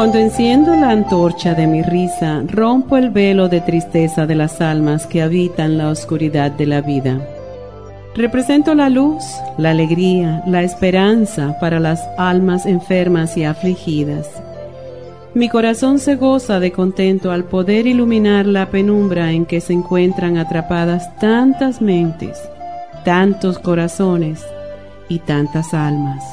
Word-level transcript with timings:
Cuando 0.00 0.16
enciendo 0.16 0.74
la 0.76 0.92
antorcha 0.92 1.52
de 1.52 1.66
mi 1.66 1.82
risa, 1.82 2.42
rompo 2.46 2.96
el 2.96 3.10
velo 3.10 3.50
de 3.50 3.60
tristeza 3.60 4.26
de 4.26 4.34
las 4.34 4.62
almas 4.62 5.06
que 5.06 5.20
habitan 5.20 5.76
la 5.76 5.90
oscuridad 5.90 6.50
de 6.52 6.64
la 6.64 6.80
vida. 6.80 7.20
Represento 8.14 8.74
la 8.74 8.88
luz, 8.88 9.22
la 9.58 9.72
alegría, 9.72 10.42
la 10.46 10.62
esperanza 10.62 11.58
para 11.60 11.80
las 11.80 12.00
almas 12.16 12.64
enfermas 12.64 13.36
y 13.36 13.44
afligidas. 13.44 14.26
Mi 15.34 15.50
corazón 15.50 15.98
se 15.98 16.16
goza 16.16 16.60
de 16.60 16.72
contento 16.72 17.30
al 17.30 17.44
poder 17.44 17.86
iluminar 17.86 18.46
la 18.46 18.70
penumbra 18.70 19.32
en 19.32 19.44
que 19.44 19.60
se 19.60 19.74
encuentran 19.74 20.38
atrapadas 20.38 21.14
tantas 21.18 21.82
mentes, 21.82 22.40
tantos 23.04 23.58
corazones 23.58 24.42
y 25.10 25.18
tantas 25.18 25.74
almas. 25.74 26.24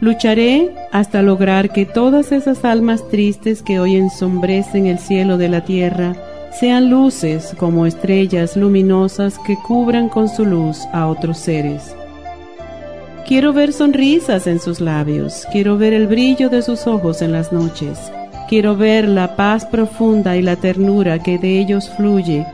Lucharé 0.00 0.74
hasta 0.92 1.22
lograr 1.22 1.70
que 1.70 1.86
todas 1.86 2.32
esas 2.32 2.64
almas 2.64 3.08
tristes 3.08 3.62
que 3.62 3.78
hoy 3.78 3.96
ensombrecen 3.96 4.86
el 4.86 4.98
cielo 4.98 5.38
de 5.38 5.48
la 5.48 5.64
tierra 5.64 6.14
sean 6.58 6.90
luces 6.90 7.54
como 7.58 7.86
estrellas 7.86 8.56
luminosas 8.56 9.38
que 9.46 9.56
cubran 9.56 10.08
con 10.08 10.28
su 10.28 10.44
luz 10.44 10.80
a 10.92 11.06
otros 11.06 11.38
seres. 11.38 11.94
Quiero 13.26 13.52
ver 13.52 13.72
sonrisas 13.72 14.46
en 14.46 14.60
sus 14.60 14.80
labios, 14.80 15.46
quiero 15.50 15.78
ver 15.78 15.94
el 15.94 16.06
brillo 16.06 16.50
de 16.50 16.60
sus 16.60 16.86
ojos 16.86 17.22
en 17.22 17.32
las 17.32 17.52
noches, 17.52 17.98
quiero 18.48 18.76
ver 18.76 19.08
la 19.08 19.34
paz 19.34 19.64
profunda 19.64 20.36
y 20.36 20.42
la 20.42 20.56
ternura 20.56 21.18
que 21.20 21.38
de 21.38 21.58
ellos 21.58 21.90
fluye, 21.96 22.46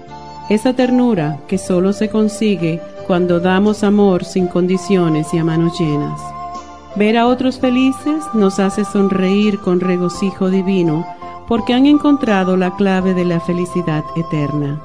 esa 0.48 0.72
ternura 0.72 1.38
que 1.48 1.58
solo 1.58 1.92
se 1.92 2.08
consigue 2.08 2.80
cuando 3.06 3.40
damos 3.40 3.82
amor 3.82 4.24
sin 4.24 4.46
condiciones 4.46 5.34
y 5.34 5.38
a 5.38 5.44
manos 5.44 5.78
llenas. 5.78 6.20
Ver 6.96 7.16
a 7.16 7.26
otros 7.26 7.58
felices 7.58 8.24
nos 8.34 8.58
hace 8.58 8.84
sonreír 8.84 9.60
con 9.60 9.80
regocijo 9.80 10.50
divino 10.50 11.06
porque 11.46 11.74
han 11.74 11.86
encontrado 11.86 12.56
la 12.56 12.76
clave 12.76 13.14
de 13.14 13.24
la 13.24 13.40
felicidad 13.40 14.04
eterna. 14.16 14.80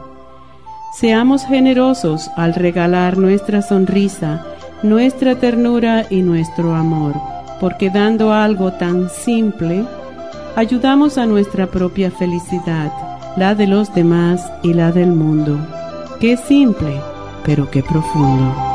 Seamos 0.94 1.46
generosos 1.46 2.30
al 2.38 2.54
regalar 2.54 3.18
nuestra 3.18 3.62
sonrisa, 3.62 4.46
nuestra 4.82 5.36
ternura 5.36 6.06
y 6.10 6.22
nuestro 6.22 6.74
amor, 6.74 7.14
porque 7.60 7.90
dando 7.90 8.34
algo 8.34 8.72
tan 8.74 9.10
simple, 9.10 9.84
ayudamos 10.56 11.18
a 11.18 11.26
nuestra 11.26 11.68
propia 11.68 12.12
felicidad, 12.12 12.92
la 13.36 13.56
de 13.56 13.68
los 13.68 13.94
demás 13.94 14.50
y 14.64 14.74
la 14.74 14.92
del 14.92 15.12
mundo. 15.12 15.60
Qué 16.20 16.38
simple, 16.38 17.02
pero 17.44 17.70
qué 17.70 17.84
profundo. 17.84 18.75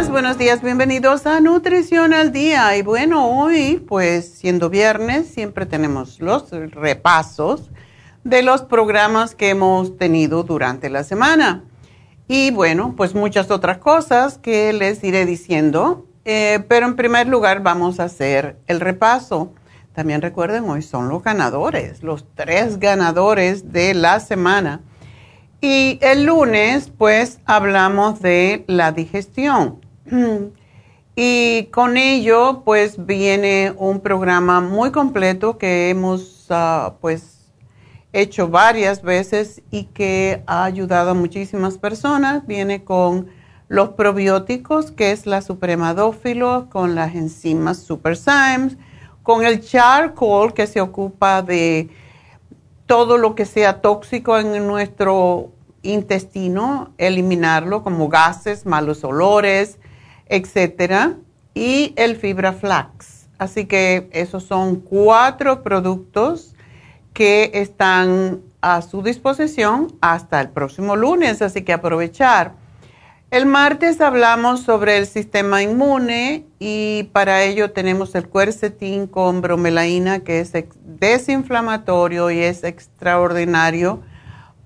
Buenos 0.00 0.38
días, 0.38 0.62
bienvenidos 0.62 1.26
a 1.26 1.40
Nutrición 1.40 2.14
al 2.14 2.32
Día. 2.32 2.76
Y 2.76 2.82
bueno, 2.82 3.28
hoy, 3.28 3.76
pues 3.86 4.26
siendo 4.34 4.70
viernes, 4.70 5.28
siempre 5.28 5.66
tenemos 5.66 6.18
los 6.18 6.50
repasos 6.50 7.70
de 8.24 8.42
los 8.42 8.62
programas 8.62 9.34
que 9.34 9.50
hemos 9.50 9.98
tenido 9.98 10.44
durante 10.44 10.88
la 10.88 11.04
semana. 11.04 11.64
Y 12.26 12.50
bueno, 12.52 12.94
pues 12.96 13.14
muchas 13.14 13.50
otras 13.50 13.78
cosas 13.78 14.38
que 14.38 14.72
les 14.72 15.04
iré 15.04 15.26
diciendo. 15.26 16.06
Eh, 16.24 16.64
pero 16.68 16.86
en 16.86 16.96
primer 16.96 17.28
lugar 17.28 17.62
vamos 17.62 18.00
a 18.00 18.04
hacer 18.04 18.56
el 18.68 18.80
repaso. 18.80 19.52
También 19.94 20.22
recuerden, 20.22 20.68
hoy 20.70 20.80
son 20.80 21.10
los 21.10 21.22
ganadores, 21.22 22.02
los 22.02 22.24
tres 22.34 22.80
ganadores 22.80 23.72
de 23.72 23.92
la 23.92 24.20
semana. 24.20 24.80
Y 25.60 25.98
el 26.00 26.24
lunes, 26.24 26.90
pues, 26.96 27.38
hablamos 27.44 28.20
de 28.20 28.64
la 28.66 28.90
digestión. 28.90 29.81
Y 31.14 31.64
con 31.64 31.98
ello, 31.98 32.62
pues, 32.64 33.04
viene 33.04 33.74
un 33.76 34.00
programa 34.00 34.62
muy 34.62 34.92
completo 34.92 35.58
que 35.58 35.90
hemos, 35.90 36.46
ah, 36.48 36.94
pues, 37.02 37.50
hecho 38.14 38.48
varias 38.48 39.02
veces 39.02 39.62
y 39.70 39.84
que 39.84 40.42
ha 40.46 40.64
ayudado 40.64 41.10
a 41.10 41.14
muchísimas 41.14 41.76
personas. 41.76 42.46
Viene 42.46 42.84
con 42.84 43.28
los 43.68 43.90
probióticos, 43.90 44.90
que 44.90 45.12
es 45.12 45.26
la 45.26 45.42
supremadófilo, 45.42 46.68
con 46.70 46.94
las 46.94 47.14
enzimas 47.14 47.78
superzymes, 47.78 48.78
con 49.22 49.44
el 49.44 49.60
charcoal, 49.60 50.54
que 50.54 50.66
se 50.66 50.80
ocupa 50.80 51.42
de 51.42 51.90
todo 52.86 53.18
lo 53.18 53.34
que 53.34 53.44
sea 53.44 53.82
tóxico 53.82 54.38
en 54.38 54.66
nuestro 54.66 55.52
intestino, 55.82 56.92
eliminarlo 56.96 57.82
como 57.82 58.08
gases, 58.08 58.66
malos 58.66 59.04
olores, 59.04 59.78
etcétera, 60.32 61.16
y 61.54 61.92
el 61.96 62.16
fibra 62.16 62.54
flax. 62.54 63.28
Así 63.38 63.66
que 63.66 64.08
esos 64.12 64.44
son 64.44 64.76
cuatro 64.76 65.62
productos 65.62 66.54
que 67.12 67.50
están 67.52 68.40
a 68.62 68.80
su 68.80 69.02
disposición 69.02 69.88
hasta 70.00 70.40
el 70.40 70.48
próximo 70.48 70.96
lunes, 70.96 71.42
así 71.42 71.62
que 71.62 71.74
aprovechar. 71.74 72.54
El 73.30 73.44
martes 73.44 74.00
hablamos 74.00 74.60
sobre 74.60 74.96
el 74.96 75.06
sistema 75.06 75.62
inmune 75.62 76.46
y 76.58 77.10
para 77.12 77.42
ello 77.42 77.72
tenemos 77.72 78.14
el 78.14 78.26
cuercetín 78.26 79.06
con 79.06 79.42
bromelaína 79.42 80.20
que 80.20 80.40
es 80.40 80.52
desinflamatorio 80.84 82.30
y 82.30 82.40
es 82.40 82.64
extraordinario 82.64 84.00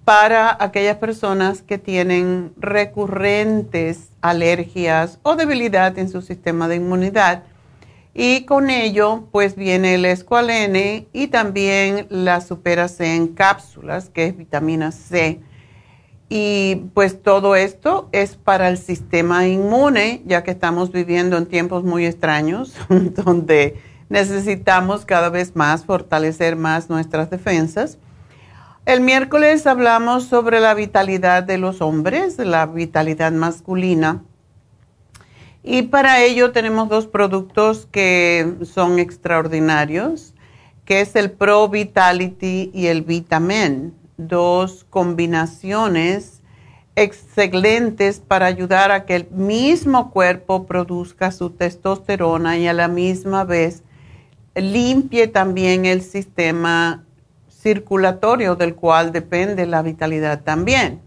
para 0.06 0.56
aquellas 0.60 0.98
personas 0.98 1.62
que 1.62 1.78
tienen 1.78 2.52
recurrentes 2.58 4.10
alergias 4.20 5.18
o 5.24 5.34
debilidad 5.34 5.98
en 5.98 6.08
su 6.08 6.22
sistema 6.22 6.68
de 6.68 6.76
inmunidad. 6.76 7.42
Y 8.14 8.44
con 8.44 8.70
ello, 8.70 9.24
pues 9.32 9.56
viene 9.56 9.96
el 9.96 10.04
escualene 10.04 11.08
y 11.12 11.26
también 11.26 12.06
la 12.08 12.40
supera 12.40 12.86
C 12.86 13.16
en 13.16 13.26
cápsulas, 13.26 14.08
que 14.08 14.26
es 14.26 14.36
vitamina 14.36 14.92
C. 14.92 15.40
Y 16.28 16.82
pues 16.94 17.20
todo 17.20 17.56
esto 17.56 18.08
es 18.12 18.36
para 18.36 18.68
el 18.68 18.78
sistema 18.78 19.48
inmune, 19.48 20.22
ya 20.24 20.44
que 20.44 20.52
estamos 20.52 20.92
viviendo 20.92 21.36
en 21.36 21.46
tiempos 21.46 21.82
muy 21.82 22.06
extraños, 22.06 22.76
donde 22.88 23.80
necesitamos 24.08 25.04
cada 25.04 25.30
vez 25.30 25.56
más 25.56 25.84
fortalecer 25.84 26.54
más 26.54 26.88
nuestras 26.88 27.28
defensas. 27.28 27.98
El 28.86 29.00
miércoles 29.00 29.66
hablamos 29.66 30.26
sobre 30.26 30.60
la 30.60 30.72
vitalidad 30.72 31.42
de 31.42 31.58
los 31.58 31.80
hombres, 31.80 32.38
la 32.38 32.66
vitalidad 32.66 33.32
masculina. 33.32 34.22
Y 35.64 35.82
para 35.82 36.22
ello 36.22 36.52
tenemos 36.52 36.88
dos 36.88 37.08
productos 37.08 37.88
que 37.90 38.54
son 38.62 39.00
extraordinarios, 39.00 40.34
que 40.84 41.00
es 41.00 41.16
el 41.16 41.32
Pro 41.32 41.68
Vitality 41.68 42.70
y 42.72 42.86
el 42.86 43.02
Vitamin, 43.02 43.92
dos 44.18 44.86
combinaciones 44.88 46.40
excelentes 46.94 48.20
para 48.20 48.46
ayudar 48.46 48.92
a 48.92 49.04
que 49.04 49.16
el 49.16 49.28
mismo 49.30 50.12
cuerpo 50.12 50.64
produzca 50.64 51.32
su 51.32 51.50
testosterona 51.50 52.56
y 52.56 52.68
a 52.68 52.72
la 52.72 52.86
misma 52.86 53.42
vez 53.42 53.82
limpie 54.54 55.26
también 55.26 55.86
el 55.86 56.02
sistema 56.02 57.05
circulatorio 57.66 58.54
del 58.54 58.76
cual 58.76 59.10
depende 59.10 59.66
la 59.66 59.82
vitalidad 59.82 60.42
también. 60.42 61.00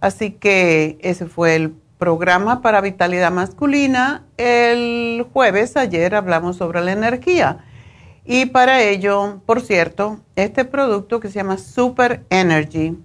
Así 0.00 0.30
que 0.30 0.98
ese 1.00 1.26
fue 1.26 1.56
el 1.56 1.72
programa 1.98 2.62
para 2.62 2.80
vitalidad 2.80 3.32
masculina. 3.32 4.22
El 4.36 5.26
jueves, 5.32 5.76
ayer, 5.76 6.14
hablamos 6.14 6.58
sobre 6.58 6.80
la 6.80 6.92
energía. 6.92 7.64
Y 8.24 8.46
para 8.46 8.82
ello, 8.82 9.40
por 9.46 9.62
cierto, 9.62 10.20
este 10.36 10.64
producto 10.64 11.18
que 11.18 11.26
se 11.26 11.34
llama 11.34 11.58
Super 11.58 12.22
Energy 12.30 12.96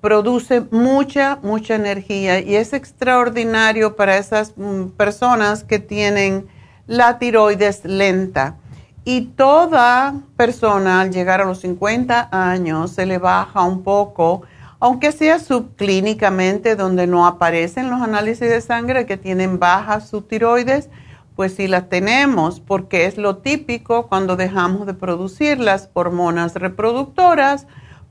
produce 0.00 0.62
mucha, 0.70 1.38
mucha 1.42 1.74
energía 1.74 2.40
y 2.40 2.56
es 2.56 2.72
extraordinario 2.72 3.96
para 3.96 4.16
esas 4.16 4.54
mm, 4.56 4.92
personas 4.96 5.62
que 5.62 5.78
tienen 5.78 6.46
la 6.86 7.18
tiroides 7.18 7.84
lenta 7.84 8.56
y 9.04 9.22
toda 9.22 10.14
persona 10.36 11.02
al 11.02 11.12
llegar 11.12 11.40
a 11.40 11.44
los 11.44 11.60
50 11.60 12.28
años 12.32 12.90
se 12.92 13.06
le 13.06 13.18
baja 13.18 13.62
un 13.62 13.82
poco, 13.82 14.42
aunque 14.80 15.12
sea 15.12 15.38
subclínicamente 15.38 16.74
donde 16.74 17.06
no 17.06 17.26
aparecen 17.26 17.90
los 17.90 18.00
análisis 18.00 18.48
de 18.48 18.60
sangre 18.60 19.06
que 19.06 19.16
tienen 19.16 19.58
bajas 19.58 20.08
subtiroides, 20.08 20.88
pues 21.36 21.54
sí 21.54 21.66
las 21.66 21.88
tenemos, 21.88 22.60
porque 22.60 23.06
es 23.06 23.18
lo 23.18 23.38
típico 23.38 24.06
cuando 24.06 24.36
dejamos 24.36 24.86
de 24.86 24.94
producir 24.94 25.58
las 25.58 25.90
hormonas 25.92 26.54
reproductoras, 26.54 27.66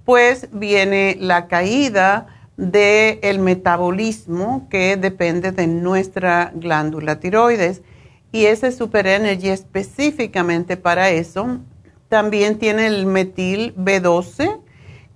pues 0.06 0.50
viene 0.52 1.18
la 1.20 1.48
caída 1.48 2.28
del 2.58 3.40
metabolismo 3.40 4.68
que 4.70 4.98
depende 4.98 5.52
de 5.52 5.66
nuestra 5.66 6.52
glándula 6.54 7.20
tiroides 7.20 7.82
y 8.34 8.48
ese 8.48 8.72
Super 8.72 9.06
Energy 9.06 9.50
específicamente 9.50 10.76
para 10.76 11.12
eso. 11.12 11.60
También 12.10 12.58
tiene 12.58 12.88
el 12.88 13.06
metil 13.06 13.76
B12, 13.76 14.60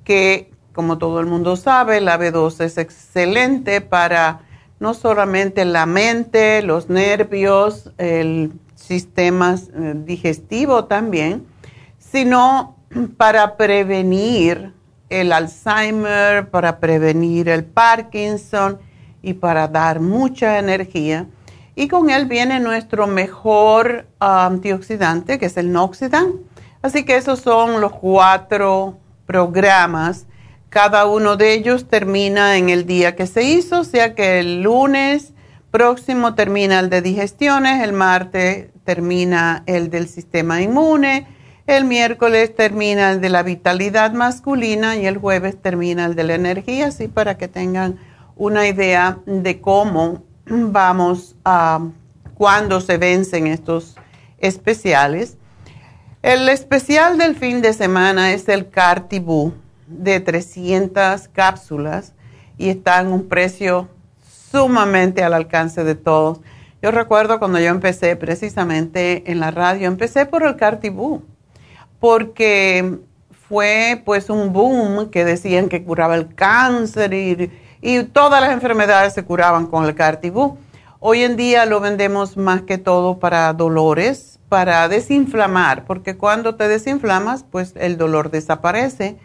que 0.03 0.51
como 0.71 0.99
todo 0.99 1.19
el 1.19 1.25
mundo 1.25 1.55
sabe, 1.55 1.99
la 1.99 2.19
B12 2.19 2.63
es 2.65 2.77
excelente 2.77 3.81
para 3.81 4.41
no 4.79 4.93
solamente 4.93 5.65
la 5.65 5.87
mente, 5.87 6.61
los 6.61 6.89
nervios, 6.89 7.91
el 7.97 8.51
sistema 8.75 9.55
eh, 9.55 9.93
digestivo 9.95 10.85
también, 10.85 11.43
sino 11.97 12.75
para 13.17 13.57
prevenir 13.57 14.73
el 15.09 15.33
Alzheimer, 15.33 16.51
para 16.51 16.79
prevenir 16.79 17.49
el 17.49 17.65
Parkinson 17.65 18.77
y 19.23 19.33
para 19.33 19.67
dar 19.67 20.01
mucha 20.01 20.59
energía. 20.59 21.25
Y 21.79 21.89
con 21.89 22.09
él 22.09 22.25
viene 22.25 22.59
nuestro 22.59 23.05
mejor 23.05 24.07
ah, 24.19 24.47
antioxidante, 24.47 25.37
que 25.37 25.45
es 25.45 25.57
el 25.57 25.71
Noxidan. 25.71 26.33
Así 26.81 27.05
que 27.05 27.17
esos 27.17 27.39
son 27.41 27.81
los 27.81 27.91
cuatro 27.91 28.97
programas. 29.27 30.25
Cada 30.69 31.05
uno 31.05 31.37
de 31.37 31.53
ellos 31.53 31.87
termina 31.87 32.57
en 32.57 32.69
el 32.69 32.87
día 32.87 33.15
que 33.15 33.27
se 33.27 33.43
hizo, 33.43 33.81
o 33.81 33.83
sea 33.83 34.15
que 34.15 34.39
el 34.39 34.63
lunes 34.63 35.33
próximo 35.69 36.33
termina 36.33 36.79
el 36.79 36.89
de 36.89 37.03
digestiones, 37.03 37.83
el 37.83 37.93
martes 37.93 38.69
termina 38.83 39.61
el 39.67 39.91
del 39.91 40.07
sistema 40.07 40.63
inmune, 40.63 41.27
el 41.67 41.85
miércoles 41.85 42.55
termina 42.55 43.11
el 43.11 43.21
de 43.21 43.29
la 43.29 43.43
vitalidad 43.43 44.13
masculina 44.13 44.95
y 44.95 45.05
el 45.05 45.19
jueves 45.19 45.61
termina 45.61 46.05
el 46.05 46.15
de 46.15 46.23
la 46.23 46.33
energía, 46.33 46.87
así 46.87 47.07
para 47.07 47.37
que 47.37 47.47
tengan 47.47 47.99
una 48.35 48.67
idea 48.67 49.19
de 49.27 49.61
cómo 49.61 50.23
vamos 50.49 51.35
a 51.43 51.79
cuando 52.35 52.81
se 52.81 52.97
vencen 52.97 53.47
estos 53.47 53.95
especiales. 54.37 55.37
El 56.21 56.49
especial 56.49 57.17
del 57.17 57.35
fin 57.35 57.61
de 57.61 57.73
semana 57.73 58.33
es 58.33 58.47
el 58.49 58.69
Cartibú 58.69 59.53
de 59.87 60.19
300 60.19 61.27
cápsulas 61.29 62.13
y 62.57 62.69
está 62.69 63.01
en 63.01 63.07
un 63.07 63.27
precio 63.27 63.89
sumamente 64.51 65.23
al 65.23 65.33
alcance 65.33 65.83
de 65.83 65.95
todos. 65.95 66.41
Yo 66.81 66.91
recuerdo 66.91 67.39
cuando 67.39 67.59
yo 67.59 67.69
empecé 67.69 68.15
precisamente 68.15 69.31
en 69.31 69.39
la 69.39 69.51
radio, 69.51 69.87
empecé 69.87 70.25
por 70.25 70.43
el 70.43 70.55
Cartibú, 70.57 71.23
porque 71.99 72.99
fue 73.47 74.01
pues 74.05 74.29
un 74.29 74.53
boom 74.53 75.09
que 75.09 75.25
decían 75.25 75.69
que 75.69 75.83
curaba 75.83 76.15
el 76.15 76.35
cáncer 76.35 77.13
y 77.13 77.51
y 77.81 78.03
todas 78.03 78.41
las 78.41 78.51
enfermedades 78.51 79.13
se 79.13 79.23
curaban 79.23 79.67
con 79.67 79.85
el 79.85 79.95
Cartibú. 79.95 80.57
Hoy 80.99 81.23
en 81.23 81.35
día 81.35 81.65
lo 81.65 81.79
vendemos 81.79 82.37
más 82.37 82.63
que 82.63 82.77
todo 82.77 83.19
para 83.19 83.53
dolores, 83.53 84.39
para 84.49 84.87
desinflamar, 84.87 85.85
porque 85.85 86.17
cuando 86.17 86.55
te 86.55 86.67
desinflamas, 86.67 87.43
pues 87.43 87.73
el 87.75 87.97
dolor 87.97 88.31
desaparece. 88.31 89.17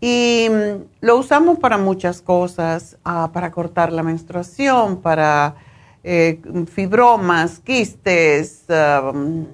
Y 0.00 0.48
mm, 0.50 0.84
lo 1.00 1.16
usamos 1.16 1.58
para 1.58 1.78
muchas 1.78 2.22
cosas, 2.22 2.96
ah, 3.04 3.30
para 3.32 3.50
cortar 3.50 3.92
la 3.92 4.02
menstruación, 4.02 5.02
para 5.02 5.56
eh, 6.02 6.40
fibromas, 6.72 7.60
quistes, 7.60 8.64
ah, 8.70 9.12
mm, 9.14 9.44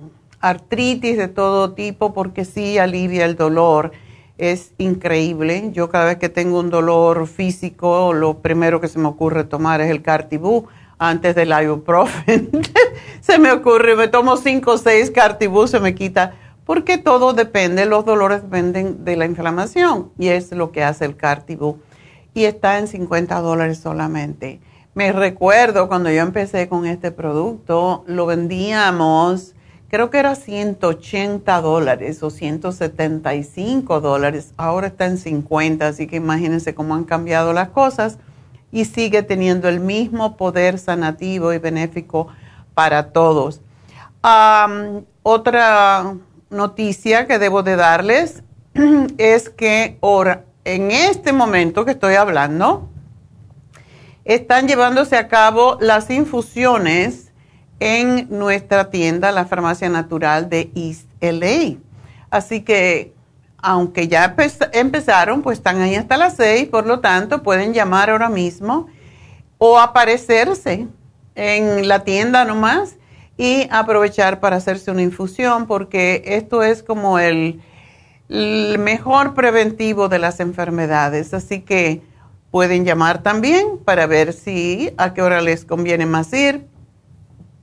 artritis 0.40 1.18
de 1.18 1.28
todo 1.28 1.72
tipo, 1.72 2.14
porque 2.14 2.44
sí 2.44 2.78
alivia 2.78 3.24
el 3.24 3.36
dolor 3.36 3.92
es 4.38 4.72
increíble. 4.78 5.70
Yo 5.72 5.90
cada 5.90 6.06
vez 6.06 6.18
que 6.18 6.28
tengo 6.28 6.60
un 6.60 6.70
dolor 6.70 7.26
físico, 7.26 8.12
lo 8.12 8.38
primero 8.38 8.80
que 8.80 8.88
se 8.88 8.98
me 8.98 9.08
ocurre 9.08 9.44
tomar 9.44 9.80
es 9.80 9.90
el 9.90 10.02
Cartibú 10.02 10.68
antes 10.98 11.34
del 11.34 11.52
ibuprofen. 11.62 12.50
se 13.20 13.38
me 13.38 13.52
ocurre, 13.52 13.96
me 13.96 14.08
tomo 14.08 14.36
cinco 14.36 14.72
o 14.72 14.78
seis 14.78 15.10
Cartibú, 15.10 15.66
se 15.66 15.80
me 15.80 15.94
quita, 15.94 16.34
porque 16.64 16.98
todo 16.98 17.32
depende, 17.32 17.86
los 17.86 18.04
dolores 18.04 18.42
dependen 18.42 19.04
de 19.04 19.16
la 19.16 19.26
inflamación 19.26 20.12
y 20.18 20.28
es 20.28 20.52
lo 20.52 20.70
que 20.70 20.84
hace 20.84 21.04
el 21.04 21.16
Cartibú. 21.16 21.78
Y 22.34 22.44
está 22.44 22.78
en 22.78 22.86
50 22.86 23.40
dólares 23.40 23.78
solamente. 23.78 24.60
Me 24.94 25.12
recuerdo 25.12 25.88
cuando 25.88 26.10
yo 26.10 26.20
empecé 26.22 26.68
con 26.68 26.86
este 26.86 27.10
producto, 27.10 28.04
lo 28.06 28.26
vendíamos 28.26 29.54
creo 29.88 30.10
que 30.10 30.18
era 30.18 30.34
180 30.34 31.60
dólares 31.60 32.22
o 32.22 32.30
175 32.30 34.00
dólares, 34.00 34.52
ahora 34.56 34.88
está 34.88 35.06
en 35.06 35.18
50, 35.18 35.86
así 35.86 36.06
que 36.06 36.16
imagínense 36.16 36.74
cómo 36.74 36.94
han 36.94 37.04
cambiado 37.04 37.52
las 37.52 37.70
cosas 37.70 38.18
y 38.70 38.84
sigue 38.84 39.22
teniendo 39.22 39.68
el 39.68 39.80
mismo 39.80 40.36
poder 40.36 40.78
sanativo 40.78 41.52
y 41.52 41.58
benéfico 41.58 42.28
para 42.74 43.12
todos. 43.12 43.60
otra 45.22 46.14
noticia 46.50 47.26
que 47.26 47.38
debo 47.38 47.62
de 47.62 47.76
darles 47.76 48.42
es 49.18 49.48
que 49.48 49.98
ahora, 50.02 50.44
en 50.64 50.90
este 50.90 51.32
momento 51.32 51.84
que 51.84 51.92
estoy 51.92 52.14
hablando, 52.14 52.88
están 54.24 54.68
llevándose 54.68 55.16
a 55.16 55.28
cabo 55.28 55.78
las 55.80 56.10
infusiones 56.10 57.27
en 57.80 58.26
nuestra 58.30 58.90
tienda, 58.90 59.32
la 59.32 59.46
Farmacia 59.46 59.88
Natural 59.88 60.48
de 60.48 60.70
East 60.74 61.08
LA. 61.20 61.78
Así 62.30 62.62
que, 62.62 63.12
aunque 63.58 64.08
ya 64.08 64.34
empezaron, 64.72 65.42
pues 65.42 65.58
están 65.58 65.80
ahí 65.80 65.94
hasta 65.94 66.16
las 66.16 66.36
seis, 66.36 66.68
por 66.68 66.86
lo 66.86 67.00
tanto, 67.00 67.42
pueden 67.42 67.72
llamar 67.72 68.10
ahora 68.10 68.28
mismo 68.28 68.88
o 69.58 69.78
aparecerse 69.78 70.86
en 71.34 71.88
la 71.88 72.04
tienda 72.04 72.44
nomás 72.44 72.96
y 73.36 73.68
aprovechar 73.70 74.40
para 74.40 74.56
hacerse 74.56 74.90
una 74.90 75.02
infusión, 75.02 75.66
porque 75.66 76.22
esto 76.26 76.62
es 76.62 76.82
como 76.82 77.18
el, 77.18 77.60
el 78.28 78.78
mejor 78.78 79.34
preventivo 79.34 80.08
de 80.08 80.18
las 80.18 80.40
enfermedades. 80.40 81.32
Así 81.34 81.60
que 81.60 82.02
pueden 82.50 82.84
llamar 82.84 83.22
también 83.22 83.78
para 83.84 84.06
ver 84.06 84.32
si 84.32 84.92
a 84.96 85.14
qué 85.14 85.22
hora 85.22 85.40
les 85.40 85.64
conviene 85.64 86.06
más 86.06 86.32
ir 86.32 86.66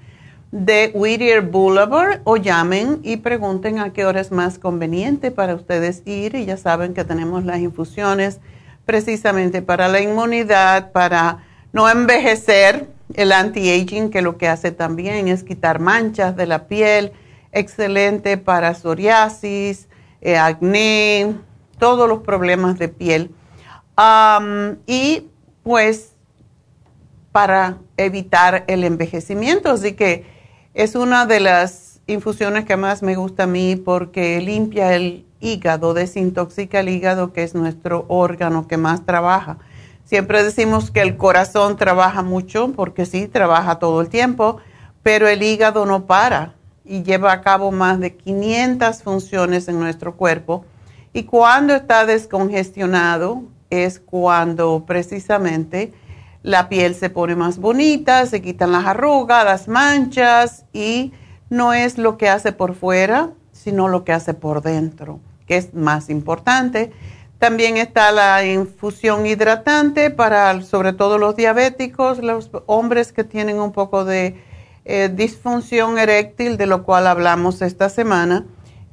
de 0.51 0.91
Whittier 0.95 1.41
Boulevard 1.41 2.21
o 2.23 2.35
llamen 2.37 2.99
y 3.03 3.17
pregunten 3.17 3.77
a 3.79 3.93
qué 3.93 4.05
hora 4.05 4.19
es 4.19 4.31
más 4.31 4.57
conveniente 4.57 5.29
para 5.29 5.53
ustedes 5.53 6.01
ir 6.05 6.33
y 6.35 6.45
ya 6.45 6.57
saben 6.57 6.95
que 6.95 7.03
tenemos 7.03 7.45
las 7.45 7.59
infusiones 7.59 8.39
precisamente 8.89 9.61
para 9.61 9.87
la 9.87 10.01
inmunidad, 10.01 10.91
para 10.91 11.45
no 11.73 11.87
envejecer, 11.87 12.87
el 13.13 13.31
anti-aging, 13.31 14.09
que 14.09 14.23
lo 14.23 14.39
que 14.39 14.47
hace 14.47 14.71
también 14.71 15.27
es 15.27 15.43
quitar 15.43 15.77
manchas 15.79 16.35
de 16.35 16.47
la 16.47 16.65
piel, 16.67 17.11
excelente 17.51 18.39
para 18.39 18.73
psoriasis, 18.73 19.87
eh, 20.21 20.39
acné, 20.39 21.35
todos 21.77 22.09
los 22.09 22.23
problemas 22.23 22.79
de 22.79 22.87
piel. 22.87 23.31
y 24.87 25.27
pues 25.61 26.13
para 27.31 27.77
evitar 27.95 28.63
el 28.65 28.83
envejecimiento. 28.83 29.69
Así 29.69 29.93
que 29.93 30.25
es 30.73 30.95
una 30.95 31.27
de 31.27 31.41
las 31.41 31.88
infusiones 32.09 32.65
que 32.65 32.75
más 32.75 33.03
me 33.03 33.15
gusta 33.15 33.43
a 33.43 33.47
mí 33.47 33.75
porque 33.75 34.41
limpia 34.41 34.95
el 34.95 35.25
hígado, 35.39 35.93
desintoxica 35.93 36.79
el 36.79 36.89
hígado, 36.89 37.31
que 37.33 37.43
es 37.43 37.55
nuestro 37.55 38.05
órgano 38.07 38.67
que 38.67 38.77
más 38.77 39.05
trabaja. 39.05 39.57
Siempre 40.03 40.43
decimos 40.43 40.91
que 40.91 41.01
el 41.01 41.17
corazón 41.17 41.77
trabaja 41.77 42.23
mucho, 42.23 42.73
porque 42.75 43.05
sí, 43.05 43.27
trabaja 43.27 43.77
todo 43.77 44.01
el 44.01 44.09
tiempo, 44.09 44.57
pero 45.03 45.27
el 45.27 45.43
hígado 45.43 45.85
no 45.85 46.05
para 46.05 46.55
y 46.83 47.03
lleva 47.03 47.31
a 47.31 47.41
cabo 47.41 47.71
más 47.71 47.99
de 47.99 48.15
500 48.15 49.03
funciones 49.03 49.67
en 49.67 49.79
nuestro 49.79 50.15
cuerpo. 50.15 50.65
Y 51.13 51.23
cuando 51.23 51.75
está 51.75 52.05
descongestionado 52.05 53.43
es 53.69 53.99
cuando 53.99 54.83
precisamente 54.87 55.93
la 56.41 56.69
piel 56.69 56.95
se 56.95 57.09
pone 57.11 57.35
más 57.35 57.59
bonita, 57.59 58.25
se 58.25 58.41
quitan 58.41 58.71
las 58.71 58.85
arrugas, 58.85 59.45
las 59.45 59.67
manchas 59.67 60.65
y 60.73 61.13
no 61.49 61.73
es 61.73 61.97
lo 61.97 62.17
que 62.17 62.29
hace 62.29 62.51
por 62.51 62.75
fuera, 62.75 63.31
sino 63.51 63.87
lo 63.87 64.03
que 64.03 64.13
hace 64.13 64.33
por 64.33 64.61
dentro 64.61 65.19
que 65.49 65.57
es 65.57 65.73
más 65.73 66.09
importante. 66.09 66.93
También 67.39 67.75
está 67.75 68.11
la 68.11 68.45
infusión 68.45 69.25
hidratante 69.25 70.11
para 70.11 70.61
sobre 70.61 70.93
todo 70.93 71.17
los 71.17 71.35
diabéticos, 71.35 72.19
los 72.19 72.51
hombres 72.67 73.11
que 73.11 73.23
tienen 73.23 73.59
un 73.59 73.71
poco 73.71 74.05
de 74.05 74.41
eh, 74.85 75.09
disfunción 75.13 75.97
eréctil, 75.97 76.55
de 76.55 76.67
lo 76.67 76.83
cual 76.83 77.07
hablamos 77.07 77.61
esta 77.61 77.89
semana. 77.89 78.45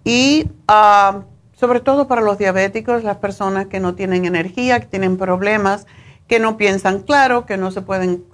Y 0.03 0.49
ah, 0.67 1.25
sobre 1.53 1.81
todo 1.81 2.09
para 2.09 2.23
los 2.23 2.39
diabéticos, 2.39 3.05
las 3.05 3.19
personas 3.19 3.67
que 3.67 3.79
no 3.79 3.95
tienen 3.95 4.25
energía, 4.25 4.81
que 4.81 4.87
tienen 4.87 5.19
problemas, 5.19 5.87
que 6.27 6.39
no 6.39 6.57
piensan 6.57 7.01
claro, 7.01 7.45
que 7.45 7.59
no 7.59 7.71
se 7.71 7.83
pueden 7.83 8.25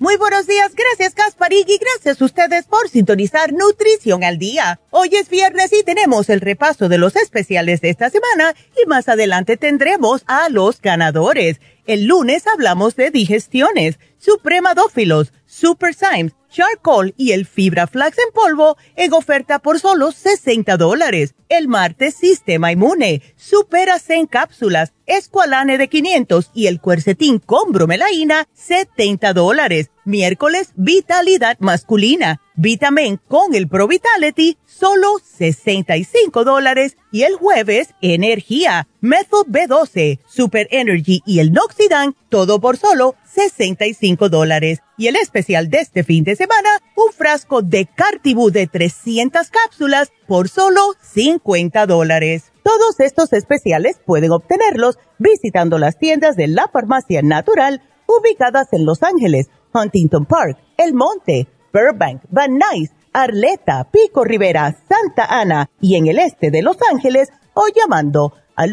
Muy 0.00 0.16
buenos 0.16 0.46
días, 0.46 0.76
gracias 0.76 1.12
Gasparig 1.12 1.68
y 1.68 1.76
gracias 1.76 2.22
a 2.22 2.24
ustedes 2.24 2.66
por 2.66 2.88
sintonizar 2.88 3.52
Nutrición 3.52 4.22
al 4.22 4.38
Día. 4.38 4.78
Hoy 4.90 5.08
es 5.16 5.28
viernes 5.28 5.72
y 5.72 5.82
tenemos 5.82 6.28
el 6.28 6.40
repaso 6.40 6.88
de 6.88 6.98
los 6.98 7.16
especiales 7.16 7.80
de 7.80 7.90
esta 7.90 8.08
semana 8.08 8.54
y 8.80 8.86
más 8.86 9.08
adelante 9.08 9.56
tendremos 9.56 10.22
a 10.28 10.50
los 10.50 10.80
ganadores. 10.80 11.60
El 11.84 12.04
lunes 12.04 12.46
hablamos 12.46 12.94
de 12.94 13.10
digestiones, 13.10 13.98
supremadófilos, 14.18 15.32
super 15.46 15.92
Symes, 15.94 16.32
charcoal 16.58 17.14
y 17.16 17.30
el 17.30 17.46
fibra 17.46 17.86
flax 17.86 18.18
en 18.18 18.32
polvo 18.34 18.76
en 18.96 19.12
oferta 19.12 19.60
por 19.60 19.78
solo 19.78 20.10
60 20.10 20.76
dólares. 20.76 21.36
El 21.48 21.68
martes, 21.68 22.16
sistema 22.16 22.72
inmune, 22.72 23.22
superas 23.36 24.10
en 24.10 24.26
cápsulas, 24.26 24.92
escualane 25.06 25.78
de 25.78 25.88
500 25.88 26.50
y 26.52 26.66
el 26.66 26.80
cuercetín 26.80 27.38
con 27.38 27.70
bromelaína, 27.70 28.48
70 28.54 29.32
dólares. 29.34 29.90
Miércoles, 30.04 30.72
vitalidad 30.74 31.58
masculina, 31.60 32.40
vitamin 32.56 33.20
con 33.28 33.54
el 33.54 33.68
Pro 33.68 33.86
Vitality, 33.86 34.56
solo 34.64 35.18
65 35.22 36.44
dólares. 36.44 36.96
Y 37.12 37.22
el 37.22 37.36
jueves, 37.36 37.94
energía, 38.00 38.88
Method 39.00 39.46
B12, 39.46 40.18
Super 40.26 40.66
Energy 40.70 41.22
y 41.24 41.40
el 41.40 41.52
Noxidan, 41.52 42.16
todo 42.30 42.60
por 42.60 42.76
solo 42.78 43.16
65 43.24 44.28
dólares. 44.28 44.80
Y 44.96 45.08
el 45.08 45.16
especial 45.16 45.68
de 45.70 45.80
este 45.80 46.04
fin 46.04 46.24
de 46.24 46.36
semana, 46.36 46.47
un 46.96 47.12
frasco 47.12 47.62
de 47.62 47.86
Cartibú 47.86 48.50
de 48.50 48.66
300 48.66 49.48
cápsulas 49.50 50.10
por 50.26 50.48
solo 50.48 50.80
50 51.00 51.86
dólares. 51.86 52.52
Todos 52.62 53.00
estos 53.00 53.32
especiales 53.32 54.00
pueden 54.04 54.32
obtenerlos 54.32 54.98
visitando 55.18 55.78
las 55.78 55.98
tiendas 55.98 56.36
de 56.36 56.48
la 56.48 56.68
farmacia 56.68 57.22
natural 57.22 57.82
ubicadas 58.06 58.68
en 58.72 58.84
Los 58.84 59.02
Ángeles, 59.02 59.48
Huntington 59.72 60.26
Park, 60.26 60.58
El 60.76 60.92
Monte, 60.94 61.48
Burbank, 61.72 62.22
Van 62.30 62.58
Nuys, 62.58 62.90
Arleta, 63.12 63.88
Pico 63.90 64.24
Rivera, 64.24 64.76
Santa 64.88 65.26
Ana 65.26 65.70
y 65.80 65.96
en 65.96 66.08
el 66.08 66.18
este 66.18 66.50
de 66.50 66.62
Los 66.62 66.78
Ángeles 66.92 67.28
o 67.54 67.66
llamando 67.74 68.32
al 68.56 68.72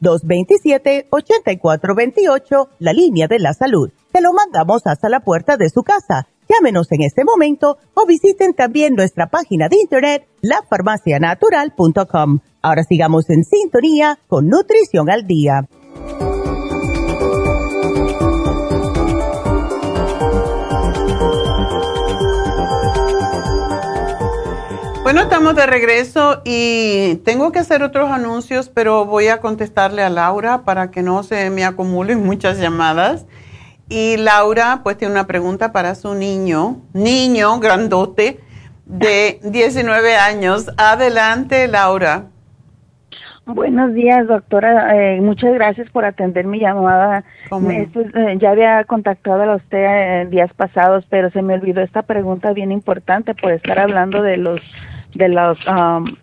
1-800-227-8428, 0.00 2.68
la 2.78 2.92
línea 2.92 3.28
de 3.28 3.38
la 3.38 3.54
salud. 3.54 3.90
Te 4.12 4.20
lo 4.20 4.32
mandamos 4.32 4.82
hasta 4.86 5.08
la 5.08 5.20
puerta 5.20 5.56
de 5.56 5.70
su 5.70 5.82
casa. 5.82 6.28
Llámenos 6.48 6.90
en 6.92 7.02
este 7.02 7.24
momento 7.24 7.78
o 7.94 8.06
visiten 8.06 8.54
también 8.54 8.94
nuestra 8.94 9.28
página 9.28 9.68
de 9.68 9.76
internet, 9.80 10.26
lafarmacianatural.com. 10.42 12.40
Ahora 12.62 12.84
sigamos 12.84 13.28
en 13.30 13.44
sintonía 13.44 14.18
con 14.28 14.48
Nutrición 14.48 15.10
al 15.10 15.26
Día. 15.26 15.68
Bueno, 25.04 25.20
estamos 25.20 25.54
de 25.54 25.66
regreso 25.66 26.40
y 26.46 27.16
tengo 27.24 27.52
que 27.52 27.58
hacer 27.58 27.82
otros 27.82 28.10
anuncios, 28.10 28.70
pero 28.70 29.04
voy 29.04 29.28
a 29.28 29.42
contestarle 29.42 30.02
a 30.02 30.08
Laura 30.08 30.64
para 30.64 30.90
que 30.90 31.02
no 31.02 31.22
se 31.22 31.50
me 31.50 31.64
acumulen 31.64 32.22
muchas 32.24 32.58
llamadas. 32.58 33.26
Y 33.96 34.16
Laura, 34.16 34.80
pues 34.82 34.98
tiene 34.98 35.12
una 35.12 35.28
pregunta 35.28 35.70
para 35.70 35.94
su 35.94 36.16
niño, 36.16 36.78
niño 36.94 37.60
grandote 37.60 38.40
de 38.86 39.38
19 39.44 40.16
años. 40.16 40.68
Adelante, 40.76 41.68
Laura. 41.68 42.24
Buenos 43.46 43.94
días, 43.94 44.26
doctora. 44.26 44.96
Eh, 44.96 45.20
muchas 45.20 45.54
gracias 45.54 45.88
por 45.90 46.04
atender 46.04 46.44
mi 46.44 46.58
llamada. 46.58 47.22
Eh, 47.52 47.88
ya 48.40 48.50
había 48.50 48.82
contactado 48.82 49.44
a 49.44 49.54
usted 49.54 49.78
eh, 49.78 50.26
días 50.28 50.52
pasados, 50.54 51.04
pero 51.08 51.30
se 51.30 51.42
me 51.42 51.54
olvidó 51.54 51.80
esta 51.80 52.02
pregunta 52.02 52.52
bien 52.52 52.72
importante 52.72 53.32
por 53.36 53.52
estar 53.52 53.78
hablando 53.78 54.22
de 54.22 54.38
los 54.38 54.60
de 55.14 55.28
los 55.28 55.56
um, 55.68 56.16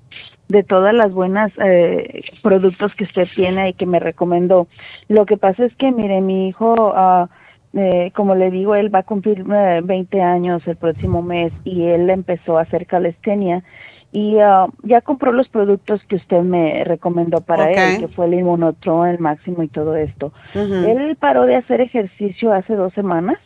de 0.50 0.64
todas 0.64 0.94
las 0.94 1.14
buenas 1.14 1.54
eh, 1.64 2.24
productos 2.42 2.94
que 2.96 3.06
usted 3.06 3.30
tiene 3.34 3.70
y 3.70 3.74
que 3.76 3.86
me 3.86 4.02
recomendó. 4.02 4.68
Lo 5.08 5.26
que 5.26 5.38
pasa 5.38 5.64
es 5.64 5.74
que, 5.76 5.94
mire, 5.94 6.20
mi 6.20 6.50
hijo, 6.50 6.74
uh, 6.74 7.28
eh, 7.74 8.12
como 8.16 8.36
le 8.36 8.52
digo, 8.52 8.76
él 8.76 8.94
va 8.94 9.00
a 9.00 9.04
cumplir 9.04 9.44
20 9.44 10.18
eh, 10.18 10.22
años 10.22 10.62
el 10.68 10.76
próximo 10.76 11.22
mes 11.22 11.54
y 11.64 11.84
él 11.84 12.10
empezó 12.10 12.58
a 12.58 12.64
hacer 12.64 12.86
calistenia 12.86 13.64
y 14.12 14.36
uh, 14.36 14.68
ya 14.84 15.00
compró 15.02 15.32
los 15.32 15.48
productos 15.48 16.04
que 16.10 16.18
usted 16.18 16.42
me 16.42 16.84
recomendó 16.84 17.40
para 17.40 17.72
él, 17.72 18.02
que 18.02 18.08
fue 18.10 18.26
el 18.26 18.34
inmunotron, 18.34 19.08
el 19.08 19.20
máximo 19.20 19.64
y 19.64 19.70
todo 19.70 19.96
esto. 19.96 20.34
Él 20.54 21.16
paró 21.18 21.46
de 21.46 21.56
hacer 21.56 21.80
ejercicio 21.80 22.52
hace 22.52 22.76
dos 22.76 22.94
semanas 22.94 23.38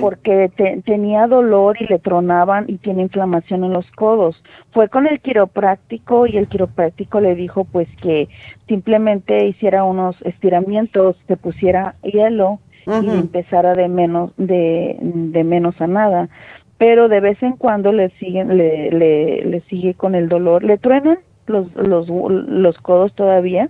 porque 0.00 0.50
tenía 0.84 1.26
dolor 1.26 1.76
y 1.80 1.86
le 1.86 1.98
tronaban 1.98 2.66
y 2.68 2.76
tiene 2.78 3.02
inflamación 3.02 3.64
en 3.64 3.72
los 3.72 3.90
codos. 3.92 4.42
Fue 4.72 4.88
con 4.88 5.06
el 5.06 5.20
quiropráctico 5.20 6.26
y 6.26 6.36
el 6.36 6.48
quiropráctico 6.48 7.20
le 7.20 7.34
dijo 7.34 7.64
pues 7.64 7.88
que 8.02 8.28
simplemente 8.68 9.46
hiciera 9.46 9.84
unos 9.84 10.20
estiramientos, 10.22 11.16
se 11.26 11.36
pusiera 11.36 11.94
hielo 12.02 12.60
y 12.86 13.10
empezara 13.10 13.74
de 13.74 13.88
menos 13.88 14.32
de, 14.36 14.96
de 15.00 15.44
menos 15.44 15.80
a 15.80 15.86
nada. 15.86 16.28
Pero 16.78 17.08
de 17.08 17.20
vez 17.20 17.42
en 17.42 17.56
cuando 17.56 17.92
le 17.92 18.10
siguen 18.18 18.56
le, 18.56 18.90
le, 18.90 19.44
le 19.44 19.60
sigue 19.62 19.94
con 19.94 20.14
el 20.14 20.28
dolor, 20.28 20.64
le 20.64 20.78
truenan 20.78 21.18
los 21.46 21.74
los 21.74 22.08
los 22.08 22.78
codos 22.78 23.14
todavía 23.14 23.68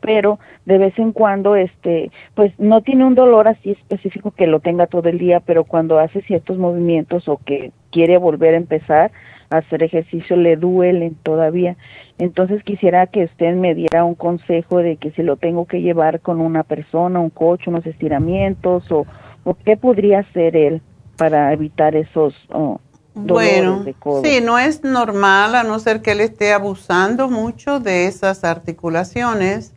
pero 0.00 0.38
de 0.64 0.78
vez 0.78 0.98
en 0.98 1.12
cuando 1.12 1.56
este 1.56 2.10
pues 2.34 2.52
no 2.58 2.80
tiene 2.82 3.04
un 3.04 3.14
dolor 3.14 3.48
así 3.48 3.72
específico 3.72 4.30
que 4.30 4.46
lo 4.46 4.60
tenga 4.60 4.86
todo 4.86 5.08
el 5.08 5.18
día 5.18 5.40
pero 5.40 5.64
cuando 5.64 5.98
hace 5.98 6.22
ciertos 6.22 6.58
movimientos 6.58 7.28
o 7.28 7.38
que 7.44 7.72
quiere 7.92 8.16
volver 8.16 8.54
a 8.54 8.58
empezar 8.58 9.12
hacer 9.50 9.82
ejercicio 9.82 10.36
le 10.36 10.56
duelen 10.56 11.16
todavía. 11.22 11.76
Entonces 12.18 12.62
quisiera 12.62 13.06
que 13.08 13.24
usted 13.24 13.54
me 13.54 13.74
diera 13.74 14.04
un 14.04 14.14
consejo 14.14 14.78
de 14.78 14.96
que 14.96 15.10
si 15.12 15.22
lo 15.22 15.36
tengo 15.36 15.66
que 15.66 15.82
llevar 15.82 16.20
con 16.20 16.40
una 16.40 16.62
persona 16.62 17.20
un 17.20 17.30
coche 17.30 17.68
unos 17.68 17.86
estiramientos 17.86 18.90
o, 18.90 19.06
o 19.44 19.54
qué 19.54 19.76
podría 19.76 20.20
hacer 20.20 20.56
él 20.56 20.82
para 21.16 21.52
evitar 21.52 21.96
esos 21.96 22.34
oh, 22.52 22.80
bueno, 23.14 23.84
sí, 24.22 24.40
no 24.40 24.58
es 24.58 24.84
normal 24.84 25.54
a 25.56 25.64
no 25.64 25.78
ser 25.80 26.00
que 26.00 26.12
él 26.12 26.20
esté 26.20 26.52
abusando 26.52 27.28
mucho 27.28 27.80
de 27.80 28.06
esas 28.06 28.44
articulaciones 28.44 29.72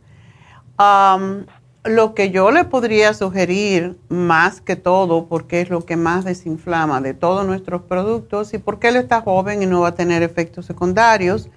lo 1.84 2.14
que 2.14 2.30
yo 2.30 2.50
le 2.50 2.64
podría 2.64 3.12
sugerir 3.12 3.98
más 4.08 4.62
que 4.62 4.74
todo, 4.74 5.26
porque 5.26 5.60
es 5.60 5.68
lo 5.68 5.84
que 5.84 5.96
más 5.96 6.24
desinflama 6.24 7.02
de 7.02 7.12
todos 7.12 7.46
nuestros 7.46 7.82
productos 7.82 8.54
y 8.54 8.58
porque 8.58 8.88
él 8.88 8.96
está 8.96 9.20
joven 9.20 9.62
y 9.62 9.66
no 9.66 9.82
va 9.82 9.88
a 9.88 9.94
tener 9.94 10.22
efectos 10.22 10.64
secundarios, 10.64 11.50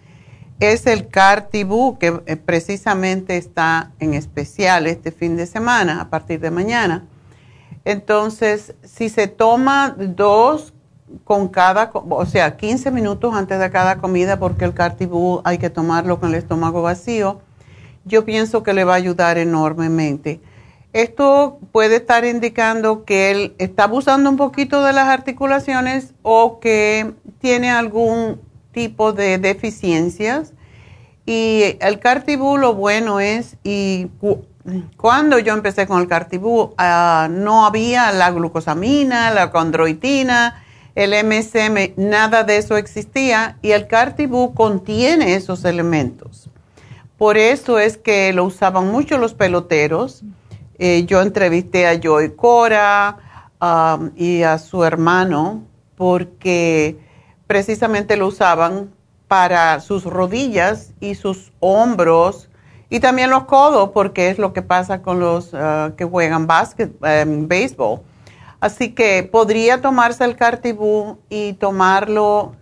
es 0.60 0.86
el 0.86 1.08
Cartibú, 1.08 1.98
que 1.98 2.22
eh, 2.26 2.36
precisamente 2.36 3.38
está 3.38 3.92
en 4.00 4.14
especial 4.14 4.88
este 4.88 5.12
fin 5.12 5.38
de 5.38 5.46
semana, 5.46 6.02
a 6.02 6.10
partir 6.10 6.40
de 6.40 6.52
mañana. 6.52 7.06
Entonces, 7.86 8.76
si 8.84 9.08
se 9.08 9.28
toma 9.28 9.96
dos 9.98 10.74
con 11.24 11.48
cada, 11.48 11.90
o 11.94 12.26
sea, 12.26 12.58
15 12.58 12.92
minutos 12.92 13.34
antes 13.34 13.60
de 13.60 13.70
cada 13.70 14.00
comida, 14.00 14.40
porque 14.40 14.66
el 14.66 14.74
Cartibú 14.74 15.42
hay 15.46 15.58
que 15.58 15.70
tomarlo 15.70 16.20
con 16.20 16.30
el 16.30 16.36
estómago 16.36 16.82
vacío, 16.82 17.40
yo 18.08 18.26
pienso 18.26 18.64
que 18.64 18.74
le 18.74 18.84
va 18.84 18.94
a 18.94 18.98
ayudar 18.98 19.38
enormemente. 19.38 20.42
Esto 20.94 21.60
puede 21.72 21.98
estar 21.98 22.26
indicando 22.26 23.06
que 23.06 23.32
él 23.32 23.56
está 23.60 23.84
abusando 23.84 24.30
un 24.30 24.38
poquito 24.38 24.84
de 24.84 24.94
las 24.94 25.08
articulaciones 25.10 26.14
o 26.24 26.60
que 26.60 27.14
tiene 27.40 27.70
algún 27.70 28.42
tipo 28.72 29.14
de 29.14 29.38
deficiencias. 29.38 30.54
Y 31.26 31.76
el 31.82 32.00
cartibú 32.00 32.58
lo 32.58 32.74
bueno 32.74 33.20
es, 33.20 33.58
y 33.64 34.08
cuando 34.96 35.40
yo 35.40 35.54
empecé 35.54 35.88
con 35.88 36.02
el 36.02 36.08
cartibú, 36.08 36.74
ah, 36.78 37.28
no 37.30 37.66
había 37.66 38.12
la 38.12 38.32
glucosamina, 38.32 39.32
la 39.32 39.52
condroitina, 39.52 40.64
el 40.96 41.14
MSM, 41.14 41.94
nada 41.96 42.44
de 42.44 42.58
eso 42.58 42.76
existía 42.76 43.60
y 43.62 43.72
el 43.72 43.88
cartibú 43.88 44.56
contiene 44.56 45.36
esos 45.36 45.64
elementos. 45.64 46.47
Por 47.18 47.38
eso 47.38 47.80
es 47.80 47.98
que 47.98 48.32
lo 48.34 48.46
usaban 48.46 48.92
mucho 48.92 49.18
los 49.18 49.34
peloteros. 49.34 50.24
Eh, 50.78 51.06
yo 51.06 51.22
entrevisté 51.22 51.88
a 51.88 52.00
Joy 52.00 52.36
Cora 52.36 53.18
y 54.16 54.44
a 54.44 54.60
su 54.60 54.84
hermano 54.84 55.64
porque 55.96 56.96
precisamente 57.48 58.16
lo 58.18 58.28
usaban 58.28 58.92
para 59.28 59.80
sus 59.80 60.04
rodillas 60.04 60.94
y 61.00 61.16
sus 61.16 61.52
hombros 61.60 62.50
y 62.90 63.00
también 63.00 63.30
los 63.30 63.46
codos 63.46 63.90
porque 63.94 64.30
es 64.30 64.38
lo 64.38 64.54
que 64.54 64.62
pasa 64.62 65.02
con 65.02 65.20
los 65.20 65.54
uh, 65.54 65.96
que 65.98 66.06
juegan 66.06 66.48
básquet, 66.48 66.92
um, 67.02 67.48
béisbol. 67.48 68.00
Así 68.60 68.94
que 68.94 69.24
podría 69.24 69.82
tomarse 69.82 70.24
el 70.24 70.36
cartibú 70.36 71.18
y 71.30 71.54
tomarlo 71.54 72.56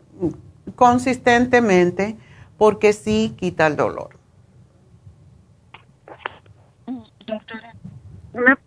consistentemente 0.76 2.18
porque 2.58 2.94
sí 2.94 3.34
quita 3.38 3.68
el 3.68 3.76
dolor. 3.76 4.15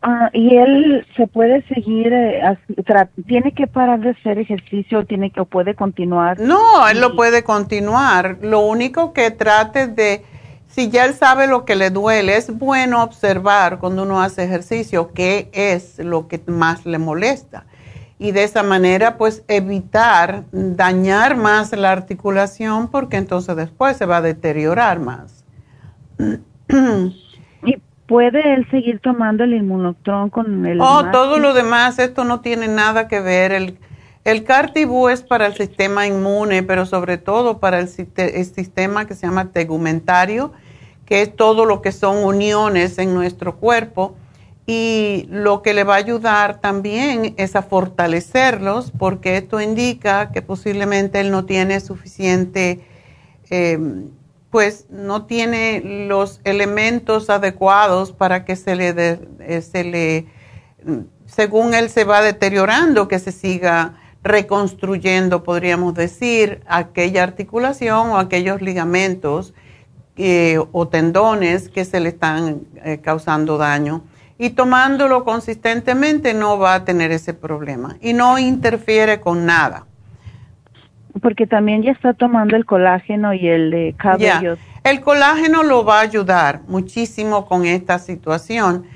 Ah, 0.01 0.31
¿Y 0.33 0.57
él 0.57 1.07
se 1.17 1.27
puede 1.27 1.63
seguir, 1.69 2.11
eh, 2.13 2.41
tiene 3.27 3.53
que 3.53 3.67
parar 3.67 4.01
de 4.01 4.11
hacer 4.11 4.39
ejercicio 4.39 5.05
tiene 5.05 5.31
que, 5.31 5.41
o 5.41 5.45
puede 5.45 5.75
continuar? 5.75 6.41
No, 6.41 6.89
él 6.89 7.01
lo 7.01 7.15
puede 7.15 7.43
continuar. 7.45 8.39
Lo 8.41 8.61
único 8.61 9.13
que 9.13 9.31
trate 9.31 9.87
de, 9.87 10.25
si 10.69 10.89
ya 10.89 11.05
él 11.05 11.13
sabe 11.13 11.47
lo 11.47 11.67
que 11.67 11.77
le 11.77 11.91
duele, 11.91 12.37
es 12.37 12.57
bueno 12.57 13.03
observar 13.03 13.79
cuando 13.79 14.05
uno 14.05 14.23
hace 14.23 14.45
ejercicio 14.45 15.13
qué 15.13 15.51
es 15.53 15.99
lo 15.99 16.29
que 16.29 16.41
más 16.47 16.87
le 16.87 16.99
molesta. 16.99 17.67
Y 18.19 18.33
de 18.33 18.45
esa 18.45 18.63
manera, 18.63 19.19
pues 19.19 19.45
evitar 19.49 20.45
dañar 20.51 21.37
más 21.37 21.77
la 21.77 21.93
articulación 21.93 22.89
porque 22.89 23.19
entonces 23.19 23.55
después 23.55 23.99
se 23.99 24.07
va 24.07 24.17
a 24.17 24.23
deteriorar 24.23 24.99
más. 24.99 25.45
¿Puede 28.09 28.55
él 28.55 28.67
seguir 28.71 29.01
tomando 29.01 29.45
el 29.45 29.53
inmunotron 29.53 30.31
con 30.31 30.65
el... 30.65 30.81
Oh, 30.81 31.11
todo 31.13 31.39
lo 31.39 31.53
demás, 31.53 31.99
esto 31.99 32.25
no 32.25 32.41
tiene 32.41 32.67
nada 32.67 33.07
que 33.07 33.21
ver. 33.21 33.53
El, 33.53 33.79
el 34.25 34.45
Cartibú 34.45 35.11
es 35.11 35.21
para 35.21 35.45
el 35.45 35.55
sistema 35.55 36.07
inmune, 36.07 36.63
pero 36.63 36.87
sobre 36.87 37.19
todo 37.19 37.59
para 37.59 37.79
el, 37.81 37.89
sistema 37.89 39.07
que 39.07 39.15
se 39.15 39.27
llama 39.27 39.53
tegumentario, 39.53 40.55
que 41.05 41.21
es 41.21 41.37
todo 41.37 41.67
lo 41.67 41.83
que 41.83 41.93
son 41.93 42.25
uniones 42.25 42.97
en 42.97 43.13
nuestro 43.13 43.57
cuerpo. 43.57 44.17
Y 44.67 45.27
lo 45.29 45.61
que 45.61 45.75
le 45.75 45.85
va 45.85 45.97
a 45.97 45.99
ayudar 45.99 46.63
también 46.63 47.35
es 47.37 47.57
a 47.57 47.63
fortalecerlos, 47.63 48.91
porque 48.91 49.37
esto 49.37 49.61
indica 49.61 50.33
que 50.33 50.41
posiblemente 50.41 51.21
él 51.21 51.31
no 51.31 51.45
tiene 51.45 51.79
suficiente... 51.81 52.81
Eh, 53.51 53.79
pues 54.51 54.87
no 54.89 55.27
tiene 55.27 56.07
los 56.09 56.41
elementos 56.45 57.29
adecuados 57.29 58.13
para 58.13 58.45
que 58.45 58.57
se 58.57 58.77
le, 58.77 58.95
eh, 59.41 59.63
se 59.63 59.85
le, 59.85 60.27
según 61.27 61.75
él 61.75 61.91
se 61.91 62.05
va 62.05 62.23
deteriorando, 62.23 63.09
que 63.09 63.19
se 63.19 63.33
siga 63.33 63.95
reconstruyendo, 64.23 65.45
podríamos 65.45 65.95
decir, 65.95 66.63
aquella 66.67 67.23
articulación 67.23 68.11
o 68.11 68.19
aquellos 68.19 68.63
ligamentos 68.63 69.55
eh, 70.17 70.59
o 70.73 70.89
tendones 70.89 71.69
que 71.69 71.85
se 71.85 72.01
le 72.01 72.09
están 72.09 72.63
eh, 72.85 73.01
causando 73.03 73.59
daño. 73.59 74.03
Y 74.39 74.51
tomándolo 74.51 75.25
consistentemente 75.25 76.33
no 76.33 76.59
va 76.59 76.75
a 76.75 76.85
tener 76.85 77.11
ese 77.11 77.35
problema 77.35 77.97
y 78.01 78.13
no 78.13 78.39
interfiere 78.39 79.21
con 79.21 79.47
nada 79.47 79.88
porque 81.21 81.47
también 81.47 81.83
ya 81.83 81.93
está 81.93 82.15
tomando 82.15 82.57
el 82.57 82.65
colágeno 82.65 83.35
y 83.35 83.49
el 83.49 83.71
de 83.71 83.95
cabello. 83.97 84.57
El 84.85 85.01
colágeno 85.01 85.63
lo 85.63 85.85
va 85.85 85.99
a 85.99 86.03
ayudar 86.03 86.63
muchísimo 86.69 87.47
con 87.47 87.67
esta 87.67 87.99
situación, 87.99 88.87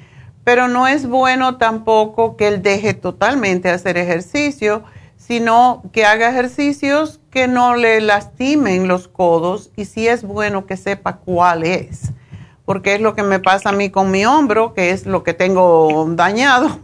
pero 0.45 0.69
no 0.69 0.89
es 0.89 1.07
bueno 1.07 1.57
tampoco 1.57 2.37
que 2.37 2.49
él 2.49 2.63
deje 2.63 2.95
totalmente 2.95 3.71
hacer 3.71 3.97
ejercicio, 3.97 4.85
sino 5.17 5.83
que 5.93 6.05
haga 6.05 6.31
ejercicios 6.31 7.21
que 7.31 7.47
no 7.47 7.77
le 7.77 8.01
lastimen 8.01 8.89
los 8.89 9.09
codos 9.09 9.71
y 9.77 9.85
sí 9.85 10.09
es 10.09 10.25
bueno 10.25 10.67
que 10.67 10.77
sepa 10.77 11.17
cuál 11.19 11.63
es, 11.63 12.13
porque 12.65 12.95
es 12.95 13.01
lo 13.01 13.15
que 13.15 13.23
me 13.23 13.39
pasa 13.39 13.69
a 13.69 13.73
mí 13.73 13.91
con 13.91 14.11
mi 14.11 14.25
hombro, 14.25 14.75
que 14.75 14.91
es 14.91 15.07
lo 15.07 15.23
que 15.23 15.33
tengo 15.33 16.07
dañado. 16.11 16.81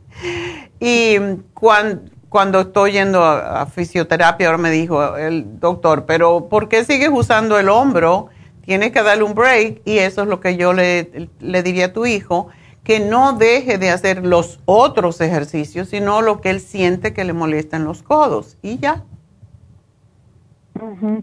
y 0.80 1.16
cuando 1.52 2.13
cuando 2.34 2.62
estoy 2.62 2.90
yendo 2.90 3.22
a, 3.22 3.64
fisioterapia, 3.66 4.48
ahora 4.48 4.58
me 4.58 4.72
dijo 4.72 5.16
el 5.16 5.60
doctor, 5.60 6.04
pero 6.04 6.48
¿por 6.48 6.68
qué 6.68 6.82
sigues 6.82 7.10
usando 7.12 7.60
el 7.60 7.68
hombro? 7.68 8.26
Tienes 8.62 8.90
que 8.90 9.04
darle 9.04 9.22
un 9.22 9.36
break 9.36 9.82
y 9.84 9.98
eso 9.98 10.22
es 10.22 10.26
lo 10.26 10.40
que 10.40 10.56
yo 10.56 10.72
le, 10.72 11.28
le 11.38 11.62
diría 11.62 11.86
a 11.86 11.92
tu 11.92 12.06
hijo, 12.06 12.48
que 12.82 12.98
no 12.98 13.34
deje 13.34 13.78
de 13.78 13.90
hacer 13.90 14.26
los 14.26 14.58
otros 14.64 15.20
ejercicios, 15.20 15.90
sino 15.90 16.22
lo 16.22 16.40
que 16.40 16.50
él 16.50 16.58
siente 16.58 17.14
que 17.14 17.22
le 17.22 17.34
molesta 17.34 17.76
en 17.76 17.84
los 17.84 18.02
codos 18.02 18.58
y 18.62 18.78
ya. 18.78 19.04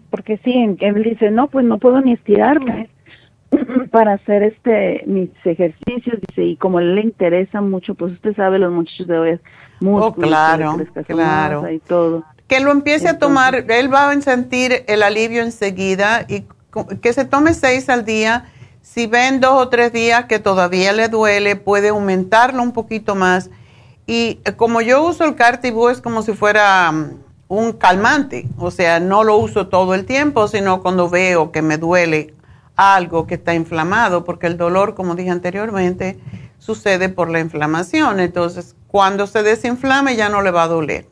porque 0.08 0.38
sí, 0.38 0.76
él 0.80 1.02
dice, 1.02 1.30
no, 1.30 1.48
pues 1.48 1.66
no 1.66 1.76
puedo 1.76 2.00
ni 2.00 2.14
estirarme 2.14 2.88
para 3.90 4.14
hacer 4.14 4.44
este 4.44 5.02
mis 5.04 5.28
ejercicios, 5.44 6.18
dice, 6.26 6.42
y 6.42 6.56
como 6.56 6.80
le 6.80 7.02
interesa 7.02 7.60
mucho, 7.60 7.94
pues 7.96 8.14
usted 8.14 8.34
sabe, 8.34 8.58
los 8.58 8.72
muchachos 8.72 9.06
de 9.08 9.18
hoy 9.18 9.38
oh, 9.84 10.12
claro, 10.14 10.78
claro. 11.06 11.70
y 11.70 11.78
todo. 11.78 12.24
Que 12.48 12.60
lo 12.60 12.70
empiece 12.70 13.08
a 13.08 13.18
tomar, 13.18 13.54
él 13.54 13.92
va 13.92 14.10
a 14.10 14.20
sentir 14.20 14.84
el 14.86 15.02
alivio 15.02 15.42
enseguida 15.42 16.24
y 16.28 16.44
que 17.00 17.12
se 17.12 17.24
tome 17.24 17.54
seis 17.54 17.88
al 17.88 18.04
día. 18.04 18.46
Si 18.82 19.06
ven 19.06 19.40
dos 19.40 19.52
o 19.54 19.68
tres 19.68 19.92
días 19.92 20.26
que 20.26 20.38
todavía 20.38 20.92
le 20.92 21.08
duele, 21.08 21.56
puede 21.56 21.88
aumentarlo 21.88 22.62
un 22.62 22.72
poquito 22.72 23.14
más. 23.14 23.50
Y 24.06 24.40
eh, 24.44 24.52
como 24.56 24.80
yo 24.80 25.02
uso 25.04 25.24
el 25.24 25.36
Cartibú 25.36 25.88
es 25.88 26.00
como 26.00 26.22
si 26.22 26.32
fuera 26.32 26.90
mm, 26.90 27.10
un 27.48 27.72
calmante, 27.72 28.48
o 28.58 28.70
sea, 28.70 28.98
no 28.98 29.24
lo 29.24 29.36
uso 29.36 29.68
todo 29.68 29.94
el 29.94 30.04
tiempo, 30.04 30.48
sino 30.48 30.82
cuando 30.82 31.08
veo 31.08 31.52
que 31.52 31.62
me 31.62 31.78
duele 31.78 32.34
algo 32.76 33.26
que 33.26 33.34
está 33.34 33.54
inflamado, 33.54 34.24
porque 34.24 34.46
el 34.46 34.56
dolor, 34.56 34.94
como 34.94 35.14
dije 35.14 35.30
anteriormente, 35.30 36.18
sucede 36.58 37.08
por 37.08 37.28
la 37.28 37.40
inflamación. 37.40 38.20
Entonces, 38.20 38.74
cuando 38.92 39.26
se 39.26 39.42
desinflame 39.42 40.14
ya 40.14 40.28
no 40.28 40.42
le 40.42 40.52
va 40.52 40.64
a 40.64 40.68
doler. 40.68 41.06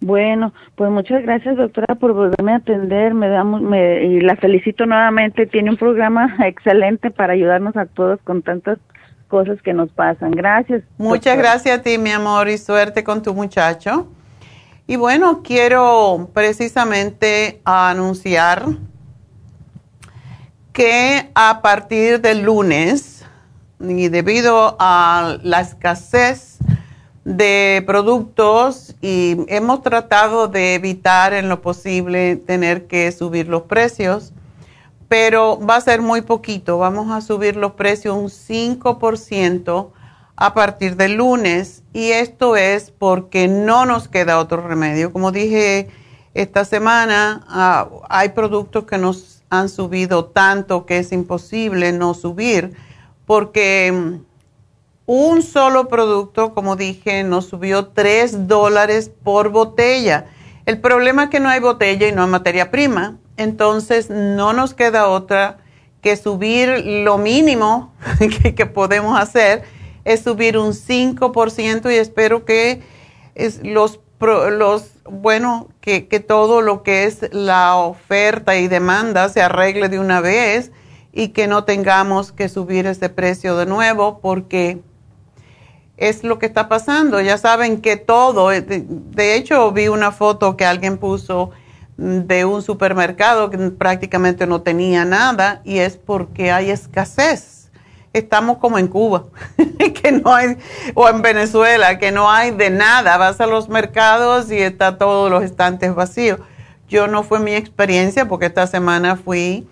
Bueno, 0.00 0.52
pues 0.74 0.90
muchas 0.90 1.22
gracias 1.22 1.56
doctora 1.56 1.94
por 1.94 2.12
volverme 2.12 2.52
a 2.52 2.56
atender, 2.56 3.14
me 3.14 3.28
da 3.28 3.42
me, 3.42 4.04
y 4.04 4.20
la 4.20 4.36
felicito 4.36 4.84
nuevamente, 4.84 5.46
tiene 5.46 5.70
un 5.70 5.76
programa 5.76 6.36
excelente 6.46 7.10
para 7.10 7.32
ayudarnos 7.32 7.76
a 7.76 7.86
todos 7.86 8.20
con 8.22 8.42
tantas 8.42 8.78
cosas 9.28 9.62
que 9.62 9.72
nos 9.72 9.90
pasan. 9.90 10.32
Gracias. 10.32 10.82
Muchas 10.98 11.38
gracias 11.38 11.78
a 11.78 11.82
ti, 11.82 11.96
mi 11.96 12.10
amor, 12.10 12.48
y 12.48 12.58
suerte 12.58 13.02
con 13.02 13.22
tu 13.22 13.32
muchacho. 13.32 14.08
Y 14.86 14.96
bueno, 14.96 15.42
quiero 15.42 16.28
precisamente 16.34 17.62
anunciar 17.64 18.64
que 20.72 21.30
a 21.34 21.62
partir 21.62 22.20
del 22.20 22.42
lunes, 22.42 23.19
y 23.80 24.08
debido 24.08 24.76
a 24.78 25.38
la 25.42 25.60
escasez 25.60 26.58
de 27.24 27.82
productos, 27.86 28.94
y 29.00 29.36
hemos 29.48 29.82
tratado 29.82 30.48
de 30.48 30.74
evitar 30.74 31.32
en 31.32 31.48
lo 31.48 31.60
posible 31.60 32.36
tener 32.36 32.86
que 32.86 33.10
subir 33.12 33.48
los 33.48 33.62
precios, 33.62 34.32
pero 35.08 35.58
va 35.58 35.76
a 35.76 35.80
ser 35.80 36.02
muy 36.02 36.22
poquito, 36.22 36.78
vamos 36.78 37.10
a 37.10 37.20
subir 37.20 37.56
los 37.56 37.72
precios 37.72 38.16
un 38.16 38.28
5% 38.28 39.90
a 40.36 40.54
partir 40.54 40.96
del 40.96 41.14
lunes 41.16 41.82
y 41.92 42.12
esto 42.12 42.56
es 42.56 42.90
porque 42.90 43.46
no 43.46 43.84
nos 43.84 44.08
queda 44.08 44.38
otro 44.38 44.66
remedio. 44.66 45.12
Como 45.12 45.32
dije 45.32 45.88
esta 46.32 46.64
semana 46.64 47.44
ah, 47.48 47.88
hay 48.08 48.30
productos 48.30 48.84
que 48.84 48.96
nos 48.96 49.42
han 49.50 49.68
subido 49.68 50.26
tanto 50.26 50.86
que 50.86 50.98
es 50.98 51.12
imposible 51.12 51.92
no 51.92 52.14
subir 52.14 52.74
porque 53.30 53.92
mm, 53.94 54.24
un 55.06 55.42
solo 55.42 55.86
producto, 55.86 56.52
como 56.52 56.74
dije, 56.74 57.22
nos 57.22 57.46
subió 57.46 57.86
3 57.86 58.48
dólares 58.48 59.12
por 59.22 59.50
botella. 59.50 60.26
El 60.66 60.80
problema 60.80 61.22
es 61.22 61.30
que 61.30 61.38
no 61.38 61.48
hay 61.48 61.60
botella 61.60 62.08
y 62.08 62.12
no 62.12 62.24
hay 62.24 62.28
materia 62.28 62.72
prima, 62.72 63.18
entonces 63.36 64.10
no 64.10 64.52
nos 64.52 64.74
queda 64.74 65.06
otra 65.06 65.58
que 66.02 66.16
subir 66.16 66.84
lo 66.84 67.18
mínimo 67.18 67.94
que, 68.56 68.66
podemos 68.66 69.16
hacer, 69.16 69.62
es 70.04 70.24
subir 70.24 70.58
un 70.58 70.72
5% 70.72 71.88
y 71.88 71.94
espero 71.94 72.44
que 72.44 72.82
los 73.62 74.00
bueno, 75.08 75.68
que, 75.80 76.08
que 76.08 76.18
todo 76.18 76.62
lo 76.62 76.82
que 76.82 77.04
es 77.04 77.32
la 77.32 77.76
oferta 77.76 78.56
y 78.56 78.66
demanda 78.66 79.28
se 79.28 79.40
arregle 79.40 79.88
de 79.88 80.00
una 80.00 80.20
vez 80.20 80.72
y 81.12 81.28
que 81.28 81.46
no 81.46 81.64
tengamos 81.64 82.32
que 82.32 82.48
subir 82.48 82.86
ese 82.86 83.08
precio 83.08 83.56
de 83.56 83.66
nuevo 83.66 84.20
porque 84.20 84.80
es 85.96 86.24
lo 86.24 86.38
que 86.38 86.46
está 86.46 86.68
pasando. 86.68 87.20
Ya 87.20 87.38
saben 87.38 87.80
que 87.80 87.96
todo, 87.96 88.52
eh, 88.52 88.62
de, 88.62 89.34
hecho 89.36 89.70
vi 89.72 89.88
una 89.88 90.12
foto 90.12 90.56
que 90.56 90.64
alguien 90.64 90.98
puso 90.98 91.50
de 91.96 92.46
un 92.46 92.62
supermercado 92.62 93.50
que 93.50 93.58
prácticamente 93.58 94.46
no 94.46 94.62
tenía 94.62 95.04
nada 95.04 95.60
y 95.64 95.78
es 95.78 95.96
porque 95.96 96.50
hay 96.50 96.70
escasez. 96.70 97.70
Estamos 98.12 98.58
como 98.58 98.78
en 98.78 98.88
Cuba, 98.88 99.26
que 100.02 100.10
no 100.10 100.34
hay, 100.34 100.56
o 100.94 101.08
en 101.08 101.22
Venezuela, 101.22 101.98
que 101.98 102.10
no 102.10 102.30
hay 102.30 102.50
de 102.50 102.70
nada. 102.70 103.16
Vas 103.18 103.40
a 103.40 103.46
los 103.46 103.68
mercados 103.68 104.50
y 104.50 104.58
está 104.58 104.96
todos 104.98 105.30
los 105.30 105.44
estantes 105.44 105.94
vacíos. 105.94 106.40
Yo 106.88 107.06
no 107.06 107.22
fue 107.22 107.38
mi 107.38 107.52
experiencia 107.52 108.26
porque 108.26 108.46
esta 108.46 108.66
semana 108.66 109.14
fui 109.16 109.68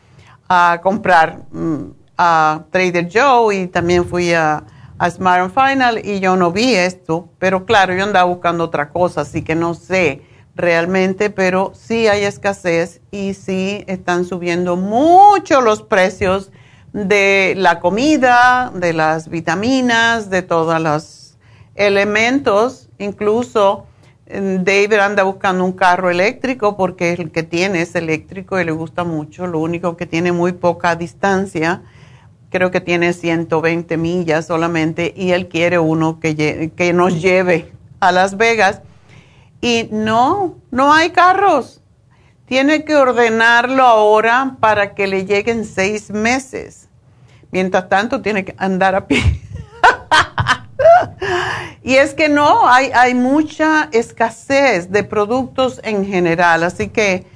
a 0.48 0.80
comprar 0.82 1.44
mm, 1.52 1.90
a 2.16 2.64
Trader 2.70 3.08
Joe 3.12 3.54
y 3.54 3.66
también 3.68 4.04
fui 4.04 4.32
a, 4.32 4.64
Smart 5.10 5.54
Final 5.54 6.04
y 6.04 6.18
yo 6.18 6.34
no 6.34 6.50
vi 6.50 6.74
esto, 6.74 7.28
pero 7.38 7.64
claro, 7.64 7.94
yo 7.94 8.02
andaba 8.02 8.24
buscando 8.24 8.64
otra 8.64 8.90
cosa, 8.90 9.20
así 9.20 9.42
que 9.42 9.54
no 9.54 9.74
sé 9.74 10.22
realmente, 10.56 11.30
pero 11.30 11.70
sí 11.72 12.08
hay 12.08 12.24
escasez 12.24 13.00
y 13.12 13.34
sí 13.34 13.84
están 13.86 14.24
subiendo 14.24 14.74
mucho 14.74 15.60
los 15.60 15.82
precios 15.82 16.50
de 16.92 17.54
la 17.56 17.78
comida, 17.78 18.72
de 18.74 18.92
las 18.92 19.28
vitaminas, 19.28 20.30
de 20.30 20.42
todos 20.42 20.80
los 20.80 21.38
elementos, 21.76 22.88
incluso 22.98 23.86
David 24.30 24.94
anda 24.94 25.22
buscando 25.22 25.64
un 25.64 25.72
carro 25.72 26.10
eléctrico 26.10 26.76
porque 26.76 27.12
el 27.14 27.30
que 27.30 27.42
tiene 27.42 27.80
es 27.80 27.94
eléctrico 27.94 28.60
y 28.60 28.64
le 28.64 28.72
gusta 28.72 29.04
mucho. 29.04 29.46
Lo 29.46 29.58
único 29.58 29.96
que 29.96 30.04
tiene 30.04 30.32
muy 30.32 30.52
poca 30.52 30.96
distancia, 30.96 31.82
creo 32.50 32.70
que 32.70 32.82
tiene 32.82 33.14
120 33.14 33.96
millas 33.96 34.46
solamente 34.46 35.14
y 35.16 35.30
él 35.30 35.48
quiere 35.48 35.78
uno 35.78 36.20
que, 36.20 36.70
que 36.76 36.92
nos 36.92 37.22
lleve 37.22 37.72
a 38.00 38.12
Las 38.12 38.36
Vegas. 38.36 38.82
Y 39.62 39.88
no, 39.90 40.56
no 40.70 40.92
hay 40.92 41.10
carros. 41.10 41.80
Tiene 42.44 42.84
que 42.84 42.96
ordenarlo 42.96 43.82
ahora 43.82 44.56
para 44.60 44.94
que 44.94 45.06
le 45.06 45.24
lleguen 45.24 45.64
seis 45.64 46.10
meses. 46.10 46.88
Mientras 47.50 47.88
tanto, 47.88 48.20
tiene 48.20 48.44
que 48.44 48.54
andar 48.58 48.94
a 48.94 49.06
pie. 49.06 49.22
Y 51.82 51.96
es 51.96 52.14
que 52.14 52.28
no, 52.28 52.68
hay, 52.68 52.90
hay 52.94 53.14
mucha 53.14 53.88
escasez 53.92 54.90
de 54.90 55.04
productos 55.04 55.80
en 55.84 56.06
general, 56.06 56.64
así 56.64 56.88
que 56.88 57.26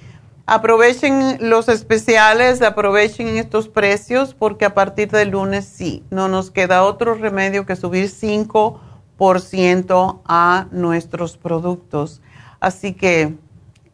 aprovechen 0.46 1.38
los 1.40 1.68
especiales, 1.68 2.62
aprovechen 2.62 3.28
estos 3.36 3.68
precios 3.68 4.34
porque 4.34 4.64
a 4.64 4.74
partir 4.74 5.10
del 5.10 5.30
lunes 5.30 5.64
sí, 5.64 6.04
no 6.10 6.28
nos 6.28 6.50
queda 6.50 6.82
otro 6.82 7.14
remedio 7.14 7.66
que 7.66 7.76
subir 7.76 8.10
5% 8.10 10.20
a 10.24 10.66
nuestros 10.70 11.36
productos. 11.36 12.20
Así 12.60 12.92
que 12.92 13.36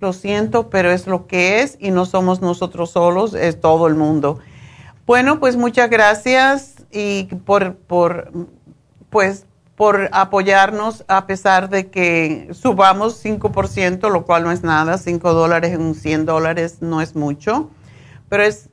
lo 0.01 0.13
siento, 0.13 0.71
pero 0.71 0.91
es 0.91 1.07
lo 1.07 1.27
que 1.27 1.63
es 1.63 1.77
y 1.81 1.91
no 1.91 2.07
somos 2.07 2.41
nosotros 2.41 2.91
solos, 2.91 3.35
es 3.35 3.61
todo 3.61 3.87
el 3.87 3.95
mundo. 3.95 4.39
Bueno, 5.07 5.41
pues 5.41 5.57
muchas 5.57 5.91
gracias 5.91 6.75
y 6.93 7.25
por, 7.25 7.77
por 7.77 8.31
pues 9.11 9.47
por 9.79 10.09
apoyarnos 10.11 11.05
a 11.07 11.29
pesar 11.29 11.69
de 11.69 11.89
que 11.89 12.49
subamos 12.53 13.25
5%, 13.25 14.11
lo 14.11 14.25
cual 14.25 14.43
no 14.43 14.51
es 14.51 14.65
nada, 14.65 14.99
5 14.99 15.33
dólares 15.33 15.73
en 15.73 15.95
100 15.95 16.27
dólares 16.27 16.79
no 16.81 17.01
es 17.01 17.15
mucho, 17.15 17.71
pero 18.29 18.43
es, 18.43 18.71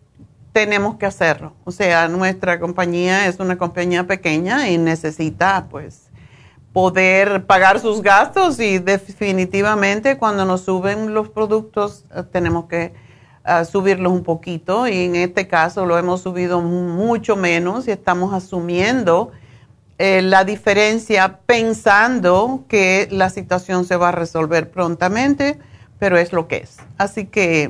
tenemos 0.51 0.95
que 0.95 1.05
hacerlo. 1.05 1.53
O 1.63 1.71
sea, 1.71 2.07
nuestra 2.07 2.59
compañía 2.59 3.27
es 3.27 3.39
una 3.39 3.55
compañía 3.55 4.07
pequeña 4.07 4.67
y 4.67 4.79
necesita 4.79 5.67
pues 5.69 6.09
poder 6.73 7.45
pagar 7.45 7.79
sus 7.79 8.01
gastos 8.01 8.59
y 8.59 8.79
definitivamente 8.79 10.17
cuando 10.17 10.43
nos 10.43 10.61
suben 10.61 11.13
los 11.13 11.29
productos 11.29 12.03
eh, 12.15 12.23
tenemos 12.31 12.65
que 12.65 12.93
eh, 13.45 13.65
subirlos 13.65 14.11
un 14.11 14.23
poquito 14.23 14.87
y 14.87 15.03
en 15.03 15.15
este 15.17 15.47
caso 15.47 15.85
lo 15.85 15.99
hemos 15.99 16.21
subido 16.21 16.61
mucho 16.61 17.35
menos 17.35 17.87
y 17.87 17.91
estamos 17.91 18.33
asumiendo 18.33 19.31
eh, 19.97 20.21
la 20.21 20.43
diferencia 20.43 21.39
pensando 21.45 22.65
que 22.67 23.07
la 23.11 23.29
situación 23.29 23.85
se 23.85 23.95
va 23.95 24.09
a 24.09 24.11
resolver 24.11 24.69
prontamente, 24.69 25.57
pero 25.99 26.17
es 26.17 26.33
lo 26.33 26.47
que 26.47 26.57
es. 26.57 26.79
Así 26.97 27.25
que 27.25 27.69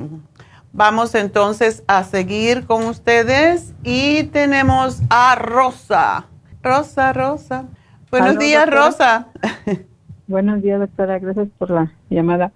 vamos 0.72 1.14
entonces 1.14 1.84
a 1.86 2.02
seguir 2.02 2.66
con 2.66 2.84
ustedes 2.86 3.74
y 3.84 4.24
tenemos 4.24 5.02
a 5.08 5.36
Rosa. 5.36 6.26
Rosa, 6.62 7.12
Rosa. 7.12 7.66
Buenos 8.10 8.38
días, 8.38 8.68
Rosa. 8.68 9.28
Buenos 10.26 10.62
días, 10.62 10.80
doctora. 10.80 11.20
Gracias 11.20 11.46
por 11.58 11.70
la 11.70 11.92
llamada. 12.10 12.50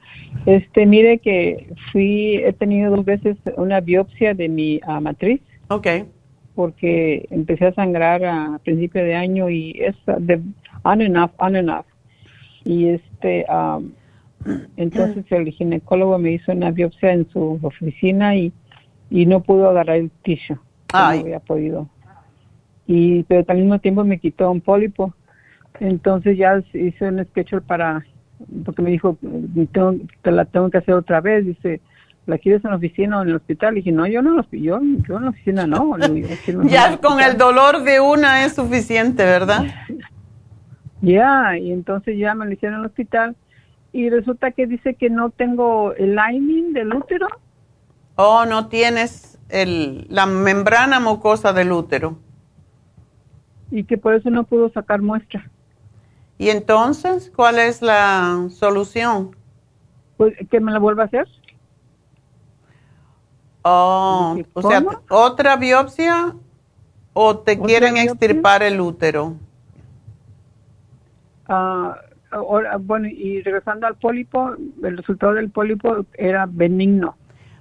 Este, 0.46 0.84
mire 0.84 1.18
que 1.18 1.72
fui, 1.92 2.38
he 2.38 2.52
tenido 2.52 2.96
dos 2.96 3.04
veces 3.04 3.36
una 3.56 3.80
biopsia 3.80 4.34
de 4.34 4.48
mi 4.48 4.80
ah, 4.84 4.98
matriz. 4.98 5.40
Okay 5.68 6.08
porque 6.54 7.26
empecé 7.30 7.66
a 7.66 7.74
sangrar 7.74 8.24
a 8.24 8.60
principio 8.64 9.02
de 9.02 9.14
año 9.14 9.48
y 9.48 9.76
es 9.80 9.96
de 10.18 10.40
on 10.82 11.02
and 11.02 11.16
off, 11.16 11.32
on 11.38 11.56
and 11.56 11.70
off. 11.70 11.86
Y 12.64 12.88
este, 12.88 13.46
um, 13.48 13.92
entonces 14.76 15.24
el 15.30 15.50
ginecólogo 15.50 16.18
me 16.18 16.32
hizo 16.32 16.52
una 16.52 16.70
biopsia 16.70 17.12
en 17.12 17.28
su 17.30 17.58
oficina 17.62 18.36
y, 18.36 18.52
y 19.10 19.26
no 19.26 19.42
pudo 19.42 19.70
agarrar 19.70 19.96
el 19.96 20.10
tissue. 20.22 20.58
No 20.92 20.98
había 20.98 21.40
podido. 21.40 21.88
Y, 22.86 23.22
pero 23.24 23.44
al 23.48 23.58
mismo 23.58 23.78
tiempo 23.78 24.04
me 24.04 24.18
quitó 24.18 24.50
un 24.50 24.60
pólipo. 24.60 25.14
Entonces 25.78 26.36
ya 26.36 26.62
hice 26.72 27.08
un 27.08 27.24
schedule 27.26 27.62
para, 27.62 28.04
porque 28.64 28.82
me 28.82 28.90
dijo, 28.90 29.16
te 30.22 30.30
la 30.30 30.44
tengo 30.44 30.70
que 30.70 30.78
hacer 30.78 30.94
otra 30.94 31.20
vez. 31.20 31.46
Dice, 31.46 31.80
¿la 32.26 32.38
quieres 32.38 32.64
en 32.64 32.70
la 32.70 32.76
oficina 32.76 33.18
o 33.18 33.22
en 33.22 33.30
el 33.30 33.36
hospital? 33.36 33.74
Y 33.74 33.76
dije, 33.80 33.92
no, 33.92 34.06
yo 34.06 34.22
no, 34.22 34.44
yo, 34.52 34.80
yo 35.08 35.16
en 35.16 35.24
la 35.24 35.30
oficina 35.30 35.66
no. 35.66 35.96
ya 36.64 36.98
con 36.98 37.20
el 37.20 37.36
dolor 37.36 37.82
de 37.82 38.00
una 38.00 38.44
es 38.44 38.54
suficiente, 38.54 39.24
¿verdad? 39.24 39.64
Ya, 41.02 41.56
y 41.58 41.72
entonces 41.72 42.18
ya 42.18 42.34
me 42.34 42.46
lo 42.46 42.52
hicieron 42.52 42.78
en 42.78 42.80
el 42.80 42.86
hospital 42.86 43.36
y 43.92 44.10
resulta 44.10 44.52
que 44.52 44.66
dice 44.66 44.94
que 44.94 45.10
no 45.10 45.30
tengo 45.30 45.94
el 45.94 46.14
lining 46.14 46.72
del 46.72 46.94
útero. 46.94 47.26
Oh, 48.16 48.44
no 48.46 48.68
tienes 48.68 49.38
el, 49.48 50.06
la 50.08 50.26
membrana 50.26 51.00
mucosa 51.00 51.52
del 51.52 51.72
útero. 51.72 52.18
Y 53.70 53.84
que 53.84 53.98
por 53.98 54.14
eso 54.14 54.30
no 54.30 54.44
pudo 54.44 54.70
sacar 54.70 55.00
muestra. 55.00 55.50
¿Y 56.38 56.50
entonces 56.50 57.32
cuál 57.34 57.58
es 57.58 57.82
la 57.82 58.46
solución? 58.50 59.36
Pues 60.16 60.34
que 60.50 60.60
me 60.60 60.72
la 60.72 60.78
vuelva 60.78 61.04
a 61.04 61.06
hacer. 61.06 61.26
Oh, 63.62 64.38
o 64.54 64.62
sea, 64.62 64.84
¿otra 65.10 65.56
biopsia 65.56 66.34
o 67.12 67.38
te 67.38 67.58
quieren 67.58 67.96
extirpar 67.96 68.62
el 68.62 68.80
útero? 68.80 69.34
Ah, 71.46 71.96
bueno, 72.80 73.08
y 73.08 73.42
regresando 73.42 73.86
al 73.86 73.96
pólipo, 73.96 74.54
el 74.82 74.96
resultado 74.96 75.34
del 75.34 75.50
pólipo 75.50 76.06
era 76.14 76.46
benigno. 76.48 77.16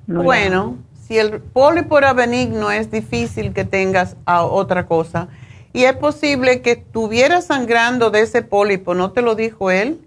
bueno, 0.07 0.77
si 0.93 1.17
el 1.17 1.41
pólipo 1.41 1.97
era 1.97 2.13
benigno, 2.13 2.71
es 2.71 2.91
difícil 2.91 3.53
que 3.53 3.65
tengas 3.65 4.15
otra 4.25 4.85
cosa. 4.85 5.27
Y 5.73 5.83
es 5.83 5.95
posible 5.95 6.61
que 6.61 6.71
estuviera 6.71 7.41
sangrando 7.41 8.09
de 8.09 8.21
ese 8.21 8.41
pólipo, 8.41 8.95
¿no 8.95 9.11
te 9.11 9.21
lo 9.21 9.35
dijo 9.35 9.69
él? 9.69 9.99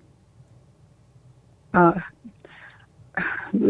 Ah, 1.72 2.11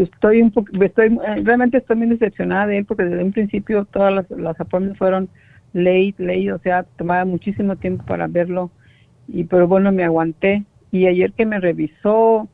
estoy 0.00 0.42
un 0.42 0.52
estoy 0.80 1.06
eh, 1.06 1.42
realmente 1.42 1.78
estoy 1.78 1.96
muy 1.96 2.06
decepcionada 2.08 2.66
de 2.66 2.78
él 2.78 2.84
porque 2.84 3.04
desde 3.04 3.24
un 3.24 3.32
principio 3.32 3.84
todas 3.86 4.12
las, 4.12 4.30
las 4.30 4.56
fueron 4.96 5.28
late, 5.72 6.14
late, 6.18 6.52
o 6.52 6.58
sea, 6.58 6.84
tomaba 6.96 7.24
muchísimo 7.24 7.76
tiempo 7.76 8.04
para 8.04 8.26
verlo 8.26 8.70
y 9.28 9.44
pero 9.44 9.66
bueno, 9.68 9.92
me 9.92 10.04
aguanté 10.04 10.64
y 10.90 11.06
ayer 11.06 11.32
que 11.32 11.46
me 11.46 11.58
revisó 11.58 12.48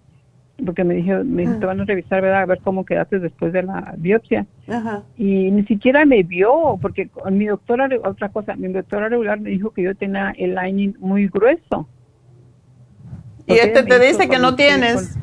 porque 0.64 0.82
me 0.82 0.94
dije, 0.94 1.22
me 1.22 1.42
dijo, 1.42 1.58
te 1.58 1.66
van 1.66 1.80
a 1.80 1.84
revisar, 1.84 2.20
¿verdad? 2.20 2.42
A 2.42 2.46
ver 2.46 2.58
cómo 2.62 2.84
quedaste 2.84 3.20
después 3.20 3.52
de 3.52 3.62
la 3.62 3.94
biopsia. 3.96 4.44
Ajá. 4.66 5.04
Y 5.16 5.52
ni 5.52 5.64
siquiera 5.66 6.04
me 6.04 6.24
vio, 6.24 6.78
porque 6.82 7.10
mi 7.30 7.46
doctora, 7.46 7.88
otra 8.04 8.30
cosa, 8.30 8.56
mi 8.56 8.66
doctora 8.68 9.08
regular 9.08 9.38
me 9.40 9.50
dijo 9.50 9.70
que 9.70 9.82
yo 9.82 9.94
tenía 9.94 10.34
el 10.36 10.56
lining 10.56 10.96
muy 10.98 11.28
grueso. 11.28 11.88
Y 13.46 13.52
este 13.52 13.84
te 13.84 13.98
dice 14.00 14.28
que 14.28 14.38
no 14.38 14.56
tienes. 14.56 15.16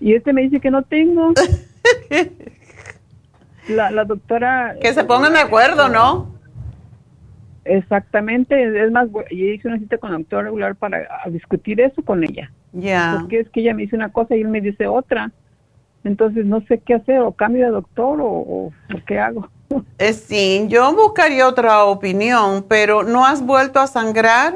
Y 0.00 0.14
este 0.14 0.32
me 0.32 0.42
dice 0.42 0.60
que 0.60 0.70
no 0.70 0.82
tengo. 0.82 1.32
la, 3.68 3.90
la 3.90 4.04
doctora... 4.04 4.76
Que 4.80 4.92
se 4.92 5.04
pongan 5.04 5.34
de 5.34 5.40
acuerdo, 5.40 5.88
¿no? 5.88 6.40
Exactamente, 7.64 8.84
es 8.84 8.90
más, 8.90 9.08
yo 9.12 9.22
hice 9.30 9.68
una 9.68 9.78
cita 9.78 9.98
con 9.98 10.10
la 10.10 10.18
doctora 10.18 10.44
regular 10.44 10.74
para 10.74 11.06
discutir 11.26 11.80
eso 11.80 12.02
con 12.02 12.24
ella. 12.24 12.50
Ya. 12.72 13.18
Porque 13.20 13.40
es 13.40 13.50
que 13.50 13.60
ella 13.60 13.74
me 13.74 13.82
dice 13.82 13.96
una 13.96 14.10
cosa 14.10 14.34
y 14.34 14.40
él 14.40 14.48
me 14.48 14.60
dice 14.60 14.86
otra. 14.86 15.30
Entonces 16.02 16.46
no 16.46 16.62
sé 16.62 16.78
qué 16.78 16.94
hacer, 16.94 17.20
o 17.20 17.32
cambio 17.32 17.66
de 17.66 17.72
doctor 17.72 18.20
o, 18.20 18.26
o, 18.26 18.72
qué 19.06 19.18
hago. 19.18 19.48
Eh, 19.98 20.14
sí, 20.14 20.66
yo 20.66 20.92
buscaría 20.96 21.46
otra 21.46 21.84
opinión, 21.84 22.64
pero 22.68 23.04
¿no 23.04 23.24
has 23.24 23.46
vuelto 23.46 23.78
a 23.78 23.86
sangrar? 23.86 24.54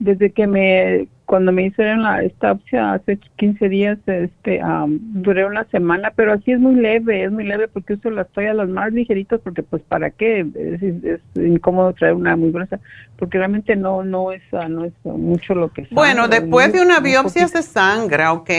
Desde 0.00 0.32
que 0.32 0.48
me 0.48 1.06
cuando 1.28 1.52
me 1.52 1.66
hicieron 1.66 2.04
la 2.04 2.22
esta 2.22 2.52
opción 2.52 2.86
hace 2.86 3.18
15 3.36 3.68
días, 3.68 3.98
este, 4.06 4.62
duré 4.88 5.44
una 5.44 5.64
semana, 5.64 6.10
pero 6.16 6.32
así 6.32 6.52
es 6.52 6.58
muy 6.58 6.74
leve, 6.74 7.24
es 7.24 7.30
muy 7.30 7.44
leve 7.44 7.68
porque 7.68 7.92
uso 7.92 8.08
las 8.08 8.26
toallas 8.30 8.56
las 8.56 8.70
más 8.70 8.90
ligeritas 8.94 9.38
porque 9.44 9.62
pues 9.62 9.82
para 9.82 10.08
qué, 10.08 10.40
es, 10.54 11.20
incómodo 11.36 11.92
traer 11.92 12.14
una 12.14 12.34
muy 12.34 12.50
gruesa, 12.50 12.80
porque 13.18 13.36
realmente 13.36 13.76
no 13.76 14.02
no 14.04 14.32
es 14.32 14.40
ah, 14.52 14.70
no 14.70 14.86
es 14.86 14.94
mucho 15.04 15.54
lo 15.54 15.70
que 15.70 15.86
Bueno, 15.90 16.28
después 16.28 16.72
de 16.72 16.80
una 16.80 16.98
biopsia 16.98 17.46
se 17.46 17.62
sangra, 17.62 18.32
¿ok? 18.32 18.50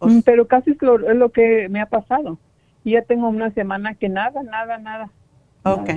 Mm, 0.00 0.20
pero 0.24 0.48
casi 0.48 0.72
es 0.72 0.82
lo, 0.82 1.08
es 1.08 1.16
lo 1.16 1.30
que 1.30 1.68
me 1.68 1.80
ha 1.80 1.86
pasado. 1.86 2.36
Y 2.82 2.94
ya 2.94 3.02
tengo 3.02 3.28
una 3.28 3.52
semana 3.52 3.94
que 3.94 4.08
nada, 4.08 4.42
nada, 4.42 4.78
nada. 4.78 5.08
Ok. 5.62 5.90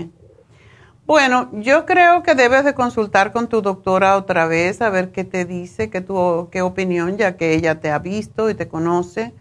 Bueno, 1.11 1.49
yo 1.51 1.85
creo 1.85 2.23
que 2.23 2.35
debes 2.35 2.63
de 2.63 2.73
consultar 2.73 3.33
con 3.33 3.49
tu 3.49 3.61
doctora 3.61 4.15
otra 4.15 4.47
vez 4.47 4.81
a 4.81 4.89
ver 4.89 5.11
qué 5.11 5.25
te 5.25 5.43
dice, 5.43 5.89
qué, 5.89 5.99
tu, 5.99 6.47
qué 6.53 6.61
opinión, 6.61 7.17
ya 7.17 7.35
que 7.35 7.53
ella 7.53 7.81
te 7.81 7.91
ha 7.91 7.99
visto 7.99 8.49
y 8.49 8.53
te 8.53 8.69
conoce, 8.69 9.33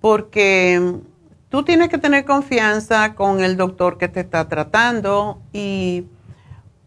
porque 0.00 1.00
tú 1.48 1.64
tienes 1.64 1.88
que 1.88 1.98
tener 1.98 2.24
confianza 2.24 3.16
con 3.16 3.40
el 3.42 3.56
doctor 3.56 3.98
que 3.98 4.06
te 4.06 4.20
está 4.20 4.48
tratando 4.48 5.42
y 5.52 6.06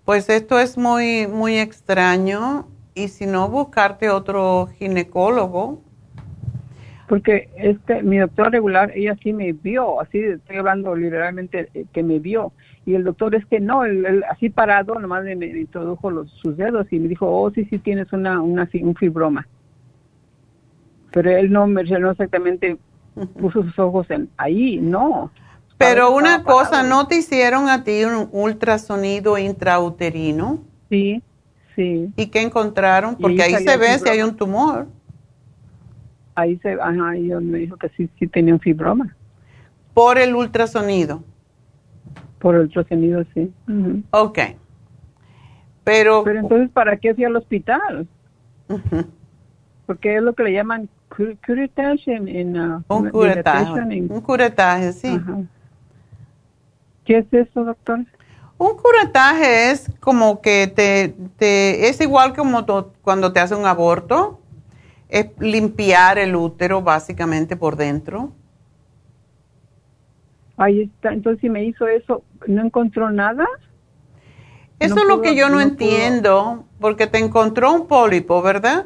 pues 0.06 0.30
esto 0.30 0.62
es 0.62 0.78
muy, 0.78 1.28
muy 1.28 1.58
extraño 1.58 2.70
y 2.94 3.10
si 3.10 3.26
no, 3.26 3.50
buscarte 3.50 4.10
otro 4.10 4.70
ginecólogo. 4.80 5.82
Porque 7.08 7.50
este, 7.56 8.02
mi 8.02 8.18
doctora 8.18 8.50
regular, 8.50 8.92
ella 8.96 9.16
sí 9.22 9.32
me 9.32 9.54
vio, 9.54 10.02
así 10.02 10.20
estoy 10.20 10.58
hablando 10.58 10.96
literalmente 10.96 11.70
eh, 11.74 11.86
que 11.94 12.02
me 12.02 12.20
vio 12.20 12.52
y 12.86 12.94
el 12.94 13.04
doctor 13.04 13.34
es 13.34 13.46
que 13.46 13.60
no, 13.60 13.84
él, 13.84 14.24
así 14.30 14.50
parado, 14.50 15.00
nomás 15.00 15.24
me, 15.24 15.34
introdujo 15.34 16.12
los, 16.12 16.30
sus 16.32 16.56
dedos 16.56 16.86
y 16.92 17.00
me 17.00 17.08
dijo, 17.08 17.28
oh, 17.28 17.50
sí, 17.52 17.66
sí, 17.66 17.80
tienes 17.80 18.14
una, 18.14 18.42
una, 18.42 18.70
un 18.82 18.96
fibroma. 18.96 19.48
Pero 21.12 21.32
él 21.32 21.52
no 21.52 21.66
me 21.66 21.84
no 21.84 22.12
exactamente 22.12 22.78
puso 23.40 23.64
sus 23.64 23.80
ojos 23.80 24.10
en 24.12 24.30
ahí, 24.38 24.78
no. 24.78 25.32
Pero 25.78 26.12
una 26.12 26.44
cosa, 26.44 26.84
¿no 26.84 27.08
te 27.08 27.18
hicieron 27.18 27.70
a 27.70 27.84
ti 27.84 28.04
un 28.04 28.30
ultrasonido 28.32 29.38
intrauterino? 29.38 30.60
Sí, 30.90 31.24
sí. 31.76 32.12
¿Y 32.16 32.28
qué 32.28 32.42
encontraron? 32.42 33.16
Porque 33.16 33.42
ahí, 33.42 33.56
se 33.56 33.78
ve 33.78 33.98
si 33.98 34.10
hay 34.10 34.22
un 34.22 34.36
tumor. 34.36 34.88
Ahí 36.36 36.58
se, 36.60 36.74
ajá, 36.74 37.18
y 37.18 37.30
me 37.30 37.60
dijo 37.60 37.78
que 37.78 37.90
sí, 37.90 38.10
sí 38.20 38.28
tenía 38.28 38.54
un 38.54 38.60
fibroma. 38.60 39.16
Por 39.94 40.18
el 40.18 40.36
ultrasonido. 40.36 41.24
Por 42.40 42.56
ultrasonido, 42.56 43.24
sí. 43.34 43.52
Ok. 44.12 44.40
Pero, 45.84 46.24
Pero 46.24 46.40
entonces, 46.40 46.70
¿para 46.72 46.98
qué 46.98 47.16
fui 47.16 47.24
al 47.24 47.36
hospital? 47.36 48.08
Porque 49.86 50.18
es 50.18 50.22
lo 50.22 50.34
que 50.34 50.44
le 50.44 50.54
llaman 50.54 50.90
curetaje 51.46 52.16
en... 52.16 52.60
Uh, 52.60 52.84
un 52.90 53.10
curetaje. 53.10 54.02
Un 54.10 54.22
curetaje, 54.22 54.92
sí. 54.92 55.20
¿Qué 57.06 57.20
es 57.20 57.32
eso, 57.32 57.64
doctor? 57.64 58.00
Un 58.58 58.78
curetaje 58.78 59.72
es 59.72 59.92
como 60.00 60.42
que 60.42 60.68
te, 60.68 61.16
te 61.38 61.90
es 61.90 62.02
igual 62.02 62.34
como 62.34 62.66
cuando 63.02 63.32
te 63.32 63.40
hace 63.40 63.54
un 63.54 63.66
aborto, 63.66 64.40
es 65.10 65.28
limpiar 65.40 66.18
el 66.18 66.36
útero 66.36 66.82
básicamente 66.82 67.56
por 67.56 67.76
dentro 67.76 68.34
Ahí 70.58 70.84
está, 70.84 71.12
entonces 71.12 71.42
si 71.42 71.50
me 71.50 71.66
hizo 71.66 71.88
eso, 71.88 72.24
¿no 72.48 72.64
encontró 72.64 73.10
nada? 73.10 73.46
Eso 74.80 75.00
es 75.00 75.08
lo 75.08 75.22
que 75.22 75.36
yo 75.36 75.50
no, 75.50 75.60
entiendo, 75.60 76.66
porque 76.80 77.08
te 77.08 77.18
encontró 77.18 77.74
un 77.74 77.88
pólipo, 77.88 78.42
¿verdad? 78.42 78.86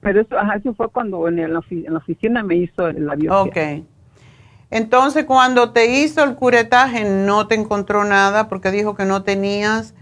Pero 0.00 0.20
eso, 0.20 0.38
ajá, 0.38 0.56
eso 0.56 0.74
fue 0.74 0.88
cuando 0.88 1.28
en, 1.28 1.52
la 1.52 1.58
oficina 1.58 2.42
me 2.42 2.56
hizo 2.56 2.90
la 2.92 3.14
biopsia. 3.14 3.42
Ok. 3.42 3.84
Entonces, 4.70 5.24
cuando 5.24 5.72
te 5.72 6.00
hizo 6.00 6.24
el 6.24 6.34
curetaje, 6.34 7.04
no 7.04 7.46
te 7.46 7.54
encontró 7.54 8.04
nada 8.04 8.48
porque 8.48 8.70
dijo 8.70 8.94
que 8.94 9.04
no 9.04 9.22
tenías 9.22 9.94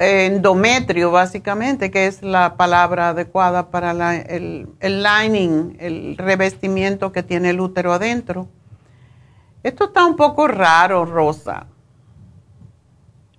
endometrio, 0.00 1.10
básicamente, 1.10 1.90
que 1.90 2.06
es 2.06 2.22
la 2.22 2.56
palabra 2.56 3.10
adecuada 3.10 3.70
para 3.70 3.92
la, 3.92 4.16
el, 4.16 4.66
el 4.80 5.02
lining, 5.02 5.76
el 5.78 6.16
revestimiento 6.16 7.12
que 7.12 7.22
tiene 7.22 7.50
el 7.50 7.60
útero 7.60 7.92
adentro. 7.92 8.48
Esto 9.62 9.84
está 9.84 10.06
un 10.06 10.16
poco 10.16 10.48
raro, 10.48 11.04
Rosa. 11.04 11.66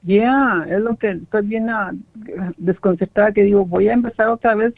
Ya, 0.04 0.66
es 0.70 0.80
lo 0.80 0.96
que 0.96 1.12
estoy 1.12 1.48
bien 1.48 1.70
ah, 1.70 1.92
desconcertada, 2.58 3.32
que 3.32 3.44
digo, 3.44 3.66
voy 3.66 3.88
a 3.88 3.94
empezar 3.94 4.30
otra 4.30 4.56
vez. 4.56 4.74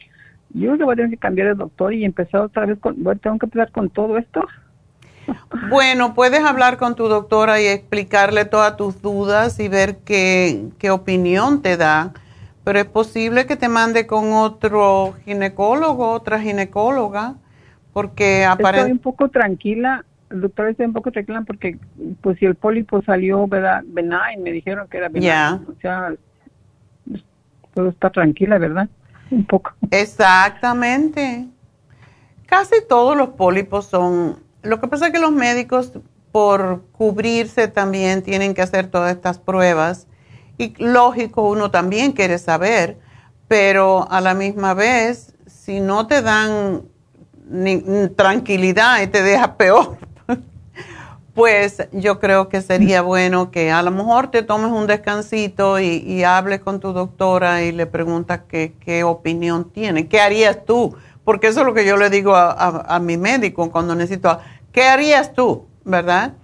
Yo 0.50 0.72
creo 0.74 0.86
voy 0.86 0.92
a 0.94 0.96
tener 0.96 1.10
que 1.10 1.16
cambiar 1.18 1.48
de 1.48 1.54
doctor 1.54 1.92
y 1.92 2.04
empezar 2.04 2.42
otra 2.42 2.64
vez 2.66 2.78
con, 2.78 2.96
tengo 3.18 3.38
que 3.38 3.46
empezar 3.46 3.70
con 3.72 3.90
todo 3.90 4.16
esto. 4.16 4.46
Bueno, 5.68 6.14
puedes 6.14 6.44
hablar 6.44 6.76
con 6.76 6.94
tu 6.94 7.08
doctora 7.08 7.60
y 7.60 7.66
explicarle 7.66 8.44
todas 8.44 8.76
tus 8.76 9.00
dudas 9.00 9.58
y 9.60 9.68
ver 9.68 9.98
qué, 9.98 10.68
qué 10.78 10.90
opinión 10.90 11.62
te 11.62 11.76
da, 11.76 12.12
pero 12.64 12.78
es 12.78 12.86
posible 12.86 13.46
que 13.46 13.56
te 13.56 13.68
mande 13.68 14.06
con 14.06 14.32
otro 14.32 15.14
ginecólogo, 15.24 16.10
otra 16.10 16.40
ginecóloga, 16.40 17.34
porque 17.92 18.44
aparece... 18.44 18.80
Estoy 18.80 18.92
un 18.92 18.98
poco 18.98 19.28
tranquila 19.28 20.04
el 20.30 20.40
doctor 20.40 20.68
está 20.68 20.84
un 20.84 20.92
poco 20.92 21.10
reclama 21.10 21.44
porque 21.44 21.78
pues 22.20 22.38
si 22.38 22.44
el 22.44 22.54
pólipo 22.56 23.02
salió 23.02 23.46
verdad 23.46 23.82
benign 23.86 24.42
me 24.42 24.50
dijeron 24.50 24.88
que 24.88 24.96
era 24.96 25.08
benign. 25.08 25.66
O 25.68 25.80
sea 25.80 26.12
todo 27.74 27.88
está 27.88 28.10
tranquila 28.10 28.58
verdad 28.58 28.88
un 29.30 29.44
poco. 29.44 29.72
Exactamente. 29.90 31.46
Casi 32.46 32.76
todos 32.88 33.16
los 33.16 33.30
pólipos 33.30 33.86
son 33.86 34.38
lo 34.64 34.80
que 34.80 34.88
pasa 34.88 35.06
es 35.06 35.12
que 35.12 35.20
los 35.20 35.32
médicos 35.32 35.92
por 36.32 36.82
cubrirse 36.92 37.68
también 37.68 38.22
tienen 38.22 38.54
que 38.54 38.62
hacer 38.62 38.88
todas 38.88 39.14
estas 39.14 39.38
pruebas. 39.38 40.06
Y 40.58 40.74
lógico 40.82 41.48
uno 41.48 41.70
también 41.70 42.12
quiere 42.12 42.38
saber 42.38 42.98
pero 43.48 44.10
a 44.10 44.20
la 44.20 44.34
misma 44.34 44.74
vez 44.74 45.34
si 45.46 45.80
no 45.80 46.06
te 46.06 46.22
dan 46.22 46.82
tranquilidad 48.16 49.02
y 49.02 49.06
te 49.06 49.22
deja 49.22 49.56
peor 49.56 49.98
pues 51.34 51.86
yo 51.92 52.18
creo 52.20 52.48
que 52.48 52.62
sería 52.62 53.02
bueno 53.02 53.50
que 53.50 53.70
a 53.70 53.82
lo 53.82 53.90
mejor 53.90 54.30
te 54.30 54.42
tomes 54.42 54.70
un 54.72 54.86
descansito 54.86 55.78
y, 55.78 56.24
hables 56.24 56.60
con 56.60 56.80
tu 56.80 56.92
doctora 56.92 57.62
y 57.62 57.72
le 57.72 57.86
preguntas 57.86 58.40
qué, 58.48 59.04
opinión 59.04 59.70
tiene, 59.70 60.08
qué 60.08 60.20
harías 60.20 60.64
tú, 60.64 60.96
porque 61.24 61.48
eso 61.48 61.60
es 61.60 61.66
lo 61.66 61.74
que 61.74 61.84
yo 61.84 61.96
le 61.96 62.08
digo 62.08 62.34
a, 62.34 62.98
mi 63.00 63.16
médico 63.16 63.70
cuando 63.70 63.94
necesito, 63.94 64.38
¿qué 64.74 64.82
harías 64.82 65.32
tú? 65.32 65.66
¿Verdad? 65.86 66.34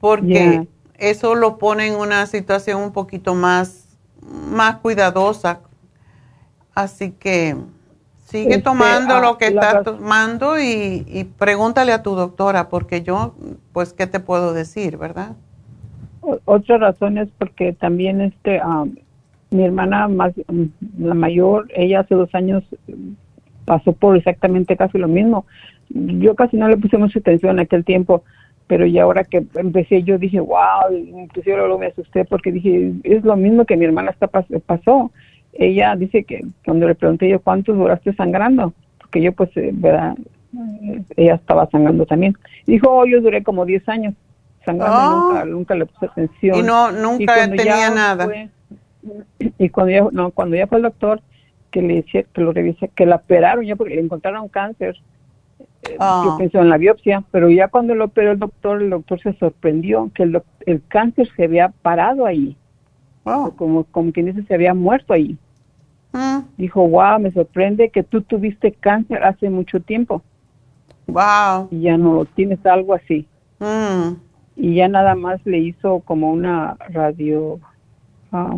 Porque 0.00 0.66
eso 0.98 1.36
lo 1.36 1.58
pone 1.58 1.86
en 1.86 1.94
una 1.94 2.26
situación 2.26 2.82
un 2.82 2.92
poquito 2.92 3.36
más, 3.36 3.96
más 4.20 4.78
cuidadosa. 4.78 5.60
Así 6.74 7.12
que 7.12 7.56
Sigue 8.32 8.54
este, 8.54 8.62
tomando 8.62 9.20
lo 9.20 9.36
que 9.36 9.48
estás 9.48 9.84
tomando 9.84 10.58
y, 10.58 11.28
pregúntale 11.38 11.92
a 11.92 12.02
tu 12.02 12.14
doctora, 12.14 12.70
porque 12.70 13.02
yo, 13.02 13.34
pues, 13.74 13.92
¿qué 13.92 14.06
te 14.06 14.20
puedo 14.20 14.54
decir, 14.54 14.96
verdad? 14.96 15.36
Otra 16.46 16.78
razón 16.78 17.18
es 17.18 17.28
porque 17.36 17.74
también 17.74 18.22
este, 18.22 18.58
mi 19.50 19.64
hermana 19.64 20.08
más, 20.08 20.32
la 20.98 21.12
mayor, 21.12 21.68
ella 21.74 22.00
hace 22.00 22.14
dos 22.14 22.34
años 22.34 22.64
pasó 23.66 23.92
por 23.92 24.16
exactamente 24.16 24.78
casi 24.78 24.96
lo 24.96 25.08
mismo. 25.08 25.44
Yo 25.94 26.34
casi 26.34 26.56
no 26.56 26.68
le 26.68 26.76
puse 26.76 26.98
mucha 26.98 27.18
atención 27.18 27.52
en 27.52 27.60
aquel 27.60 27.84
tiempo, 27.84 28.24
pero 28.66 28.86
ya 28.86 29.02
ahora 29.02 29.24
que 29.24 29.44
empecé 29.54 30.02
yo 30.02 30.18
dije, 30.18 30.40
wow, 30.40 30.92
inclusive 30.92 31.56
luego 31.56 31.78
me 31.78 31.86
asusté 31.86 32.24
porque 32.24 32.52
dije, 32.52 32.92
es 33.04 33.24
lo 33.24 33.36
mismo 33.36 33.64
que 33.64 33.76
mi 33.76 33.84
hermana 33.84 34.10
está 34.10 34.26
pasó 34.28 35.10
ella 35.52 35.94
dice 35.96 36.24
que 36.24 36.44
cuando 36.64 36.88
le 36.88 36.94
pregunté 36.94 37.28
yo 37.28 37.40
cuánto 37.40 37.72
duraste 37.74 38.14
sangrando, 38.14 38.72
porque 38.98 39.20
yo 39.20 39.32
pues, 39.32 39.54
eh, 39.56 39.70
¿verdad? 39.72 40.16
Ella 41.16 41.34
estaba 41.34 41.68
sangrando 41.70 42.06
también. 42.06 42.36
Dijo, 42.66 42.88
oh, 42.90 43.06
yo 43.06 43.20
duré 43.20 43.42
como 43.42 43.64
10 43.64 43.88
años 43.88 44.14
sangrando, 44.64 44.96
oh. 44.96 45.28
nunca, 45.28 45.44
nunca 45.44 45.74
le 45.74 45.86
puse 45.86 46.06
atención. 46.06 46.56
Y 46.58 46.62
no, 46.62 46.90
nunca 46.92 47.48
tenía 47.48 47.90
nada. 47.90 48.28
y 49.58 49.68
cuando 49.68 49.92
ya, 49.92 50.06
no, 50.10 50.30
cuando 50.30 50.56
ya 50.56 50.66
fue 50.66 50.78
el 50.78 50.84
doctor, 50.84 51.20
que 51.70 51.82
le 51.82 52.02
que 52.04 52.40
lo 52.40 52.52
revisé, 52.52 52.88
que 52.88 53.06
la 53.06 53.16
operaron 53.16 53.64
ya 53.64 53.76
porque 53.76 53.94
le 53.94 54.02
encontraron 54.02 54.48
cáncer. 54.48 54.96
Eh, 55.82 55.96
yo 55.98 56.36
pensé 56.38 56.58
en 56.58 56.68
la 56.68 56.78
biopsia, 56.78 57.24
pero 57.30 57.50
ya 57.50 57.68
cuando 57.68 57.94
lo 57.94 58.06
operó 58.06 58.32
el 58.32 58.38
doctor, 58.38 58.82
el 58.82 58.90
doctor 58.90 59.20
se 59.20 59.32
sorprendió 59.34 60.10
que 60.14 60.22
el, 60.22 60.42
el 60.66 60.82
cáncer 60.86 61.28
se 61.36 61.44
había 61.44 61.68
parado 61.82 62.26
ahí. 62.26 62.56
Oh. 63.24 63.52
Como, 63.56 63.84
como 63.84 64.12
quien 64.12 64.26
dice, 64.26 64.44
se 64.44 64.54
había 64.54 64.74
muerto 64.74 65.12
ahí. 65.12 65.36
Mm. 66.12 66.40
Dijo, 66.56 66.86
wow, 66.86 67.18
me 67.18 67.32
sorprende 67.32 67.90
que 67.90 68.02
tú 68.02 68.22
tuviste 68.22 68.72
cáncer 68.72 69.24
hace 69.24 69.50
mucho 69.50 69.80
tiempo. 69.80 70.22
Wow. 71.06 71.68
Y 71.70 71.82
ya 71.82 71.96
no 71.96 72.14
lo 72.14 72.24
tienes, 72.26 72.64
algo 72.66 72.94
así. 72.94 73.26
Mm. 73.58 74.16
Y 74.56 74.74
ya 74.74 74.88
nada 74.88 75.14
más 75.14 75.40
le 75.44 75.58
hizo 75.58 76.00
como 76.00 76.30
una 76.30 76.76
radio, 76.90 77.58
ah, 78.30 78.56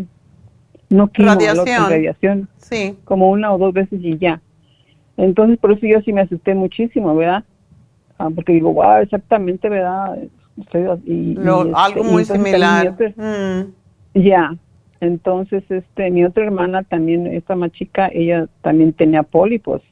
no 0.91 1.11
radiación. 1.15 1.91
radiación. 1.91 2.49
Sí. 2.59 2.97
Como 3.05 3.31
una 3.31 3.53
o 3.53 3.59
dos 3.59 3.73
veces 3.73 4.01
y 4.03 4.19
ya. 4.19 4.41
Entonces, 5.17 5.59
por 5.59 5.73
eso 5.73 5.87
yo 5.87 6.01
sí 6.01 6.13
me 6.13 6.23
asusté 6.23 6.55
muchísimo, 6.55 7.15
¿verdad? 7.15 7.45
Ah, 8.19 8.31
porque 8.35 8.53
digo, 8.53 8.73
wow, 8.73 8.99
exactamente, 9.03 9.69
¿verdad? 9.69 10.17
y, 11.05 11.37
algo 11.39 12.01
este, 12.01 12.03
muy 12.03 12.25
similar. 12.25 12.97
Mm. 13.17 13.73
Ya, 14.15 14.55
entonces 15.01 15.65
este 15.69 16.11
mi 16.11 16.25
otra 16.25 16.45
hermana 16.45 16.85
también, 16.85 17.27
esta 17.27 17.57
más 17.57 17.73
chica, 17.73 18.09
ella 18.13 18.47
también 18.63 18.93
tenía 18.93 19.25
pólipos 19.25 19.83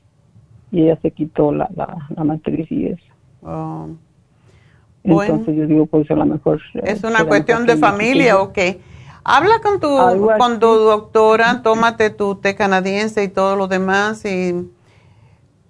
y 0.70 0.84
ella 0.84 0.98
se 1.02 1.10
quitó 1.10 1.52
la, 1.52 1.68
la, 1.74 2.24
matriz 2.24 2.70
y 2.70 2.86
eso. 2.86 3.04
Oh. 3.42 3.88
Entonces 5.04 5.56
yo 5.56 5.66
digo, 5.66 5.86
pues 5.86 6.08
a 6.10 6.14
lo 6.14 6.24
mejor... 6.24 6.60
Eh, 6.74 6.82
es 6.84 7.02
una 7.02 7.24
cuestión 7.24 7.66
de 7.66 7.76
familia, 7.76 8.40
ok. 8.40 8.58
Habla 9.24 9.60
con 9.62 9.80
tu, 9.80 9.88
con 10.38 10.60
tu 10.60 10.66
doctora, 10.66 11.62
tómate 11.62 12.10
tu 12.10 12.36
té 12.36 12.54
canadiense 12.54 13.22
y 13.24 13.28
todo 13.28 13.56
lo 13.56 13.68
demás 13.68 14.24
y 14.24 14.54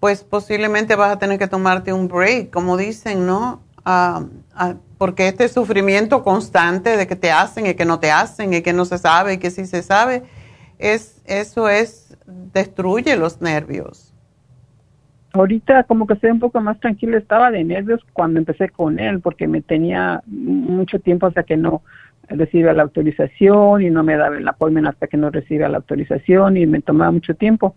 pues 0.03 0.25
posiblemente 0.25 0.97
vas 0.97 1.13
a 1.13 1.19
tener 1.21 1.39
que 1.39 1.47
tomarte 1.47 1.93
un 1.93 2.09
break, 2.09 2.51
como 2.51 2.77
dicen, 2.77 3.25
¿no? 3.25 3.63
Ah, 3.85 4.25
ah, 4.53 4.75
porque 4.99 5.29
este 5.29 5.47
sufrimiento 5.47 6.25
constante 6.25 6.97
de 6.97 7.07
que 7.07 7.15
te 7.15 7.31
hacen 7.31 7.69
y 7.69 7.75
que 7.75 7.85
no 7.85 8.01
te 8.01 8.11
hacen 8.11 8.53
y 8.53 8.63
que 8.63 8.73
no 8.73 8.85
se 8.85 8.99
sabe 8.99 9.35
y 9.35 9.39
que 9.39 9.53
sí 9.53 9.65
se 9.65 9.81
sabe, 9.81 10.25
es, 10.81 11.23
eso 11.25 11.69
es, 11.69 12.19
destruye 12.53 13.17
los 13.17 13.41
nervios. 13.41 14.13
Ahorita 15.35 15.85
como 15.85 16.09
que 16.09 16.15
estoy 16.15 16.33
un 16.33 16.41
poco 16.41 16.61
más 16.61 16.81
tranquila, 16.81 17.17
estaba 17.17 17.53
de 17.53 17.63
nervios 17.63 18.01
cuando 18.13 18.41
empecé 18.41 18.71
con 18.71 18.99
él 18.99 19.21
porque 19.21 19.47
me 19.47 19.63
tenía 19.63 20.21
mucho 20.27 20.99
tiempo 20.99 21.29
hasta 21.29 21.45
que 21.45 21.57
no 21.57 21.83
recibía 22.29 22.73
la 22.73 22.83
autorización 22.83 23.83
y 23.83 23.91
no 23.91 24.03
me 24.03 24.17
daba 24.17 24.37
el 24.37 24.49
apoyo 24.49 24.81
hasta 24.89 25.07
que 25.07 25.17
no 25.17 25.31
recibía 25.31 25.69
la 25.69 25.77
autorización 25.77 26.57
y 26.57 26.67
me 26.67 26.81
tomaba 26.81 27.13
mucho 27.13 27.37
tiempo 27.37 27.77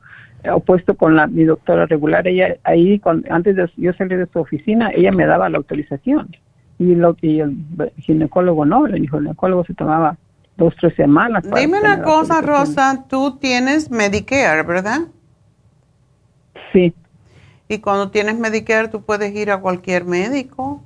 opuesto 0.54 0.96
con 0.96 1.16
la, 1.16 1.28
mi 1.28 1.44
doctora 1.44 1.86
regular, 1.86 2.28
ella 2.28 2.58
ahí, 2.64 3.02
antes 3.30 3.56
de 3.56 3.70
yo 3.78 3.94
salir 3.94 4.18
de 4.18 4.28
su 4.28 4.40
oficina, 4.40 4.92
ella 4.94 5.12
me 5.12 5.26
daba 5.26 5.50
la 5.50 5.58
autorización. 5.58 6.36
Y, 6.78 6.96
lo, 6.96 7.16
y 7.22 7.40
el 7.40 7.56
ginecólogo 7.98 8.66
no, 8.66 8.86
el 8.86 9.10
ginecólogo 9.10 9.64
se 9.66 9.74
tomaba 9.74 10.18
dos, 10.58 10.76
tres 10.80 10.96
semanas. 10.96 11.44
Dime 11.44 11.80
una 11.80 12.02
cosa, 12.02 12.42
Rosa, 12.42 13.06
tú 13.10 13.38
tienes 13.40 13.90
Medicare, 13.90 14.64
¿verdad? 14.64 15.02
Sí. 16.74 16.94
Y 17.68 17.80
cuando 17.80 18.12
tienes 18.12 18.38
Medicare, 18.38 18.90
tú 18.90 19.02
puedes 19.02 19.34
ir 19.34 19.52
a 19.52 19.60
cualquier 19.60 20.06
médico. 20.06 20.84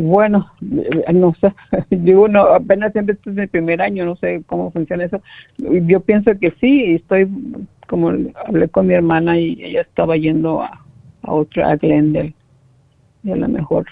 Bueno, 0.00 0.46
eh, 0.62 1.12
no 1.12 1.34
sé, 1.40 1.52
digo, 1.90 2.28
no, 2.28 2.42
apenas 2.42 2.92
siempre 2.92 3.14
este 3.14 3.30
es 3.30 3.36
mi 3.36 3.46
primer 3.48 3.82
año, 3.82 4.04
no 4.04 4.14
sé 4.16 4.42
cómo 4.46 4.70
funciona 4.70 5.04
eso. 5.04 5.20
Yo 5.58 6.00
pienso 6.00 6.30
que 6.38 6.52
sí, 6.60 6.94
estoy, 6.94 7.28
como 7.88 8.10
hablé 8.46 8.68
con 8.68 8.86
mi 8.86 8.94
hermana 8.94 9.38
y 9.38 9.58
ella 9.60 9.80
estaba 9.80 10.16
yendo 10.16 10.62
a, 10.62 10.84
a 11.22 11.32
otra, 11.32 11.70
a 11.70 11.76
Glendale, 11.76 12.34
y 13.24 13.32
a 13.32 13.36
lo 13.36 13.48
mejor, 13.48 13.86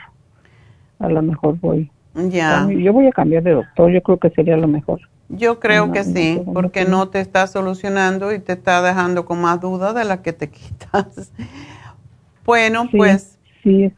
a 1.00 1.08
lo 1.08 1.22
mejor 1.22 1.58
voy. 1.60 1.90
Ya. 2.14 2.68
Yo 2.70 2.92
voy 2.92 3.08
a 3.08 3.12
cambiar 3.12 3.42
de 3.42 3.50
doctor, 3.52 3.90
yo 3.90 4.00
creo 4.02 4.18
que 4.18 4.30
sería 4.30 4.56
lo 4.56 4.68
mejor. 4.68 5.00
Yo 5.28 5.58
creo 5.58 5.90
que 5.90 6.04
sí, 6.04 6.40
porque 6.54 6.84
no 6.84 7.08
te 7.08 7.18
está 7.18 7.48
solucionando 7.48 8.32
y 8.32 8.38
te 8.38 8.52
está 8.52 8.80
dejando 8.80 9.24
con 9.24 9.40
más 9.40 9.60
dudas 9.60 9.92
de 9.94 10.04
las 10.04 10.20
que 10.20 10.32
te 10.32 10.48
quitas. 10.50 11.32
Bueno, 12.44 12.88
pues 12.92 13.38
sí. 13.64 13.92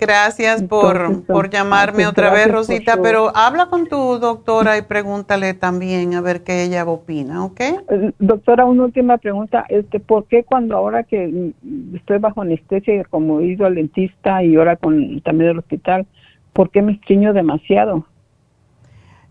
Gracias 0.00 0.62
por, 0.62 1.24
por 1.24 1.50
llamarme 1.50 2.06
otra 2.06 2.32
vez, 2.32 2.50
Rosita, 2.50 3.02
pero 3.02 3.36
habla 3.36 3.66
con 3.66 3.86
tu 3.86 4.18
doctora 4.18 4.78
y 4.78 4.82
pregúntale 4.82 5.52
también 5.52 6.14
a 6.14 6.22
ver 6.22 6.42
qué 6.42 6.64
ella 6.64 6.86
opina, 6.86 7.44
¿ok? 7.44 7.60
Eh, 7.60 8.12
doctora, 8.18 8.64
una 8.64 8.84
última 8.84 9.18
pregunta, 9.18 9.66
este, 9.68 10.00
¿por 10.00 10.24
qué 10.24 10.42
cuando 10.42 10.74
ahora 10.74 11.02
que 11.02 11.52
estoy 11.94 12.16
bajo 12.16 12.40
anestesia, 12.40 13.04
como 13.10 13.40
he 13.40 13.48
ido 13.48 13.66
al 13.66 13.74
dentista 13.74 14.42
y 14.42 14.56
ahora 14.56 14.76
con 14.76 15.20
también 15.20 15.50
del 15.50 15.58
hospital, 15.58 16.06
¿por 16.54 16.70
qué 16.70 16.80
me 16.80 16.92
estreño 16.92 17.34
demasiado? 17.34 18.06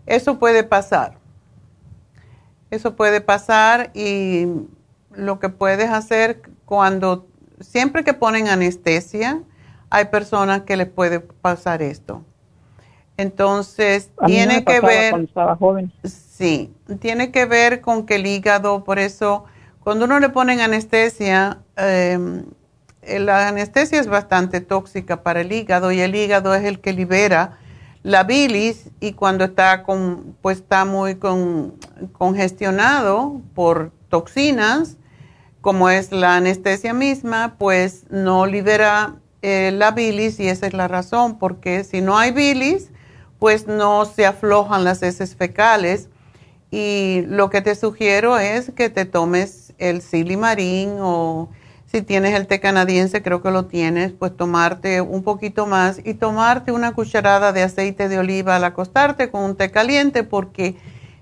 Eso 0.06 0.38
puede 0.38 0.62
pasar. 0.62 1.14
Eso 2.70 2.94
puede 2.94 3.20
pasar 3.20 3.90
y 3.92 4.46
lo 5.12 5.40
que 5.40 5.48
puedes 5.48 5.90
hacer 5.90 6.42
cuando, 6.64 7.26
siempre 7.58 8.04
que 8.04 8.14
ponen 8.14 8.46
anestesia, 8.46 9.42
hay 9.90 10.06
personas 10.06 10.62
que 10.62 10.76
les 10.76 10.88
puede 10.88 11.20
pasar 11.20 11.82
esto. 11.82 12.24
Entonces, 13.16 14.10
tiene 14.24 14.64
que 14.64 14.80
ver... 14.80 15.10
Cuando 15.10 15.28
estaba 15.28 15.56
joven. 15.56 15.92
Sí, 16.04 16.72
tiene 17.00 17.30
que 17.30 17.44
ver 17.44 17.82
con 17.82 18.06
que 18.06 18.14
el 18.14 18.26
hígado, 18.26 18.82
por 18.84 18.98
eso, 18.98 19.44
cuando 19.80 20.06
uno 20.06 20.20
le 20.20 20.30
ponen 20.30 20.60
anestesia, 20.60 21.58
em, 21.76 22.44
la 23.02 23.48
anestesia 23.48 24.00
es 24.00 24.06
bastante 24.06 24.60
tóxica 24.60 25.22
para 25.22 25.42
el 25.42 25.52
hígado 25.52 25.92
y 25.92 26.00
el 26.00 26.14
hígado 26.14 26.54
es 26.54 26.64
el 26.64 26.80
que 26.80 26.92
libera 26.92 27.58
la 28.02 28.24
bilis 28.24 28.90
y 29.00 29.12
cuando 29.12 29.44
está, 29.44 29.82
con, 29.82 30.36
pues 30.40 30.58
está 30.58 30.84
muy 30.84 31.16
con, 31.16 31.74
congestionado 32.12 33.42
por 33.54 33.92
toxinas, 34.08 34.96
como 35.60 35.90
es 35.90 36.10
la 36.10 36.36
anestesia 36.36 36.94
misma, 36.94 37.56
pues 37.58 38.04
no 38.08 38.46
libera 38.46 39.16
eh, 39.42 39.72
la 39.72 39.92
bilis 39.92 40.38
y 40.40 40.48
esa 40.48 40.66
es 40.66 40.74
la 40.74 40.88
razón, 40.88 41.38
porque 41.38 41.84
si 41.84 42.00
no 42.00 42.18
hay 42.18 42.30
bilis, 42.30 42.90
pues 43.38 43.66
no 43.66 44.04
se 44.04 44.26
aflojan 44.26 44.84
las 44.84 45.02
heces 45.02 45.34
fecales. 45.36 46.08
Y 46.70 47.22
lo 47.26 47.50
que 47.50 47.62
te 47.62 47.74
sugiero 47.74 48.38
es 48.38 48.70
que 48.70 48.90
te 48.90 49.04
tomes 49.04 49.72
el 49.78 50.02
silimarín 50.02 50.96
o 51.00 51.48
si 51.86 52.02
tienes 52.02 52.36
el 52.36 52.46
té 52.46 52.60
canadiense, 52.60 53.22
creo 53.22 53.42
que 53.42 53.50
lo 53.50 53.64
tienes, 53.66 54.12
pues 54.12 54.36
tomarte 54.36 55.00
un 55.00 55.24
poquito 55.24 55.66
más 55.66 56.00
y 56.04 56.14
tomarte 56.14 56.70
una 56.70 56.92
cucharada 56.92 57.52
de 57.52 57.64
aceite 57.64 58.08
de 58.08 58.18
oliva 58.18 58.54
al 58.56 58.64
acostarte 58.64 59.30
con 59.30 59.42
un 59.42 59.56
té 59.56 59.72
caliente 59.72 60.22
porque 60.22 60.76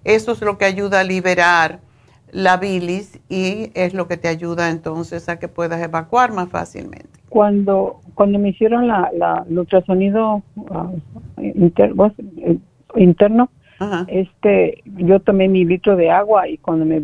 eso 0.05 0.33
es 0.33 0.43
lo 0.43 0.59
que 0.59 0.67
ayuda 0.67 1.01
a 1.01 1.05
liberar 1.05 1.81
la 2.33 2.57
bilis 2.57 3.21
y 3.29 3.71
es 3.75 3.95
lo 3.95 4.09
que 4.09 4.17
te 4.17 4.29
ayuda 4.29 4.71
entonces 4.71 5.29
a 5.29 5.39
que 5.39 5.49
puedas 5.49 5.83
evacuar 5.83 6.33
más 6.33 6.49
fácilmente. 6.49 7.09
Cuando, 7.29 8.01
cuando 8.15 8.39
me 8.39 8.51
hicieron 8.51 8.89
la, 8.89 9.11
la 9.15 9.45
el 9.49 9.59
ultrasonido 9.59 10.43
ah, 10.71 10.91
eh, 11.39 12.59
interno, 12.97 13.51
este, 14.09 14.83
yo 14.85 15.21
tomé 15.21 15.49
mi 15.49 15.65
litro 15.65 15.95
de 15.97 16.11
agua 16.11 16.49
y 16.49 16.59
cuando 16.59 16.85
me, 16.85 17.03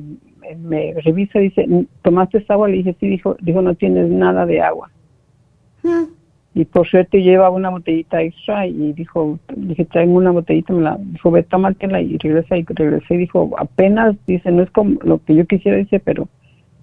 me 0.58 0.94
revisa 1.04 1.38
dice, 1.38 1.66
¿tomaste 2.02 2.44
agua? 2.48 2.68
Le 2.68 2.78
dije, 2.78 2.96
sí, 2.98 3.06
dijo, 3.06 3.36
dijo 3.40 3.62
no 3.62 3.74
tienes 3.74 4.08
nada 4.10 4.44
de 4.46 4.60
agua. 4.60 4.90
Mm 5.82 6.23
y 6.55 6.64
por 6.64 6.88
suerte 6.88 7.20
lleva 7.20 7.50
una 7.50 7.68
botellita 7.68 8.22
extra 8.22 8.66
y 8.66 8.92
dijo, 8.92 9.40
dije, 9.57 9.84
traigo 9.86 10.12
una 10.12 10.30
botellita, 10.30 10.72
me 10.72 10.82
la 10.82 10.96
dijo, 11.00 11.32
ve, 11.32 11.42
tómatela 11.42 12.00
y 12.00 12.16
regresa 12.18 12.57
y 12.57 12.64
regresé 12.64 13.14
y 13.14 13.18
dijo, 13.18 13.50
apenas, 13.59 14.14
dice, 14.26 14.52
no 14.52 14.62
es 14.62 14.70
como 14.70 15.00
lo 15.02 15.22
que 15.24 15.34
yo 15.34 15.46
quisiera, 15.46 15.78
dice, 15.78 15.98
pero, 15.98 16.28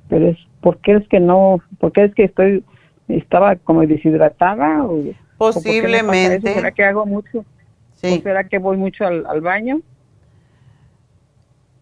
pero 0.10 0.28
es, 0.28 0.38
¿por 0.60 0.78
qué 0.80 0.98
es 0.98 1.08
que 1.08 1.22
no, 1.22 1.62
por 1.80 1.94
qué 1.94 2.04
es 2.04 2.14
que 2.14 2.26
estoy, 2.26 2.66
estaba 3.08 3.56
como 3.56 3.82
deshidratada? 3.82 4.84
O, 4.84 5.04
Posiblemente. 5.38 6.54
¿Será 6.54 6.72
que 6.72 6.84
hago 6.84 7.06
mucho? 7.06 7.46
Sí. 7.94 8.18
¿O 8.20 8.22
será 8.22 8.44
que 8.44 8.60
voy 8.60 8.76
mucho 8.76 9.08
al, 9.08 9.26
al 9.26 9.40
baño? 9.40 9.82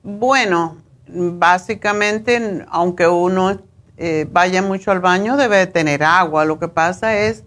Bueno, 0.03 0.77
básicamente, 1.07 2.63
aunque 2.69 3.07
uno 3.07 3.59
eh, 3.97 4.27
vaya 4.31 4.61
mucho 4.61 4.91
al 4.91 4.99
baño, 4.99 5.37
debe 5.37 5.65
tener 5.65 6.03
agua. 6.03 6.45
Lo 6.45 6.59
que 6.59 6.67
pasa 6.67 7.17
es 7.17 7.45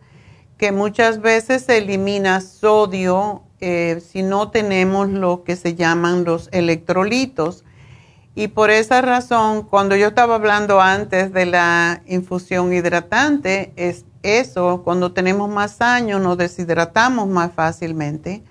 que 0.62 0.70
muchas 0.70 1.20
veces 1.20 1.64
se 1.64 1.78
elimina 1.78 2.40
sodio 2.40 3.42
eh, 3.58 4.00
si 4.00 4.22
no 4.22 4.52
tenemos 4.52 5.08
lo 5.08 5.42
que 5.42 5.56
se 5.56 5.74
llaman 5.74 6.22
los 6.22 6.48
electrolitos. 6.52 7.64
Y 8.36 8.46
por 8.46 8.70
esa 8.70 9.02
razón, 9.02 9.64
cuando 9.64 9.96
yo 9.96 10.06
estaba 10.06 10.36
hablando 10.36 10.80
antes 10.80 11.32
de 11.32 11.46
la 11.46 12.02
infusión 12.06 12.72
hidratante, 12.72 13.72
es 13.74 14.04
eso, 14.22 14.82
cuando 14.84 15.12
tenemos 15.12 15.50
más 15.50 15.80
años 15.80 16.20
nos 16.20 16.38
deshidratamos 16.38 17.26
más 17.26 17.50
fácilmente. 17.52 18.44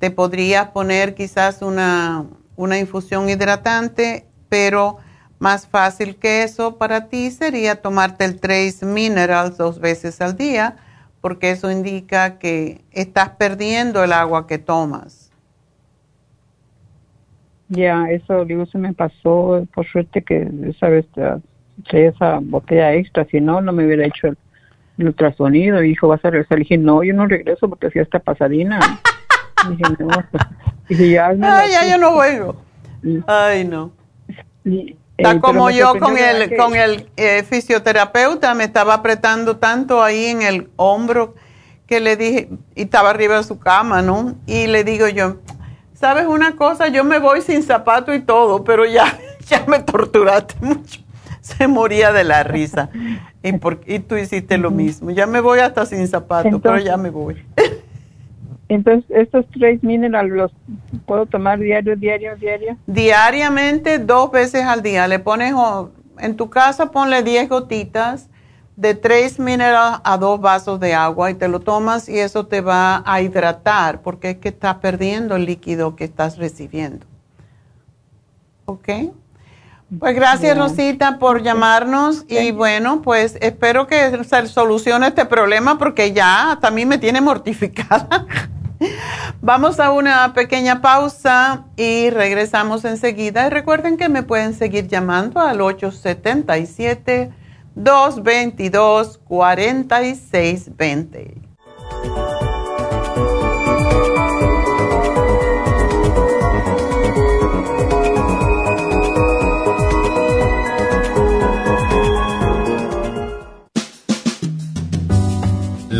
Te 0.00 0.10
podrías 0.10 0.68
poner 0.68 1.14
quizás 1.14 1.62
una, 1.62 2.26
una 2.56 2.78
infusión 2.78 3.30
hidratante, 3.30 4.26
pero 4.50 4.98
más 5.38 5.66
fácil 5.66 6.16
que 6.16 6.42
eso 6.42 6.76
para 6.76 7.08
ti 7.08 7.30
sería 7.30 7.80
tomarte 7.80 8.26
el 8.26 8.38
Trace 8.38 8.84
Minerals 8.84 9.56
dos 9.56 9.80
veces 9.80 10.20
al 10.20 10.36
día, 10.36 10.76
porque 11.20 11.50
eso 11.50 11.70
indica 11.70 12.38
que 12.38 12.80
estás 12.92 13.30
perdiendo 13.30 14.02
el 14.04 14.12
agua 14.12 14.46
que 14.46 14.58
tomas. 14.58 15.30
Ya, 17.68 18.10
eso 18.10 18.44
digo, 18.44 18.64
se 18.66 18.78
me 18.78 18.94
pasó, 18.94 19.66
por 19.74 19.86
suerte 19.86 20.22
que 20.22 20.48
esa 20.66 20.88
vez 20.88 21.06
esa 21.92 22.38
botella 22.40 22.94
extra, 22.94 23.24
si 23.26 23.40
no, 23.40 23.60
no 23.60 23.72
me 23.72 23.84
hubiera 23.84 24.06
hecho 24.06 24.28
el, 24.28 24.38
ultrasonido. 25.06 25.82
Y 25.82 25.90
dijo, 25.90 26.08
¿vas 26.08 26.24
a 26.24 26.30
regresar? 26.30 26.58
Le 26.58 26.64
dije, 26.64 26.78
no, 26.78 27.02
yo 27.04 27.14
no 27.14 27.26
regreso 27.26 27.68
porque 27.68 27.88
hacía 27.88 28.02
esta 28.02 28.18
pasadina. 28.18 28.80
dije, 29.70 29.82
no, 29.98 30.08
pues, 30.08 30.42
dije, 30.88 31.10
ya, 31.10 31.28
Ay, 31.28 31.70
ya, 31.70 31.88
yo 31.88 31.98
no 31.98 32.14
vuelvo. 32.14 32.56
Ay, 33.26 33.64
no. 33.64 33.92
Está 35.18 35.32
eh, 35.32 35.40
como 35.40 35.68
yo 35.68 35.98
con 35.98 36.16
el, 36.16 36.56
con 36.56 36.76
el 36.76 37.10
eh, 37.16 37.42
fisioterapeuta, 37.42 38.54
me 38.54 38.64
estaba 38.64 38.94
apretando 38.94 39.56
tanto 39.56 40.02
ahí 40.02 40.26
en 40.26 40.42
el 40.42 40.70
hombro 40.76 41.34
que 41.88 41.98
le 41.98 42.16
dije, 42.16 42.48
y 42.76 42.82
estaba 42.82 43.10
arriba 43.10 43.36
de 43.36 43.42
su 43.42 43.58
cama, 43.58 44.00
¿no? 44.00 44.36
Y 44.46 44.68
le 44.68 44.84
digo 44.84 45.08
yo, 45.08 45.38
¿sabes 45.92 46.26
una 46.26 46.54
cosa? 46.54 46.86
Yo 46.86 47.02
me 47.02 47.18
voy 47.18 47.42
sin 47.42 47.64
zapato 47.64 48.14
y 48.14 48.20
todo, 48.20 48.62
pero 48.62 48.86
ya, 48.86 49.18
ya 49.48 49.64
me 49.66 49.80
torturaste 49.80 50.54
mucho. 50.60 51.00
Se 51.40 51.66
moría 51.66 52.12
de 52.12 52.24
la 52.24 52.44
risa. 52.44 52.90
Y, 53.42 53.52
por, 53.54 53.80
y 53.86 54.00
tú 54.00 54.16
hiciste 54.16 54.58
lo 54.58 54.70
mismo. 54.70 55.10
Ya 55.10 55.26
me 55.26 55.40
voy 55.40 55.60
hasta 55.60 55.86
sin 55.86 56.06
zapato, 56.06 56.60
pero 56.60 56.78
ya 56.78 56.96
me 56.96 57.10
voy. 57.10 57.42
Entonces, 58.68 59.10
estos 59.10 59.46
tres 59.50 59.82
minerales 59.82 60.32
los 60.32 60.52
puedo 61.06 61.26
tomar 61.26 61.58
diario, 61.58 61.96
diario, 61.96 62.36
diario. 62.36 62.76
Diariamente, 62.86 63.98
dos 63.98 64.30
veces 64.30 64.64
al 64.64 64.82
día. 64.82 65.08
Le 65.08 65.18
pones, 65.18 65.54
en 66.18 66.36
tu 66.36 66.50
casa 66.50 66.90
ponle 66.90 67.22
10 67.22 67.48
gotitas 67.48 68.28
de 68.76 68.94
tres 68.94 69.40
minerales 69.40 70.00
a 70.04 70.18
dos 70.18 70.40
vasos 70.40 70.78
de 70.78 70.94
agua 70.94 71.30
y 71.30 71.34
te 71.34 71.48
lo 71.48 71.60
tomas 71.60 72.08
y 72.08 72.18
eso 72.18 72.46
te 72.46 72.60
va 72.60 73.02
a 73.04 73.20
hidratar 73.22 74.02
porque 74.02 74.30
es 74.30 74.36
que 74.36 74.50
estás 74.50 74.76
perdiendo 74.76 75.34
el 75.34 75.46
líquido 75.46 75.96
que 75.96 76.04
estás 76.04 76.38
recibiendo. 76.38 77.04
¿Ok? 78.66 78.88
Pues 79.98 80.14
gracias 80.14 80.56
Rosita 80.56 81.18
por 81.18 81.42
llamarnos 81.42 82.24
y 82.28 82.50
bueno, 82.52 83.00
pues 83.00 83.38
espero 83.40 83.86
que 83.86 84.22
se 84.22 84.46
solucione 84.46 85.08
este 85.08 85.24
problema 85.24 85.78
porque 85.78 86.12
ya 86.12 86.58
también 86.60 86.88
me 86.88 86.98
tiene 86.98 87.20
mortificada. 87.20 88.26
Vamos 89.40 89.80
a 89.80 89.90
una 89.90 90.32
pequeña 90.34 90.80
pausa 90.80 91.64
y 91.76 92.10
regresamos 92.10 92.84
enseguida. 92.84 93.46
Y 93.46 93.50
recuerden 93.50 93.96
que 93.96 94.08
me 94.08 94.22
pueden 94.22 94.54
seguir 94.54 94.86
llamando 94.88 95.40
al 95.40 95.60
877 95.60 97.30
222 97.74 99.18
4620. 99.18 101.47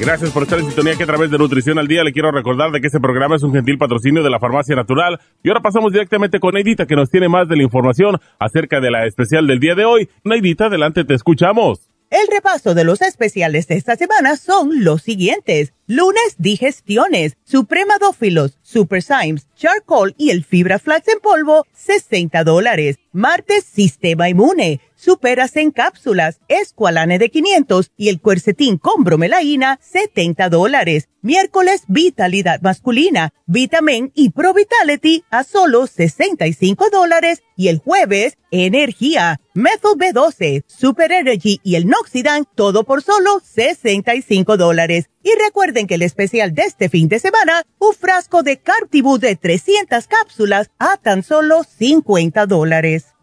Gracias 0.00 0.30
por 0.30 0.42
estar 0.42 0.58
en 0.58 0.66
sintonía 0.66 0.96
que 0.96 1.04
a 1.04 1.06
través 1.06 1.30
de 1.30 1.38
Nutrición 1.38 1.78
al 1.78 1.86
Día 1.86 2.02
le 2.02 2.12
quiero 2.12 2.32
recordar 2.32 2.72
de 2.72 2.80
que 2.80 2.88
este 2.88 2.98
programa 2.98 3.36
es 3.36 3.42
un 3.44 3.52
gentil 3.52 3.78
patrocinio 3.78 4.24
de 4.24 4.30
la 4.30 4.40
Farmacia 4.40 4.74
Natural. 4.74 5.20
Y 5.42 5.48
ahora 5.48 5.60
pasamos 5.60 5.92
directamente 5.92 6.40
con 6.40 6.54
Neidita 6.54 6.86
que 6.86 6.96
nos 6.96 7.10
tiene 7.10 7.28
más 7.28 7.48
de 7.48 7.56
la 7.56 7.62
información 7.62 8.18
acerca 8.40 8.80
de 8.80 8.90
la 8.90 9.06
especial 9.06 9.46
del 9.46 9.60
día 9.60 9.76
de 9.76 9.84
hoy. 9.84 10.08
Neidita, 10.24 10.66
adelante, 10.66 11.04
te 11.04 11.14
escuchamos. 11.14 11.88
El 12.10 12.26
repaso 12.28 12.74
de 12.74 12.84
los 12.84 13.02
especiales 13.02 13.66
de 13.66 13.76
esta 13.76 13.96
semana 13.96 14.36
son 14.36 14.84
los 14.84 15.02
siguientes. 15.02 15.72
Lunes, 15.86 16.36
digestiones, 16.38 17.36
supremadófilos, 17.44 18.58
super 18.62 19.02
Symes, 19.02 19.48
charcoal 19.56 20.14
y 20.18 20.30
el 20.30 20.44
fibra 20.44 20.78
flax 20.78 21.08
en 21.08 21.20
polvo, 21.20 21.66
60 21.72 22.44
dólares. 22.44 22.98
Martes, 23.12 23.64
sistema 23.64 24.28
inmune 24.28 24.80
superas 25.04 25.54
en 25.56 25.70
cápsulas, 25.70 26.40
escualane 26.48 27.18
de 27.18 27.30
500 27.30 27.92
y 27.96 28.08
el 28.08 28.20
cuercetín 28.20 28.78
con 28.78 29.04
bromelaína, 29.04 29.78
70 29.82 30.48
dólares. 30.48 31.08
Miércoles, 31.20 31.84
vitalidad 31.88 32.60
masculina, 32.62 33.32
vitamin 33.46 34.12
y 34.14 34.30
pro 34.30 34.52
vitality 34.52 35.24
a 35.30 35.44
solo 35.44 35.86
65 35.86 36.88
dólares. 36.90 37.42
Y 37.56 37.68
el 37.68 37.78
jueves, 37.78 38.36
energía, 38.50 39.40
methyl 39.54 39.92
B12, 39.96 40.64
super 40.66 41.12
energy 41.12 41.60
y 41.62 41.76
el 41.76 41.86
noxidan, 41.86 42.46
todo 42.54 42.84
por 42.84 43.02
solo 43.02 43.40
65 43.42 44.56
dólares. 44.56 45.08
Y 45.22 45.30
recuerden 45.42 45.86
que 45.86 45.94
el 45.94 46.02
especial 46.02 46.54
de 46.54 46.62
este 46.62 46.88
fin 46.88 47.08
de 47.08 47.18
semana, 47.18 47.62
un 47.78 47.94
frasco 47.94 48.42
de 48.42 48.58
Cartibú 48.58 49.18
de 49.18 49.36
300 49.36 50.06
cápsulas 50.06 50.70
a 50.78 50.98
tan 50.98 51.22
solo 51.22 51.64
50 51.64 52.44
dólares. 52.46 53.13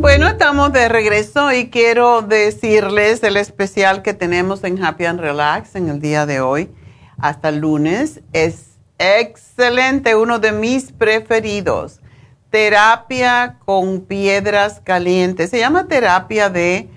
Bueno, 0.00 0.28
estamos 0.28 0.72
de 0.72 0.88
regreso 0.88 1.52
y 1.52 1.70
quiero 1.70 2.22
decirles 2.22 3.20
el 3.24 3.36
especial 3.36 4.02
que 4.02 4.14
tenemos 4.14 4.62
en 4.62 4.80
Happy 4.80 5.06
and 5.06 5.18
Relax 5.18 5.74
en 5.74 5.88
el 5.88 6.00
día 6.00 6.24
de 6.24 6.40
hoy 6.40 6.70
hasta 7.18 7.48
el 7.48 7.58
lunes. 7.58 8.20
Es 8.32 8.78
excelente, 8.98 10.14
uno 10.14 10.38
de 10.38 10.52
mis 10.52 10.92
preferidos. 10.92 12.00
Terapia 12.48 13.56
con 13.64 14.02
piedras 14.02 14.80
calientes. 14.84 15.50
Se 15.50 15.58
llama 15.58 15.88
terapia 15.88 16.48
de... 16.48 16.88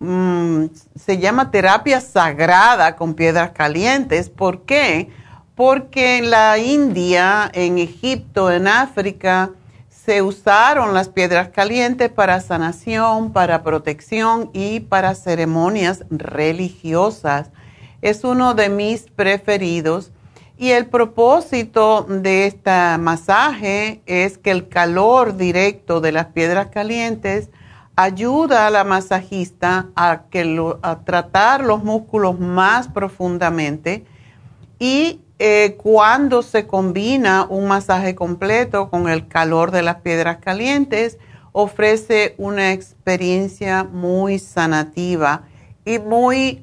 Mm, 0.00 0.64
se 0.96 1.18
llama 1.18 1.52
terapia 1.52 2.00
sagrada 2.00 2.96
con 2.96 3.14
piedras 3.14 3.52
calientes. 3.52 4.28
¿Por 4.28 4.62
qué? 4.62 5.08
Porque 5.54 6.18
en 6.18 6.30
la 6.30 6.58
India, 6.58 7.48
en 7.54 7.78
Egipto, 7.78 8.50
en 8.50 8.66
África, 8.66 9.52
se 10.08 10.22
usaron 10.22 10.94
las 10.94 11.10
piedras 11.10 11.50
calientes 11.50 12.08
para 12.08 12.40
sanación, 12.40 13.30
para 13.30 13.62
protección 13.62 14.48
y 14.54 14.80
para 14.80 15.14
ceremonias 15.14 16.06
religiosas. 16.08 17.50
Es 18.00 18.24
uno 18.24 18.54
de 18.54 18.70
mis 18.70 19.02
preferidos. 19.02 20.10
Y 20.56 20.70
el 20.70 20.86
propósito 20.86 22.06
de 22.08 22.46
este 22.46 22.96
masaje 22.96 24.00
es 24.06 24.38
que 24.38 24.50
el 24.50 24.70
calor 24.70 25.36
directo 25.36 26.00
de 26.00 26.12
las 26.12 26.28
piedras 26.28 26.68
calientes 26.68 27.50
ayuda 27.94 28.66
a 28.66 28.70
la 28.70 28.84
masajista 28.84 29.88
a, 29.94 30.22
a 30.80 30.98
tratar 31.00 31.62
los 31.62 31.84
músculos 31.84 32.40
más 32.40 32.88
profundamente 32.88 34.06
y 34.78 35.20
eh, 35.38 35.76
cuando 35.80 36.42
se 36.42 36.66
combina 36.66 37.46
un 37.48 37.68
masaje 37.68 38.16
completo 38.16 38.90
con 38.90 39.08
el 39.08 39.28
calor 39.28 39.70
de 39.70 39.82
las 39.82 39.96
piedras 39.96 40.38
calientes, 40.38 41.18
ofrece 41.52 42.34
una 42.38 42.72
experiencia 42.72 43.84
muy 43.84 44.40
sanativa 44.40 45.42
y 45.84 45.98
muy, 46.00 46.60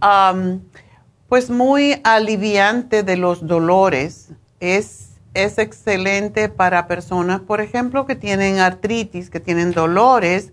pues 1.30 1.50
muy 1.50 2.02
aliviante 2.04 3.04
de 3.04 3.18
los 3.18 3.48
dolores. 3.48 4.32
Es, 4.60 5.20
es 5.34 5.58
excelente 5.58 6.50
para 6.50 6.88
personas, 6.88 7.40
por 7.42 7.62
ejemplo, 7.62 8.06
que 8.06 8.16
tienen 8.16 8.60
artritis, 8.60 9.30
que 9.30 9.40
tienen 9.40 9.72
dolores. 9.72 10.52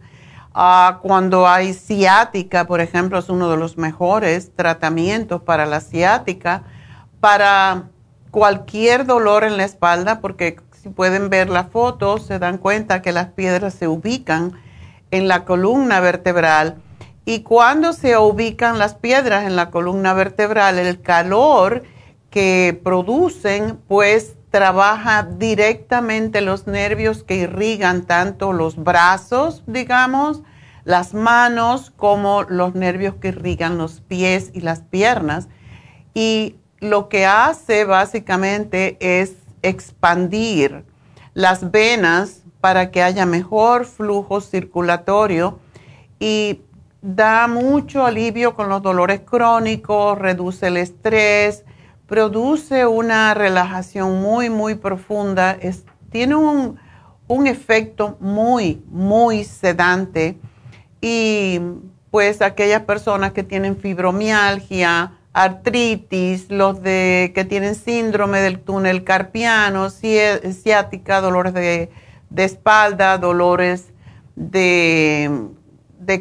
Ah, 0.54 1.00
cuando 1.02 1.48
hay 1.48 1.72
ciática, 1.72 2.66
por 2.66 2.80
ejemplo, 2.80 3.18
es 3.18 3.28
uno 3.28 3.50
de 3.50 3.56
los 3.56 3.78
mejores 3.78 4.54
tratamientos 4.54 5.42
para 5.42 5.66
la 5.66 5.80
ciática. 5.80 6.64
Para 7.20 7.90
cualquier 8.32 9.06
dolor 9.06 9.44
en 9.44 9.56
la 9.56 9.64
espalda, 9.64 10.20
porque 10.20 10.56
si 10.72 10.88
pueden 10.88 11.30
ver 11.30 11.48
la 11.48 11.64
foto, 11.64 12.18
se 12.18 12.40
dan 12.40 12.58
cuenta 12.58 13.02
que 13.02 13.12
las 13.12 13.28
piedras 13.28 13.74
se 13.74 13.86
ubican 13.86 14.54
en 15.12 15.28
la 15.28 15.44
columna 15.44 16.00
vertebral. 16.00 16.82
Y 17.24 17.42
cuando 17.42 17.92
se 17.92 18.16
ubican 18.16 18.80
las 18.80 18.94
piedras 18.94 19.44
en 19.44 19.54
la 19.54 19.70
columna 19.70 20.14
vertebral, 20.14 20.78
el 20.80 21.00
calor 21.00 21.84
que 22.30 22.80
producen, 22.82 23.78
pues 23.86 24.34
trabaja 24.50 25.22
directamente 25.22 26.40
los 26.40 26.66
nervios 26.66 27.22
que 27.22 27.36
irrigan 27.36 28.06
tanto 28.06 28.52
los 28.52 28.76
brazos, 28.76 29.62
digamos, 29.66 30.42
las 30.84 31.14
manos, 31.14 31.92
como 31.94 32.42
los 32.44 32.74
nervios 32.74 33.14
que 33.16 33.28
irrigan 33.28 33.78
los 33.78 34.00
pies 34.00 34.50
y 34.54 34.62
las 34.62 34.80
piernas. 34.80 35.48
Y 36.14 36.56
lo 36.82 37.08
que 37.08 37.26
hace 37.26 37.84
básicamente 37.84 38.96
es 38.98 39.34
expandir 39.62 40.84
las 41.32 41.70
venas 41.70 42.42
para 42.60 42.90
que 42.90 43.04
haya 43.04 43.24
mejor 43.24 43.86
flujo 43.86 44.40
circulatorio 44.40 45.60
y 46.18 46.60
da 47.00 47.46
mucho 47.46 48.04
alivio 48.04 48.56
con 48.56 48.68
los 48.68 48.82
dolores 48.82 49.20
crónicos, 49.20 50.18
reduce 50.18 50.66
el 50.66 50.76
estrés, 50.76 51.64
produce 52.08 52.84
una 52.84 53.32
relajación 53.32 54.20
muy, 54.20 54.50
muy 54.50 54.74
profunda, 54.74 55.56
tiene 56.10 56.34
un, 56.34 56.80
un 57.28 57.46
efecto 57.46 58.16
muy, 58.18 58.82
muy 58.90 59.44
sedante. 59.44 60.36
Y 61.00 61.60
pues 62.10 62.42
aquellas 62.42 62.82
personas 62.82 63.32
que 63.32 63.44
tienen 63.44 63.76
fibromialgia, 63.76 65.12
artritis, 65.32 66.50
los 66.50 66.82
de 66.82 67.32
que 67.34 67.44
tienen 67.44 67.74
síndrome 67.74 68.40
del 68.40 68.60
túnel 68.60 69.04
carpiano, 69.04 69.88
ciática, 69.90 71.20
dolores 71.20 71.54
de, 71.54 71.90
espalda, 72.36 73.18
dolores 73.18 73.92
de, 74.36 75.48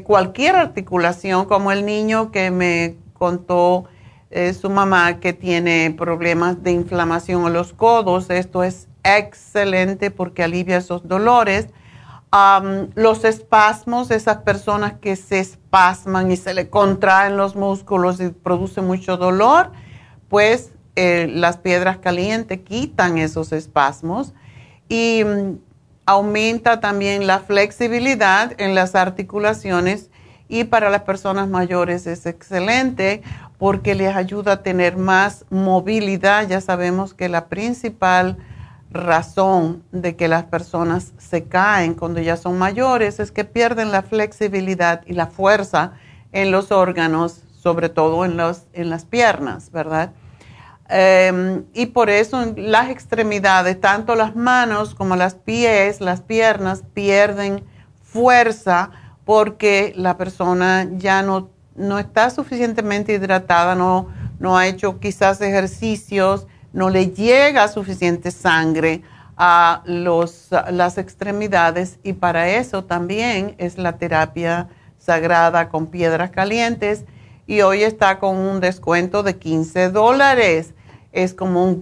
cualquier 0.04 0.56
articulación, 0.56 1.46
como 1.46 1.72
el 1.72 1.86
niño 1.86 2.32
que 2.32 2.52
me 2.52 2.96
contó 3.14 3.86
eh, 4.30 4.54
su 4.54 4.70
mamá 4.70 5.20
que 5.20 5.34
tiene 5.34 5.94
problemas 5.98 6.64
de 6.64 6.72
inflamación 6.72 7.46
en 7.48 7.54
los 7.54 7.74
codos. 7.74 8.30
Esto 8.30 8.64
es 8.64 8.88
excelente 9.04 10.10
porque 10.10 10.44
alivia 10.44 10.78
esos 10.78 11.08
dolores 11.08 11.68
los 12.96 13.26
espasmos, 13.26 14.10
esas 14.10 14.38
personas 14.38 14.94
que 14.94 15.18
se 15.18 15.40
espasman 15.40 16.32
y 16.32 16.38
se 16.38 16.54
le 16.54 16.70
contraen 16.70 17.36
los 17.36 17.56
músculos 17.56 18.22
y 18.22 18.30
produce 18.30 18.82
mucho 18.82 19.18
dolor, 19.18 19.72
pues 20.30 20.72
eh, 20.96 21.28
las 21.30 21.58
piedras 21.58 21.98
calientes 21.98 22.60
quitan 22.62 23.18
esos 23.18 23.52
espasmos 23.52 24.34
y 24.88 25.24
mm, 25.26 25.58
aumenta 26.06 26.80
también 26.80 27.28
la 27.28 27.40
flexibilidad 27.40 28.54
en 28.60 28.76
las 28.76 28.96
articulaciones 28.96 30.10
y 30.48 30.66
para 30.66 30.90
las 30.90 31.04
personas 31.04 31.50
mayores 31.50 32.08
es 32.08 32.26
excelente 32.26 33.22
porque 33.58 33.94
les 33.96 34.16
ayuda 34.16 34.54
a 34.54 34.64
tener 34.64 34.98
más 34.98 35.46
movilidad. 35.50 36.48
Ya 36.48 36.60
sabemos 36.62 37.14
que 37.14 37.30
la 37.30 37.48
principal 37.48 38.38
razón 38.92 39.84
de 39.92 40.16
que 40.16 40.28
las 40.28 40.44
personas 40.44 41.14
se 41.18 41.46
caen 41.46 41.94
cuando 41.94 42.20
ya 42.20 42.36
son 42.36 42.58
mayores 42.58 43.20
es 43.20 43.32
que 43.32 43.46
pierden 43.46 43.92
la 43.92 44.02
flexibilidad 44.02 45.02
y 45.06 45.14
la 45.14 45.28
fuerza 45.28 45.94
en 46.34 46.52
los 46.52 46.72
órganos, 46.72 47.44
sobre 47.62 47.90
todo 47.90 48.26
en, 48.26 48.38
los, 48.38 48.64
en 48.74 48.90
las 48.90 49.06
piernas, 49.06 49.72
¿verdad? 49.72 50.12
Em, 50.90 51.64
y 51.74 51.88
por 51.88 52.10
eso 52.10 52.54
las 52.58 52.90
extremidades, 52.90 53.80
tanto 53.80 54.16
las 54.16 54.36
manos 54.36 54.94
como 54.94 55.16
las 55.16 55.36
pies, 55.36 56.02
las 56.02 56.22
piernas 56.22 56.84
pierden 56.94 57.64
fuerza 58.04 58.92
porque 59.24 59.94
la 59.96 60.18
persona 60.18 60.88
ya 60.98 61.22
no, 61.22 61.50
no 61.76 61.98
está 61.98 62.30
suficientemente 62.30 63.14
hidratada, 63.14 63.74
no, 63.74 64.10
no 64.40 64.58
ha 64.58 64.68
hecho 64.68 65.00
quizás 65.00 65.40
ejercicios 65.40 66.48
no 66.74 66.90
le 66.90 67.12
llega 67.12 67.68
suficiente 67.68 68.32
sangre 68.32 69.02
a 69.38 69.82
los, 69.86 70.50
las 70.70 70.98
extremidades 70.98 72.00
y 72.04 72.14
para 72.14 72.50
eso 72.50 72.84
también 72.84 73.56
es 73.58 73.78
la 73.78 73.98
terapia 73.98 74.70
sagrada 74.98 75.70
con 75.70 75.88
piedras 75.88 76.30
calientes 76.32 77.06
y 77.48 77.62
hoy 77.62 77.84
está 77.84 78.20
con 78.20 78.38
un 78.38 78.60
descuento 78.60 79.24
de 79.24 79.38
15 79.38 79.90
dólares. 79.90 80.74
Es 81.12 81.34
como 81.34 81.78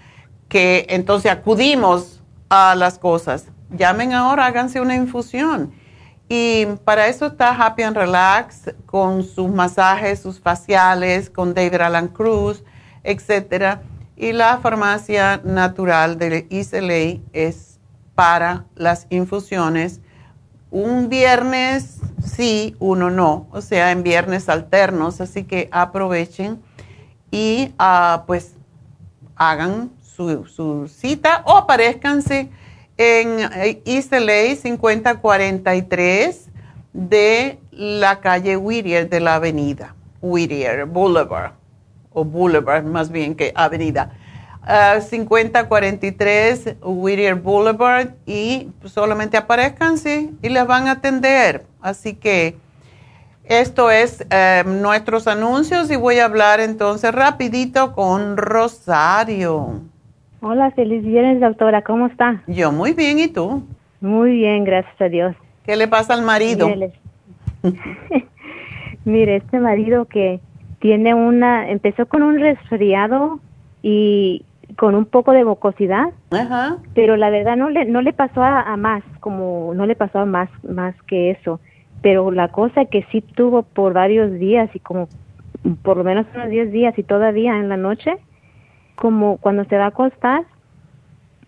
que 0.48 0.88
entonces 0.88 1.30
acudimos 1.30 2.22
a 2.48 2.74
las 2.76 2.98
cosas. 3.00 3.48
Llamen 3.70 4.14
ahora, 4.14 4.46
háganse 4.46 4.80
una 4.80 4.96
infusión. 4.96 5.74
Y 6.30 6.66
para 6.86 7.10
eso 7.10 7.26
está 7.26 7.54
Happy 7.54 7.84
and 7.84 7.98
Relax 7.98 8.74
con 8.86 9.24
sus 9.24 9.50
masajes, 9.50 10.22
sus 10.22 10.40
faciales, 10.40 11.30
con 11.30 11.54
David 11.54 11.82
Alan 11.82 12.08
Cruz, 12.08 12.64
etcétera. 13.04 13.82
Y 14.16 14.32
la 14.32 14.60
farmacia 14.60 15.42
natural 15.44 16.18
de 16.18 16.48
Islay 16.50 17.22
es 17.34 17.69
para 18.20 18.66
las 18.76 19.08
infusiones. 19.10 20.02
Un 20.72 21.08
viernes 21.08 22.02
sí, 22.22 22.76
uno 22.78 23.10
no, 23.10 23.48
o 23.54 23.62
sea, 23.62 23.92
en 23.92 24.04
viernes 24.04 24.50
alternos, 24.50 25.22
así 25.22 25.46
que 25.46 25.70
aprovechen 25.72 26.62
y 27.32 27.74
uh, 27.80 28.26
pues 28.28 28.56
hagan 29.38 29.92
su, 30.02 30.92
cita 30.94 31.44
o 31.46 31.56
aparezcanse 31.56 32.50
en 32.98 33.40
East 33.86 34.12
LA 34.12 34.54
5043 34.58 36.50
de 36.92 37.58
la 37.72 38.20
calle 38.20 38.58
Whittier 38.58 39.10
de 39.10 39.22
la 39.22 39.36
avenida 39.36 39.96
Whittier 40.22 40.86
Boulevard, 40.88 41.54
o 42.12 42.26
Boulevard 42.26 42.84
más 42.84 43.12
bien 43.12 43.34
que 43.34 43.54
avenida. 43.56 44.12
5043 44.66 46.78
uh, 46.82 46.90
Whittier 46.90 47.36
Boulevard 47.36 48.10
y 48.26 48.70
solamente 48.86 49.38
aparezcanse 49.38 50.32
y 50.42 50.50
les 50.50 50.68
van 50.68 50.88
a 50.88 50.92
atender. 50.92 51.64
Así 51.82 52.16
que 52.16 52.56
esto 53.46 53.90
es 53.90 54.26
eh, 54.30 54.64
nuestros 54.66 55.28
anuncios 55.28 55.90
y 55.90 55.96
voy 55.96 56.20
a 56.20 56.26
hablar 56.26 56.60
entonces 56.60 57.12
rapidito 57.14 57.94
con 57.94 58.38
Rosario. 58.38 59.82
Hola, 60.42 60.72
feliz 60.72 61.04
viernes, 61.04 61.42
doctora. 61.42 61.82
¿Cómo 61.82 62.08
está? 62.08 62.44
Yo 62.48 62.72
muy 62.72 62.94
bien, 62.94 63.20
¿y 63.20 63.28
tú? 63.28 63.64
Muy 64.02 64.34
bien, 64.34 64.66
gracias 64.66 65.02
a 65.02 65.10
Dios. 65.10 65.36
¿Qué 65.66 65.76
le 65.76 65.88
pasa 65.88 66.14
al 66.14 66.22
marido? 66.22 66.70
Mire, 69.04 69.34
este 69.38 69.60
marido 69.60 70.06
que 70.06 70.40
tiene 70.80 71.14
una, 71.14 71.70
empezó 71.70 72.06
con 72.06 72.22
un 72.22 72.40
resfriado 72.40 73.40
y 73.82 74.46
con 74.78 74.96
un 74.96 75.06
poco 75.06 75.32
de 75.32 75.44
mucosidad, 75.44 76.10
Ajá. 76.32 76.78
pero 76.94 77.18
la 77.18 77.30
verdad 77.30 77.58
no 77.58 77.70
le 77.70 77.86
no 77.86 78.02
le 78.02 78.14
pasó 78.14 78.44
a, 78.44 78.76
más, 78.78 79.04
como 79.20 79.74
no 79.74 79.86
le 79.86 79.96
pasó 79.96 80.20
a 80.20 80.26
más 80.26 80.50
más 80.64 80.96
que 81.04 81.32
eso, 81.32 81.60
pero 82.02 82.32
la 82.32 82.50
cosa 82.50 82.86
que 82.86 83.04
sí 83.12 83.22
tuvo 83.22 83.64
por 83.64 83.94
varios 83.94 84.32
días 84.34 84.70
y 84.74 84.80
como 84.80 85.08
por 85.82 85.98
lo 85.98 86.04
menos 86.04 86.26
unos 86.34 86.50
10 86.50 86.72
días 86.72 86.98
y 86.98 87.04
todavía 87.04 87.58
en 87.58 87.68
la 87.68 87.78
noche 87.78 88.18
como 88.96 89.38
cuando 89.38 89.64
se 89.66 89.78
va 89.78 89.86
a 89.86 89.88
acostar, 89.88 90.44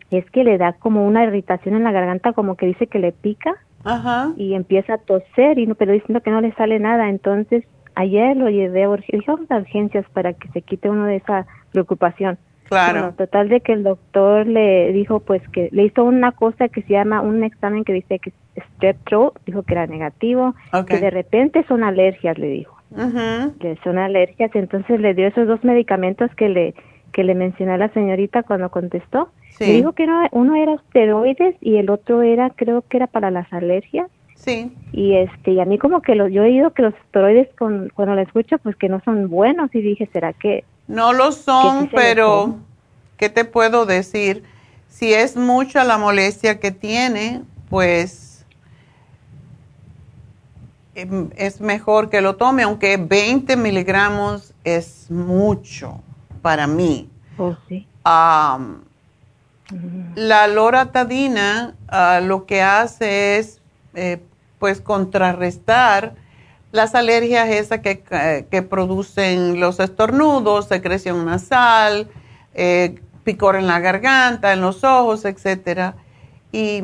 es 0.09 0.29
que 0.31 0.43
le 0.43 0.57
da 0.57 0.73
como 0.73 1.05
una 1.05 1.23
irritación 1.23 1.75
en 1.75 1.83
la 1.83 1.91
garganta, 1.91 2.33
como 2.33 2.55
que 2.55 2.65
dice 2.65 2.87
que 2.87 2.99
le 2.99 3.11
pica 3.11 3.55
Ajá. 3.83 4.31
y 4.37 4.53
empieza 4.53 4.95
a 4.95 4.97
toser, 4.99 5.59
y 5.59 5.67
no, 5.67 5.75
pero 5.75 5.91
diciendo 5.91 6.21
que 6.21 6.31
no 6.31 6.41
le 6.41 6.53
sale 6.53 6.79
nada. 6.79 7.09
Entonces, 7.09 7.65
ayer 7.95 8.37
lo 8.37 8.49
llevé 8.49 8.83
a 8.83 8.89
urgencias 8.89 10.05
para 10.13 10.33
que 10.33 10.47
se 10.49 10.61
quite 10.61 10.89
uno 10.89 11.05
de 11.05 11.17
esa 11.17 11.45
preocupación. 11.71 12.37
Claro. 12.71 13.13
total 13.17 13.49
de 13.49 13.59
que 13.59 13.73
el 13.73 13.83
doctor 13.83 14.47
le 14.47 14.93
dijo 14.93 15.19
pues 15.19 15.41
que 15.49 15.67
le 15.73 15.83
hizo 15.83 16.05
una 16.05 16.31
cosa 16.31 16.69
que 16.69 16.81
se 16.83 16.93
llama 16.93 17.19
un 17.19 17.43
examen 17.43 17.83
que 17.83 17.91
dice 17.91 18.19
que 18.19 18.31
es 18.55 18.63
strep 18.75 18.97
throat, 19.03 19.33
dijo 19.45 19.63
que 19.63 19.73
era 19.73 19.87
negativo, 19.87 20.55
que 20.87 20.99
de 20.99 21.09
repente 21.09 21.65
son 21.67 21.83
alergias, 21.83 22.37
le 22.37 22.47
dijo. 22.47 22.77
Que 23.59 23.77
son 23.83 23.97
alergias, 23.97 24.51
entonces 24.53 25.01
le 25.01 25.13
dio 25.13 25.27
esos 25.27 25.47
dos 25.47 25.63
medicamentos 25.65 26.33
que 26.35 26.47
le 26.47 26.73
que 27.11 27.25
le 27.25 27.35
mencioné 27.35 27.73
a 27.73 27.77
la 27.77 27.89
señorita 27.89 28.43
cuando 28.43 28.69
contestó. 28.69 29.29
Sí. 29.49 29.65
Me 29.65 29.73
dijo 29.73 29.91
que 29.91 30.07
uno 30.31 30.55
era 30.55 30.75
esteroides 30.75 31.55
y 31.59 31.75
el 31.75 31.89
otro 31.89 32.21
era, 32.21 32.51
creo 32.51 32.83
que 32.83 32.95
era 32.95 33.07
para 33.07 33.31
las 33.31 33.51
alergias. 33.51 34.09
Sí. 34.35 34.71
Y 34.93 35.15
este, 35.15 35.51
y 35.51 35.59
a 35.59 35.65
mí 35.65 35.77
como 35.77 36.01
que 36.01 36.15
lo, 36.15 36.29
yo 36.29 36.43
he 36.43 36.47
oído 36.47 36.71
que 36.71 36.83
los 36.83 36.93
esteroides 37.05 37.49
con, 37.55 37.89
cuando 37.93 38.15
lo 38.15 38.21
escucho, 38.21 38.57
pues 38.59 38.77
que 38.77 38.87
no 38.87 39.01
son 39.03 39.29
buenos 39.29 39.75
y 39.75 39.81
dije, 39.81 40.09
¿será 40.13 40.31
que? 40.31 40.63
No 40.91 41.13
lo 41.13 41.31
son, 41.31 41.89
pero 41.89 42.57
¿qué 43.15 43.29
te 43.29 43.45
puedo 43.45 43.85
decir? 43.85 44.43
Si 44.89 45.13
es 45.13 45.37
mucha 45.37 45.85
la 45.85 45.97
molestia 45.97 46.59
que 46.59 46.71
tiene, 46.71 47.43
pues 47.69 48.43
em, 50.93 51.29
es 51.37 51.61
mejor 51.61 52.09
que 52.09 52.19
lo 52.19 52.35
tome, 52.35 52.63
aunque 52.63 52.97
20 52.97 53.55
miligramos 53.55 54.53
es 54.65 55.09
mucho 55.09 56.01
para 56.41 56.67
mí. 56.67 57.09
Oh, 57.37 57.55
sí. 57.69 57.87
La 60.15 60.47
loratadina 60.47 61.73
ah, 61.87 62.19
lo 62.21 62.45
que 62.45 62.61
hace 62.61 63.37
es, 63.37 63.61
eh, 63.93 64.21
pues, 64.59 64.81
contrarrestar 64.81 66.15
las 66.71 66.95
alergias 66.95 67.49
esas 67.49 67.79
que, 67.79 68.03
que, 68.49 68.61
producen 68.61 69.59
los 69.59 69.79
estornudos, 69.79 70.67
secreción 70.67 71.25
nasal, 71.25 72.07
eh, 72.53 72.99
picor 73.23 73.55
en 73.55 73.67
la 73.67 73.79
garganta, 73.79 74.53
en 74.53 74.61
los 74.61 74.83
ojos, 74.83 75.25
etcétera. 75.25 75.95
Y 76.51 76.83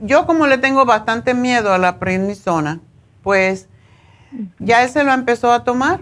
yo 0.00 0.26
como 0.26 0.46
le 0.46 0.58
tengo 0.58 0.84
bastante 0.84 1.34
miedo 1.34 1.72
a 1.72 1.78
la 1.78 1.98
prednisona, 1.98 2.80
pues 3.22 3.68
ya 4.58 4.82
él 4.82 4.90
se 4.90 5.04
lo 5.04 5.12
empezó 5.12 5.52
a 5.52 5.64
tomar 5.64 6.00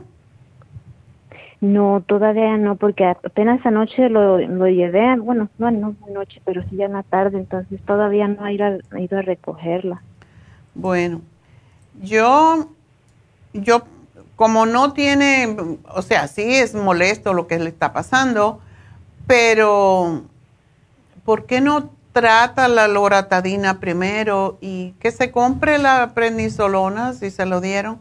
no, 1.62 2.02
todavía 2.04 2.58
no, 2.58 2.74
porque 2.74 3.04
apenas 3.04 3.64
anoche 3.64 4.08
lo, 4.08 4.36
lo 4.36 4.66
llevé, 4.66 5.16
bueno, 5.20 5.48
no, 5.58 5.70
no 5.70 5.94
anoche, 6.08 6.42
pero 6.44 6.60
sí 6.64 6.74
ya 6.74 6.86
en 6.86 6.94
la 6.94 7.04
tarde, 7.04 7.38
entonces 7.38 7.80
todavía 7.82 8.26
no 8.26 8.44
ha 8.44 8.52
ido 8.52 8.64
a, 8.66 9.00
ido 9.00 9.16
a 9.16 9.22
recogerla. 9.22 10.02
Bueno, 10.74 11.20
yo, 12.00 12.68
yo, 13.52 13.82
como 14.36 14.66
no 14.66 14.92
tiene, 14.92 15.78
o 15.88 16.02
sea, 16.02 16.28
sí 16.28 16.56
es 16.56 16.74
molesto 16.74 17.34
lo 17.34 17.46
que 17.46 17.58
le 17.58 17.68
está 17.68 17.92
pasando, 17.92 18.60
pero 19.26 20.24
¿por 21.24 21.46
qué 21.46 21.60
no 21.60 21.90
trata 22.12 22.68
la 22.68 22.88
loratadina 22.88 23.80
primero 23.80 24.58
y 24.60 24.92
que 25.00 25.10
se 25.12 25.30
compre 25.30 25.78
la 25.78 26.12
prednisolona 26.14 27.12
si 27.14 27.30
se 27.30 27.46
lo 27.46 27.60
dieron? 27.60 28.00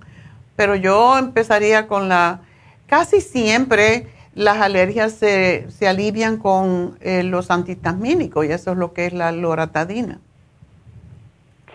Pero 0.56 0.76
yo 0.76 1.18
empezaría 1.18 1.88
con 1.88 2.10
la 2.10 2.42
casi 2.88 3.22
siempre 3.22 4.08
las 4.34 4.58
alergias 4.58 5.14
se, 5.14 5.70
se 5.72 5.88
alivian 5.88 6.38
con 6.38 6.98
eh, 7.02 7.24
los 7.24 7.52
antihistamínicos 7.52 8.46
y 8.46 8.52
eso 8.52 8.72
es 8.72 8.78
lo 8.78 8.94
que 8.94 9.06
es 9.06 9.14
la 9.14 9.32
loratadina. 9.32 10.20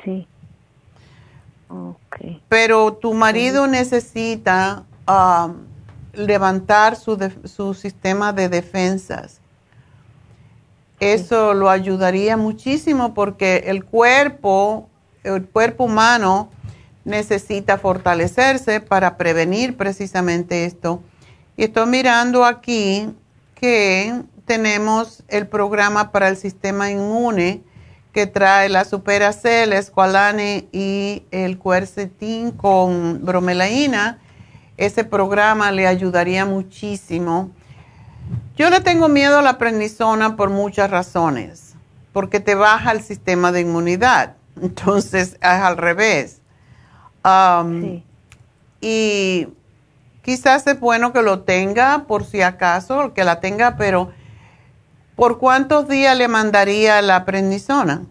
Sí. 0.04 0.26
Okay. 2.16 2.42
Pero 2.48 2.94
tu 2.94 3.12
marido 3.14 3.66
necesita 3.66 4.84
um, 5.06 5.66
levantar 6.12 6.96
su, 6.96 7.18
su, 7.44 7.74
sistema 7.74 8.32
de 8.32 8.48
defensas. 8.48 9.40
Eso 10.98 11.52
lo 11.52 11.68
ayudaría 11.68 12.36
muchísimo 12.36 13.12
porque 13.12 13.64
el 13.66 13.84
cuerpo, 13.84 14.88
el 15.24 15.46
cuerpo 15.46 15.84
humano 15.84 16.48
necesita 17.04 17.76
fortalecerse 17.76 18.80
para 18.80 19.18
prevenir 19.18 19.76
precisamente 19.76 20.64
esto. 20.64 21.02
Y 21.56 21.64
estoy 21.64 21.86
mirando 21.86 22.44
aquí 22.44 23.10
que 23.54 24.22
tenemos 24.46 25.22
el 25.28 25.46
programa 25.46 26.12
para 26.12 26.28
el 26.28 26.36
sistema 26.36 26.90
inmune 26.90 27.62
que 28.16 28.26
trae 28.26 28.70
la 28.70 28.86
Superacel, 28.86 29.74
Esqualane 29.74 30.68
y 30.72 31.24
el 31.30 31.58
Quercetin 31.58 32.50
con 32.50 33.22
bromelaína. 33.22 34.20
Ese 34.78 35.04
programa 35.04 35.70
le 35.70 35.86
ayudaría 35.86 36.46
muchísimo. 36.46 37.50
Yo 38.56 38.70
le 38.70 38.80
tengo 38.80 39.10
miedo 39.10 39.40
a 39.40 39.42
la 39.42 39.58
prednisona 39.58 40.34
por 40.34 40.48
muchas 40.48 40.90
razones, 40.90 41.74
porque 42.14 42.40
te 42.40 42.54
baja 42.54 42.92
el 42.92 43.02
sistema 43.02 43.52
de 43.52 43.60
inmunidad. 43.60 44.36
Entonces 44.62 45.34
es 45.34 45.38
al 45.42 45.76
revés. 45.76 46.40
Um, 47.22 48.00
y 48.80 49.46
quizás 50.22 50.66
es 50.66 50.80
bueno 50.80 51.12
que 51.12 51.20
lo 51.20 51.40
tenga 51.40 52.04
por 52.06 52.24
si 52.24 52.40
acaso, 52.40 53.12
que 53.12 53.24
la 53.24 53.40
tenga, 53.40 53.76
pero 53.76 54.10
¿por 55.16 55.38
cuántos 55.38 55.88
días 55.88 56.16
le 56.16 56.28
mandaría 56.28 57.02
la 57.02 57.24
prednisona? 57.24 58.02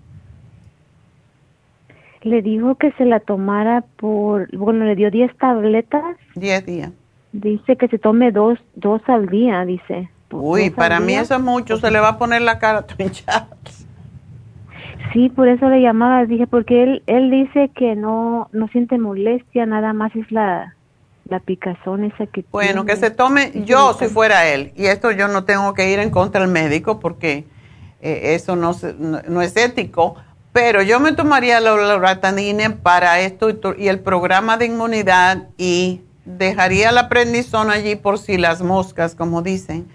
Le 2.24 2.42
dijo 2.42 2.76
que 2.76 2.92
se 2.94 3.06
la 3.06 3.20
tomara 3.20 3.84
por, 3.98 4.50
bueno, 4.58 4.86
le 4.86 4.96
dio 4.96 5.12
10 5.12 5.38
tabletas. 5.38 6.18
10 6.36 6.66
días. 6.66 6.92
Dice 7.32 7.76
que 7.76 7.88
se 7.88 8.00
tome 8.00 8.32
dos, 8.32 8.58
dos 8.76 9.02
al 9.08 9.28
día, 9.28 9.64
dice. 9.64 10.10
Uy, 10.32 10.72
para 10.72 11.00
mí 11.00 11.14
eso 11.14 11.36
es 11.36 11.42
mucho, 11.42 11.78
se 11.78 11.92
le 11.92 12.00
va 12.00 12.10
a 12.10 12.18
poner 12.18 12.42
la 12.42 12.58
cara 12.60 12.86
hinchada. 12.98 13.48
Sí, 15.14 15.30
por 15.30 15.48
eso 15.48 15.70
le 15.70 15.82
llamaba, 15.82 16.26
dije, 16.26 16.48
porque 16.48 16.84
él, 16.84 17.04
él 17.06 17.30
dice 17.30 17.70
que 17.76 17.96
no, 17.96 18.50
no 18.52 18.68
siente 18.70 18.98
molestia, 18.98 19.66
nada 19.66 19.94
más 19.94 20.14
es 20.16 20.30
la, 20.32 20.75
la 21.28 21.40
picazón 21.40 22.04
esa 22.04 22.28
que 22.28 22.46
Bueno, 22.52 22.86
que 22.86 22.96
se 22.96 23.10
tome, 23.10 23.52
yo 23.66 23.94
si 23.94 24.08
fuera 24.08 24.48
él, 24.48 24.72
y 24.76 24.86
esto 24.86 25.12
yo 25.12 25.28
no 25.28 25.44
tengo 25.44 25.74
que 25.74 25.92
ir 25.92 26.00
en 26.00 26.12
contra 26.12 26.42
del 26.42 26.50
médico 26.50 27.00
porque 27.00 27.46
eh, 28.02 28.36
eso 28.36 28.56
no, 28.56 28.76
no, 29.00 29.42
es 29.42 29.58
ético, 29.58 30.16
pero 30.54 30.84
yo 30.84 31.00
me 31.00 31.14
tomaría 31.14 31.60
la 31.60 31.76
loratadina 31.76 32.78
para 32.82 33.20
esto 33.20 33.50
y, 33.78 33.88
el 33.88 34.00
programa 34.00 34.58
de 34.58 34.68
inmunidad 34.68 35.48
y 35.58 36.02
dejaría 36.26 36.92
la 36.92 37.10
prendizona 37.10 37.74
allí 37.74 37.96
por 37.96 38.20
si 38.20 38.38
las 38.38 38.62
moscas, 38.62 39.16
como 39.16 39.42
dicen, 39.42 39.88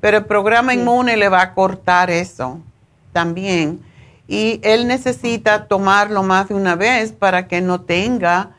pero 0.00 0.18
el 0.18 0.26
programa 0.26 0.74
inmune 0.74 1.16
le 1.16 1.30
va 1.30 1.40
a 1.40 1.54
cortar 1.54 2.10
eso 2.10 2.60
también 3.12 3.80
y 4.28 4.60
él 4.62 4.86
necesita 4.86 5.66
tomarlo 5.66 6.22
más 6.22 6.48
de 6.48 6.54
una 6.54 6.76
vez 6.76 7.12
para 7.12 7.48
que 7.48 7.60
no 7.62 7.80
tenga 7.80 8.53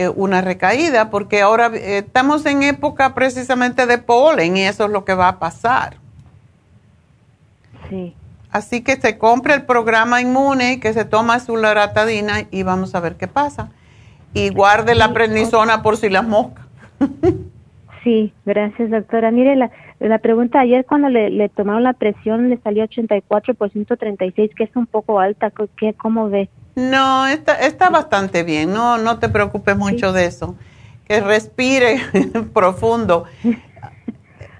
eh, 0.00 0.08
una 0.08 0.40
recaída, 0.40 1.10
porque 1.10 1.40
ahora 1.42 1.70
eh, 1.74 1.98
estamos 1.98 2.46
en 2.46 2.62
época 2.62 3.14
precisamente 3.14 3.86
de 3.86 3.98
polen 3.98 4.56
y 4.56 4.62
eso 4.62 4.86
es 4.86 4.90
lo 4.90 5.04
que 5.04 5.14
va 5.14 5.28
a 5.28 5.38
pasar. 5.38 5.96
Sí. 7.88 8.14
Así 8.50 8.82
que 8.82 8.96
se 8.96 9.18
compre 9.18 9.54
el 9.54 9.62
programa 9.62 10.20
inmune, 10.20 10.80
que 10.80 10.92
se 10.92 11.04
toma 11.04 11.38
su 11.38 11.56
loratadina 11.56 12.46
y 12.50 12.62
vamos 12.62 12.94
a 12.94 13.00
ver 13.00 13.16
qué 13.16 13.28
pasa. 13.28 13.70
Y 14.34 14.48
guarde 14.48 14.94
la 14.94 15.12
prednisona 15.12 15.82
por 15.82 15.96
si 15.96 16.08
las 16.08 16.26
moscas. 16.26 16.66
sí, 18.04 18.32
gracias 18.44 18.90
doctora. 18.90 19.30
Mire, 19.30 19.54
la, 19.56 19.70
la 20.00 20.18
pregunta 20.18 20.60
ayer 20.60 20.84
cuando 20.86 21.08
le, 21.08 21.30
le 21.30 21.48
tomaron 21.48 21.82
la 21.82 21.92
presión 21.92 22.48
le 22.48 22.58
salió 22.58 22.84
84 22.84 23.54
por 23.54 23.70
136, 23.70 24.50
que 24.56 24.64
es 24.64 24.74
un 24.74 24.86
poco 24.86 25.20
alta. 25.20 25.52
¿Qué, 25.76 25.94
¿Cómo 25.94 26.28
ve? 26.28 26.48
No, 26.74 27.26
está, 27.26 27.54
está 27.54 27.90
bastante 27.90 28.42
bien, 28.42 28.72
no, 28.72 28.98
no 28.98 29.18
te 29.18 29.28
preocupes 29.28 29.76
mucho 29.76 30.12
de 30.12 30.26
eso. 30.26 30.54
Que 31.06 31.20
respire 31.20 32.00
profundo. 32.54 33.24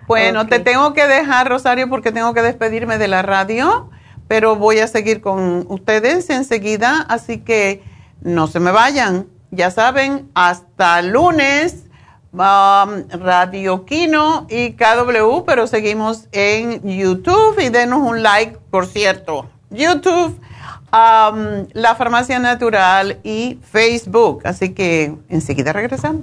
Bueno, 0.06 0.48
te 0.48 0.58
tengo 0.58 0.92
que 0.92 1.06
dejar, 1.06 1.48
Rosario, 1.48 1.88
porque 1.88 2.10
tengo 2.10 2.34
que 2.34 2.42
despedirme 2.42 2.98
de 2.98 3.06
la 3.06 3.22
radio, 3.22 3.90
pero 4.26 4.56
voy 4.56 4.80
a 4.80 4.88
seguir 4.88 5.20
con 5.20 5.66
ustedes 5.68 6.28
enseguida, 6.30 7.06
así 7.08 7.38
que 7.38 7.84
no 8.20 8.48
se 8.48 8.58
me 8.58 8.72
vayan. 8.72 9.28
Ya 9.52 9.70
saben, 9.70 10.28
hasta 10.34 11.00
lunes, 11.02 11.84
um, 12.32 13.08
Radio 13.20 13.84
Kino 13.84 14.46
y 14.50 14.72
KW, 14.72 15.44
pero 15.46 15.68
seguimos 15.68 16.26
en 16.32 16.82
YouTube 16.82 17.60
y 17.60 17.68
denos 17.68 18.00
un 18.00 18.24
like, 18.24 18.58
por 18.70 18.86
cierto. 18.86 19.48
YouTube 19.70 20.40
la 20.92 21.94
Farmacia 21.96 22.38
Natural 22.38 23.18
y 23.22 23.58
Facebook. 23.70 24.42
Así 24.44 24.70
que 24.74 25.14
enseguida 25.28 25.72
regresamos. 25.72 26.22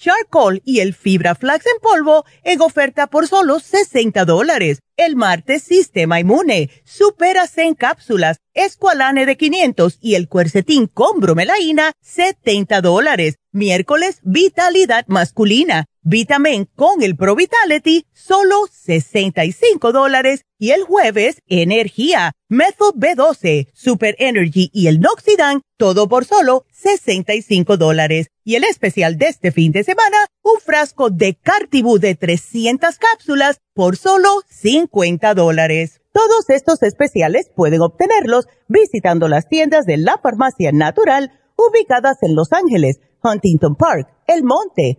charcoal 0.00 0.62
y 0.64 0.80
el 0.80 0.94
fibra 0.94 1.34
flax 1.34 1.66
en 1.66 1.80
polvo 1.80 2.24
en 2.42 2.62
oferta 2.62 3.06
por 3.06 3.28
solo 3.28 3.60
60 3.60 4.24
dólares. 4.24 4.80
El 4.96 5.14
martes, 5.14 5.62
sistema 5.62 6.18
inmune, 6.20 6.70
superas 6.84 7.56
en 7.58 7.74
cápsulas, 7.74 8.38
escualane 8.54 9.26
de 9.26 9.36
500 9.36 9.98
y 10.00 10.14
el 10.14 10.28
cuercetín 10.28 10.86
con 10.86 11.20
bromelaína, 11.20 11.92
70 12.00 12.80
dólares. 12.80 13.36
Miércoles, 13.52 14.20
vitalidad 14.22 15.04
masculina, 15.08 15.86
vitamin 16.02 16.68
con 16.76 17.02
el 17.02 17.16
Pro 17.16 17.34
Vitality, 17.34 18.06
solo 18.12 18.66
65 18.70 19.92
dólares. 19.92 20.44
Y 20.58 20.72
el 20.72 20.82
jueves, 20.82 21.40
energía, 21.46 22.32
Method 22.48 22.94
B12, 22.94 23.68
Super 23.72 24.14
Energy 24.18 24.70
y 24.72 24.88
el 24.88 25.00
Noxidan, 25.00 25.62
todo 25.78 26.08
por 26.08 26.26
solo 26.26 26.66
65 26.70 27.76
dólares. 27.76 28.28
Y 28.44 28.56
el 28.56 28.64
especial 28.64 29.16
de 29.16 29.28
este 29.28 29.52
fin 29.52 29.72
de 29.72 29.84
semana, 29.84 30.18
un 30.42 30.60
frasco 30.60 31.08
de 31.08 31.34
Cartibú 31.34 31.98
de 31.98 32.14
300 32.14 32.98
cápsulas 32.98 33.60
por 33.72 33.96
solo 33.96 34.28
50 34.48 35.34
dólares. 35.34 36.00
Todos 36.12 36.50
estos 36.50 36.82
especiales 36.82 37.50
pueden 37.54 37.80
obtenerlos 37.82 38.46
visitando 38.68 39.28
las 39.28 39.48
tiendas 39.48 39.86
de 39.86 39.96
la 39.96 40.18
farmacia 40.18 40.72
natural 40.72 41.32
ubicadas 41.56 42.16
en 42.22 42.34
Los 42.34 42.52
Ángeles, 42.52 43.00
Huntington 43.22 43.76
Park, 43.76 44.08
El 44.26 44.42
Monte, 44.42 44.98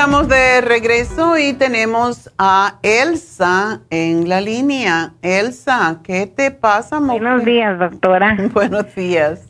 Estamos 0.00 0.28
de 0.28 0.62
regreso 0.62 1.36
y 1.36 1.52
tenemos 1.52 2.32
a 2.38 2.78
Elsa 2.82 3.82
en 3.90 4.30
la 4.30 4.40
línea. 4.40 5.12
Elsa, 5.20 6.00
¿qué 6.02 6.26
te 6.26 6.50
pasa? 6.50 7.00
Buenos 7.00 7.44
días, 7.44 7.78
doctora. 7.78 8.34
Buenos 8.54 8.94
días. 8.94 9.46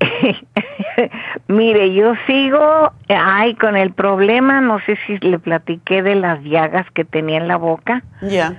Mire, 1.48 1.92
yo 1.92 2.14
sigo, 2.26 2.92
ay, 3.10 3.56
con 3.56 3.76
el 3.76 3.92
problema, 3.92 4.62
no 4.62 4.80
sé 4.86 4.96
si 5.06 5.18
le 5.18 5.38
platiqué 5.38 6.02
de 6.02 6.14
las 6.14 6.42
llagas 6.44 6.90
que 6.92 7.04
tenía 7.04 7.36
en 7.36 7.46
la 7.46 7.56
boca. 7.56 8.02
Ya. 8.22 8.54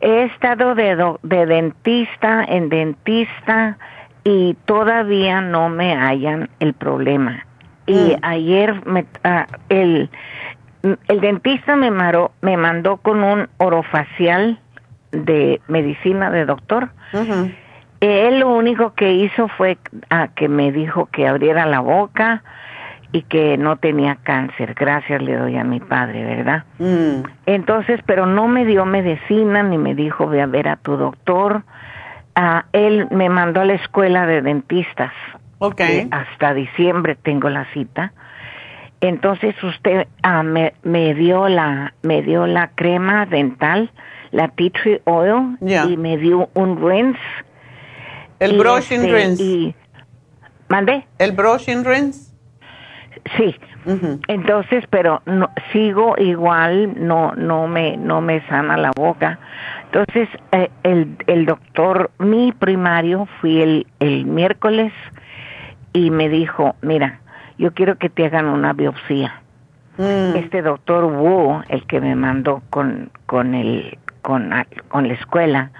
He 0.00 0.22
estado 0.26 0.76
de, 0.76 1.16
de 1.24 1.46
dentista 1.46 2.44
en 2.44 2.68
dentista 2.68 3.76
y 4.22 4.54
todavía 4.66 5.40
no 5.40 5.68
me 5.68 5.96
hallan 5.96 6.48
el 6.60 6.74
problema. 6.74 7.44
Y 7.92 8.16
mm. 8.16 8.18
ayer 8.22 8.86
me, 8.86 9.04
ah, 9.22 9.46
el, 9.68 10.08
el 11.08 11.20
dentista 11.20 11.76
me, 11.76 11.90
maró, 11.90 12.32
me 12.40 12.56
mandó 12.56 12.96
con 12.96 13.22
un 13.22 13.48
orofacial 13.58 14.58
de 15.10 15.60
medicina 15.68 16.30
de 16.30 16.46
doctor. 16.46 16.90
Él 18.00 18.40
lo 18.40 18.48
único 18.48 18.94
que 18.94 19.12
hizo 19.12 19.48
fue 19.48 19.76
ah, 20.10 20.28
que 20.34 20.48
me 20.48 20.72
dijo 20.72 21.06
que 21.06 21.28
abriera 21.28 21.66
la 21.66 21.80
boca 21.80 22.42
y 23.12 23.22
que 23.22 23.58
no 23.58 23.76
tenía 23.76 24.16
cáncer. 24.16 24.74
Gracias 24.74 25.20
le 25.22 25.36
doy 25.36 25.56
a 25.58 25.64
mi 25.64 25.80
padre, 25.80 26.24
¿verdad? 26.24 26.64
Mm. 26.78 27.24
Entonces, 27.44 28.00
pero 28.06 28.24
no 28.24 28.48
me 28.48 28.64
dio 28.64 28.86
medicina 28.86 29.62
ni 29.62 29.76
me 29.76 29.94
dijo 29.94 30.26
ve 30.26 30.40
a 30.40 30.46
ver 30.46 30.66
a 30.68 30.76
tu 30.76 30.96
doctor. 30.96 31.62
Ah, 32.34 32.64
él 32.72 33.06
me 33.10 33.28
mandó 33.28 33.60
a 33.60 33.66
la 33.66 33.74
escuela 33.74 34.26
de 34.26 34.40
dentistas. 34.40 35.12
Okay. 35.64 36.08
hasta 36.10 36.54
diciembre 36.54 37.14
tengo 37.14 37.48
la 37.48 37.66
cita. 37.72 38.12
Entonces 39.00 39.54
usted 39.62 40.08
ah, 40.22 40.42
me, 40.42 40.74
me 40.82 41.14
dio 41.14 41.48
la 41.48 41.94
me 42.02 42.22
dio 42.22 42.48
la 42.48 42.68
crema 42.74 43.26
dental, 43.26 43.90
la 44.32 44.48
tea 44.48 44.70
tree 44.70 45.00
oil 45.04 45.56
y 45.60 45.96
me 45.96 46.16
dio 46.18 46.50
un 46.54 46.82
rinse. 46.82 47.20
El 48.40 48.58
brushing 48.58 49.02
este, 49.02 49.12
rinse. 49.12 49.42
Y, 49.42 49.74
¿Mande? 50.68 51.06
El 51.18 51.30
brushing 51.32 51.84
rinse. 51.84 52.32
Sí. 53.36 53.54
Entonces, 54.28 54.84
pero 54.90 55.22
no, 55.26 55.50
sigo 55.72 56.14
igual, 56.18 56.94
no 57.04 57.34
no 57.36 57.68
me 57.68 57.96
no 57.96 58.20
me 58.20 58.40
sana 58.48 58.76
la 58.76 58.90
boca. 58.96 59.38
Entonces, 59.86 60.28
eh, 60.52 60.70
el, 60.82 61.16
el 61.26 61.46
doctor, 61.46 62.10
mi 62.18 62.52
primario, 62.52 63.28
fui 63.40 63.60
el, 63.60 63.86
el 64.00 64.26
miércoles 64.26 64.92
y 65.92 66.10
me 66.10 66.28
dijo, 66.28 66.74
mira, 66.82 67.20
yo 67.58 67.72
quiero 67.72 67.96
que 67.96 68.08
te 68.08 68.26
hagan 68.26 68.46
una 68.46 68.72
biopsia. 68.72 69.40
Mm. 69.98 70.36
Este 70.36 70.62
doctor 70.62 71.04
Wu, 71.04 71.62
el 71.68 71.86
que 71.86 72.00
me 72.00 72.14
mandó 72.14 72.62
con, 72.70 73.10
con, 73.26 73.54
el, 73.54 73.98
con, 74.22 74.52
con 74.88 75.08
la 75.08 75.14
escuela, 75.14 75.70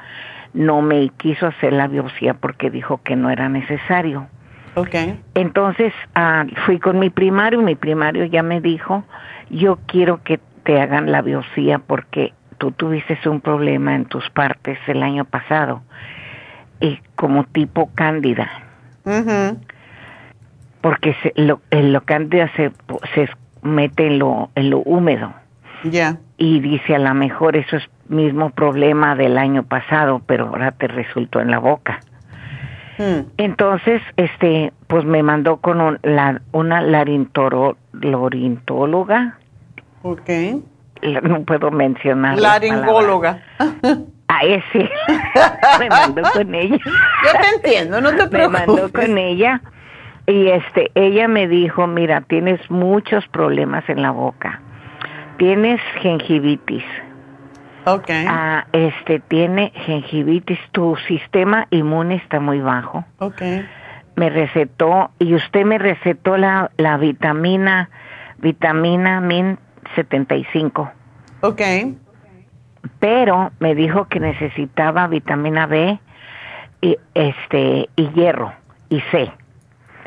no 0.53 0.83
me 0.83 1.09
quiso 1.11 1.47
hacer 1.47 1.73
la 1.73 1.89
biopsia 1.89 2.35
porque 2.35 2.71
dijo 2.71 3.01
que 3.03 3.17
no 3.17 3.31
era 3.31 3.49
necesario. 3.49 4.27
Okay. 4.75 5.21
Entonces 5.35 5.93
ah, 6.15 6.45
fui 6.65 6.79
con 6.79 6.99
mi 6.99 7.11
primario 7.11 7.61
y 7.61 7.65
mi 7.65 7.75
primario 7.75 8.25
ya 8.27 8.43
me 8.43 8.61
dijo, 8.61 9.05
yo 9.51 9.79
quiero 9.87 10.23
que 10.23 10.41
te 10.65 10.81
hagan 10.81 11.11
la 11.11 11.23
biopsia 11.23 11.79
porque 11.79 12.33
tú 12.59 12.71
tuviste 12.71 13.19
un 13.29 13.41
problema 13.41 13.95
en 13.95 14.05
tus 14.05 14.29
partes 14.31 14.79
el 14.87 15.03
año 15.03 15.25
pasado, 15.25 15.83
y 16.81 17.01
como 17.17 17.45
tipo 17.45 17.91
cándida 17.95 18.51
porque 20.83 21.17
se, 21.23 21.33
lo, 21.37 21.61
lo 21.71 22.01
cándida 22.03 22.51
se, 22.57 22.73
se 23.15 23.31
mete 23.63 24.09
en 24.09 24.19
lo, 24.19 24.51
en 24.55 24.69
lo 24.69 24.81
húmedo. 24.81 25.33
Ya. 25.85 26.19
Y 26.37 26.61
dice, 26.61 26.95
a 26.95 26.99
lo 26.99 27.15
mejor 27.15 27.57
eso 27.57 27.77
es 27.77 27.89
mismo 28.09 28.51
problema 28.51 29.15
del 29.15 29.39
año 29.39 29.63
pasado, 29.63 30.21
pero 30.27 30.49
ahora 30.49 30.73
te 30.73 30.89
resultó 30.89 31.41
en 31.41 31.51
la 31.51 31.59
boca. 31.59 32.01
Hmm. 32.99 33.29
Entonces, 33.39 34.03
este, 34.17 34.73
pues 34.89 35.05
me 35.05 35.23
mandó 35.23 35.57
con 35.59 35.81
un, 35.81 35.99
la, 36.03 36.43
una 36.53 36.83
larintóloga. 36.83 37.77
Ok. 40.03 40.29
no 41.23 41.43
puedo 41.45 41.71
mencionar. 41.71 42.39
Laringóloga. 42.39 43.43
Ah, 44.29 44.41
ese. 44.45 44.91
me 45.79 45.89
mandó 45.89 46.23
con 46.33 46.55
ella. 46.55 46.77
Yo 47.25 47.41
te 47.41 47.49
entiendo, 47.57 48.01
no 48.01 48.15
te 48.15 48.27
preocupes. 48.27 48.67
Me 48.67 48.67
mandó 48.67 48.93
con 48.93 49.19
ella 49.19 49.61
y 50.27 50.49
este 50.49 50.91
ella 50.95 51.29
me 51.29 51.49
dijo 51.49 51.87
mira 51.87 52.21
tienes 52.23 52.61
muchos 52.71 53.27
problemas 53.29 53.89
en 53.89 54.03
la 54.03 54.11
boca. 54.11 54.61
Tienes 55.39 55.81
gingivitis 56.01 56.85
okay 57.87 58.25
ah 58.29 58.67
este 58.73 59.21
tiene 59.21 59.73
gingivitis. 59.87 60.59
Tu 60.73 60.97
sistema 61.09 61.67
inmune 61.71 62.17
está 62.17 62.41
muy 62.41 62.61
bajo. 62.61 63.05
Okay 63.19 63.65
me 64.17 64.31
recetó 64.31 65.11
y 65.19 65.35
usted 65.35 65.65
me 65.65 65.79
recetó 65.79 66.37
la 66.37 66.71
la 66.77 66.97
vitamina 66.97 67.91
vitamina 68.39 69.21
min 69.21 69.59
75 69.95 70.91
okay 71.41 71.97
pero 72.99 73.53
me 73.59 73.75
dijo 73.75 74.07
que 74.09 74.21
necesitaba 74.21 75.07
vitamina 75.07 75.67
B 75.67 75.99
y 76.81 76.97
este 77.15 77.89
y 77.97 78.09
hierro 78.11 78.53
y 78.89 79.01
C 79.11 79.33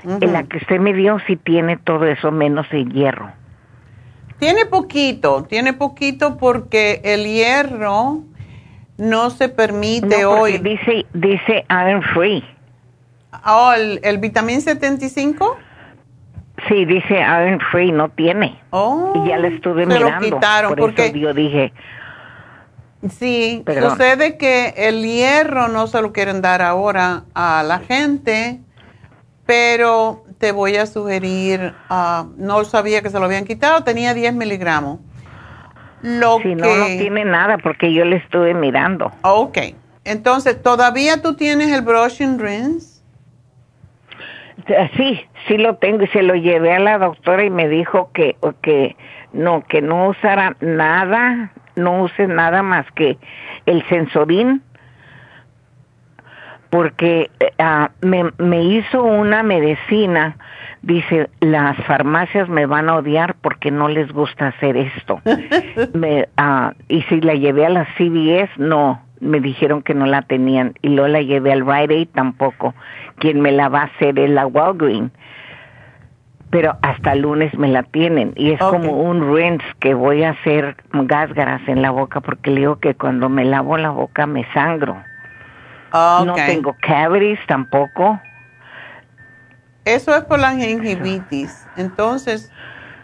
en 0.06 0.34
la 0.34 0.44
que 0.44 0.58
usted 0.58 0.80
me 0.80 0.94
dio 0.94 1.20
si 1.28 1.36
tiene 1.36 1.78
todo 1.78 2.06
eso 2.06 2.32
menos 2.32 2.68
el 2.72 2.92
hierro. 2.92 3.32
Tiene 4.40 4.66
poquito, 4.66 5.44
tiene 5.44 5.74
poquito 5.74 6.38
porque 6.38 7.02
el 7.04 7.26
hierro 7.26 8.22
no 8.98 9.30
se 9.30 9.50
permite 9.50 10.22
no, 10.22 10.32
hoy. 10.32 10.58
Dice, 10.58 11.06
dice 11.14 11.66
iron 11.70 12.02
free. 12.14 12.44
Oh, 13.46 13.74
el, 13.74 14.00
el 14.04 14.18
vitamín 14.18 14.62
75? 14.62 15.58
Sí, 16.68 16.86
dice 16.86 17.20
iron 17.20 17.60
free, 17.72 17.92
no 17.92 18.10
tiene. 18.10 18.60
Oh, 18.72 19.14
y 19.16 19.30
ya 19.30 19.38
le 19.38 19.50
estuve 19.50 19.86
mirando. 19.86 20.12
Lo 20.12 20.20
quitaron 20.20 20.70
por 20.70 20.80
porque 20.80 21.08
eso 21.08 21.18
yo 21.18 21.34
dije. 21.34 21.74
Sí, 23.10 23.64
sucede 23.68 24.38
que 24.38 24.74
el 24.78 25.04
hierro 25.04 25.68
no 25.68 25.88
se 25.88 26.02
lo 26.02 26.12
quieren 26.12 26.42
dar 26.42 26.62
ahora 26.62 27.24
a 27.36 27.64
la 27.64 27.80
gente 27.80 28.62
pero 29.46 30.24
te 30.38 30.52
voy 30.52 30.76
a 30.78 30.86
sugerir, 30.86 31.74
uh, 31.90 32.28
no 32.38 32.64
sabía 32.66 33.02
que 33.02 33.10
se 33.10 33.20
lo 33.20 33.26
habían 33.26 33.46
quitado, 33.46 33.84
tenía 33.84 34.14
10 34.14 34.34
miligramos. 34.34 35.00
Lo 36.02 36.40
si 36.40 36.56
no, 36.56 36.76
no 36.76 36.86
tiene 36.86 37.26
nada 37.26 37.58
porque 37.58 37.94
yo 37.94 38.06
le 38.06 38.18
estuve 38.18 38.54
mirando. 38.54 39.12
Ok, 39.22 39.58
entonces, 40.04 40.62
¿todavía 40.62 41.22
tú 41.22 41.36
tienes 41.36 41.72
el 41.72 41.82
brushing 41.82 42.40
rinse? 42.40 43.02
Sí, 44.96 45.22
sí 45.48 45.58
lo 45.58 45.76
tengo 45.76 46.04
y 46.04 46.08
se 46.08 46.24
lo 46.24 46.36
llevé 46.36 46.74
a 46.74 46.80
la 46.80 46.98
doctora 46.98 47.44
y 47.44 47.50
me 47.50 47.68
dijo 47.68 48.10
que, 48.14 48.36
que 48.62 48.96
no, 49.34 49.64
que 49.64 49.82
no 49.82 50.10
usara 50.10 50.56
nada, 50.60 51.52
no 51.76 52.04
use 52.04 52.28
nada 52.28 52.64
más 52.64 52.86
que 52.94 53.18
el 53.66 53.88
sensorín 53.90 54.64
porque 56.76 57.32
uh, 57.58 57.88
me, 58.06 58.32
me 58.38 58.62
hizo 58.66 59.02
una 59.02 59.44
medicina, 59.44 60.36
dice, 60.82 61.30
las 61.40 61.78
farmacias 61.86 62.50
me 62.50 62.66
van 62.66 62.90
a 62.90 62.98
odiar 62.98 63.36
porque 63.36 63.72
no 63.72 63.88
les 63.88 64.12
gusta 64.12 64.48
hacer 64.48 64.76
esto. 64.76 65.22
me, 65.94 66.28
uh, 66.38 66.72
y 66.90 67.02
si 67.04 67.22
la 67.22 67.36
llevé 67.36 67.66
a 67.66 67.70
la 67.70 67.88
CVS, 67.98 68.50
no, 68.58 69.02
me 69.22 69.40
dijeron 69.40 69.84
que 69.84 69.94
no 69.94 70.06
la 70.06 70.24
tenían. 70.24 70.74
Y 70.82 70.90
luego 70.90 71.08
la 71.08 71.22
llevé 71.22 71.54
al 71.54 71.66
Rite 71.66 71.94
Aid, 71.94 72.10
tampoco. 72.10 72.74
Quien 73.20 73.40
me 73.40 73.54
la 73.54 73.70
va 73.70 73.84
a 73.84 73.86
hacer 73.86 74.20
es 74.20 74.30
la 74.30 74.46
Walgreen. 74.46 75.14
Pero 76.50 76.76
hasta 76.82 77.14
el 77.14 77.22
lunes 77.22 77.58
me 77.58 77.70
la 77.70 77.84
tienen. 77.84 78.34
Y 78.36 78.52
es 78.52 78.60
como 78.60 79.02
un 79.02 79.34
rinse 79.34 79.66
que 79.80 79.94
voy 79.94 80.24
a 80.24 80.32
hacer 80.32 80.76
gásgaras 80.92 81.62
en 81.70 81.82
la 81.82 81.92
boca 81.92 82.20
porque 82.20 82.52
le 82.52 82.60
digo 82.60 82.80
que 82.80 82.96
cuando 82.96 83.30
me 83.30 83.46
lavo 83.46 83.78
la 83.78 83.92
boca 83.92 84.28
me 84.28 84.46
sangro. 84.52 84.98
No 85.96 86.34
tengo 86.34 86.76
cavities 86.82 87.40
tampoco. 87.48 88.20
Eso 89.86 90.16
es 90.16 90.24
por 90.26 90.40
la 90.40 90.54
gingivitis. 90.56 91.66
Entonces, 91.78 92.52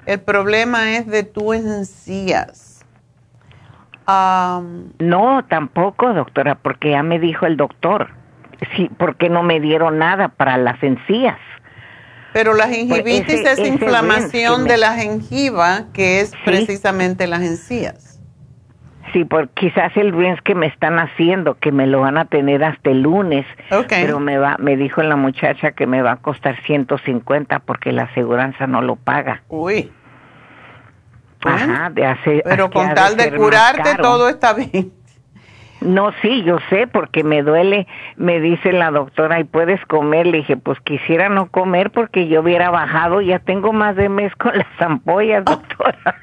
el 0.06 0.20
problema 0.20 0.92
es 0.98 1.08
de 1.08 1.24
tus 1.24 1.56
encías. 1.56 2.84
no, 4.08 5.46
tampoco, 5.48 6.14
doctora, 6.14 6.56
porque 6.56 6.92
ya 6.92 7.04
me 7.04 7.20
dijo 7.20 7.46
el 7.46 7.56
doctor. 7.56 8.10
Sí, 8.76 8.90
porque 8.98 9.30
no 9.30 9.42
me 9.42 9.60
dieron 9.60 9.98
nada 9.98 10.28
para 10.28 10.58
las 10.58 10.84
encías. 10.84 11.38
Pero 12.34 12.54
la 12.54 12.66
pues 12.66 12.78
gingivitis 12.78 13.46
es 13.46 13.60
inflamación 13.60 14.66
de 14.66 14.78
la 14.78 14.94
gengiva, 14.94 15.86
que 15.94 16.22
es 16.22 16.34
precisamente 16.46 17.28
las 17.28 17.42
encías. 17.42 18.11
Sí, 19.14 19.26
por 19.26 19.50
quizás 19.50 19.96
el 19.98 20.14
rinse 20.14 20.42
que 20.44 20.56
me 20.56 20.68
están 20.68 20.98
haciendo, 20.98 21.56
que 21.56 21.72
me 21.72 21.86
lo 21.86 22.02
van 22.02 22.18
a 22.18 22.26
tener 22.26 22.64
hasta 22.64 22.92
el 22.92 23.02
lunes, 23.02 23.46
pero 23.90 24.20
me 24.20 24.38
va, 24.38 24.56
me 24.58 24.78
dijo 24.78 25.04
la 25.04 25.16
muchacha 25.16 25.72
que 25.72 25.86
me 25.86 26.02
va 26.02 26.14
a 26.14 26.16
costar 26.18 26.56
150 26.64 27.60
porque 27.60 27.92
la 27.92 28.04
aseguranza 28.04 28.68
no 28.68 28.82
lo 28.82 28.96
paga. 28.96 29.44
Uy. 29.50 29.92
Ajá, 31.44 31.90
de 31.90 32.06
hacer. 32.06 32.44
Pero 32.46 32.70
con 32.70 32.94
tal 32.94 33.18
de 33.18 33.36
curarte 33.36 33.96
todo 33.96 34.30
está 34.30 34.54
bien. 34.54 34.94
No, 35.82 36.12
sí, 36.22 36.44
yo 36.44 36.60
sé, 36.70 36.86
porque 36.86 37.24
me 37.24 37.42
duele, 37.42 37.88
me 38.16 38.40
dice 38.40 38.72
la 38.72 38.92
doctora, 38.92 39.40
¿y 39.40 39.46
puedes 39.46 39.84
comer? 39.88 40.28
Le 40.28 40.38
dije, 40.38 40.56
pues 40.56 40.80
quisiera 40.82 41.28
no 41.28 41.48
comer 41.48 41.90
porque 41.90 42.28
yo 42.28 42.42
hubiera 42.42 42.70
bajado, 42.70 43.20
ya 43.20 43.40
tengo 43.40 43.74
más 43.74 43.96
de 43.96 44.08
mes 44.08 44.34
con 44.36 44.56
las 44.56 44.68
ampollas, 44.80 45.44
doctora. 45.44 46.16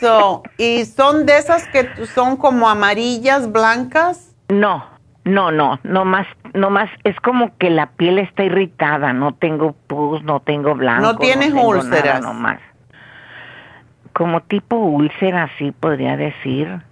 So, 0.00 0.42
¿Y 0.58 0.84
son 0.84 1.26
de 1.26 1.38
esas 1.38 1.66
que 1.68 1.88
son 2.06 2.36
como 2.36 2.68
amarillas, 2.68 3.50
blancas? 3.50 4.34
No, 4.48 4.84
no, 5.24 5.50
no, 5.50 5.78
no 5.82 6.04
más, 6.04 6.26
no 6.54 6.70
más, 6.70 6.90
es 7.04 7.18
como 7.20 7.56
que 7.58 7.70
la 7.70 7.90
piel 7.90 8.18
está 8.18 8.44
irritada, 8.44 9.12
no 9.12 9.34
tengo 9.34 9.72
pus, 9.86 10.22
no 10.22 10.40
tengo 10.40 10.74
blanco. 10.74 11.02
No 11.02 11.16
tienes 11.16 11.54
no 11.54 11.62
úlceras. 11.62 12.20
no 12.20 12.34
más. 12.34 12.60
Como 14.12 14.42
tipo 14.42 14.76
úlcera, 14.76 15.50
sí 15.58 15.72
podría 15.72 16.16
decir. 16.16 16.82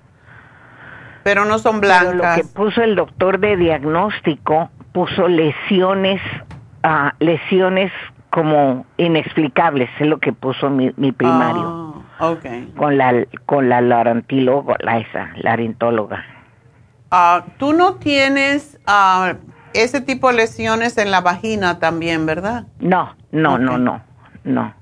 Pero 1.23 1.45
no 1.45 1.59
son 1.59 1.81
blancas. 1.81 2.15
Pero 2.15 2.17
lo 2.17 2.35
que 2.37 2.45
puso 2.45 2.83
el 2.83 2.95
doctor 2.95 3.41
de 3.41 3.57
diagnóstico 3.57 4.71
puso 4.93 5.29
lesiones, 5.29 6.21
uh, 6.85 7.11
lesiones 7.19 7.91
como 8.31 8.87
inexplicables, 8.97 9.91
es 9.99 10.07
lo 10.07 10.19
que 10.19 10.33
puso 10.33 10.71
mi, 10.71 10.93
mi 10.97 11.13
primario. 11.13 11.95
Ah, 11.96 11.96
okay. 12.21 12.73
Con 12.77 12.99
la 12.99 13.27
con 13.47 13.69
la 13.69 13.81
larentóloga, 13.81 14.77
la 14.81 14.99
esa, 14.99 15.31
larentóloga. 15.37 16.25
Uh, 17.11 17.43
Tú 17.59 17.73
no 17.73 17.95
tienes 17.95 18.79
uh, 18.89 19.37
ese 19.75 20.01
tipo 20.01 20.29
de 20.29 20.39
lesiones 20.39 20.99
en 20.99 21.11
la 21.11 21.21
vagina 21.21 21.79
también, 21.79 22.27
¿verdad? 22.27 22.67
No, 22.79 23.15
no, 23.31 23.59
no, 23.59 23.79
no, 23.79 24.03
no. 24.45 24.75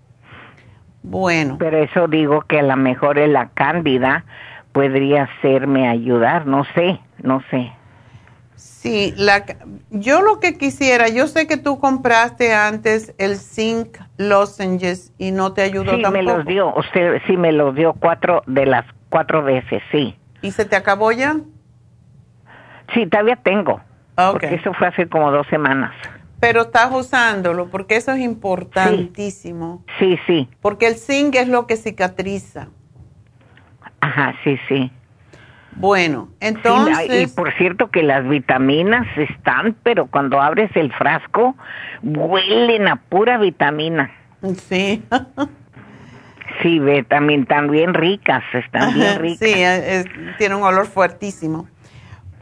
Bueno. 1.03 1.57
Pero 1.59 1.79
eso 1.79 2.09
digo 2.09 2.43
que 2.43 2.61
a 2.61 2.63
lo 2.63 2.77
mejor 2.77 3.19
es 3.19 3.29
la 3.29 3.51
cándida 3.51 4.25
podría 4.73 5.25
hacerme 5.25 5.89
ayudar, 5.89 6.47
no 6.47 6.65
sé, 6.75 6.99
no 7.23 7.43
sé. 7.51 7.73
Sí, 8.85 9.15
la, 9.17 9.47
yo 9.89 10.21
lo 10.21 10.41
que 10.41 10.59
quisiera, 10.59 11.09
yo 11.09 11.27
sé 11.27 11.47
que 11.47 11.57
tú 11.57 11.81
compraste 11.81 12.53
antes 12.53 13.15
el 13.17 13.37
zinc 13.37 13.97
lozenges 14.19 15.15
y 15.17 15.31
no 15.31 15.55
te 15.55 15.63
ayudó 15.63 15.97
sí, 15.97 16.03
tampoco. 16.03 16.13
me 16.13 16.23
los 16.23 16.45
dio, 16.45 16.77
usted 16.77 17.23
sí 17.27 17.39
me 17.39 17.53
los 17.53 17.75
dio 17.75 17.95
cuatro 17.95 18.43
de 18.47 18.67
las 18.67 18.85
cuatro 19.09 19.43
veces, 19.43 19.83
sí. 19.91 20.15
¿Y 20.43 20.51
se 20.51 20.67
te 20.67 20.77
acabó 20.77 21.13
ya? 21.13 21.39
Sí, 22.93 23.07
todavía 23.07 23.37
tengo. 23.37 23.81
Okay. 24.17 24.33
Porque 24.33 24.55
eso 24.57 24.75
fue 24.75 24.89
hace 24.89 25.09
como 25.09 25.33
dos 25.33 25.47
semanas. 25.47 25.95
Pero 26.39 26.61
estás 26.61 26.93
usándolo, 26.93 27.71
porque 27.71 27.97
eso 27.97 28.13
es 28.13 28.21
importantísimo. 28.21 29.83
Sí, 29.99 30.19
sí. 30.27 30.47
Porque 30.61 30.89
el 30.89 30.97
zinc 30.97 31.37
es 31.37 31.49
lo 31.49 31.67
que 31.67 31.79
cicatriza. 31.79 32.69
Ajá, 34.03 34.35
sí, 34.45 34.59
sí. 34.69 34.93
Bueno, 35.77 36.29
entonces... 36.41 37.07
Sí, 37.11 37.23
y 37.23 37.27
por 37.27 37.53
cierto 37.55 37.91
que 37.91 38.03
las 38.03 38.29
vitaminas 38.29 39.07
están, 39.17 39.77
pero 39.83 40.07
cuando 40.07 40.41
abres 40.41 40.71
el 40.77 40.93
frasco, 40.93 41.57
huelen 42.03 42.89
a 42.89 42.97
pura 42.97 43.39
vitamina. 43.39 44.11
Sí. 44.69 45.03
sí, 46.63 46.79
ve, 46.79 47.03
también, 47.03 47.47
también 47.47 47.95
ricas, 47.95 48.43
están 48.53 48.95
bien 48.95 49.19
ricas. 49.21 49.49
Sí, 49.49 49.55
es, 49.57 50.07
tiene 50.39 50.55
un 50.55 50.63
olor 50.63 50.87
fuertísimo. 50.87 51.69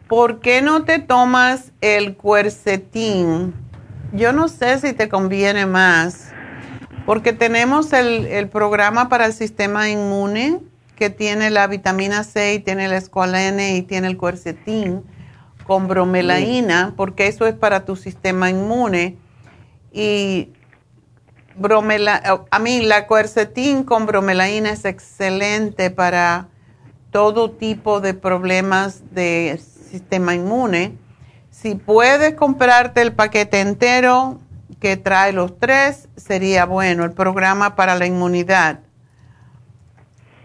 ¿Por 0.09 0.41
qué 0.41 0.61
no 0.61 0.85
te 0.85 0.99
tomas 0.99 1.73
el 1.81 2.17
cuercetín? 2.17 3.55
Yo 4.13 4.35
no 4.35 4.49
sé 4.49 4.79
si 4.79 4.93
te 4.93 5.09
conviene 5.09 5.65
más, 5.65 6.35
porque 7.07 7.33
tenemos 7.33 7.95
el, 7.95 8.27
el 8.27 8.49
programa 8.51 9.09
para 9.09 9.25
el 9.25 9.33
sistema 9.33 9.89
inmune 9.89 10.61
que 10.97 11.11
tiene 11.11 11.51
la 11.51 11.67
vitamina 11.67 12.25
C 12.25 12.55
y 12.55 12.59
tiene 12.59 12.87
el 12.87 12.93
escualene 12.93 13.77
y 13.77 13.83
tiene 13.83 14.07
el 14.09 14.17
cuercetín 14.17 15.05
con 15.67 15.89
bromelaína, 15.89 16.95
porque 16.97 17.27
eso 17.29 17.47
es 17.47 17.55
para 17.55 17.85
tu 17.85 17.97
sistema 17.97 18.51
inmune. 18.51 19.17
Y 19.93 20.51
bromela, 21.57 22.45
a 22.51 22.59
mí 22.59 22.83
la 22.83 23.07
cuercetín 23.07 23.85
con 23.85 24.07
bromelaína 24.07 24.71
es 24.71 24.85
excelente 24.85 25.91
para 25.91 26.49
todo 27.11 27.51
tipo 27.51 28.01
de 28.01 28.15
problemas 28.15 29.03
de 29.13 29.61
sistema 29.91 30.35
inmune. 30.35 30.97
Si 31.51 31.75
puedes 31.75 32.35
comprarte 32.35 33.03
el 33.03 33.13
paquete 33.13 33.61
entero 33.61 34.41
que 34.81 34.97
trae 34.97 35.33
los 35.33 35.59
tres, 35.59 36.09
sería 36.17 36.65
bueno, 36.65 37.05
el 37.05 37.13
programa 37.13 37.77
para 37.77 37.95
la 37.95 38.07
inmunidad. 38.07 38.81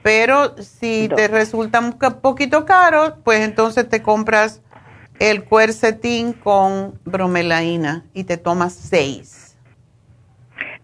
Pero 0.03 0.57
si 0.57 1.09
te 1.15 1.27
resulta 1.27 1.79
un 1.79 1.97
poquito 2.21 2.65
caro, 2.65 3.17
pues 3.23 3.41
entonces 3.41 3.89
te 3.89 4.01
compras 4.01 4.61
el 5.19 5.43
cuercetín 5.43 6.33
con 6.33 6.99
bromelaína 7.05 8.05
y 8.13 8.23
te 8.23 8.37
tomas 8.37 8.73
seis. 8.73 9.57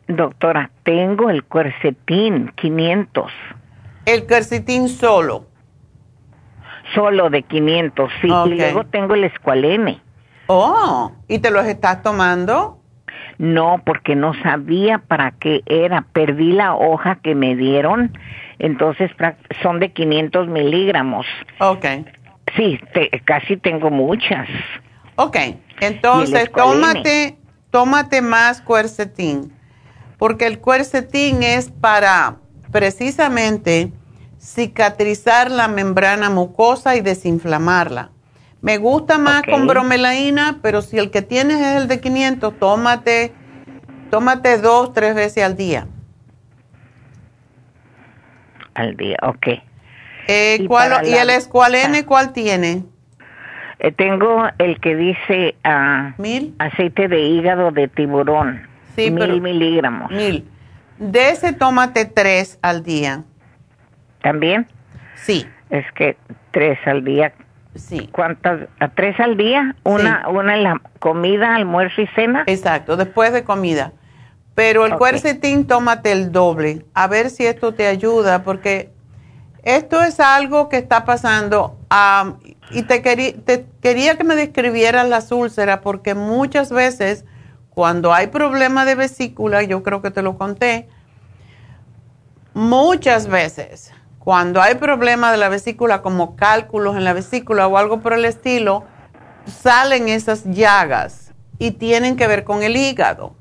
Doctora, 0.08 0.72
tengo 0.84 1.30
el 1.30 1.44
cuercetín 1.44 2.52
500. 2.56 3.32
El 4.06 4.26
cuercetín 4.28 4.90
solo. 4.90 5.46
Solo 6.94 7.30
de 7.30 7.44
500, 7.44 8.12
sí. 8.22 8.30
Okay. 8.30 8.54
Y 8.54 8.58
luego 8.58 8.84
tengo 8.86 9.16
el 9.16 9.24
escualene. 9.24 10.02
Oh, 10.48 11.14
¿y 11.28 11.40
te 11.40 11.52
los 11.52 11.66
estás 11.66 12.04
tomando? 12.04 12.80
No, 13.38 13.82
porque 13.86 14.16
no 14.16 14.34
sabía 14.44 15.00
para 15.00 15.32
qué 15.32 15.64
era. 15.66 16.06
Perdí 16.14 16.52
la 16.52 16.76
hoja 16.76 17.16
que 17.16 17.34
me 17.34 17.56
dieron, 17.56 18.18
entonces 18.64 19.12
son 19.62 19.82
de 19.82 19.92
500 19.92 20.48
miligramos. 20.48 21.26
Ok. 21.60 21.86
Sí, 22.56 22.80
te, 22.94 23.10
casi 23.26 23.58
tengo 23.58 23.90
muchas. 23.90 24.48
Ok, 25.18 25.36
entonces 25.82 26.50
tómate, 26.50 27.38
tómate 27.72 28.22
más 28.22 28.62
cuercetín, 28.62 29.52
porque 30.18 30.48
el 30.48 30.60
cuercetín 30.60 31.44
es 31.44 31.72
para 31.72 32.38
precisamente 32.72 33.92
cicatrizar 34.40 35.52
la 35.52 35.68
membrana 35.68 36.30
mucosa 36.30 36.96
y 36.96 37.02
desinflamarla. 37.02 38.12
Me 38.62 38.78
gusta 38.78 39.18
más 39.18 39.42
Okay. 39.42 39.54
con 39.54 39.68
bromelaína, 39.68 40.60
pero 40.62 40.82
si 40.82 40.98
el 40.98 41.12
que 41.12 41.22
tienes 41.22 41.60
es 41.60 41.82
el 41.82 41.90
de 41.90 42.00
500, 42.00 42.58
tómate, 42.60 43.34
tómate 44.10 44.58
dos, 44.58 44.94
tres 44.94 45.16
veces 45.16 45.44
al 45.44 45.58
día. 45.58 45.88
Al 48.76 48.96
día, 48.98 49.18
ok. 49.22 49.48
Eh, 50.28 50.58
Y 50.62 50.68
¿cuál- 50.68 51.06
¿Y 51.06 51.12
la- 51.12 51.22
el 51.24 51.30
escualene 51.32 52.06
cuál 52.06 52.34
tiene? 52.34 52.84
Eh, 53.80 53.92
tengo 53.92 54.46
el 54.58 54.80
que 54.80 54.96
dice 54.96 55.56
ah, 55.64 56.14
¿Mil? 56.18 56.56
aceite 56.60 57.08
de 57.08 57.22
hígado 57.22 57.72
de 57.72 57.88
tiburón. 57.88 58.66
Sí, 58.96 59.12
mil 59.12 59.20
pero- 59.20 59.38
miligramos. 59.42 60.12
Mil. 60.12 60.48
De 61.00 61.30
ese 61.30 61.54
tómate 61.54 62.06
tres 62.06 62.58
al 62.62 62.84
día. 62.84 63.24
¿También? 64.22 64.68
Sí. 65.16 65.46
Es 65.70 65.86
que 65.94 66.16
tres 66.52 66.80
al 66.86 67.04
día. 67.04 67.34
Sí. 67.76 68.08
¿Cuántas? 68.12 68.70
¿A 68.80 68.88
tres 68.90 69.20
al 69.20 69.36
día? 69.36 69.76
Una, 69.84 70.30
una 70.30 70.56
en 70.56 70.64
la 70.64 70.82
comida, 71.00 71.56
almuerzo 71.56 72.02
y 72.02 72.08
cena. 72.08 72.44
Exacto, 72.46 72.96
después 72.96 73.34
de 73.34 73.44
comida. 73.44 73.92
Pero 74.56 74.86
el 74.86 74.94
Ok. 74.94 75.00
cuercetín, 75.00 75.66
tómate 75.66 76.12
el 76.12 76.32
doble. 76.32 76.86
A 76.94 77.08
ver 77.08 77.30
si 77.30 77.46
esto 77.46 77.74
te 77.74 77.88
ayuda, 77.88 78.44
porque 78.44 78.92
esto 79.64 80.02
es 80.04 80.20
algo 80.20 80.70
que 80.70 80.78
está 80.78 81.06
pasando. 81.06 81.78
am, 81.90 82.40
y 82.70 82.84
te, 82.84 83.00
te 83.00 83.66
quería 83.82 84.18
que 84.18 84.24
me 84.24 84.36
describieras 84.36 85.08
las 85.08 85.32
úlceras, 85.32 85.80
porque 85.80 86.16
muchas 86.16 86.72
veces 86.72 87.26
cuando 87.70 88.14
hay 88.14 88.28
problema 88.28 88.86
de 88.86 88.96
vesícula, 88.96 89.64
yo 89.64 89.82
creo 89.84 90.02
que 90.02 90.12
te 90.12 90.22
lo 90.22 90.38
conté, 90.38 90.88
muchas 92.54 93.28
veces 93.28 93.92
cuando 94.20 94.62
hay 94.62 94.76
problema 94.76 95.32
de 95.32 95.38
la 95.38 95.50
vesícula, 95.50 96.02
como 96.02 96.36
cálculos 96.36 96.96
en 96.96 97.04
la 97.04 97.14
vesícula 97.14 97.68
o 97.68 97.78
algo 97.78 98.00
por 98.00 98.14
el 98.14 98.26
estilo, 98.26 98.86
salen 99.46 100.08
esas 100.08 100.46
llagas 100.46 101.34
y 101.60 101.72
tienen 101.72 102.16
que 102.16 102.28
ver 102.28 102.44
con 102.44 102.64
el 102.64 102.78
hígado. 102.78 103.36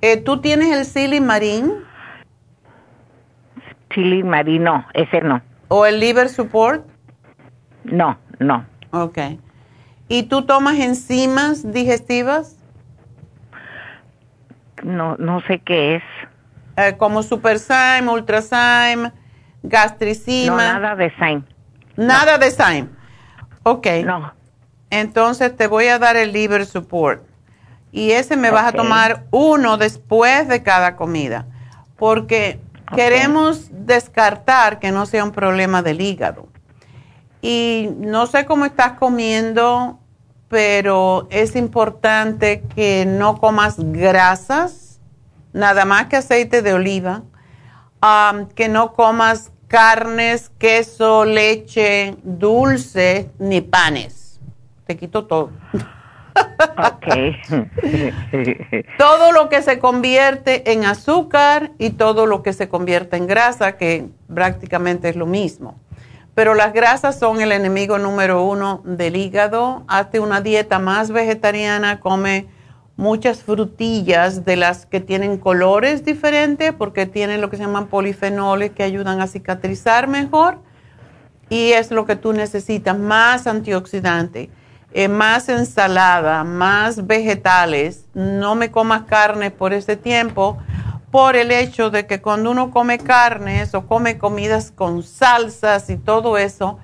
Eh, 0.00 0.16
¿Tú 0.18 0.40
tienes 0.40 0.74
el 0.76 0.84
silimarín 0.84 1.72
Chili 3.90 4.22
marino, 4.22 4.86
ese 4.94 5.20
no. 5.22 5.40
o 5.68 5.86
el 5.86 5.98
liver 5.98 6.28
support? 6.28 6.86
No, 7.84 8.18
no. 8.38 8.64
Ok. 8.92 9.18
¿Y 10.08 10.24
tú 10.24 10.42
tomas 10.46 10.78
enzimas 10.78 11.70
digestivas 11.72 12.56
No, 14.82 15.16
no 15.18 15.40
sé 15.42 15.58
qué 15.60 15.96
es. 15.96 16.02
eh, 16.76 16.96
como 16.96 17.22
Superzyme, 17.22 18.08
Ultrazyme, 18.10 19.12
Gastricima? 19.62 20.74
No, 20.74 20.80
nada 20.80 20.94
de 20.96 21.12
Sain. 21.16 21.44
Nada 21.96 22.38
de 22.38 22.50
Zyme. 22.52 22.88
Ok. 23.64 23.86
No. 24.04 24.32
Entonces 24.90 25.56
te 25.56 25.66
voy 25.66 25.88
a 25.88 25.98
dar 25.98 26.16
el 26.16 26.32
liver 26.32 26.64
support. 26.64 27.22
Y 27.90 28.12
ese 28.12 28.36
me 28.36 28.50
vas 28.50 28.66
a 28.66 28.72
tomar 28.72 29.24
uno 29.30 29.78
después 29.78 30.48
de 30.48 30.62
cada 30.62 30.96
comida. 30.96 31.46
Porque 31.96 32.60
queremos 32.94 33.68
descartar 33.70 34.78
que 34.78 34.92
no 34.92 35.06
sea 35.06 35.24
un 35.24 35.32
problema 35.32 35.82
del 35.82 36.00
hígado. 36.00 36.48
Y 37.40 37.90
no 37.98 38.26
sé 38.26 38.46
cómo 38.46 38.64
estás 38.64 38.92
comiendo, 38.92 40.00
pero 40.48 41.28
es 41.30 41.56
importante 41.56 42.62
que 42.74 43.04
no 43.06 43.38
comas 43.38 43.76
grasas, 43.78 45.00
nada 45.52 45.84
más 45.84 46.06
que 46.06 46.16
aceite 46.16 46.62
de 46.62 46.74
oliva, 46.74 47.22
que 48.54 48.68
no 48.68 48.92
comas 48.92 49.52
carnes, 49.68 50.50
queso, 50.58 51.24
leche, 51.24 52.16
dulce, 52.22 53.30
ni 53.38 53.60
panes. 53.60 54.40
Te 54.86 54.96
quito 54.96 55.26
todo. 55.26 55.50
Ok. 56.76 57.06
todo 58.98 59.32
lo 59.32 59.48
que 59.48 59.62
se 59.62 59.78
convierte 59.78 60.72
en 60.72 60.84
azúcar 60.84 61.72
y 61.78 61.90
todo 61.90 62.26
lo 62.26 62.42
que 62.42 62.52
se 62.52 62.68
convierte 62.68 63.16
en 63.16 63.26
grasa, 63.26 63.76
que 63.76 64.08
prácticamente 64.32 65.08
es 65.08 65.16
lo 65.16 65.26
mismo. 65.26 65.78
Pero 66.34 66.54
las 66.54 66.72
grasas 66.72 67.18
son 67.18 67.40
el 67.40 67.50
enemigo 67.50 67.98
número 67.98 68.44
uno 68.44 68.82
del 68.84 69.16
hígado. 69.16 69.82
Hazte 69.88 70.20
una 70.20 70.40
dieta 70.40 70.78
más 70.78 71.10
vegetariana, 71.10 71.98
come 71.98 72.46
muchas 72.96 73.42
frutillas 73.42 74.44
de 74.44 74.56
las 74.56 74.86
que 74.86 75.00
tienen 75.00 75.38
colores 75.38 76.04
diferentes 76.04 76.72
porque 76.72 77.06
tienen 77.06 77.40
lo 77.40 77.50
que 77.50 77.56
se 77.56 77.62
llaman 77.62 77.86
polifenoles 77.86 78.72
que 78.72 78.82
ayudan 78.82 79.20
a 79.20 79.26
cicatrizar 79.26 80.08
mejor 80.08 80.58
y 81.48 81.72
es 81.72 81.90
lo 81.90 82.04
que 82.06 82.16
tú 82.16 82.32
necesitas, 82.32 82.98
más 82.98 83.46
antioxidante, 83.46 84.50
eh, 84.92 85.08
más 85.08 85.48
ensalada, 85.48 86.44
más 86.44 87.06
vegetales. 87.06 88.06
No 88.14 88.54
me 88.54 88.70
comas 88.70 89.02
carne 89.02 89.50
por 89.50 89.72
ese 89.72 89.96
tiempo 89.96 90.58
por 91.10 91.36
el 91.36 91.50
hecho 91.50 91.90
de 91.90 92.06
que 92.06 92.20
cuando 92.20 92.50
uno 92.50 92.70
come 92.70 92.98
carnes 92.98 93.74
o 93.74 93.86
come 93.86 94.18
comidas 94.18 94.70
con 94.70 95.02
salsas 95.02 95.88
y 95.90 95.96
todo 95.96 96.36
eso, 96.36 96.78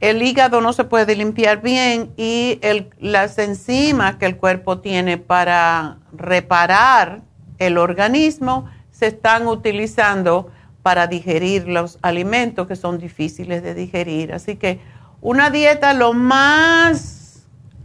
el 0.00 0.22
hígado 0.22 0.60
no 0.60 0.72
se 0.72 0.84
puede 0.84 1.16
limpiar 1.16 1.62
bien 1.62 2.12
y 2.16 2.60
las 3.00 3.38
enzimas 3.38 4.16
que 4.16 4.26
el 4.26 4.36
cuerpo 4.36 4.80
tiene 4.80 5.16
para 5.16 5.98
reparar 6.12 7.22
el 7.58 7.78
organismo 7.78 8.68
se 8.90 9.06
están 9.06 9.46
utilizando 9.46 10.50
para 10.82 11.06
digerir 11.06 11.66
los 11.66 11.98
alimentos 12.02 12.66
que 12.68 12.76
son 12.76 12.98
difíciles 12.98 13.62
de 13.62 13.74
digerir. 13.74 14.34
Así 14.34 14.56
que 14.56 14.80
una 15.22 15.48
dieta 15.48 15.94
lo 15.94 16.12
más 16.12 17.13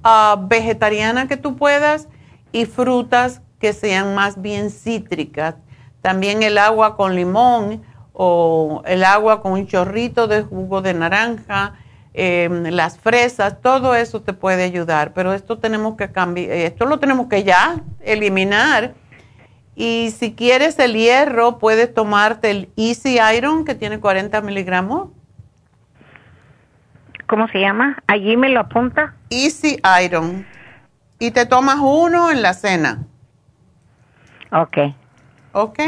ah, 0.10 0.46
vegetariana 0.48 1.28
que 1.28 1.38
tú 1.38 1.56
puedas 1.56 2.08
y 2.52 2.66
frutas 2.66 3.42
que 3.60 3.74
sean 3.74 4.16
más 4.16 4.42
bien 4.42 4.72
cítricas 4.72 5.56
también 6.02 6.44
el 6.44 6.58
agua 6.58 6.96
con 6.96 7.16
limón 7.16 7.84
o 8.14 8.82
el 8.86 9.04
agua 9.04 9.42
con 9.42 9.54
un 9.54 9.68
chorrito 9.68 10.28
de 10.28 10.44
jugo 10.44 10.82
de 10.82 10.94
naranja, 10.94 11.76
em, 12.14 12.64
las 12.66 12.98
fresas, 12.98 13.62
todo 13.62 13.96
eso 13.96 14.22
te 14.22 14.34
puede 14.34 14.64
ayudar, 14.64 15.14
pero 15.14 15.34
esto 15.34 15.58
tenemos 15.60 15.96
que 15.96 16.12
cambiar, 16.12 16.52
esto 16.52 16.86
lo 16.86 17.00
tenemos 17.00 17.28
que 17.28 17.44
ya 17.44 17.82
eliminar. 18.02 18.94
Y 19.76 20.14
si 20.18 20.34
quieres 20.34 20.78
el 20.80 20.94
hierro, 20.94 21.58
puedes 21.58 21.94
tomarte 21.94 22.52
el 22.52 22.70
Easy 22.76 23.18
Iron 23.38 23.64
que 23.64 23.76
tiene 23.76 24.00
40 24.02 24.42
miligramos. 24.42 25.10
¿Cómo 27.30 27.48
se 27.50 27.60
llama? 27.60 28.02
Allí 28.08 28.36
me 28.38 28.50
lo 28.50 28.60
apunta. 28.60 29.14
Easy 29.30 29.80
Iron. 30.04 30.48
Y 31.20 31.30
te 31.30 31.46
tomas 31.46 31.78
uno 31.80 32.32
en 32.32 32.42
la 32.42 32.56
cena. 32.56 33.06
Ok. 34.52 34.78
¿Ok? 35.52 35.80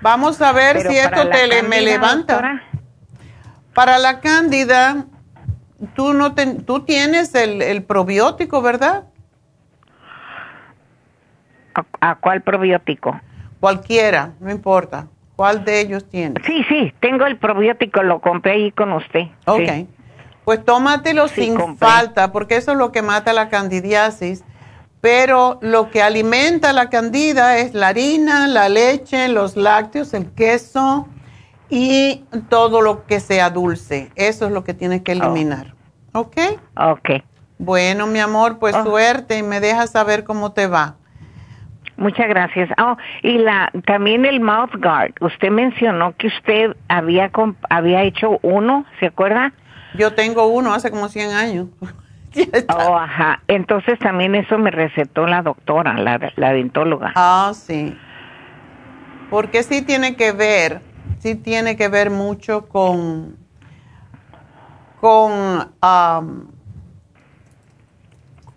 Vamos 0.00 0.40
a 0.40 0.52
ver 0.52 0.80
si 0.80 0.96
esto 0.96 1.28
te 1.28 1.62
me 1.64 1.82
levanta. 1.82 2.62
Para 3.74 3.98
la 3.98 4.20
cándida, 4.20 5.04
tú, 5.94 6.14
no 6.14 6.34
tú 6.34 6.80
tienes 6.80 7.34
el, 7.34 7.82
probiótico, 7.82 8.62
¿verdad? 8.62 9.04
¿A, 12.00 12.14
cuál 12.14 12.40
probiótico? 12.40 13.20
Cualquiera, 13.60 14.32
no 14.40 14.50
importa. 14.50 15.08
¿Cuál 15.36 15.62
de 15.62 15.80
ellos 15.80 16.08
tienes? 16.08 16.42
Sí, 16.46 16.64
sí, 16.70 16.94
tengo 17.00 17.26
el 17.26 17.36
probiótico, 17.36 18.02
lo 18.02 18.20
compré 18.20 18.52
ahí 18.52 18.72
con 18.72 18.92
usted. 18.92 19.26
Ok. 19.44 19.68
Pues 20.44 20.64
tómatelo 20.64 21.28
sin 21.28 21.76
falta, 21.76 22.32
porque 22.32 22.56
eso 22.56 22.72
es 22.72 22.78
lo 22.78 22.92
que 22.92 23.02
mata 23.02 23.32
la 23.32 23.48
candidiasis 23.48 24.42
pero 25.00 25.58
lo 25.62 25.90
que 25.90 26.02
alimenta 26.02 26.72
la 26.72 26.90
candida 26.90 27.56
es 27.58 27.74
la 27.74 27.88
harina, 27.88 28.46
la 28.46 28.68
leche, 28.68 29.28
los 29.28 29.56
lácteos, 29.56 30.12
el 30.12 30.30
queso 30.32 31.08
y 31.70 32.24
todo 32.48 32.82
lo 32.82 33.06
que 33.06 33.20
sea 33.20 33.50
dulce. 33.50 34.10
Eso 34.14 34.46
es 34.46 34.52
lo 34.52 34.62
que 34.62 34.74
tienes 34.74 35.02
que 35.02 35.12
eliminar. 35.12 35.74
¿Ok? 36.12 36.36
Ok. 36.76 37.10
Bueno, 37.58 38.06
mi 38.06 38.18
amor, 38.18 38.58
pues 38.58 38.74
oh. 38.74 38.84
suerte 38.84 39.38
y 39.38 39.42
me 39.42 39.60
dejas 39.60 39.90
saber 39.90 40.24
cómo 40.24 40.52
te 40.52 40.66
va. 40.66 40.96
Muchas 41.96 42.28
gracias. 42.28 42.70
Oh, 42.78 42.96
y 43.22 43.38
la 43.38 43.70
también 43.84 44.24
el 44.24 44.40
mouth 44.40 44.74
guard. 44.78 45.12
Usted 45.20 45.50
mencionó 45.50 46.14
que 46.16 46.28
usted 46.28 46.74
había 46.88 47.30
había 47.68 48.02
hecho 48.02 48.38
uno, 48.42 48.86
¿se 48.98 49.06
acuerda? 49.06 49.52
Yo 49.94 50.14
tengo 50.14 50.46
uno 50.46 50.72
hace 50.72 50.90
como 50.90 51.08
100 51.08 51.30
años. 51.30 51.68
oh, 52.68 52.96
ajá. 52.96 53.42
Entonces 53.48 53.98
también 53.98 54.34
eso 54.34 54.58
me 54.58 54.70
recetó 54.70 55.26
la 55.26 55.42
doctora, 55.42 55.94
la, 55.94 56.32
la 56.36 56.52
dentóloga. 56.52 57.12
Ah, 57.16 57.52
sí. 57.54 57.96
Porque 59.30 59.62
sí 59.62 59.82
tiene 59.82 60.16
que 60.16 60.32
ver, 60.32 60.80
sí 61.18 61.36
tiene 61.36 61.76
que 61.76 61.88
ver 61.88 62.10
mucho 62.10 62.68
con, 62.68 63.36
con, 65.00 65.72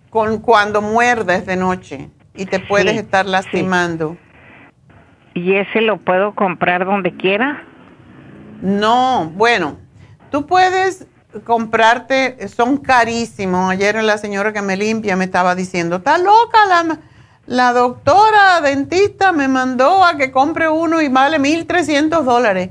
con 0.09 0.39
cuando 0.39 0.81
muerdes 0.81 1.45
de 1.45 1.55
noche 1.55 2.09
y 2.35 2.47
te 2.47 2.59
puedes 2.59 2.97
estar 2.97 3.27
lastimando. 3.27 4.17
¿Y 5.35 5.55
ese 5.55 5.81
lo 5.81 5.97
puedo 5.97 6.33
comprar 6.33 6.85
donde 6.85 7.15
quiera? 7.15 7.63
No, 8.61 9.31
bueno, 9.35 9.77
tú 10.31 10.47
puedes 10.47 11.07
comprarte, 11.43 12.47
son 12.47 12.77
carísimos. 12.77 13.71
Ayer 13.71 14.01
la 14.03 14.17
señora 14.17 14.53
que 14.53 14.61
me 14.61 14.77
limpia 14.77 15.15
me 15.15 15.25
estaba 15.25 15.55
diciendo, 15.55 15.97
está 15.97 16.17
loca 16.17 16.65
la, 16.67 16.99
la 17.45 17.73
doctora 17.73 18.61
dentista 18.61 19.31
me 19.31 19.47
mandó 19.47 20.03
a 20.03 20.17
que 20.17 20.31
compre 20.31 20.69
uno 20.69 21.01
y 21.01 21.09
vale 21.09 21.39
1.300 21.39 22.23
dólares. 22.23 22.69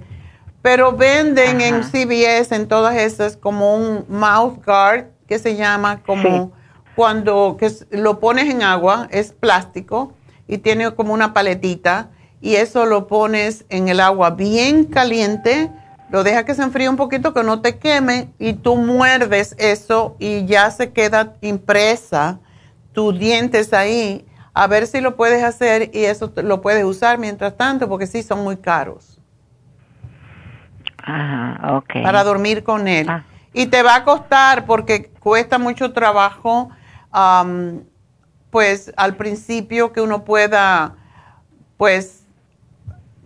Pero 0.63 0.93
venden 0.93 1.61
en 1.61 1.83
CVS, 1.83 2.55
en 2.55 2.69
todas 2.69 2.97
esas, 2.97 3.37
como 3.37 3.75
un 3.75 4.05
mouth 4.09 4.65
guard 4.65 5.07
que 5.27 5.39
se 5.39 5.57
llama 5.57 6.03
como 6.05 6.53
cuando 6.95 7.57
que 7.59 7.73
lo 7.91 8.21
pones 8.21 8.49
en 8.49 8.63
agua, 8.63 9.09
es 9.11 9.33
plástico 9.33 10.13
y 10.47 10.59
tiene 10.59 10.91
como 10.93 11.15
una 11.15 11.33
paletita 11.33 12.11
y 12.41 12.57
eso 12.57 12.87
lo 12.87 13.07
pones 13.07 13.65
en 13.71 13.89
el 13.89 14.01
agua 14.01 14.31
bien 14.31 14.85
caliente 14.85 15.71
lo 16.13 16.23
deja 16.23 16.45
que 16.45 16.55
se 16.55 16.63
enfríe 16.63 16.91
un 16.91 16.97
poquito, 16.97 17.33
que 17.33 17.43
no 17.43 17.63
te 17.63 17.79
queme 17.79 18.29
y 18.39 18.53
tú 18.53 18.77
muerdes 18.77 19.57
eso 19.59 20.15
y 20.19 20.45
ya 20.45 20.71
se 20.71 20.93
queda 20.93 21.33
impresa 21.41 22.39
tus 22.93 23.19
dientes 23.19 23.73
ahí. 23.73 24.27
A 24.53 24.67
ver 24.67 24.87
si 24.87 25.01
lo 25.01 25.17
puedes 25.17 25.43
hacer 25.43 25.91
y 25.95 26.05
eso 26.05 26.31
lo 26.37 26.61
puedes 26.61 26.85
usar 26.85 27.17
mientras 27.17 27.57
tanto, 27.57 27.89
porque 27.89 28.07
sí 28.07 28.23
son 28.23 28.45
muy 28.45 28.59
caros. 28.59 29.19
Ajá, 30.99 31.79
ok. 31.79 32.03
Para 32.03 32.23
dormir 32.25 32.63
con 32.63 32.89
él. 32.89 33.09
Ah. 33.09 33.25
Y 33.55 33.67
te 33.67 33.83
va 33.83 33.97
a 33.97 34.05
costar 34.05 34.67
porque 34.67 35.11
cuesta 35.19 35.57
mucho 35.57 35.95
trabajo, 35.95 36.69
pues 38.51 38.93
al 38.99 39.17
principio 39.17 39.95
que 39.95 40.03
uno 40.03 40.25
pueda, 40.25 40.95
pues 41.79 42.22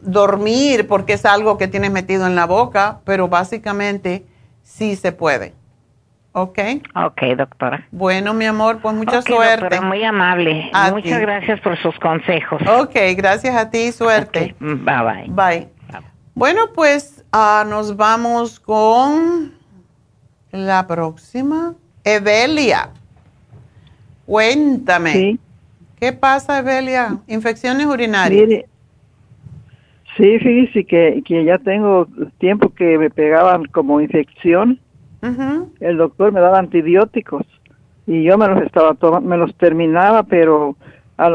dormir 0.01 0.87
porque 0.87 1.15
es 1.15 1.25
algo 1.25 1.59
que 1.59 1.69
tienes 1.69 1.91
metido 1.91 2.27
en 2.27 2.35
la 2.35 2.47
boca, 2.47 3.01
pero 3.05 3.29
básicamente 3.29 4.25
sí 4.63 4.97
se 4.97 5.13
puede. 5.13 5.55
¿Ok? 6.33 6.59
Ok, 6.95 7.23
doctora. 7.35 7.87
Bueno, 7.91 8.35
mi 8.35 8.45
amor, 8.45 8.81
pues 8.83 8.95
mucha 8.95 9.23
suerte. 9.23 9.63
Doctora, 9.63 9.81
muy 9.81 10.05
amable. 10.05 10.71
Muchas 10.93 11.21
gracias 11.21 11.61
por 11.61 11.79
sus 11.79 11.99
consejos. 11.99 12.61
Ok, 12.69 12.95
gracias 13.17 13.57
a 13.57 13.71
ti, 13.71 13.91
suerte. 13.91 14.55
Bye 14.61 14.75
bye. 14.85 15.29
Bye. 15.29 15.69
Bueno, 16.35 16.73
pues 16.75 17.25
ah, 17.33 17.65
nos 17.67 17.97
vamos 17.97 18.61
con 18.61 19.55
la 20.53 20.87
próxima. 20.87 21.73
Evelia. 22.05 22.91
Cuéntame. 24.27 25.39
¿Qué 25.99 26.13
pasa, 26.13 26.59
Evelia? 26.59 27.17
Infecciones 27.27 27.87
urinarias. 27.87 28.67
Sí, 30.17 30.39
fíjese 30.39 30.85
que, 30.85 31.23
que 31.25 31.45
ya 31.45 31.59
tengo 31.59 32.07
tiempo 32.39 32.71
que 32.71 32.99
me 32.99 33.11
pegaban 33.11 33.65
como 33.67 34.01
infección. 34.01 34.81
El 35.81 35.97
doctor 35.97 36.31
me 36.31 36.41
daba 36.41 36.61
antibióticos 36.61 37.43
y 38.07 38.23
yo 38.23 38.39
me 38.39 38.47
los 38.47 38.63
estaba 38.63 38.95
tomando, 38.95 39.29
me 39.29 39.37
los 39.37 39.53
terminaba, 39.57 40.23
pero 40.23 40.77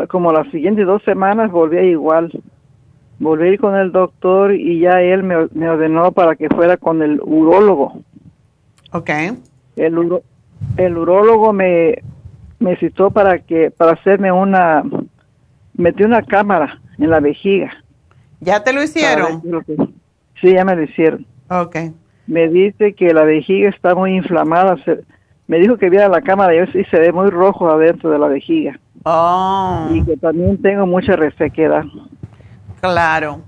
como 0.08 0.32
las 0.32 0.50
siguientes 0.52 0.86
dos 0.86 1.04
semanas 1.04 1.52
volvía 1.52 1.84
igual. 1.84 2.32
Volví 3.20 3.48
a 3.48 3.52
ir 3.52 3.60
con 3.60 3.76
el 3.76 3.92
doctor 3.92 4.56
y 4.56 4.80
ya 4.80 5.02
él 5.02 5.24
me, 5.24 5.48
me 5.54 5.70
ordenó 5.70 6.12
para 6.12 6.36
que 6.36 6.50
fuera 6.50 6.78
con 6.78 7.04
el 7.04 7.20
urólogo. 7.22 8.02
Ok. 8.94 9.10
El, 9.76 10.22
el 10.78 10.98
urólogo 10.98 11.54
me, 11.54 12.02
me 12.60 12.78
citó 12.78 13.12
para 13.12 13.40
que 13.40 13.70
para 13.70 13.92
hacerme 13.92 14.32
una 14.32 14.84
metí 15.76 16.04
una 16.04 16.22
cámara 16.22 16.80
en 16.98 17.10
la 17.10 17.20
vejiga. 17.20 17.72
¿Ya 18.42 18.64
te 18.64 18.74
lo 18.74 18.84
hicieron? 18.84 19.42
sí, 20.42 20.54
ya 20.54 20.66
me 20.66 20.76
lo 20.76 20.84
hicieron. 20.84 21.26
Ok. 21.50 21.78
Me 22.28 22.50
dice 22.50 22.94
que 22.94 23.14
la 23.14 23.24
vejiga 23.24 23.70
está 23.70 23.96
muy 23.96 24.16
inflamada. 24.16 24.76
me 25.48 25.60
dijo 25.60 25.78
que 25.78 25.90
viera 25.90 26.10
la 26.10 26.22
cámara 26.22 26.56
y 26.56 26.68
sí 26.72 26.84
se 26.90 27.00
ve 27.00 27.12
muy 27.12 27.30
rojo 27.30 27.70
adentro 27.70 28.10
de 28.10 28.20
la 28.20 28.28
vejiga. 28.28 28.80
Oh. 29.04 29.88
Y 29.92 30.04
que 30.04 30.18
también 30.18 30.62
tengo 30.62 30.86
mucha 30.88 31.16
resequedad. 31.16 31.84
Claro. 32.82 33.42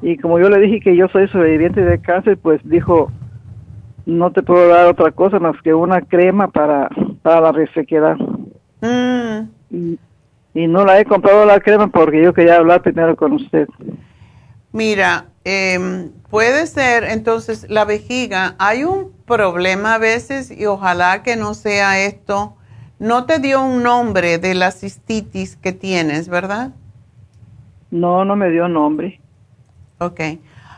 y 0.00 0.16
como 0.18 0.38
yo 0.38 0.48
le 0.48 0.60
dije 0.60 0.80
que 0.80 0.96
yo 0.96 1.08
soy 1.08 1.26
sobreviviente 1.28 1.82
de 1.82 2.00
cáncer, 2.00 2.38
pues 2.38 2.60
dijo, 2.64 3.10
no 4.06 4.30
te 4.30 4.42
puedo 4.42 4.68
dar 4.68 4.86
otra 4.86 5.10
cosa 5.10 5.40
más 5.40 5.60
que 5.62 5.74
una 5.74 6.02
crema 6.02 6.48
para, 6.48 6.88
para 7.22 7.40
la 7.40 7.52
resequedad. 7.52 8.16
Mm. 8.80 9.48
Y, 9.70 9.98
y 10.54 10.66
no 10.66 10.84
la 10.84 11.00
he 11.00 11.04
comprado 11.04 11.44
la 11.44 11.60
crema 11.60 11.88
porque 11.88 12.22
yo 12.22 12.34
quería 12.34 12.56
hablar 12.56 12.82
primero 12.82 13.16
con 13.16 13.32
usted. 13.32 13.68
Mira, 14.72 15.26
eh, 15.44 16.10
puede 16.30 16.66
ser 16.66 17.04
entonces 17.04 17.66
la 17.68 17.84
vejiga, 17.84 18.54
hay 18.58 18.84
un 18.84 19.12
problema 19.26 19.94
a 19.94 19.98
veces 19.98 20.50
y 20.50 20.66
ojalá 20.66 21.22
que 21.22 21.36
no 21.36 21.54
sea 21.54 22.00
esto. 22.00 22.56
No 22.98 23.24
te 23.24 23.38
dio 23.38 23.62
un 23.62 23.82
nombre 23.82 24.38
de 24.38 24.54
la 24.54 24.70
cistitis 24.70 25.56
que 25.56 25.72
tienes, 25.72 26.28
¿verdad? 26.28 26.70
No, 27.90 28.24
no 28.24 28.36
me 28.36 28.50
dio 28.50 28.68
nombre. 28.68 29.20
Ok. 29.98 30.20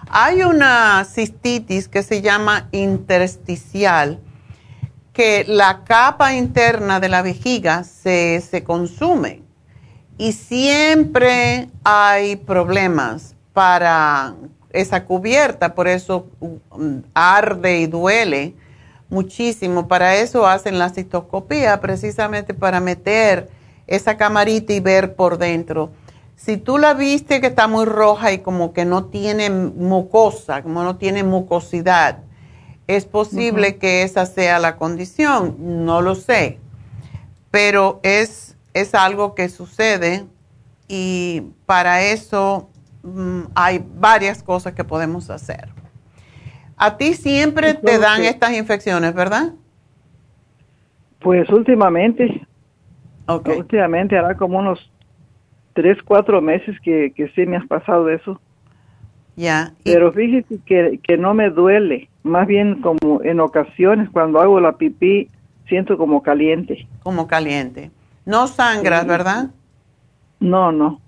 Hay 0.09 0.42
una 0.42 1.05
cistitis 1.05 1.88
que 1.88 2.02
se 2.02 2.22
llama 2.22 2.68
intersticial, 2.72 4.20
que 5.12 5.44
la 5.46 5.84
capa 5.84 6.34
interna 6.34 6.98
de 6.98 7.09
la 7.09 7.22
vejiga 7.22 7.84
se, 7.84 8.40
se 8.40 8.64
consume 8.64 9.43
y 10.16 10.32
siempre 10.32 11.68
hay 11.82 12.36
problemas 12.36 13.34
para 13.52 14.34
esa 14.70 15.04
cubierta, 15.04 15.74
por 15.74 15.88
eso 15.88 16.26
um, 16.40 17.02
arde 17.14 17.80
y 17.80 17.86
duele 17.86 18.54
muchísimo. 19.08 19.88
Para 19.88 20.16
eso 20.16 20.46
hacen 20.46 20.78
la 20.78 20.90
citoscopía, 20.90 21.80
precisamente 21.80 22.54
para 22.54 22.80
meter 22.80 23.48
esa 23.86 24.16
camarita 24.16 24.72
y 24.72 24.80
ver 24.80 25.14
por 25.14 25.38
dentro. 25.38 25.90
Si 26.36 26.56
tú 26.56 26.78
la 26.78 26.94
viste 26.94 27.40
que 27.40 27.46
está 27.46 27.68
muy 27.68 27.84
roja 27.84 28.32
y 28.32 28.38
como 28.38 28.72
que 28.72 28.84
no 28.84 29.04
tiene 29.04 29.50
mucosa, 29.50 30.62
como 30.62 30.82
no 30.82 30.96
tiene 30.96 31.22
mucosidad, 31.22 32.18
es 32.86 33.06
posible 33.06 33.76
que 33.76 34.02
esa 34.02 34.26
sea 34.26 34.58
la 34.58 34.76
condición, 34.76 35.56
no 35.86 36.02
lo 36.02 36.14
sé, 36.14 36.58
pero 37.50 38.00
es 38.02 38.53
es 38.74 38.94
algo 38.94 39.34
que 39.34 39.48
sucede 39.48 40.24
y 40.88 41.42
para 41.64 42.02
eso 42.02 42.68
mm, 43.02 43.44
hay 43.55 43.82
varias 43.96 44.42
cosas 44.42 44.74
que 44.74 44.84
podemos 44.84 45.30
hacer. 45.30 45.68
A 46.76 46.96
ti 46.96 47.14
siempre 47.14 47.74
te 47.74 47.98
dan 47.98 48.24
estas 48.24 48.52
infecciones, 48.52 49.14
¿verdad? 49.14 49.52
Pues 51.20 51.48
últimamente. 51.48 52.46
Últimamente, 53.26 54.18
hará 54.18 54.36
como 54.36 54.59
unos 54.59 54.90
tres, 55.72 55.96
cuatro 56.05 56.42
meses 56.42 56.76
que, 56.82 57.12
que 57.16 57.28
sí 57.28 57.46
me 57.46 57.56
has 57.56 57.66
pasado 57.66 58.10
eso. 58.10 58.40
Ya. 59.36 59.72
Pero 59.84 60.12
fíjese 60.12 60.59
que, 60.66 61.01
que 61.02 61.16
no 61.16 61.32
me 61.32 61.48
duele. 61.48 62.10
Más 62.22 62.46
bien 62.46 62.82
como 62.82 63.22
en 63.22 63.40
ocasiones 63.40 64.10
cuando 64.10 64.40
hago 64.40 64.60
la 64.60 64.76
pipí 64.76 65.30
siento 65.68 65.96
como 65.96 66.22
caliente. 66.22 66.86
Como 67.02 67.26
caliente. 67.26 67.90
No 68.26 68.46
sangras, 68.46 69.06
¿verdad? 69.06 69.51
No, 70.40 70.72
no. 70.72 71.01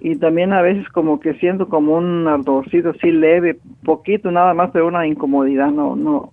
Y 0.00 0.16
también 0.16 0.52
a 0.52 0.62
veces 0.62 0.88
como 0.88 1.20
que 1.20 1.34
siento 1.34 1.68
como 1.68 1.96
un 1.96 2.26
ardorcito 2.26 2.90
así 2.90 3.10
leve, 3.10 3.60
poquito 3.84 4.30
nada 4.30 4.52
más, 4.52 4.70
pero 4.72 4.88
una 4.88 5.06
incomodidad, 5.06 5.68
no, 5.68 5.94
no, 5.94 6.32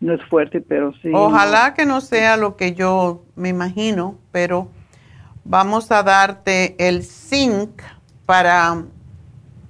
no 0.00 0.12
es 0.12 0.22
fuerte, 0.26 0.60
pero 0.60 0.92
sí. 1.00 1.10
Ojalá 1.14 1.72
que 1.74 1.86
no 1.86 2.00
sea 2.02 2.36
lo 2.36 2.56
que 2.56 2.74
yo 2.74 3.22
me 3.36 3.48
imagino, 3.48 4.16
pero 4.32 4.68
vamos 5.44 5.90
a 5.92 6.02
darte 6.02 6.74
el 6.78 7.04
zinc 7.04 7.82
para, 8.26 8.84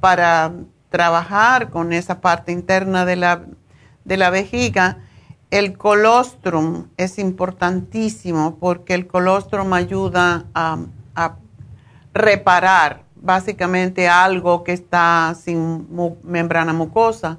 para 0.01 0.53
trabajar 0.89 1.71
con 1.71 1.93
esa 1.93 2.21
parte 2.21 2.51
interna 2.53 3.05
de 3.05 3.17
la, 3.17 3.43
de 4.05 4.17
la 4.17 4.31
vejiga 4.31 4.99
el 5.55 5.79
colostrum 5.79 6.89
es 6.97 7.17
importantísimo 7.21 8.59
porque 8.59 8.93
el 8.93 9.07
colostrum 9.07 9.73
ayuda 9.73 10.47
a, 10.53 10.79
reparar 12.13 13.03
básicamente 13.15 14.09
algo 14.09 14.63
que 14.65 14.73
está 14.73 15.35
sin 15.41 15.87
membrana 16.25 16.73
mucosa. 16.73 17.39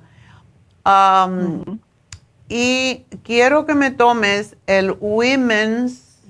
Y 2.48 3.06
quiero 3.24 3.66
que 3.66 3.74
me 3.74 3.92
tomes 3.92 4.56
el 4.66 4.96
Women's 5.02 6.22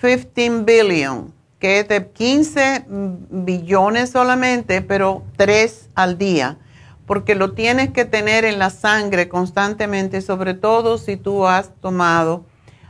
15 0.00 0.62
Billion, 0.62 1.32
que 1.58 1.80
es 1.80 1.88
de 1.88 2.08
15 2.08 2.84
billones 2.88 4.10
solamente, 4.10 4.82
pero 4.82 5.24
3 5.36 5.88
al 5.96 6.16
día 6.16 6.58
porque 7.06 7.34
lo 7.34 7.52
tienes 7.52 7.90
que 7.90 8.04
tener 8.04 8.44
en 8.44 8.58
la 8.58 8.70
sangre 8.70 9.28
constantemente, 9.28 10.20
sobre 10.20 10.54
todo 10.54 10.98
si 10.98 11.16
tú 11.16 11.46
has 11.46 11.72
tomado 11.80 12.44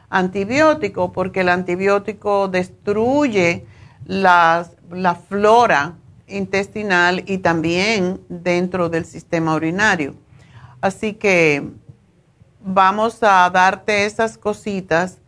antibiótico, 0.08 1.12
porque 1.12 1.40
el 1.40 1.50
antibiótico 1.50 2.48
destruye 2.48 3.66
la 4.06 4.66
flora 5.28 5.94
intestinal 6.28 7.22
y 7.26 7.38
también 7.38 8.20
dentro 8.28 8.88
del 8.88 9.04
sistema 9.04 9.54
urinario. 9.54 10.14
Así 10.80 11.14
que 11.14 11.68
vamos 12.60 13.22
a 13.22 13.48
darte 13.50 14.06
esas 14.06 14.38
cositas, 14.38 15.18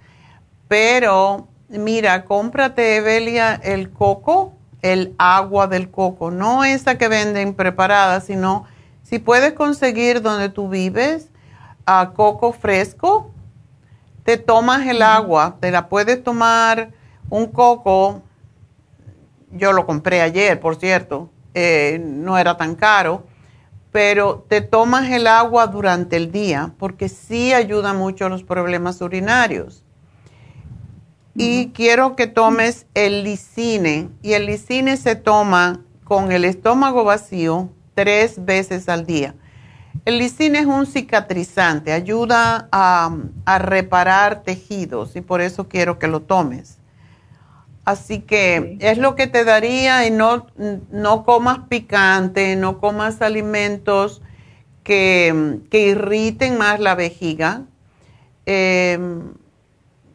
pero 0.67 1.49
mira, 1.69 2.25
cómprate, 2.25 2.97
Evelia, 2.97 3.55
el 3.55 3.91
coco, 3.91 4.55
el 4.83 5.15
agua 5.19 5.67
del 5.67 5.91
coco, 5.91 6.31
no 6.31 6.65
esa 6.65 6.99
que 6.99 7.09
venden 7.09 7.55
preparada, 7.55 8.21
sino 8.21 8.67
si 9.09 9.19
puedes 9.19 9.55
conseguir 9.55 10.21
donde 10.21 10.51
tú 10.51 10.69
vives 10.69 11.31
a 11.87 12.13
coco 12.15 12.53
fresco, 12.53 13.33
te 14.23 14.37
tomas 14.37 14.87
el 14.87 15.01
agua, 15.01 15.57
te 15.61 15.71
la 15.71 15.89
puedes 15.89 16.23
tomar 16.23 16.91
un 17.31 17.47
coco, 17.47 18.21
yo 19.51 19.73
lo 19.73 19.87
compré 19.87 20.21
ayer, 20.21 20.61
por 20.61 20.77
cierto, 20.77 21.31
eh, 21.55 21.99
no 22.05 22.37
era 22.37 22.59
tan 22.59 22.75
caro, 22.75 23.25
pero 23.93 24.45
te 24.47 24.61
tomas 24.61 25.11
el 25.11 25.27
agua 25.27 25.69
durante 25.69 26.17
el 26.17 26.31
día 26.31 26.75
porque 26.79 27.09
sí 27.09 27.55
ayuda 27.55 27.95
mucho 27.95 28.27
a 28.27 28.29
los 28.29 28.45
problemas 28.45 29.01
urinarios. 29.01 29.85
Y 31.35 31.69
quiero 31.69 32.15
que 32.15 32.27
tomes 32.27 32.85
el 32.93 33.25
licine, 33.25 34.11
y 34.21 34.35
el 34.35 34.45
licine 34.45 34.99
se 34.99 35.17
toma 35.17 35.81
con 36.05 36.31
el 36.31 36.45
estómago 36.45 37.05
vacío 37.05 37.71
tres 37.99 38.45
veces 38.45 38.89
al 38.89 39.07
día. 39.07 39.35
El 40.05 40.19
lisine 40.19 40.61
es 40.61 40.67
un 40.67 40.87
cicatrizante, 40.87 41.93
ayuda 41.93 42.69
a, 42.71 43.11
reparar 43.59 44.45
tejidos 44.45 45.17
y 45.17 45.21
por 45.21 45.41
eso 45.41 45.67
quiero 45.67 45.99
que 45.99 46.07
lo 46.07 46.21
tomes. 46.21 46.79
Así 47.85 48.21
que 48.21 48.79
es 48.79 48.99
lo 48.99 49.17
que 49.17 49.27
te 49.27 49.45
daría 49.45 50.07
y 50.07 50.13
no, 50.13 50.47
no 50.93 51.25
comas 51.25 51.59
picante, 51.69 52.55
no 52.55 52.79
comas 52.79 53.21
alimentos 53.21 54.23
que, 54.85 55.59
irriten 55.73 56.57
más 56.57 56.79
la 56.79 56.95
vejiga. 56.95 57.63
Em, 58.47 59.33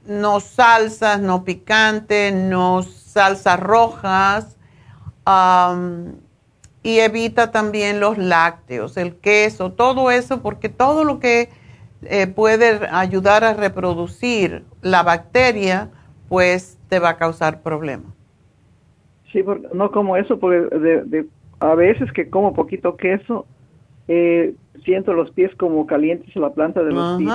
no 0.06 0.40
salsas, 0.40 1.20
no 1.20 1.44
picante, 1.44 2.32
no 2.32 2.82
salsas 2.82 3.60
rojas 3.60 4.56
y 6.84 7.00
evita 7.00 7.52
también 7.52 8.02
los 8.02 8.18
lácteos, 8.18 8.98
el 8.98 9.16
queso, 9.16 9.72
todo 9.72 10.12
eso, 10.12 10.42
porque 10.42 10.68
todo 10.68 11.06
lo 11.06 11.20
que 11.20 11.50
eh, 12.04 12.28
puede 12.28 12.86
ayudar 12.92 13.46
a 13.46 13.54
reproducir 13.54 14.66
la 14.82 15.02
bacteria, 15.02 15.90
pues 16.28 16.78
te 16.90 17.00
va 17.00 17.10
a 17.10 17.18
causar 17.18 17.62
problemas. 17.62 18.12
Sí, 19.32 19.44
no 19.74 19.92
como 19.92 20.18
eso, 20.18 20.38
porque 20.38 20.60
de, 20.78 21.26
a 21.62 21.74
veces 21.74 22.12
que 22.12 22.30
como 22.30 22.54
poquito 22.54 22.98
queso, 22.98 23.46
eh, 24.10 24.54
siento 24.84 25.14
los 25.14 25.32
pies 25.32 25.56
como 25.56 25.88
calientes 25.88 26.36
en 26.36 26.42
la 26.42 26.52
planta 26.52 26.84
de 26.84 26.92
los 26.92 27.18
pies. 27.18 27.34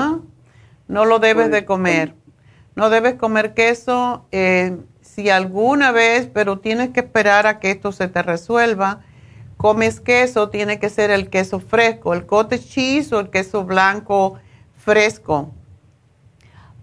No 0.86 1.04
lo 1.06 1.18
debes 1.18 1.50
de 1.50 1.64
comer. 1.64 2.14
No 2.76 2.90
debes 2.90 3.14
comer 3.14 3.54
queso 3.54 4.26
eh, 4.30 4.76
si 5.00 5.30
alguna 5.30 5.90
vez, 5.90 6.30
pero 6.32 6.58
tienes 6.58 6.90
que 6.90 7.00
esperar 7.00 7.46
a 7.46 7.58
que 7.58 7.70
esto 7.70 7.90
se 7.90 8.06
te 8.08 8.22
resuelva 8.22 9.00
comes 9.58 10.00
queso, 10.00 10.48
tiene 10.48 10.78
que 10.78 10.88
ser 10.88 11.10
el 11.10 11.28
queso 11.28 11.60
fresco, 11.60 12.14
el 12.14 12.24
cottage 12.24 12.64
cheese 12.64 13.12
o 13.12 13.20
el 13.20 13.28
queso 13.28 13.64
blanco 13.64 14.38
fresco, 14.76 15.52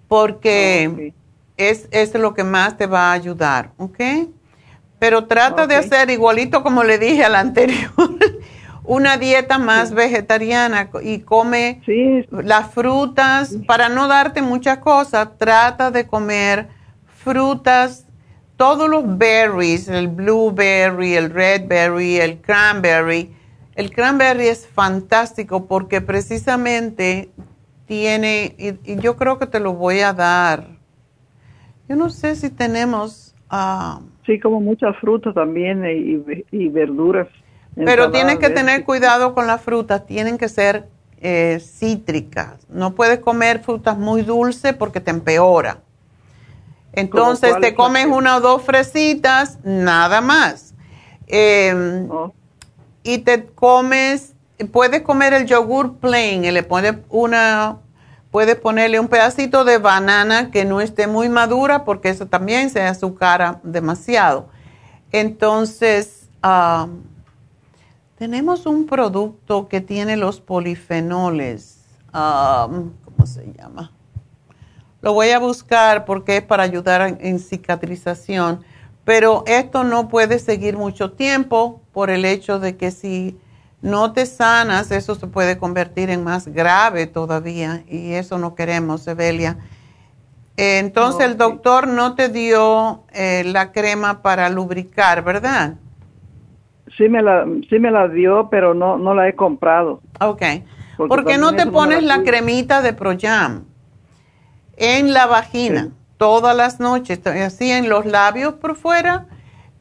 porque 0.07 1.13
es, 1.57 1.87
es 1.89 2.13
lo 2.13 2.35
que 2.35 2.43
más 2.43 2.77
te 2.77 2.85
va 2.85 3.09
a 3.09 3.13
ayudar, 3.13 3.71
¿ok? 3.77 3.99
Pero 4.99 5.25
trata 5.25 5.67
de 5.67 5.75
hacer 5.75 6.09
igualito 6.09 6.61
como 6.63 6.83
le 6.83 6.99
dije 6.99 7.23
al 7.23 7.35
anterior, 7.35 7.91
una 8.83 9.17
dieta 9.17 9.57
más 9.57 9.93
vegetariana 9.93 10.89
y 11.01 11.19
come 11.19 11.81
las 12.29 12.73
frutas, 12.73 13.55
para 13.65 13.87
no 13.87 14.07
darte 14.09 14.41
muchas 14.41 14.79
cosas, 14.79 15.29
trata 15.37 15.91
de 15.91 16.05
comer 16.07 16.67
frutas, 17.05 18.05
todos 18.57 18.89
los 18.89 19.17
berries, 19.17 19.87
el 19.87 20.07
blueberry, 20.07 21.15
el 21.15 21.29
redberry, 21.29 22.17
el 22.17 22.41
cranberry. 22.41 23.31
El 23.75 23.91
cranberry 23.91 24.47
es 24.47 24.67
fantástico 24.67 25.65
porque 25.65 26.01
precisamente 26.01 27.29
tiene, 27.85 28.55
y, 28.57 28.95
yo 29.01 29.17
creo 29.17 29.37
que 29.37 29.47
te 29.47 29.59
lo 29.59 29.73
voy 29.73 29.99
a 29.99 30.13
dar. 30.13 30.67
Yo 31.89 31.95
no 31.95 32.09
sé 32.09 32.35
si 32.35 32.49
tenemos... 32.49 33.35
Uh, 33.51 34.01
sí, 34.25 34.39
como 34.39 34.59
muchas 34.61 34.95
frutas 34.97 35.35
también 35.35 35.83
y 36.51 36.69
verduras. 36.69 37.27
Pero 37.75 38.11
tienes 38.11 38.37
que 38.37 38.49
tener 38.49 38.85
cuidado 38.85 39.33
con 39.33 39.47
las 39.47 39.61
frutas, 39.61 40.05
tienen 40.05 40.37
que 40.37 40.47
ser 40.47 40.87
eh, 41.19 41.59
cítricas. 41.59 42.65
No 42.69 42.95
puedes 42.95 43.19
comer 43.19 43.59
frutas 43.59 43.97
muy 43.97 44.21
dulces 44.21 44.73
porque 44.73 45.01
te 45.01 45.11
empeora. 45.11 45.79
Entonces 46.95 47.55
te 47.59 47.75
comes 47.75 48.07
una 48.07 48.37
o 48.37 48.41
dos 48.41 48.63
fresitas, 48.63 49.59
nada 49.63 50.21
más. 50.21 50.73
Em, 51.27 52.09
oh. 52.09 52.33
Y 53.03 53.19
te 53.19 53.45
comes, 53.45 54.33
puedes 54.71 55.01
comer 55.01 55.33
el 55.33 55.45
yogur 55.45 55.97
plain 55.97 56.45
y 56.45 56.51
le 56.51 56.63
pones 56.63 56.95
una, 57.09 57.77
puedes 58.31 58.55
ponerle 58.55 58.99
un 58.99 59.07
pedacito 59.07 59.63
de 59.63 59.77
banana 59.77 60.49
que 60.49 60.65
no 60.65 60.81
esté 60.81 61.05
muy 61.07 61.29
madura 61.29 61.85
porque 61.85 62.09
eso 62.09 62.25
también 62.25 62.69
se 62.69 62.81
azucara 62.81 63.59
demasiado. 63.63 64.47
Entonces, 65.11 66.27
tenemos 68.17 68.65
un 68.65 68.85
producto 68.85 69.67
que 69.67 69.81
tiene 69.81 70.17
los 70.17 70.41
polifenoles. 70.41 71.79
¿Cómo 72.11 73.25
se 73.25 73.53
llama? 73.53 73.91
Lo 75.05 75.13
voy 75.13 75.29
a 75.29 75.37
buscar 75.37 76.03
porque 76.03 76.37
es 76.37 76.41
para 76.41 76.63
ayudar 76.63 77.19
en, 77.19 77.37
cicatrización. 77.37 78.61
Pero 79.03 79.43
esto 79.45 79.83
no 79.83 80.07
puede 80.07 80.39
seguir 80.39 80.77
mucho 80.77 81.11
tiempo 81.11 81.79
por 81.93 82.09
el 82.09 82.25
hecho 82.25 82.59
de 82.59 82.75
que 82.75 82.89
si 82.89 83.37
no 83.83 84.13
te 84.13 84.25
sanas, 84.25 84.89
eso 84.89 85.13
se 85.13 85.27
puede 85.27 85.59
convertir 85.59 86.09
en 86.09 86.23
más 86.23 86.47
grave 86.47 87.05
todavía. 87.05 87.83
Y 87.87 88.13
eso 88.13 88.39
no 88.39 88.55
queremos, 88.55 89.07
Evelia. 89.07 89.59
Entonces 90.57 91.23
el 91.23 91.37
doctor 91.37 91.87
no 91.87 92.15
te 92.15 92.29
dio 92.29 93.03
eh, 93.13 93.43
la 93.45 93.71
crema 93.71 94.23
para 94.23 94.49
lubricar, 94.49 95.23
¿verdad? 95.23 95.75
sí 96.97 97.09
me 97.09 97.21
la, 97.21 97.45
sí 97.69 97.77
me 97.77 97.91
la 97.91 98.07
dio, 98.07 98.47
pero 98.49 98.73
no, 98.73 98.97
no 98.97 99.13
la 99.13 99.27
he 99.27 99.35
comprado. 99.35 100.01
Ok. 100.19 100.41
¿Por 100.97 101.25
qué 101.25 101.37
no 101.37 101.55
te 101.55 101.67
pones 101.67 102.01
la, 102.01 102.23
cremita 102.23 102.81
de 102.81 102.93
Proyam 102.93 103.65
en 104.77 105.13
la 105.13 105.25
vagina 105.25 105.89
todas 106.17 106.55
las 106.55 106.79
noches, 106.79 107.25
así 107.27 107.71
en 107.71 107.89
los 107.89 108.05
labios 108.05 108.55
por 108.55 108.75
fuera? 108.75 109.27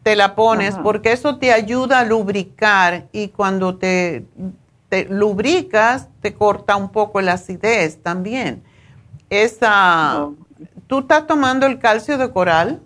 Te 0.03 0.17
la 0.17 0.35
pones 0.35 0.77
porque 0.77 1.13
eso 1.13 1.39
te 1.39 1.53
ayuda 1.53 2.01
a 2.01 2.05
lubricar 2.05 3.07
y 3.13 3.29
cuando 3.29 3.77
te, 3.77 4.27
te 4.91 5.07
lubricas 5.07 6.09
te 6.21 6.35
corta 6.35 6.77
un 6.77 6.91
poco 6.91 7.23
la 7.23 7.35
acidez 7.35 8.03
también. 8.03 8.63
Esa, 9.31 10.29
¿Tú 10.87 11.01
estás 11.01 11.27
tomando 11.27 11.67
el 11.67 11.79
calcio 11.79 12.19
de 12.19 12.31
coral? 12.31 12.81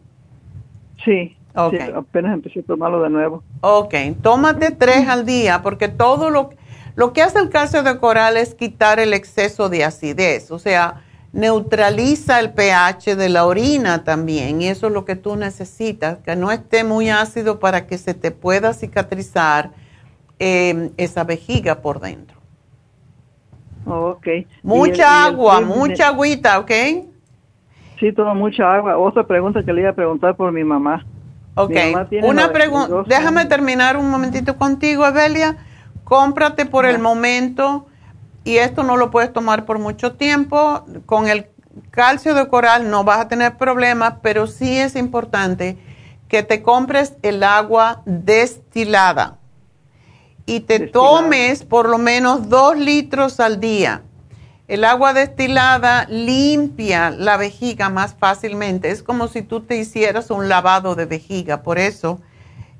Sí. 1.04 1.34
Okay. 1.54 1.92
apenas 1.94 2.34
empecé 2.34 2.60
a 2.60 2.62
tomarlo 2.62 3.02
de 3.02 3.10
nuevo. 3.10 3.42
Ok, 3.62 3.94
tómate 4.22 4.70
tres 4.70 5.08
al 5.08 5.26
día 5.26 5.60
porque 5.62 5.88
todo 5.88 6.30
lo, 6.30 6.50
lo 6.94 7.12
que 7.12 7.22
hace 7.22 7.40
el 7.40 7.48
calcio 7.48 7.82
de 7.82 7.98
coral 7.98 8.36
es 8.36 8.54
quitar 8.54 9.00
el 9.00 9.12
exceso 9.12 9.68
de 9.68 9.82
acidez, 9.82 10.52
o 10.52 10.60
sea, 10.60 11.02
neutraliza 11.32 12.40
el 12.40 12.52
pH 12.52 13.16
de 13.16 13.28
la 13.28 13.44
orina 13.46 14.04
también 14.04 14.62
y 14.62 14.68
eso 14.68 14.86
es 14.86 14.92
lo 14.92 15.04
que 15.04 15.16
tú 15.16 15.36
necesitas, 15.36 16.18
que 16.18 16.36
no 16.36 16.50
esté 16.50 16.84
muy 16.84 17.10
ácido 17.10 17.58
para 17.58 17.86
que 17.86 17.98
se 17.98 18.14
te 18.14 18.30
pueda 18.30 18.72
cicatrizar 18.72 19.70
em, 20.38 20.90
esa 20.96 21.24
vejiga 21.24 21.80
por 21.82 22.00
dentro. 22.00 22.38
ok. 23.84 24.26
Mucha 24.62 25.26
agua, 25.26 25.60
mucha 25.60 26.08
agüita, 26.08 26.58
¿ok? 26.58 26.72
Sí, 28.00 28.12
tomo 28.12 28.34
mucha 28.34 28.74
agua. 28.74 28.96
Otra 28.96 29.26
pregunta 29.26 29.62
que 29.62 29.72
le 29.72 29.82
iba 29.82 29.90
a 29.90 29.94
preguntar 29.94 30.36
por 30.36 30.52
mi 30.52 30.64
mamá. 30.64 31.04
Ok, 31.56 31.74
una 32.22 32.52
pregunta, 32.52 33.02
déjame 33.08 33.44
terminar 33.46 33.96
un 33.96 34.08
momentito 34.08 34.56
contigo, 34.56 35.04
Evelia. 35.04 35.56
Cómprate 36.04 36.66
por 36.66 36.86
el 36.86 37.00
momento, 37.00 37.86
y 38.48 38.56
esto 38.56 38.82
no 38.82 38.96
lo 38.96 39.10
puedes 39.10 39.30
tomar 39.30 39.66
por 39.66 39.78
mucho 39.78 40.12
tiempo, 40.12 40.86
con 41.04 41.28
el 41.28 41.48
calcio 41.90 42.32
de 42.32 42.48
coral 42.48 42.88
no 42.88 43.04
vas 43.04 43.20
a 43.20 43.28
tener 43.28 43.58
problemas, 43.58 44.14
pero 44.22 44.46
sí 44.46 44.78
es 44.78 44.96
importante 44.96 45.76
que 46.28 46.42
te 46.42 46.62
compres 46.62 47.12
el 47.20 47.42
agua 47.42 48.00
destilada 48.06 49.36
y 50.46 50.60
te 50.60 50.80
tomes 50.80 51.62
por 51.62 51.90
lo 51.90 51.98
menos 51.98 52.48
dos 52.48 52.74
litros 52.78 53.38
al 53.38 53.60
día. 53.60 54.00
El 54.66 54.84
agua 54.84 55.12
destilada 55.12 56.06
limpia 56.08 57.10
la 57.10 57.36
vejiga 57.36 57.90
más 57.90 58.14
fácilmente. 58.18 58.90
Es 58.90 59.02
como 59.02 59.28
si 59.28 59.42
tú 59.42 59.60
te 59.60 59.76
hicieras 59.76 60.30
un 60.30 60.48
lavado 60.48 60.94
de 60.94 61.04
vejiga. 61.04 61.62
Por 61.62 61.78
eso 61.78 62.18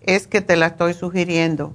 es 0.01 0.27
que 0.27 0.40
te 0.40 0.57
la 0.57 0.69
estoy 0.69 0.95
sugiriendo. 0.95 1.74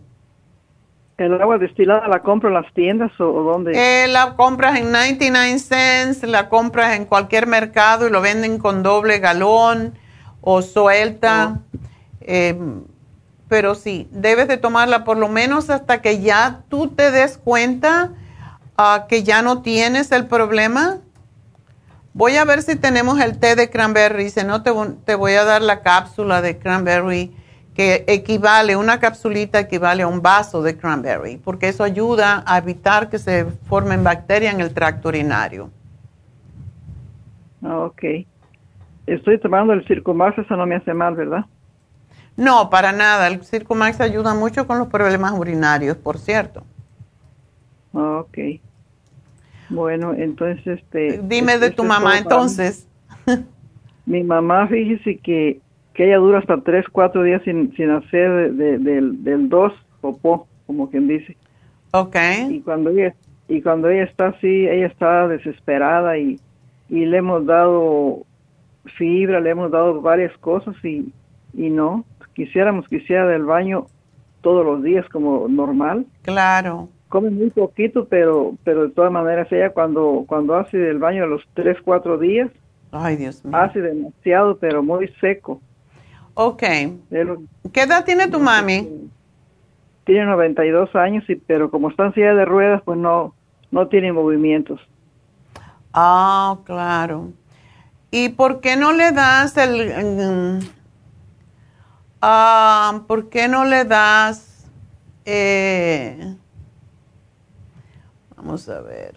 ¿El 1.17 1.39
agua 1.39 1.59
destilada 1.59 2.07
la 2.07 2.23
compro 2.23 2.49
en 2.49 2.55
las 2.55 2.73
tiendas 2.73 3.11
o, 3.19 3.43
dónde? 3.43 3.73
Eh, 3.75 4.07
la 4.07 4.35
compras 4.35 4.79
en 4.79 4.91
99 4.91 5.59
cents, 5.59 6.23
la 6.23 6.49
compras 6.49 6.95
en 6.95 7.05
cualquier 7.05 7.45
mercado 7.45 8.07
y 8.07 8.11
lo 8.11 8.19
venden 8.21 8.57
con 8.57 8.81
doble 8.81 9.19
galón 9.19 9.93
o 10.41 10.61
suelta. 10.63 11.59
Oh. 11.59 11.77
Em, 12.21 12.83
pero 13.47 13.75
sí, 13.75 14.07
debes 14.11 14.47
de 14.47 14.57
tomarla 14.57 15.03
por 15.03 15.17
lo 15.17 15.27
menos 15.29 15.69
hasta 15.69 16.01
que 16.01 16.21
ya 16.21 16.61
tú 16.69 16.87
te 16.87 17.11
des 17.11 17.37
cuenta 17.37 18.11
que 19.07 19.23
ya 19.23 19.43
no 19.43 19.61
tienes 19.61 20.11
el 20.11 20.25
problema. 20.25 20.97
Voy 22.13 22.37
a 22.37 22.45
ver 22.45 22.63
si 22.63 22.75
tenemos 22.75 23.19
el 23.19 23.39
té 23.39 23.55
de 23.55 23.69
cranberry. 23.69 24.29
Si 24.29 24.43
no, 24.43 24.63
te, 24.63 24.71
te 25.05 25.15
voy 25.15 25.33
a 25.33 25.43
dar 25.43 25.61
la 25.61 25.81
cápsula 25.81 26.41
de 26.41 26.57
cranberry 26.57 27.35
que 27.75 28.05
equivale, 28.07 28.75
una 28.75 28.99
capsulita 28.99 29.59
equivale 29.59 30.03
a 30.03 30.07
un 30.07 30.21
vaso 30.21 30.61
de 30.61 30.77
cranberry, 30.77 31.37
porque 31.37 31.69
eso 31.69 31.83
ayuda 31.83 32.43
a 32.45 32.57
evitar 32.57 33.09
que 33.09 33.17
se 33.17 33.45
formen 33.45 34.03
bacterias 34.03 34.53
en 34.53 34.61
el 34.61 34.73
tracto 34.73 35.09
urinario. 35.09 35.69
Ah, 37.63 37.79
ok. 37.79 38.03
Estoy 39.07 39.39
tomando 39.39 39.73
el 39.73 39.85
Circumax, 39.87 40.37
eso 40.37 40.55
no 40.55 40.65
me 40.65 40.75
hace 40.75 40.93
mal, 40.93 41.15
¿verdad? 41.15 41.45
No, 42.37 42.69
para 42.69 42.91
nada. 42.91 43.27
El 43.27 43.43
Circumax 43.43 44.01
ayuda 44.01 44.33
mucho 44.33 44.67
con 44.67 44.79
los 44.79 44.87
problemas 44.87 45.33
urinarios, 45.33 45.97
por 45.97 46.17
cierto. 46.17 46.63
Ok. 47.93 48.37
Bueno, 49.69 50.13
entonces, 50.13 50.79
este... 50.79 51.19
Dime 51.23 51.57
de 51.57 51.71
tu 51.71 51.83
mamá 51.83 52.17
entonces. 52.17 52.87
Mi 54.05 54.23
mamá, 54.23 54.67
fíjese 54.67 55.17
que, 55.17 55.61
que 55.93 56.05
ella 56.05 56.17
dura 56.17 56.39
hasta 56.39 56.61
tres, 56.61 56.85
cuatro 56.91 57.23
días 57.23 57.41
sin, 57.43 57.73
sin 57.75 57.91
hacer 57.91 58.53
del, 58.53 59.23
del 59.23 59.49
dos 59.49 59.73
popó, 60.01 60.47
como 60.65 60.89
quien 60.89 61.07
dice. 61.07 61.37
Ok. 61.91 62.15
Y 62.49 62.61
cuando 62.61 62.89
ella, 62.89 63.13
y 63.47 63.61
cuando 63.61 63.89
ella 63.89 64.03
está 64.03 64.27
así, 64.27 64.67
ella 64.67 64.87
está 64.87 65.27
desesperada 65.27 66.17
y, 66.17 66.39
y 66.89 67.05
le 67.05 67.17
hemos 67.17 67.45
dado 67.45 68.25
fibra, 68.97 69.39
le 69.39 69.51
hemos 69.51 69.71
dado 69.71 70.01
varias 70.01 70.35
cosas 70.39 70.75
y, 70.83 71.13
y 71.53 71.69
no, 71.69 72.05
quisiéramos 72.33 72.87
que 72.87 72.97
hiciera 72.97 73.27
del 73.27 73.45
baño 73.45 73.85
todos 74.41 74.65
los 74.65 74.83
días 74.83 75.07
como 75.09 75.47
normal. 75.47 76.05
Claro 76.23 76.89
come 77.13 77.29
muy 77.29 77.51
poquito, 77.51 78.07
pero 78.09 78.55
pero 78.63 78.87
de 78.87 78.89
todas 78.89 79.11
maneras 79.11 79.47
ella 79.51 79.69
cuando 79.69 80.25
cuando 80.27 80.55
hace 80.55 80.89
el 80.89 80.97
baño 80.97 81.25
a 81.25 81.27
los 81.27 81.43
3, 81.53 81.77
4 81.83 82.17
días, 82.17 82.49
Ay, 82.91 83.17
Dios 83.17 83.45
mío. 83.45 83.55
hace 83.55 83.81
demasiado, 83.81 84.57
pero 84.57 84.81
muy 84.81 85.07
seco. 85.21 85.61
Ok. 86.35 86.61
¿Qué 86.61 87.81
edad 87.81 88.05
tiene 88.05 88.27
tu 88.27 88.39
mami? 88.39 89.09
Tiene 90.05 90.25
92 90.25 90.95
años, 90.95 91.23
y, 91.29 91.35
pero 91.35 91.69
como 91.69 91.89
está 91.89 92.07
en 92.07 92.13
silla 92.13 92.33
de 92.33 92.45
ruedas, 92.45 92.81
pues 92.83 92.97
no, 92.97 93.33
no 93.71 93.87
tiene 93.87 94.11
movimientos. 94.11 94.79
Ah, 95.93 96.57
claro. 96.65 97.31
¿Y 98.11 98.29
por 98.29 98.59
qué 98.59 98.75
no 98.75 98.93
le 98.93 99.11
das 99.11 99.57
el... 99.57 100.59
ah, 102.21 103.01
¿Por 103.07 103.29
qué 103.29 103.47
no 103.47 103.65
le 103.65 103.85
das... 103.85 104.67
Eh, 105.25 106.35
Vamos 108.35 108.67
a 108.67 108.81
ver. 108.81 109.15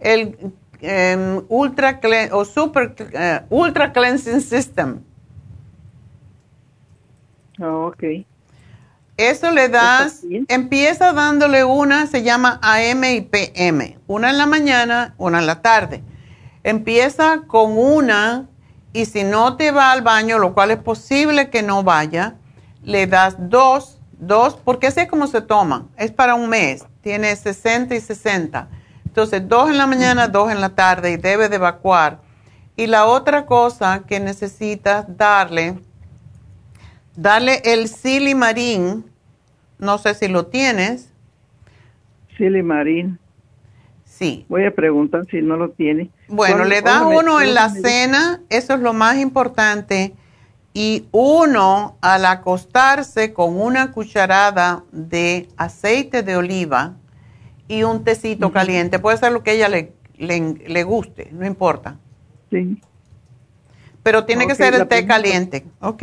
el 0.00 0.52
em, 0.80 1.42
Ultra 1.48 2.00
o 2.32 2.44
Super 2.44 2.94
eh, 2.98 3.40
Ultra 3.50 3.92
Cleansing 3.92 4.40
System. 4.40 5.02
Oh, 7.60 7.86
ok. 7.86 8.26
Eso 9.16 9.52
le 9.52 9.68
das, 9.68 10.22
empieza 10.48 11.12
dándole 11.12 11.62
una, 11.62 12.08
se 12.08 12.24
llama 12.24 12.58
AM 12.62 13.04
y 13.04 13.20
PM, 13.20 13.96
una 14.08 14.30
en 14.30 14.38
la 14.38 14.46
mañana, 14.46 15.14
una 15.18 15.38
en 15.38 15.46
la 15.46 15.62
tarde. 15.62 16.02
Empieza 16.64 17.42
con 17.46 17.78
una 17.78 18.48
y 18.92 19.04
si 19.04 19.22
no 19.22 19.56
te 19.56 19.70
va 19.70 19.92
al 19.92 20.02
baño, 20.02 20.38
lo 20.38 20.52
cual 20.52 20.72
es 20.72 20.78
posible 20.78 21.48
que 21.48 21.62
no 21.62 21.84
vaya, 21.84 22.34
le 22.82 23.06
das 23.06 23.36
dos, 23.38 24.00
dos, 24.18 24.56
porque 24.64 24.88
así 24.88 25.00
es 25.00 25.08
como 25.08 25.28
se 25.28 25.40
toman, 25.40 25.88
es 25.96 26.10
para 26.10 26.34
un 26.34 26.48
mes, 26.48 26.84
tiene 27.00 27.36
60 27.36 27.94
y 27.94 28.00
60. 28.00 28.68
Entonces, 29.04 29.48
dos 29.48 29.70
en 29.70 29.78
la 29.78 29.86
mañana, 29.86 30.26
dos 30.26 30.50
en 30.50 30.60
la 30.60 30.70
tarde 30.70 31.12
y 31.12 31.16
debe 31.18 31.48
de 31.48 31.56
evacuar. 31.56 32.18
Y 32.76 32.88
la 32.88 33.06
otra 33.06 33.46
cosa 33.46 34.02
que 34.04 34.18
necesitas 34.18 35.04
darle 35.16 35.78
Dale 37.16 37.62
el 37.64 37.88
silimarín, 37.88 39.04
no 39.78 39.98
sé 39.98 40.14
si 40.14 40.28
lo 40.28 40.46
tienes. 40.46 41.10
Silimarín. 42.36 43.18
Sí. 44.04 44.46
Voy 44.48 44.64
a 44.64 44.74
preguntar 44.74 45.24
si 45.30 45.40
no 45.42 45.56
lo 45.56 45.70
tiene. 45.70 46.10
Bueno, 46.28 46.64
le 46.64 46.82
da 46.82 47.06
uno 47.06 47.40
en 47.40 47.54
la 47.54 47.68
cena, 47.68 48.40
eso 48.48 48.74
es 48.74 48.80
lo 48.80 48.92
más 48.92 49.18
importante, 49.18 50.14
y 50.72 51.06
uno 51.12 51.96
al 52.00 52.24
acostarse 52.24 53.32
con 53.32 53.60
una 53.60 53.92
cucharada 53.92 54.84
de 54.90 55.48
aceite 55.56 56.22
de 56.22 56.36
oliva 56.36 56.94
y 57.68 57.84
un 57.84 58.04
tecito 58.04 58.52
caliente. 58.52 58.98
Puede 58.98 59.16
ser 59.16 59.32
lo 59.32 59.42
que 59.42 59.52
a 59.52 59.54
ella 59.54 59.68
le, 59.68 59.92
le, 60.18 60.82
guste, 60.82 61.30
no 61.32 61.46
importa. 61.46 61.96
Sí. 62.50 62.80
Pero 64.02 64.24
tiene 64.24 64.46
que 64.46 64.54
ser 64.54 64.74
el 64.74 64.86
té 64.88 65.06
caliente, 65.06 65.64
¿ok? 65.80 66.02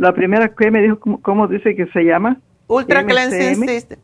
La 0.00 0.14
primera 0.14 0.48
que 0.48 0.70
me 0.70 0.80
dijo, 0.80 0.98
¿cómo, 1.20 1.46
dice 1.46 1.76
que 1.76 1.86
se 1.88 2.00
llama? 2.04 2.40
Ultra 2.68 3.04
Cleansing 3.04 3.68
System. 3.68 3.98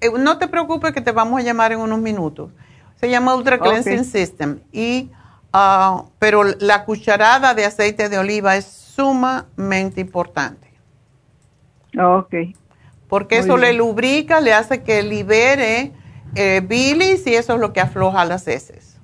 Eh, 0.00 0.10
no 0.16 0.38
te 0.38 0.46
preocupes 0.46 0.92
que 0.92 1.00
te 1.00 1.10
vamos 1.10 1.40
a 1.40 1.42
llamar 1.42 1.72
en 1.72 1.80
unos 1.80 1.98
minutos. 1.98 2.52
Se 3.00 3.10
llama 3.10 3.34
Ultra 3.34 3.58
Cleansing 3.58 4.04
System. 4.04 4.60
Y, 4.70 5.10
ah, 5.52 6.04
pero 6.20 6.44
la 6.44 6.84
cucharada 6.84 7.52
de 7.52 7.64
aceite 7.64 8.08
de 8.08 8.16
oliva 8.16 8.56
es 8.56 8.64
sumamente 8.64 10.00
importante. 10.00 10.68
Ok. 12.00 12.34
Porque 13.08 13.38
eso 13.38 13.56
le 13.56 13.72
lubrica, 13.72 14.40
le 14.40 14.52
hace 14.52 14.84
que 14.84 15.02
libere 15.02 15.90
eh, 16.36 16.62
bilis 16.64 17.26
y 17.26 17.34
eso 17.34 17.54
es 17.54 17.60
lo 17.60 17.72
que 17.72 17.80
afloja 17.80 18.24
las 18.24 18.46
heces. 18.46 19.00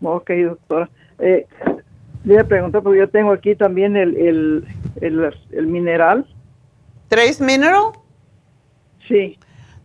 Ok, 0.00 0.30
doctora. 0.30 0.88
Eh, 1.18 1.46
le 2.24 2.44
preguntar 2.44 2.82
porque 2.82 2.98
yo 2.98 3.08
tengo 3.08 3.32
aquí 3.32 3.54
también 3.54 3.96
el, 3.96 4.16
el, 4.16 4.64
el, 5.00 5.34
el 5.52 5.66
mineral. 5.66 6.26
¿Trace 7.08 7.42
Mineral? 7.42 7.92
Sí. 9.08 9.38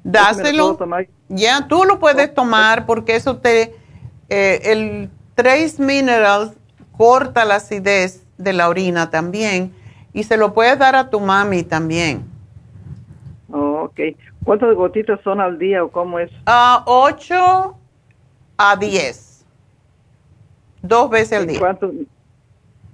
Dáselo. 0.04 0.78
Ya, 1.28 1.68
tú 1.68 1.84
lo 1.86 2.00
puedes 2.00 2.34
tomar 2.34 2.86
porque 2.86 3.16
eso 3.16 3.38
te... 3.38 3.76
Eh, 4.30 4.62
el 4.64 5.10
Trace 5.34 5.82
Mineral 5.82 6.54
corta 6.98 7.46
la 7.46 7.56
acidez 7.56 8.26
de 8.38 8.54
la 8.54 8.70
orina 8.70 9.10
también 9.10 9.74
y 10.14 10.24
se 10.24 10.38
lo 10.38 10.54
puedes 10.54 10.78
dar 10.78 10.96
a 10.96 11.10
tu 11.10 11.20
mami 11.20 11.64
también. 11.64 12.24
Oh, 13.52 13.84
ok. 13.86 14.00
¿Cuántas 14.44 14.76
gotitas 14.76 15.20
son 15.24 15.42
al 15.42 15.58
día 15.58 15.84
o 15.84 15.90
cómo 15.90 16.20
es? 16.20 16.32
A 16.46 16.84
8 16.86 17.76
a 18.58 18.76
10. 18.76 19.46
Dos 20.84 21.10
veces 21.10 21.40
al 21.40 21.48
día. 21.48 21.60
¿Cuánto, 21.60 21.92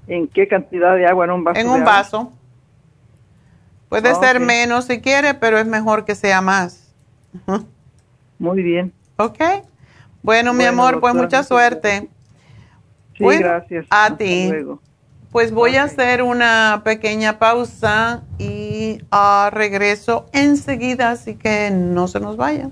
en 0.07 0.27
qué 0.27 0.47
cantidad 0.47 0.95
de 0.95 1.05
agua 1.05 1.25
en 1.25 1.31
un 1.31 1.43
vaso. 1.43 1.59
En 1.59 1.69
un 1.69 1.83
vaso. 1.83 2.31
Puede 3.89 4.15
ser 4.15 4.39
menos 4.39 4.85
si 4.85 5.01
quiere, 5.01 5.33
pero 5.33 5.57
es 5.57 5.65
mejor 5.65 6.05
que 6.05 6.15
sea 6.15 6.41
más. 6.41 6.93
Muy 8.39 8.63
bien. 8.63 8.93
Ok. 9.17 9.39
Bueno, 10.23 10.53
mi 10.53 10.63
amor, 10.63 10.99
pues 10.99 11.13
mucha 11.13 11.43
suerte. 11.43 12.07
Sí, 13.17 13.25
gracias. 13.25 13.85
A 13.89 14.15
ti. 14.15 14.51
Pues 15.31 15.51
voy 15.51 15.77
a 15.77 15.83
hacer 15.83 16.23
una 16.23 16.81
pequeña 16.83 17.39
pausa 17.39 18.23
y 18.37 19.01
uh, 19.13 19.49
regreso 19.49 20.25
enseguida, 20.33 21.11
así 21.11 21.35
que 21.35 21.69
no 21.71 22.07
se 22.07 22.19
nos 22.19 22.35
vayan. 22.35 22.71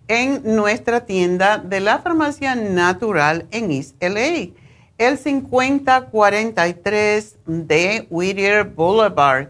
en 0.08 0.42
nuestra 0.56 1.06
tienda 1.06 1.58
de 1.58 1.78
la 1.80 2.00
farmacia 2.00 2.54
natural 2.54 3.46
en 3.50 3.70
East 3.70 3.94
LA, 4.02 4.50
el 4.98 5.16
5043 5.18 7.36
de 7.46 8.06
Whittier 8.10 8.64
Boulevard. 8.64 9.48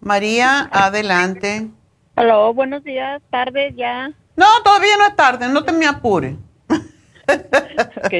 María, 0.00 0.68
adelante. 0.72 1.68
Hola, 2.16 2.50
buenos 2.50 2.84
días, 2.84 3.22
tarde 3.30 3.72
ya. 3.76 4.10
No, 4.36 4.46
todavía 4.64 4.96
no 4.98 5.06
es 5.06 5.16
tarde, 5.16 5.48
no 5.48 5.64
te 5.64 5.72
me 5.72 5.86
apures. 5.86 6.36
ok, 6.68 8.12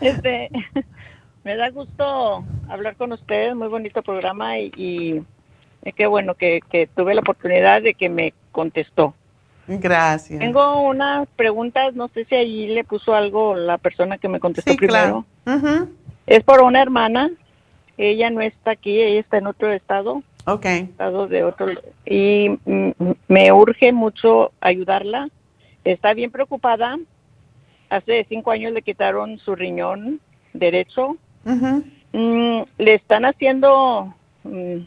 este, 0.00 0.50
me 1.44 1.56
da 1.56 1.70
gusto 1.70 2.44
hablar 2.68 2.96
con 2.96 3.12
ustedes, 3.12 3.54
muy 3.54 3.68
bonito 3.68 4.02
programa 4.02 4.58
y, 4.58 5.22
y 5.84 5.92
qué 5.92 6.06
bueno 6.06 6.34
que, 6.34 6.60
que 6.70 6.86
tuve 6.86 7.14
la 7.14 7.20
oportunidad 7.20 7.82
de 7.82 7.94
que 7.94 8.08
me 8.08 8.32
contestó. 8.52 9.14
Gracias. 9.68 10.38
Tengo 10.38 10.82
unas 10.82 11.28
preguntas, 11.36 11.94
no 11.94 12.08
sé 12.08 12.24
si 12.24 12.34
ahí 12.34 12.68
le 12.68 12.84
puso 12.84 13.14
algo 13.14 13.54
la 13.54 13.78
persona 13.78 14.18
que 14.18 14.28
me 14.28 14.40
contestó 14.40 14.74
primero. 14.76 15.24
Es 16.26 16.42
por 16.42 16.62
una 16.62 16.82
hermana, 16.82 17.30
ella 17.98 18.30
no 18.30 18.40
está 18.40 18.72
aquí, 18.72 19.00
ella 19.00 19.20
está 19.20 19.38
en 19.38 19.46
otro 19.46 19.72
estado. 19.72 20.22
Ok. 20.44 20.64
Estado 20.64 21.26
de 21.26 21.44
otro. 21.44 21.66
Y 22.04 22.58
me 23.28 23.52
urge 23.52 23.92
mucho 23.92 24.52
ayudarla. 24.60 25.28
Está 25.84 26.14
bien 26.14 26.30
preocupada. 26.30 26.98
Hace 27.88 28.26
cinco 28.28 28.50
años 28.50 28.72
le 28.72 28.82
quitaron 28.82 29.38
su 29.38 29.54
riñón 29.54 30.20
derecho. 30.52 31.16
Mm, 32.12 32.62
le 32.78 32.94
están 32.94 33.24
haciendo 33.24 34.14
mm, 34.44 34.78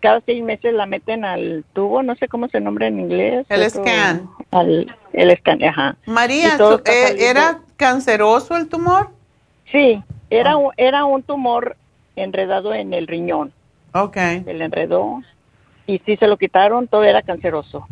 cada 0.00 0.20
seis 0.20 0.42
meses 0.42 0.74
la 0.74 0.86
meten 0.86 1.24
al 1.24 1.64
tubo, 1.72 2.02
no 2.02 2.14
sé 2.16 2.28
cómo 2.28 2.48
se 2.48 2.60
nombra 2.60 2.86
en 2.86 3.00
inglés. 3.00 3.46
El 3.48 3.68
scan. 3.70 4.28
Al, 4.50 4.94
el 5.12 5.36
scan, 5.38 5.62
ajá. 5.64 5.96
María, 6.06 6.56
eh, 6.84 7.16
¿era 7.18 7.60
canceroso 7.76 8.56
el 8.56 8.68
tumor? 8.68 9.10
Sí, 9.72 10.02
era, 10.30 10.56
oh. 10.56 10.72
era 10.76 11.04
un 11.04 11.22
tumor 11.22 11.76
enredado 12.14 12.74
en 12.74 12.94
el 12.94 13.06
riñón. 13.06 13.52
Ok. 13.92 14.16
Se 14.44 14.54
le 14.54 14.64
enredó 14.64 15.22
y 15.86 15.98
sí 16.00 16.16
se 16.16 16.26
lo 16.26 16.36
quitaron, 16.36 16.88
todo 16.88 17.04
era 17.04 17.22
canceroso. 17.22 17.86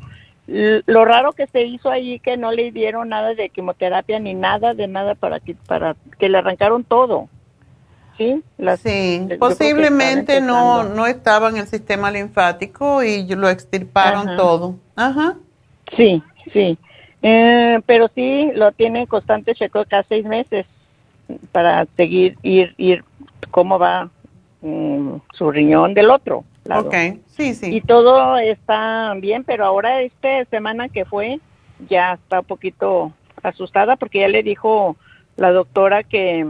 lo 0.47 1.05
raro 1.05 1.33
que 1.33 1.47
se 1.47 1.63
hizo 1.63 1.91
ahí 1.91 2.19
que 2.19 2.37
no 2.37 2.53
le 2.53 2.71
dieron 2.71 3.09
nada 3.09 3.35
de 3.35 3.49
quimioterapia 3.49 4.19
ni 4.19 4.35
nada 4.35 4.75
de 4.75 4.87
nada 4.89 5.15
para 5.15 5.41
que 5.41 5.55
para 5.67 5.97
que 6.19 6.29
le 6.29 6.39
arrancaron 6.39 6.85
todo. 6.85 7.29
Sí, 8.17 8.43
sí 8.83 9.29
posiblemente 9.39 10.41
no, 10.41 10.85
no 10.85 11.07
estaba 11.07 11.49
en 11.49 11.57
el 11.57 11.67
sistema 11.67 12.11
linfático 12.11 13.03
y 13.03 13.27
lo 13.35 13.49
extirparon 13.49 14.37
todo. 14.37 14.77
Ajá. 14.97 15.37
Sí, 15.97 16.23
sí. 16.53 16.79
Eh, 17.23 17.81
pero 17.87 18.11
sí 18.15 18.51
lo 18.55 18.73
tiene 18.73 19.07
constante 19.07 19.55
checo 19.55 19.85
cada 19.89 20.03
seis 20.05 20.25
meses 20.25 20.67
para 21.53 21.87
seguir, 21.97 22.37
ir, 22.43 22.75
ir 22.77 23.03
cómo 23.51 23.79
va 23.79 24.11
mm, 24.61 25.17
su 25.33 25.51
riñón 25.51 25.95
del 25.95 26.11
otro 26.11 26.45
lado. 26.65 26.89
Ok, 26.89 26.95
sí, 27.29 27.55
sí. 27.55 27.75
Y 27.75 27.81
todo 27.81 28.37
está 28.37 29.15
bien, 29.15 29.45
pero 29.45 29.65
ahora 29.65 30.03
esta 30.03 30.45
semana 30.47 30.89
que 30.89 31.05
fue 31.05 31.41
ya 31.89 32.15
está 32.15 32.41
un 32.41 32.47
poquito 32.47 33.13
asustada 33.43 33.97
porque 33.97 34.21
ya 34.21 34.29
le 34.29 34.43
dijo 34.43 34.97
la 35.37 35.51
doctora 35.51 36.03
que 36.03 36.47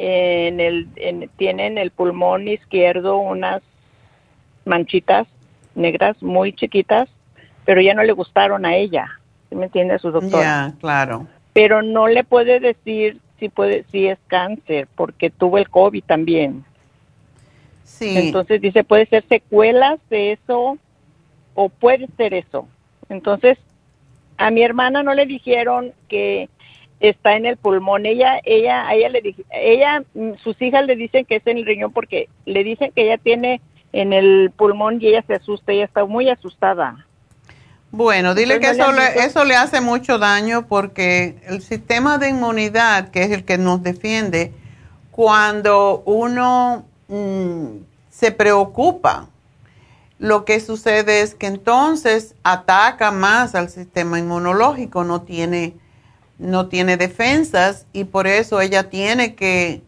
en 0.00 0.60
el, 0.60 0.88
tiene 1.36 1.66
en 1.66 1.76
el 1.76 1.90
pulmón 1.90 2.48
izquierdo 2.48 3.18
unas 3.18 3.60
manchitas 4.64 5.26
negras 5.74 6.22
muy 6.22 6.54
chiquitas, 6.54 7.08
pero 7.66 7.82
ya 7.82 7.92
no 7.92 8.02
le 8.02 8.12
gustaron 8.12 8.64
a 8.64 8.76
ella. 8.76 9.08
¿Sí 9.48 9.56
me 9.56 9.66
entiende 9.66 9.98
su 9.98 10.10
doctor? 10.10 10.40
Ya, 10.40 10.72
claro. 10.80 11.26
Pero 11.52 11.82
no 11.82 12.08
le 12.08 12.24
puede 12.24 12.60
decir 12.60 13.20
si 13.38 13.50
puede 13.50 13.84
si 13.90 14.06
es 14.06 14.18
cáncer 14.26 14.88
porque 14.94 15.28
tuvo 15.28 15.58
el 15.58 15.68
COVID 15.68 16.04
también. 16.04 16.64
Sí. 17.84 18.16
Entonces 18.16 18.60
dice, 18.60 18.84
puede 18.84 19.06
ser 19.06 19.24
secuelas 19.28 19.98
de 20.08 20.32
eso 20.32 20.78
o 21.54 21.68
puede 21.68 22.08
ser 22.16 22.32
eso. 22.32 22.66
Entonces, 23.10 23.58
a 24.38 24.50
mi 24.50 24.62
hermana 24.62 25.02
no 25.02 25.12
le 25.12 25.26
dijeron 25.26 25.92
que 26.08 26.48
está 27.00 27.34
en 27.36 27.46
el 27.46 27.56
pulmón. 27.56 28.06
Ella, 28.06 28.40
ella, 28.44 28.92
ella 28.92 29.08
le 29.08 29.22
dije, 29.22 29.44
ella, 29.50 30.04
mm, 30.14 30.34
sus 30.42 30.60
hijas 30.62 30.84
le 30.86 30.96
dicen 30.96 31.24
que 31.24 31.36
es 31.36 31.46
en 31.46 31.58
el 31.58 31.66
riñón 31.66 31.92
porque 31.92 32.28
le 32.44 32.62
dicen 32.62 32.92
que 32.94 33.02
ella 33.02 33.18
tiene 33.18 33.60
en 33.92 34.12
el 34.12 34.52
pulmón 34.56 34.98
y 35.00 35.08
ella 35.08 35.24
se 35.26 35.34
asusta, 35.34 35.72
ella 35.72 35.84
está 35.84 36.04
muy 36.04 36.28
asustada. 36.28 37.06
Bueno, 37.90 38.36
dile 38.36 38.60
que 38.60 38.70
eso 38.70 38.92
le, 38.92 39.24
eso 39.24 39.44
le 39.44 39.56
hace 39.56 39.80
mucho 39.80 40.18
daño 40.18 40.66
porque 40.68 41.40
el 41.48 41.60
sistema 41.60 42.18
de 42.18 42.28
inmunidad, 42.28 43.10
que 43.10 43.24
es 43.24 43.32
el 43.32 43.44
que 43.44 43.58
nos 43.58 43.82
defiende, 43.82 44.52
cuando 45.10 46.02
uno 46.06 46.86
mm, 47.08 47.82
se 48.08 48.30
preocupa, 48.30 49.26
lo 50.20 50.44
que 50.44 50.60
sucede 50.60 51.22
es 51.22 51.34
que 51.34 51.46
entonces 51.46 52.36
ataca 52.44 53.10
más 53.10 53.56
al 53.56 53.70
sistema 53.70 54.18
inmunológico, 54.18 55.02
no 55.02 55.22
tiene 55.22 55.74
no 56.40 56.68
tiene 56.68 56.96
defensas 56.96 57.86
y 57.92 58.04
por 58.04 58.26
eso 58.26 58.60
ella 58.60 58.88
tiene 58.88 59.34
que 59.34 59.82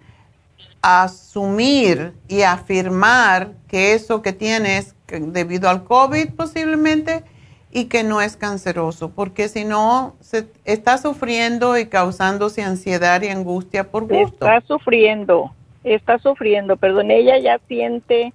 asumir 0.82 2.12
y 2.28 2.42
afirmar 2.42 3.52
que 3.68 3.94
eso 3.94 4.20
que 4.20 4.32
tiene 4.32 4.78
es 4.78 4.94
debido 5.08 5.68
al 5.68 5.84
COVID 5.84 6.30
posiblemente 6.34 7.24
y 7.70 7.86
que 7.86 8.04
no 8.04 8.20
es 8.20 8.36
canceroso, 8.36 9.10
porque 9.10 9.48
si 9.48 9.64
no, 9.64 10.14
se 10.20 10.46
está 10.66 10.98
sufriendo 10.98 11.78
y 11.78 11.86
causándose 11.86 12.62
ansiedad 12.62 13.22
y 13.22 13.28
angustia 13.28 13.84
por 13.90 14.02
gusto. 14.02 14.46
Está 14.46 14.60
sufriendo, 14.66 15.54
está 15.82 16.18
sufriendo, 16.18 16.76
perdón, 16.76 17.10
ella 17.10 17.38
ya 17.38 17.58
siente 17.68 18.34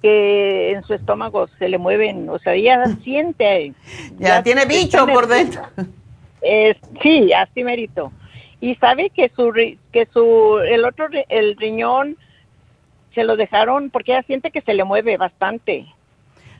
que 0.00 0.70
en 0.72 0.82
su 0.84 0.94
estómago 0.94 1.48
se 1.58 1.68
le 1.68 1.76
mueven, 1.76 2.30
o 2.30 2.38
sea, 2.38 2.54
ella 2.54 2.84
siente. 3.04 3.74
ya, 4.18 4.28
ya 4.28 4.42
tiene 4.42 4.64
bicho 4.64 5.06
por 5.06 5.26
dentro. 5.26 5.62
Eh, 6.42 6.76
sí, 7.02 7.32
así 7.32 7.64
merito. 7.64 8.12
Y 8.60 8.74
sabe 8.76 9.10
que 9.10 9.30
su 9.34 9.52
que 9.92 10.08
su 10.12 10.58
el 10.58 10.84
otro 10.84 11.08
el 11.28 11.56
riñón 11.56 12.16
se 13.14 13.24
lo 13.24 13.36
dejaron 13.36 13.90
porque 13.90 14.12
ella 14.12 14.22
siente 14.22 14.50
que 14.50 14.62
se 14.62 14.74
le 14.74 14.84
mueve 14.84 15.16
bastante. 15.16 15.86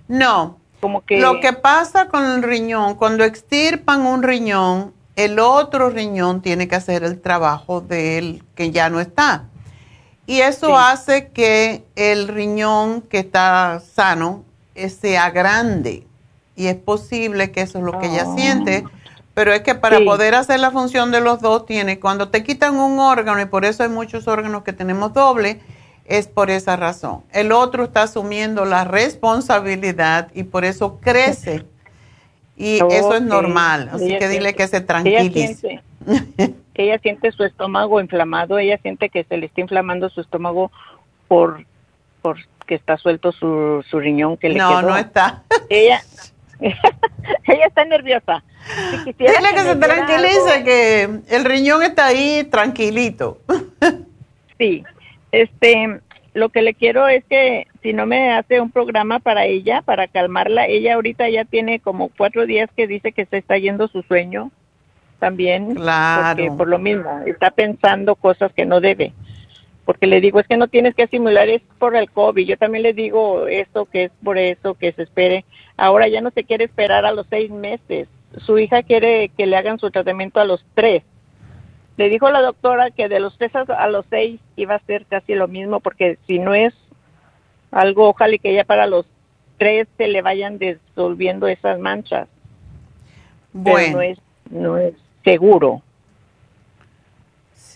No. 0.06 0.59
Como 0.80 1.05
que 1.05 1.20
Lo 1.20 1.40
que 1.40 1.52
pasa 1.52 2.09
con 2.09 2.24
el 2.24 2.42
riñón, 2.42 2.94
cuando 2.94 3.24
extirpan 3.24 4.06
un 4.06 4.22
riñón, 4.22 4.94
el 5.16 5.40
otro 5.40 5.90
riñón 5.90 6.40
tiene 6.40 6.68
que 6.68 6.76
hacer 6.76 7.02
el 7.02 7.20
trabajo 7.20 7.80
del 7.80 8.44
que 8.55 8.70
ya 8.70 8.88
no 8.88 9.00
está. 9.00 9.46
Y 10.26 10.40
eso 10.40 10.76
hace 10.76 11.30
que 11.30 11.84
el 11.96 12.28
riñón 12.28 13.00
que 13.02 13.18
está 13.20 13.80
sano 13.80 14.44
eh, 14.74 14.88
sea 14.90 15.30
grande. 15.30 16.06
Y 16.55 16.66
es 16.66 16.76
posible 16.76 17.50
que 17.50 17.62
eso 17.62 17.78
es 17.78 17.84
lo 17.84 17.98
que 17.98 18.06
ella 18.06 18.26
siente 18.36 18.84
ah. 18.86 18.90
Pero 19.39 19.52
es 19.52 19.60
que 19.60 19.77
para 19.77 20.01
poder 20.01 20.35
hacer 20.35 20.59
la 20.59 20.73
función 20.73 21.12
de 21.12 21.20
los 21.20 21.40
dos 21.40 21.65
tiene, 21.65 22.01
cuando 22.01 22.28
te 22.28 22.43
quitan 22.43 22.74
un 22.74 22.98
órgano, 22.98 23.40
y 23.40 23.44
por 23.44 23.65
eso 23.65 23.85
hay 23.85 23.89
muchos 23.89 24.27
órganos 24.27 24.65
que 24.65 24.73
tenemos 24.73 25.12
doble, 25.12 25.60
es 26.06 26.27
por 26.27 26.51
esa 26.51 26.74
razón. 26.74 27.23
El 27.32 27.52
otro 27.52 27.85
está 27.85 28.02
asumiendo 28.02 28.65
la 28.65 28.82
responsabilidad 28.82 30.27
y 30.35 30.43
por 30.43 30.65
eso 30.65 30.98
crece. 31.01 31.65
Y 32.56 32.81
eso 32.90 33.15
es 33.15 33.23
normal, 33.23 33.89
así 33.93 34.19
que 34.19 34.27
dile 34.27 34.56
que 34.56 34.66
se 34.66 34.81
tranquilice. 34.81 35.81
Ella 36.74 36.98
siente, 36.98 37.31
su 37.31 37.44
estómago 37.44 38.01
inflamado, 38.01 38.59
ella 38.59 38.77
siente 38.78 39.09
que 39.10 39.23
se 39.23 39.36
le 39.36 39.47
está 39.47 39.60
inflamando 39.60 40.09
su 40.10 40.20
estómago 40.20 40.73
por, 41.28 41.65
por 42.23 42.39
que 42.66 42.74
está 42.74 42.97
suelto 42.97 43.31
su, 43.31 43.85
su 43.89 44.01
riñón 44.01 44.36
que 44.36 44.48
le 44.48 44.59
no, 44.59 44.82
No, 44.82 44.89
no 44.89 44.97
está. 44.97 45.44
Ella, 45.69 46.02
ella 47.44 47.66
está 47.66 47.85
nerviosa. 47.85 48.43
Dile 49.05 49.16
que, 49.55 49.60
se 49.60 49.76
tranquilice, 49.76 50.64
que 50.64 51.02
el 51.28 51.44
riñón 51.44 51.82
está 51.82 52.06
ahí 52.06 52.44
tranquilito. 52.44 53.39
sí, 54.59 54.85
este, 55.32 56.01
lo 56.35 56.48
que 56.51 56.62
le 56.62 56.74
quiero 56.74 57.09
es 57.09 57.24
que 57.24 57.66
si 57.82 57.93
no 57.93 58.06
me 58.06 58.32
hace 58.32 58.60
un 58.60 58.70
programa 58.70 59.20
para 59.20 59.44
ella, 59.47 59.82
para 59.82 60.09
calmarla, 60.09 60.66
ella 60.66 60.94
ahorita 60.94 61.28
ya 61.28 61.44
tiene 61.44 61.80
como 61.80 62.10
cuatro 62.10 62.47
días 62.47 62.68
que 62.76 62.86
dice 62.86 63.12
que 63.12 63.26
se 63.26 63.39
está 63.39 63.56
yendo 63.59 63.89
su 63.89 64.02
sueño 64.02 64.51
también. 65.18 65.74
Claro. 65.74 66.36
Porque 66.36 66.51
por 66.56 66.68
lo 66.68 66.78
mismo, 66.78 67.22
está 67.26 67.51
pensando 67.51 68.14
cosas 68.16 68.52
que 68.52 68.66
no 68.66 68.80
debe. 68.80 69.12
Porque 69.89 70.06
le 70.06 70.20
digo, 70.20 70.39
es 70.39 70.47
que 70.47 70.59
no 70.59 70.69
tienes 70.69 70.94
que 70.94 71.05
asimilar, 71.05 71.48
es 71.48 71.62
por 71.78 71.97
el 71.97 72.10
COVID. 72.10 72.47
Yo 72.47 72.59
también 72.59 72.82
le 72.82 72.93
digo 72.93 73.47
esto, 73.47 73.86
que 73.86 74.05
es 74.05 74.12
por 74.23 74.36
eso, 74.36 74.74
que 74.74 74.93
se 74.93 75.05
espere. 75.05 75.47
Ahora 75.78 76.09
ya 76.09 76.20
no 76.20 76.31
se 76.31 76.44
quiere 76.44 76.65
esperar 76.65 77.06
a 77.06 77.12
los 77.12 77.27
seis 77.31 77.51
meses. 77.51 78.06
Su 78.44 78.59
hija 78.59 78.82
quiere 78.82 79.31
que 79.31 79.47
le 79.47 79.56
hagan 79.56 79.78
su 79.78 79.90
tratamiento 79.90 80.40
a 80.40 80.44
los 80.44 80.62
tres 80.74 81.05
le 81.98 82.09
dijo 82.09 82.31
la 82.31 82.40
doctora 82.40 82.93
que 82.93 83.09
de 83.09 83.19
los 83.19 83.36
tres 83.36 83.51
a 83.55 83.89
los 83.89 84.06
seis 84.09 84.40
iba 84.55 84.77
a 84.77 84.86
ser 84.86 85.05
casi 85.06 85.35
lo 85.35 85.48
mismo, 85.48 85.81
porque 85.81 86.16
si 86.28 86.39
no 86.39 86.55
es 86.55 86.73
algo, 87.73 88.09
ojalá 88.09 88.39
que 88.39 88.55
ya 88.55 88.65
para 88.65 88.86
los 88.86 89.05
tres 89.59 89.89
se 89.97 90.06
le 90.06 90.23
vayan 90.23 90.59
disolviendo 90.59 91.48
esas 91.48 91.81
manchas. 91.81 92.28
Bueno. 93.52 93.97
no 93.97 94.02
es, 94.02 94.19
no 94.48 94.78
es 94.78 94.94
seguro. 95.24 95.82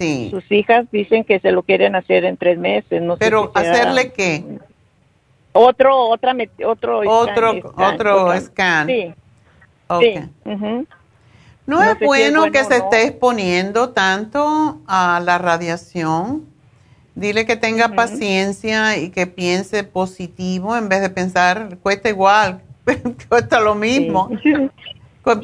Sí. 0.03 0.29
Sus 0.31 0.51
hijas 0.51 0.87
dicen 0.91 1.23
que 1.23 1.39
se 1.39 1.53
lo 1.53 1.63
quieren 1.63 1.95
hacer 1.95 2.25
en 2.25 2.37
tres 2.37 2.59
meses. 2.59 3.01
No 3.01 3.17
Pero 3.17 3.53
hacerle 3.55 4.13
qué? 4.13 4.45
Otro, 5.53 6.09
otra, 6.09 6.35
otro, 6.67 7.03
otro, 7.07 7.53
scan, 7.53 7.95
otro 7.95 8.41
scan. 8.41 8.87
Sí. 8.89 9.15
Okay. 9.87 10.29
Sí. 10.45 10.87
No, 11.67 11.83
es 11.85 12.01
bueno, 12.01 12.51
que 12.51 12.65
se 12.65 12.79
esté 12.79 13.05
exponiendo 13.05 13.91
tanto 13.91 14.81
a 14.89 15.21
la 15.25 15.39
radiación. 15.39 16.47
Dile 17.15 17.47
que 17.47 17.57
tenga 17.57 17.91
paciencia 17.91 18.97
y 18.97 19.11
que 19.11 19.27
piense 19.29 19.85
positivo 19.85 20.77
en 20.77 20.89
vez 20.89 21.03
de 21.03 21.11
pensar, 21.11 21.79
cuesta 21.83 22.09
igual, 22.09 22.63
cuesta 23.29 23.61
lo 23.61 23.77
mismo. 23.77 24.31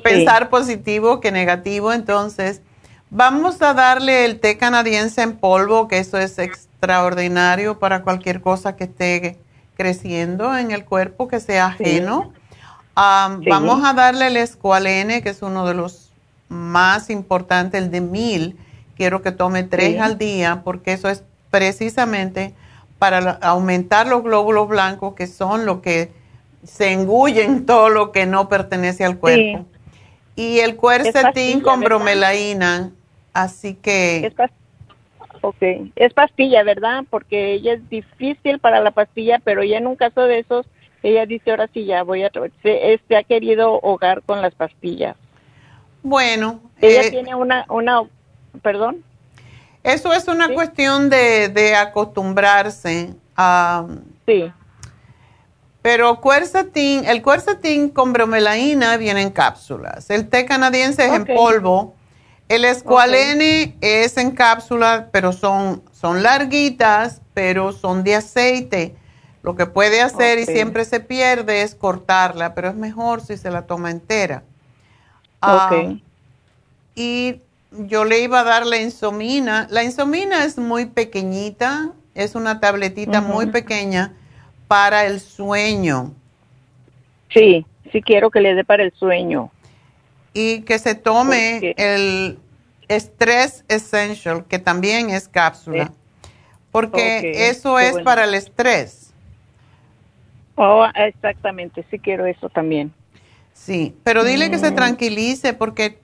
Pensar 0.02 0.48
positivo 0.48 1.20
que 1.20 1.30
negativo. 1.30 1.92
Entonces, 1.92 2.62
vamos 3.10 3.60
a 3.62 3.74
darle 3.74 4.24
el 4.24 4.40
té 4.40 4.56
canadiense 4.58 5.22
en 5.22 5.36
polvo, 5.36 5.88
que 5.88 5.98
eso 5.98 6.18
es 6.18 6.38
extraordinario 6.38 7.78
para 7.78 8.02
cualquier 8.02 8.40
cosa 8.40 8.76
que 8.76 8.84
esté 8.84 9.38
creciendo 9.76 10.56
en 10.56 10.70
el 10.70 10.84
cuerpo, 10.84 11.28
que 11.28 11.40
sea 11.40 11.66
ajeno. 11.66 12.32
Vamos 12.94 13.84
a 13.84 13.92
darle 13.92 14.26
el 14.26 14.36
escualene, 14.36 15.22
que 15.22 15.30
es 15.30 15.42
uno 15.42 15.66
de 15.66 15.74
los 15.74 16.10
más 16.48 17.10
importante, 17.10 17.78
el 17.78 17.90
de 17.90 18.00
mil. 18.00 18.56
Quiero 18.96 19.22
que 19.22 19.30
tome 19.30 19.62
tres 19.62 20.00
al 20.00 20.18
día 20.18 20.62
porque 20.64 20.92
eso 20.92 21.08
es 21.08 21.22
precisamente 21.50 22.54
para 22.98 23.38
aumentar 23.42 24.08
los 24.08 24.24
glóbulos 24.24 24.68
blancos 24.68 25.14
que 25.14 25.28
son 25.28 25.64
lo 25.64 25.80
que 25.80 26.10
se 26.64 26.92
engullen 26.92 27.66
todo 27.66 27.88
lo 27.88 28.10
que 28.10 28.26
no 28.26 28.48
pertenece 28.48 29.04
al 29.04 29.18
cuerpo. 29.18 29.64
Y 30.34 30.60
el 30.60 30.76
cuercetín 30.76 31.60
con 31.60 31.80
bromelaína, 31.80 32.92
así 33.42 33.74
que... 33.74 34.26
Es 34.26 34.34
ok, 35.40 35.90
es 35.96 36.12
pastilla, 36.14 36.62
¿verdad? 36.64 37.04
Porque 37.08 37.52
ella 37.54 37.74
es 37.74 37.88
difícil 37.88 38.58
para 38.58 38.80
la 38.80 38.90
pastilla, 38.90 39.40
pero 39.42 39.62
ya 39.62 39.78
en 39.78 39.86
un 39.86 39.96
caso 39.96 40.22
de 40.22 40.40
esos, 40.40 40.66
ella 41.02 41.26
dice, 41.26 41.50
ahora 41.50 41.68
sí 41.72 41.84
ya 41.84 42.02
voy 42.02 42.24
a... 42.24 42.30
Se, 42.62 43.00
se 43.06 43.16
ha 43.16 43.22
querido 43.22 43.78
hogar 43.80 44.22
con 44.22 44.42
las 44.42 44.54
pastillas. 44.54 45.16
Bueno. 46.02 46.60
Ella 46.80 47.02
eh, 47.02 47.10
tiene 47.10 47.34
una, 47.34 47.66
una, 47.68 48.02
perdón. 48.62 49.04
Eso 49.82 50.12
es 50.12 50.26
una 50.28 50.48
cuestión 50.48 51.08
de, 51.08 51.48
de 51.48 51.76
acostumbrarse 51.76 53.14
a... 53.36 53.86
Sí. 54.26 54.52
Pero 55.80 56.20
cuercetín, 56.20 57.04
el 57.04 57.22
cuercetín 57.22 57.88
con 57.88 58.12
bromelaína 58.12 58.96
viene 58.96 59.22
en 59.22 59.30
cápsulas. 59.30 60.10
El 60.10 60.28
té 60.28 60.44
canadiense 60.44 61.06
es 61.06 61.12
en 61.12 61.24
polvo. 61.24 61.94
El 62.48 62.64
escualene 62.64 63.76
es 63.80 64.16
en 64.16 64.30
cápsulas, 64.30 65.04
pero 65.12 65.32
son, 65.32 65.82
son 65.92 66.22
larguitas, 66.22 67.20
pero 67.34 67.72
son 67.72 68.04
de 68.04 68.14
aceite. 68.14 68.94
Lo 69.42 69.54
que 69.54 69.66
puede 69.66 70.00
hacer 70.00 70.38
y 70.38 70.46
siempre 70.46 70.84
se 70.84 71.00
pierde 71.00 71.62
es 71.62 71.74
cortarla, 71.74 72.54
pero 72.54 72.68
es 72.68 72.74
mejor 72.74 73.20
si 73.20 73.36
se 73.36 73.50
la 73.50 73.66
toma 73.66 73.90
entera. 73.90 74.42
Ah, 75.40 75.70
y 76.94 77.40
yo 77.70 78.04
le 78.04 78.20
iba 78.20 78.40
a 78.40 78.44
dar 78.44 78.66
la 78.66 78.78
insomina. 78.78 79.68
La 79.70 79.84
insomina 79.84 80.44
es 80.44 80.58
muy 80.58 80.86
pequeñita, 80.86 81.92
es 82.14 82.34
una 82.34 82.60
tabletita 82.60 83.20
muy 83.20 83.46
pequeña 83.46 84.14
para 84.66 85.06
el 85.06 85.20
sueño. 85.20 86.12
Sí, 87.32 87.64
sí 87.92 88.02
quiero 88.02 88.30
que 88.30 88.40
le 88.40 88.54
dé 88.54 88.64
para 88.64 88.82
el 88.82 88.92
sueño. 88.92 89.50
Y 90.40 90.60
que 90.60 90.78
se 90.78 90.94
tome 90.94 91.74
el 91.76 92.38
Stress 92.88 93.64
Essential, 93.66 94.44
que 94.44 94.60
también 94.60 95.10
es 95.10 95.26
cápsula, 95.26 95.90
porque 96.70 97.48
eso 97.50 97.80
es 97.80 97.98
para 98.02 98.22
el 98.22 98.34
estrés. 98.34 99.12
Oh, 100.54 100.86
exactamente, 100.94 101.84
sí 101.90 101.98
quiero 101.98 102.24
eso 102.24 102.48
también. 102.50 102.92
Sí, 103.52 103.96
pero 104.04 104.22
dile 104.22 104.48
que 104.48 104.58
se 104.58 104.70
mm. 104.70 104.74
tranquilice 104.76 105.54
porque 105.54 105.98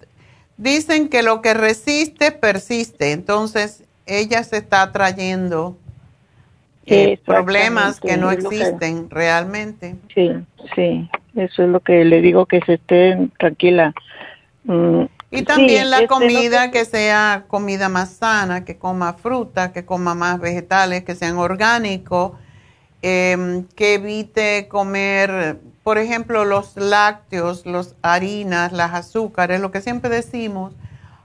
dicen 0.56 1.08
que 1.08 1.22
lo 1.22 1.40
que 1.40 1.54
resiste 1.54 2.32
persiste, 2.32 3.12
entonces 3.12 3.84
ella 4.06 4.42
se 4.42 4.56
está 4.56 4.90
trayendo 4.90 5.76
eh, 6.86 7.18
problemas 7.24 8.00
que 8.00 8.16
no 8.16 8.32
existen 8.32 9.08
realmente. 9.10 9.94
Sí, 10.12 10.30
sí, 10.74 11.08
eso 11.36 11.62
es 11.62 11.68
lo 11.68 11.80
que 11.80 12.04
le 12.04 12.20
digo, 12.20 12.46
que 12.46 12.60
se 12.62 12.74
esté 12.74 13.28
tranquila. 13.38 13.94
Mm, 14.64 15.04
y 15.30 15.42
también 15.42 15.90
la 15.90 16.06
comida, 16.06 16.70
que... 16.70 16.84
sea 16.84 17.44
comida 17.48 17.88
más 17.88 18.10
sana, 18.10 18.64
que 18.64 18.76
coma 18.76 19.14
fruta, 19.14 19.72
que 19.72 19.84
coma 19.84 20.14
más 20.14 20.40
vegetales, 20.40 21.04
que 21.04 21.14
sean 21.14 21.38
orgánicos, 21.38 22.32
em, 23.02 23.64
que 23.74 23.94
evite 23.94 24.68
comer 24.68 25.58
por 25.84 25.98
ejemplo, 25.98 26.46
los 26.46 26.76
lácteos, 26.76 27.66
las 27.66 27.94
harinas, 28.00 28.72
las 28.72 28.94
azúcares, 28.94 29.60
lo 29.60 29.70
que 29.70 29.82
siempre 29.82 30.08
decimos, 30.08 30.72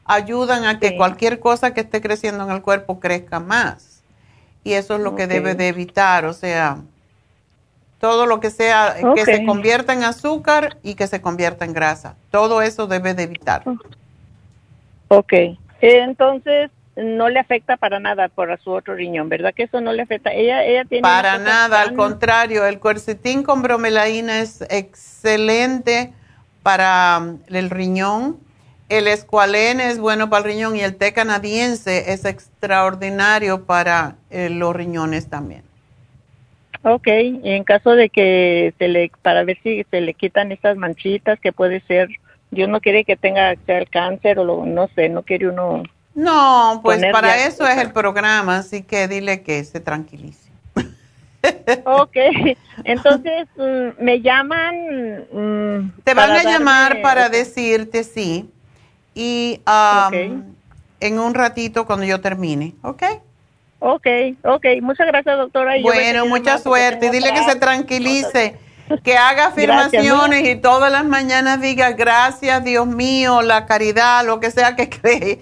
ayudan 0.04 0.66
a 0.66 0.80
que 0.80 0.98
cualquier 0.98 1.40
cosa 1.40 1.74
que 1.74 1.80
esté 1.80 2.02
creciendo 2.02 2.44
en 2.44 2.52
el 2.52 2.62
cuerpo 2.62 3.00
crezca 3.00 3.40
más. 3.40 4.04
Y 4.66 4.74
eso 4.74 4.98
es 4.98 5.02
lo 5.02 5.16
que 5.16 5.28
debe 5.28 5.56
de 5.56 5.70
evitar, 5.70 6.26
o 6.26 6.34
sea, 6.34 6.82
todo 8.00 8.26
lo 8.26 8.40
que 8.40 8.50
sea 8.50 8.96
que 9.16 9.26
se 9.26 9.46
convierta 9.46 9.94
en 9.94 10.04
azúcar 10.04 10.78
y 10.84 10.96
que 10.96 11.08
se 11.08 11.22
convierta 11.22 11.66
en 11.66 11.74
grasa. 11.74 12.16
Todo 12.32 12.62
eso 12.62 12.88
debe 12.88 13.14
de 13.14 13.24
evitar. 13.24 13.64
Ok. 15.10 15.34
Entonces, 15.82 16.72
no 16.96 17.30
le 17.30 17.40
afecta 17.40 17.78
para 17.78 18.00
nada 18.00 18.28
por 18.28 18.58
su 18.62 18.72
otro 18.72 18.96
riñón, 18.96 19.30
¿verdad? 19.30 19.54
Que 19.54 19.64
eso 19.64 19.82
no 19.82 19.94
le 19.94 20.02
afecta. 20.02 20.32
Ella, 20.32 20.64
ella 20.64 20.86
tiene 20.86 21.02
para 21.02 21.38
nada, 21.38 21.82
al 21.82 21.96
contrario, 21.96 22.66
el 22.66 22.80
cuercetín 22.80 23.44
con 23.44 23.62
bromelaína 23.62 24.40
es 24.40 24.62
excelente 24.70 26.14
para 26.64 27.20
um, 27.22 27.40
el 27.48 27.70
riñón. 27.70 28.38
El 28.90 29.08
escualene 29.08 29.92
es 29.92 30.00
bueno 30.00 30.30
para 30.30 30.46
el 30.46 30.52
riñón 30.52 30.76
y 30.76 30.82
el 30.82 30.96
té 30.96 31.14
canadiense 31.14 32.12
es 32.12 32.26
extraordinario 32.26 33.66
para 33.66 34.16
eh, 34.32 34.50
los 34.50 34.76
riñones 34.76 35.30
también. 35.30 35.69
Ok, 36.84 37.08
y 37.08 37.52
en 37.52 37.64
caso 37.64 37.92
de 37.92 38.10
que 38.10 38.74
se 38.78 38.88
le, 38.88 39.12
para 39.22 39.44
ver 39.44 39.58
si 39.64 39.86
se 39.92 40.00
le 40.02 40.14
quitan 40.14 40.52
estas 40.52 40.78
manchitas 40.78 41.40
que 41.40 41.52
puede 41.52 41.82
ser, 41.82 42.10
Dios 42.52 42.70
no 42.70 42.80
quiere 42.80 43.04
que 43.04 43.18
tenga 43.18 43.56
sea 43.66 43.80
el 43.80 43.90
cáncer 43.90 44.40
o 44.40 44.44
lo, 44.44 44.66
no 44.66 44.88
sé, 44.96 45.10
no 45.10 45.24
quiere 45.24 45.50
uno 45.50 45.84
no, 46.20 46.82
pues 46.84 47.02
para 47.14 47.46
eso 47.46 47.66
es 47.66 47.78
el 47.78 47.92
programa, 47.92 48.58
así 48.58 48.82
que 48.82 49.08
dile 49.08 49.42
que 49.42 49.64
se 49.64 49.80
tranquilice. 49.80 50.50
ok, 51.86 52.18
entonces 52.84 53.48
mm, 53.56 54.04
me 54.04 54.22
llaman. 54.22 55.26
Mm, 55.32 55.92
Te 56.04 56.14
van 56.14 56.32
a 56.32 56.44
llamar 56.44 57.02
para 57.02 57.30
decirte 57.30 58.04
sí. 58.04 58.50
Y 59.16 59.62
en 59.66 61.20
un 61.20 61.34
ratito 61.34 61.86
cuando 61.86 62.06
yo 62.06 62.20
termine, 62.20 62.76
¿ok? 62.82 63.04
Ok, 63.80 64.08
ok. 64.44 64.66
Muchas 64.82 65.08
gracias, 65.08 65.38
doctora. 65.38 65.74
bueno, 65.82 66.26
mucha 66.26 66.58
suerte. 66.58 67.10
Dile 67.10 67.34
que 67.34 67.44
se 67.44 67.56
tranquilice, 67.56 68.58
que 69.04 69.18
haga 69.18 69.48
afirmaciones 69.48 70.48
y 70.48 70.56
todas 70.58 70.92
las 70.92 71.06
mañanas 71.06 71.62
diga 71.62 71.92
gracias, 71.94 72.64
Dios 72.64 72.88
mío, 72.88 73.42
la 73.42 73.66
caridad, 73.66 74.26
lo 74.26 74.40
que 74.40 74.52
sea 74.52 74.76
que 74.76 74.90
cree, 75.02 75.42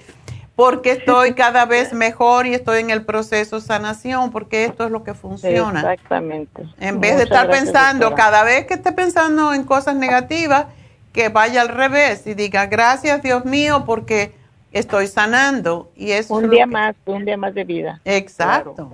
porque 0.55 0.91
estoy 0.91 1.33
cada 1.33 1.65
vez 1.65 1.93
mejor 1.93 2.45
y 2.45 2.53
estoy 2.53 2.81
en 2.81 2.91
el 2.91 3.05
proceso 3.05 3.59
sanación, 3.59 4.31
porque 4.31 4.65
esto 4.65 4.85
es 4.85 4.91
lo 4.91 5.03
que 5.03 5.15
funciona. 5.15 5.79
Exactamente. 5.79 6.63
En 6.79 6.99
vez 6.99 7.17
de 7.17 7.23
estar 7.23 7.49
pensando, 7.49 8.13
cada 8.13 8.43
vez 8.43 8.67
que 8.67 8.75
esté 8.75 8.91
pensando 8.91 9.53
en 9.53 9.63
cosas 9.63 9.95
negativas, 9.95 10.67
que 11.11 11.29
vaya 11.29 11.61
al 11.61 11.69
revés 11.69 12.27
y 12.27 12.35
diga 12.35 12.67
gracias, 12.67 13.23
Dios 13.23 13.43
mío, 13.45 13.83
porque 13.87 14.35
estoy 14.71 15.07
sanando. 15.07 15.91
Y 15.95 16.11
es 16.11 16.29
un 16.29 16.49
día 16.49 16.65
más, 16.65 16.95
un 17.05 17.25
día 17.25 17.37
más 17.37 17.53
de 17.53 17.63
vida. 17.63 18.01
Exacto. 18.05 18.93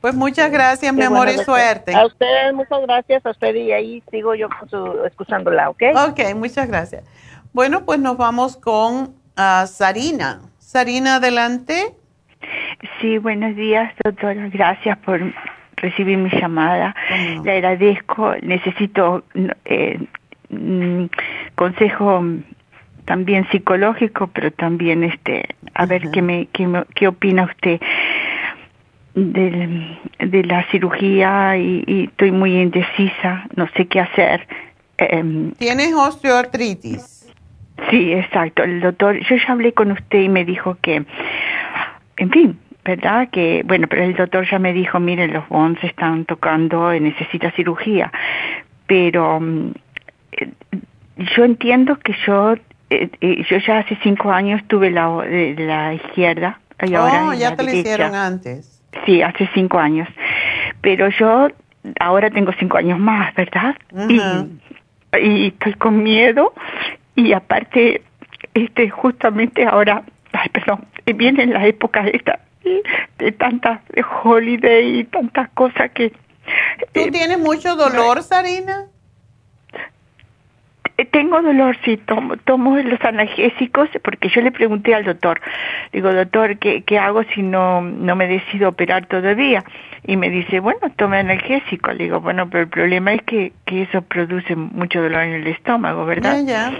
Pues 0.00 0.14
muchas 0.14 0.50
gracias, 0.52 0.94
mi 0.94 1.02
amor, 1.02 1.28
y 1.28 1.38
suerte. 1.38 1.92
A 1.92 2.06
ustedes, 2.06 2.54
muchas 2.54 2.80
gracias 2.82 3.26
a 3.26 3.30
usted 3.30 3.54
y 3.54 3.72
ahí 3.72 4.02
sigo 4.12 4.34
yo 4.36 4.48
escuchándola, 5.04 5.70
¿ok? 5.70 5.82
Ok, 6.08 6.20
muchas 6.36 6.68
gracias. 6.68 7.04
Bueno, 7.52 7.84
pues 7.84 7.98
nos 7.98 8.16
vamos 8.16 8.56
con 8.56 9.16
uh, 9.36 9.66
Sarina. 9.66 10.40
Sarina, 10.58 11.16
adelante. 11.16 11.96
Sí, 13.00 13.18
buenos 13.18 13.56
días, 13.56 13.92
doctora. 14.04 14.48
Gracias 14.50 14.96
por 14.98 15.20
recibir 15.76 16.16
mi 16.18 16.30
llamada. 16.30 16.94
Le 17.42 17.52
agradezco. 17.52 18.34
Necesito 18.42 19.24
eh, 19.64 19.98
mm, 20.50 21.06
consejo 21.56 22.22
también 23.08 23.48
psicológico, 23.50 24.26
pero 24.26 24.50
también 24.50 25.02
este, 25.02 25.46
a 25.72 25.86
ver 25.86 26.10
qué 26.10 26.20
me, 26.20 26.46
qué 26.52 26.68
qué 26.94 27.08
opina 27.08 27.44
usted 27.44 27.80
de, 29.14 29.96
de 30.18 30.44
la 30.44 30.70
cirugía 30.70 31.56
y, 31.56 32.04
estoy 32.10 32.32
muy 32.32 32.60
indecisa, 32.60 33.46
no 33.56 33.66
sé 33.74 33.86
qué 33.86 34.00
hacer. 34.00 34.46
Em, 34.98 35.52
¿Tienes 35.52 35.94
osteoartritis? 35.94 37.32
Sí, 37.88 38.12
exacto. 38.12 38.62
El 38.62 38.82
doctor, 38.82 39.18
yo 39.20 39.36
ya 39.36 39.52
hablé 39.52 39.72
con 39.72 39.90
usted 39.90 40.20
y 40.20 40.28
me 40.28 40.44
dijo 40.44 40.76
que, 40.82 41.02
en 42.18 42.30
fin, 42.30 42.58
¿verdad? 42.84 43.30
Que, 43.30 43.62
bueno, 43.64 43.86
pero 43.88 44.04
el 44.04 44.16
doctor 44.16 44.46
ya 44.50 44.58
me 44.58 44.74
dijo, 44.74 45.00
mire, 45.00 45.28
los 45.28 45.48
bones 45.48 45.82
están 45.82 46.26
tocando, 46.26 46.92
necesita 46.92 47.50
cirugía. 47.52 48.12
Pero 48.86 49.40
mm, 49.40 49.72
eh, 50.32 50.50
yo 51.36 51.44
entiendo 51.44 51.98
que 51.98 52.14
yo 52.26 52.56
eh, 52.90 53.10
eh, 53.20 53.44
yo 53.48 53.58
ya 53.58 53.78
hace 53.78 53.98
cinco 54.02 54.30
años 54.30 54.62
tuve 54.66 54.90
la, 54.90 55.08
de 55.22 55.54
la 55.58 55.94
izquierda. 55.94 56.60
Y 56.82 56.94
ahora 56.94 57.28
oh, 57.28 57.34
ya 57.34 57.56
te 57.56 57.64
lo 57.64 57.72
hicieron 57.72 58.14
antes. 58.14 58.82
Sí, 59.04 59.22
hace 59.22 59.48
cinco 59.52 59.78
años. 59.78 60.08
Pero 60.80 61.08
yo 61.08 61.48
ahora 62.00 62.30
tengo 62.30 62.52
cinco 62.58 62.78
años 62.78 62.98
más, 62.98 63.34
¿verdad? 63.34 63.74
y, 64.08 64.20
y 65.20 65.46
estoy 65.48 65.74
con 65.74 66.02
miedo 66.02 66.52
y 67.14 67.32
aparte, 67.32 68.02
este, 68.54 68.90
justamente 68.90 69.66
ahora, 69.66 70.04
ay, 70.32 70.48
perdón, 70.50 70.86
viene 71.16 71.46
la 71.46 71.66
época 71.66 72.06
esta 72.06 72.40
de 73.18 73.32
tantas 73.32 73.80
holiday 74.22 75.00
y 75.00 75.04
tantas 75.04 75.48
cosas 75.50 75.90
que... 75.92 76.10
¿Tú 76.92 77.00
eh, 77.00 77.10
tienes 77.10 77.38
mucho 77.38 77.76
dolor, 77.76 78.22
Sarina? 78.22 78.86
Eh, 80.98 81.04
tengo 81.04 81.40
dolor, 81.40 81.76
sí, 81.84 81.96
tomo, 81.96 82.36
tomo 82.38 82.76
los 82.76 83.00
analgésicos, 83.02 83.88
porque 84.02 84.28
yo 84.28 84.40
le 84.40 84.50
pregunté 84.50 84.96
al 84.96 85.04
doctor, 85.04 85.40
digo, 85.92 86.12
doctor, 86.12 86.58
¿qué, 86.58 86.82
qué 86.82 86.98
hago 86.98 87.22
si 87.34 87.42
no, 87.42 87.80
no 87.80 88.16
me 88.16 88.26
decido 88.26 88.70
operar 88.70 89.06
todavía? 89.06 89.64
Y 90.04 90.16
me 90.16 90.28
dice, 90.28 90.58
bueno, 90.58 90.80
tome 90.96 91.18
analgésico. 91.18 91.92
Le 91.92 92.04
digo, 92.04 92.20
bueno, 92.20 92.50
pero 92.50 92.64
el 92.64 92.68
problema 92.68 93.12
es 93.12 93.22
que, 93.22 93.52
que 93.64 93.82
eso 93.82 94.02
produce 94.02 94.56
mucho 94.56 95.00
dolor 95.00 95.22
en 95.22 95.34
el 95.34 95.46
estómago, 95.46 96.04
¿verdad? 96.04 96.42
Ya, 96.44 96.70
ya. 96.70 96.78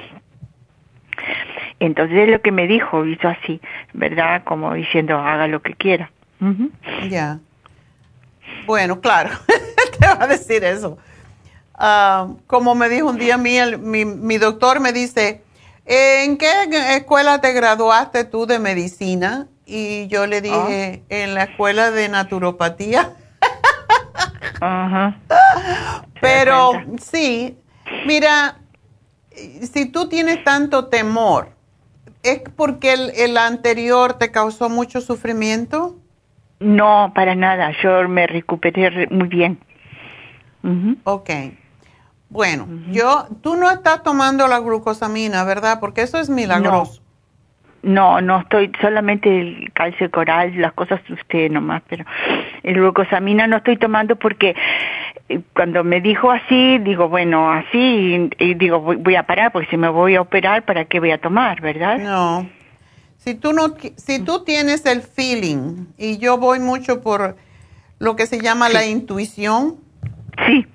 Entonces 1.79 2.29
lo 2.29 2.41
que 2.41 2.51
me 2.51 2.67
dijo, 2.67 3.07
hizo 3.07 3.29
así, 3.29 3.61
¿verdad? 3.93 4.43
Como 4.43 4.75
diciendo, 4.75 5.17
haga 5.17 5.47
lo 5.47 5.63
que 5.63 5.75
quiera. 5.75 6.11
Ya. 7.09 7.39
Bueno, 8.67 9.01
claro, 9.01 9.31
te 10.01 10.07
va 10.07 10.25
a 10.25 10.27
decir 10.27 10.65
eso. 10.65 10.99
Ah, 11.81 12.27
como 12.49 12.75
me 12.75 12.89
dijo 12.89 13.09
un 13.09 13.19
día 13.19 13.39
mi, 13.39 13.57
mi, 13.79 14.05
mi, 14.05 14.37
doctor, 14.37 14.81
me 14.81 14.93
dice, 14.93 15.45
¿en 15.87 16.37
qué 16.37 16.51
escuela 16.97 17.41
te 17.41 17.53
graduaste 17.53 18.25
tú 18.25 18.47
de 18.47 18.59
medicina? 18.59 19.47
Y 19.65 20.09
yo 20.09 20.27
le 20.27 20.41
dije, 20.41 21.03
ah. 21.03 21.07
en 21.09 21.35
la 21.35 21.45
escuela 21.45 21.93
de 21.93 22.09
naturopatía. 22.09 23.13
Ajá. 24.61 25.19
Pero 26.21 26.73
sí, 27.01 27.57
mira, 28.07 28.59
si 29.73 29.87
tú 29.87 30.09
tienes 30.09 30.43
tanto 30.43 30.87
temor, 30.87 31.51
¿es 32.25 32.41
porque 32.57 32.93
el, 32.93 33.11
el 33.11 33.39
anterior 33.39 34.15
te 34.15 34.33
causó 34.33 34.69
mucho 34.69 35.01
sufrimiento? 35.01 35.95
No, 36.59 37.13
para 37.15 37.37
nada. 37.37 37.73
Yo 37.85 38.09
me 38.09 38.27
recuperé 38.27 39.07
muy 39.11 39.29
bien. 39.29 39.61
Ok. 41.05 41.31
Bueno, 42.31 42.69
yo, 42.91 43.27
tú 43.43 43.57
no 43.57 43.71
estás 43.71 44.03
tomando 44.03 44.49
la 44.49 44.59
glucosamina, 44.59 45.45
¿verdad? 45.45 45.81
Porque 45.81 46.03
eso 46.03 46.19
es 46.19 46.29
milagroso. 46.29 47.01
No, 47.83 48.21
no, 48.21 48.41
estoy 48.41 48.73
solamente 48.81 49.41
el 49.41 49.73
calcio 49.73 50.11
coral, 50.11 50.53
las 50.57 50.73
cosas 50.73 51.01
usted 51.09 51.51
nomás, 51.51 51.83
pero 51.89 52.05
el 52.65 52.75
glucosamina 52.75 53.47
no 53.47 53.59
estoy 53.59 53.77
tomando 53.77 54.17
porque 54.17 54.57
eh, 55.29 55.41
cuando 55.55 55.85
me 55.85 56.01
dijo 56.01 56.31
así, 56.31 56.79
digo, 56.79 57.09
bueno, 57.09 57.53
así, 57.53 58.29
y, 58.39 58.55
digo, 58.55 58.81
voy, 58.81 59.15
a 59.15 59.23
parar 59.23 59.53
porque 59.53 59.69
si 59.71 59.77
me 59.77 59.89
voy 59.89 60.17
a 60.17 60.21
operar, 60.21 60.65
¿para 60.65 60.87
qué 60.87 60.99
voy 60.99 61.13
a 61.13 61.21
tomar, 61.21 61.61
verdad? 61.61 61.99
No. 61.99 62.49
Si 63.17 63.35
tú 63.35 63.53
no, 63.53 63.75
si 63.97 64.19
tú 64.25 64.45
tienes 64.45 64.85
el 64.85 65.03
feeling, 65.03 65.87
y 65.97 66.19
yo 66.19 66.37
voy 66.37 66.59
mucho 66.59 67.01
por 67.01 67.37
lo 68.01 68.17
que 68.17 68.27
se 68.27 68.41
llama 68.41 68.69
la 68.69 68.87
intuición. 68.87 69.77
Sí. 70.47 70.67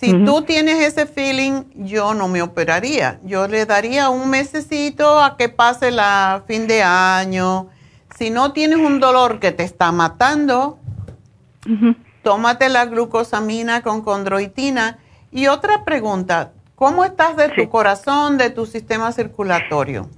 Si 0.00 0.14
tú 0.24 0.40
tienes 0.40 0.82
ese 0.82 1.04
feeling, 1.04 1.64
yo 1.74 2.14
no 2.14 2.26
me 2.26 2.40
operaría. 2.40 3.20
Yo 3.22 3.46
le 3.48 3.66
daría 3.66 4.08
un 4.08 4.30
mesecito 4.30 5.20
a 5.20 5.36
que 5.36 5.50
pase 5.50 5.90
la 5.90 6.42
fin 6.46 6.66
de 6.66 6.82
año. 6.82 7.68
Si 8.16 8.30
no 8.30 8.54
tienes 8.54 8.78
un 8.78 8.98
dolor 8.98 9.40
que 9.40 9.52
te 9.52 9.62
está 9.62 9.92
matando, 9.92 10.78
tómate 12.22 12.70
la 12.70 12.86
glucosamina 12.86 13.82
con 13.82 14.00
condroitina. 14.00 15.00
Y 15.32 15.48
otra 15.48 15.84
pregunta, 15.84 16.52
¿cómo 16.76 17.04
estás 17.04 17.36
de 17.36 17.50
tu 17.50 17.68
corazón, 17.68 18.38
de 18.38 18.48
tu 18.48 18.64
sistema 18.64 19.12
circulatorio? 19.12 20.08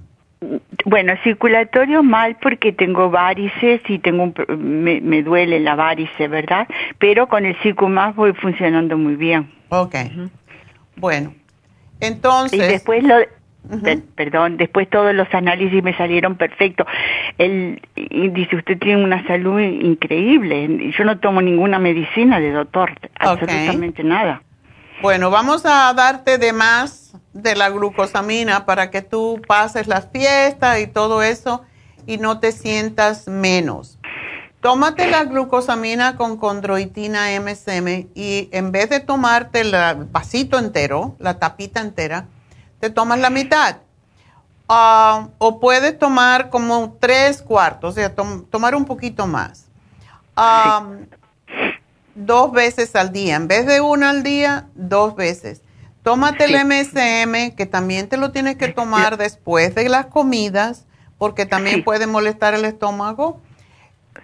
Bueno, 0.85 1.13
circulatorio 1.23 2.03
mal 2.03 2.37
porque 2.41 2.71
tengo 2.71 3.09
varices 3.09 3.81
y 3.87 3.99
tengo 3.99 4.33
me, 4.57 5.01
me, 5.01 5.23
duele 5.23 5.59
la 5.59 5.75
varice, 5.75 6.27
¿verdad? 6.27 6.67
Pero 6.99 7.27
con 7.27 7.45
el 7.45 7.55
más 7.89 8.15
voy 8.15 8.33
funcionando 8.33 8.97
muy 8.97 9.15
bien. 9.15 9.51
Ok. 9.69 9.95
Bueno, 10.97 11.33
entonces... 11.99 12.59
Y 12.59 12.61
después 12.61 13.03
lo... 13.03 13.15
Perdón, 14.15 14.57
después 14.57 14.89
todos 14.89 15.15
los 15.15 15.33
análisis 15.33 15.81
me 15.81 15.95
salieron 15.95 16.35
perfectos. 16.35 16.85
Él 17.37 17.81
dice, 17.95 18.57
usted 18.57 18.77
tiene 18.77 19.01
una 19.01 19.25
salud 19.25 19.57
increíble. 19.59 20.91
Yo 20.97 21.05
no 21.05 21.17
tomo 21.19 21.41
ninguna 21.41 21.79
medicina 21.79 22.41
de 22.41 22.51
doctor, 22.51 22.91
absolutamente 23.17 24.03
nada. 24.03 24.41
Bueno, 25.01 25.31
vamos 25.31 25.65
a 25.65 25.93
darte 25.93 26.37
de 26.37 26.51
más 26.51 27.02
de 27.33 27.55
la 27.55 27.69
glucosamina 27.69 28.65
para 28.65 28.91
que 28.91 29.01
tú 29.01 29.41
pases 29.47 29.87
las 29.87 30.07
fiestas 30.11 30.79
y 30.79 30.87
todo 30.87 31.23
eso 31.23 31.63
y 32.05 32.17
no 32.17 32.39
te 32.39 32.51
sientas 32.51 33.27
menos. 33.27 33.97
Tómate 34.61 35.07
la 35.07 35.25
glucosamina 35.25 36.15
con 36.15 36.37
condroitina 36.37 37.27
MSM 37.39 38.07
y 38.15 38.47
en 38.51 38.71
vez 38.71 38.89
de 38.89 39.01
tomarte 39.01 39.61
el 39.61 39.75
vasito 40.09 40.57
entero, 40.57 41.15
la 41.19 41.37
tapita 41.37 41.81
entera, 41.81 42.27
te 42.79 42.89
tomas 42.89 43.19
la 43.19 43.29
mitad. 43.29 43.77
Ah, 44.69 45.27
o 45.37 45.59
puedes 45.59 45.99
tomar 45.99 46.49
como 46.49 46.95
tres 46.99 47.41
cuartos, 47.41 47.91
o 47.91 47.93
sea, 47.93 48.15
tomar 48.15 48.75
un 48.75 48.85
poquito 48.85 49.27
más. 49.27 49.65
Dos 52.15 52.51
veces 52.53 52.95
al 52.95 53.11
día. 53.11 53.35
En 53.35 53.47
vez 53.47 53.65
de 53.65 53.81
una 53.81 54.11
al 54.11 54.23
día, 54.23 54.69
dos 54.75 55.15
veces. 55.15 55.62
Tómate 56.03 56.45
el 56.45 56.65
MSM, 56.65 57.55
que 57.55 57.65
también 57.65 58.09
te 58.09 58.17
lo 58.17 58.31
tienes 58.31 58.57
que 58.57 58.67
tomar 58.67 59.17
después 59.17 59.73
de 59.73 59.87
las 59.87 60.07
comidas, 60.07 60.85
porque 61.17 61.45
también 61.45 61.83
puede 61.83 62.07
molestar 62.07 62.53
el 62.53 62.65
estómago. 62.65 63.39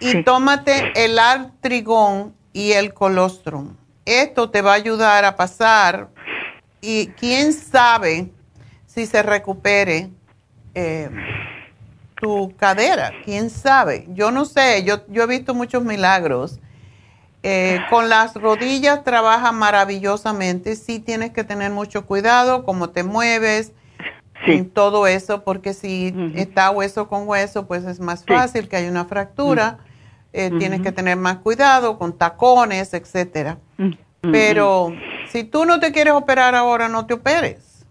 Y 0.02 0.24
tómate 0.24 0.92
el 0.96 1.18
artrigón 1.18 2.36
y 2.54 2.74
el 2.74 2.94
colostrum. 2.94 3.76
Esto 4.06 4.50
te 4.50 4.62
va 4.62 4.74
a 4.74 4.76
ayudar 4.76 5.24
a 5.24 5.36
pasar 5.36 6.10
y 6.82 7.08
quién 7.08 7.54
sabe 7.54 8.30
si 8.86 9.06
se 9.06 9.24
recupere 9.24 10.10
eh, 10.76 11.10
tu 12.20 12.56
cadera, 12.58 13.12
quién 13.24 13.50
sabe. 13.50 14.06
Yo 14.10 14.32
no 14.32 14.46
sé, 14.46 14.84
yo, 14.84 15.06
yo 15.08 15.24
he 15.24 15.28
visto 15.28 15.54
muchos 15.54 15.84
milagros. 15.84 16.60
Eh, 17.42 17.80
con 17.90 18.10
las 18.10 18.36
rodillas 18.36 19.04
trabaja 19.04 19.52
maravillosamente. 19.52 20.76
Sí 20.76 21.00
tienes 21.00 21.32
que 21.32 21.44
tener 21.44 21.72
mucho 21.72 22.06
cuidado, 22.06 22.66
cómo 22.66 22.90
te 22.90 23.04
mueves, 23.04 23.74
sí. 24.46 24.64
todo 24.64 25.08
eso, 25.08 25.44
porque 25.44 25.74
si 25.74 26.14
está 26.36 26.70
hueso 26.72 27.08
con 27.08 27.28
hueso, 27.28 27.68
pues 27.68 27.86
es 27.86 28.00
más 28.00 28.26
fácil 28.26 28.68
que 28.68 28.76
haya 28.76 28.90
una 28.90 29.06
fractura. 29.06 29.80
Eh, 30.34 30.52
tienes 30.60 30.82
que 30.82 30.92
tener 30.92 31.18
más 31.18 31.38
cuidado 31.38 31.98
con 31.98 32.18
tacones, 32.18 32.94
etcétera. 32.94 33.58
Pero 34.22 34.94
si 35.30 35.44
tú 35.46 35.66
no 35.66 35.80
te 35.80 35.92
quieres 35.92 36.14
operar 36.14 36.56
ahora, 36.56 36.90
no 36.90 37.06
te 37.06 37.14
operes. 37.14 37.86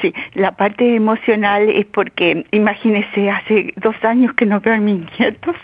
Sí, 0.00 0.12
la 0.34 0.52
parte 0.52 0.94
emocional 0.94 1.68
es 1.68 1.86
porque, 1.86 2.46
imagínese, 2.50 3.30
hace 3.30 3.72
dos 3.76 3.96
años 4.02 4.32
que 4.34 4.46
no 4.46 4.60
veo 4.60 4.74
a 4.74 4.78
mis 4.78 5.00
nietos 5.18 5.56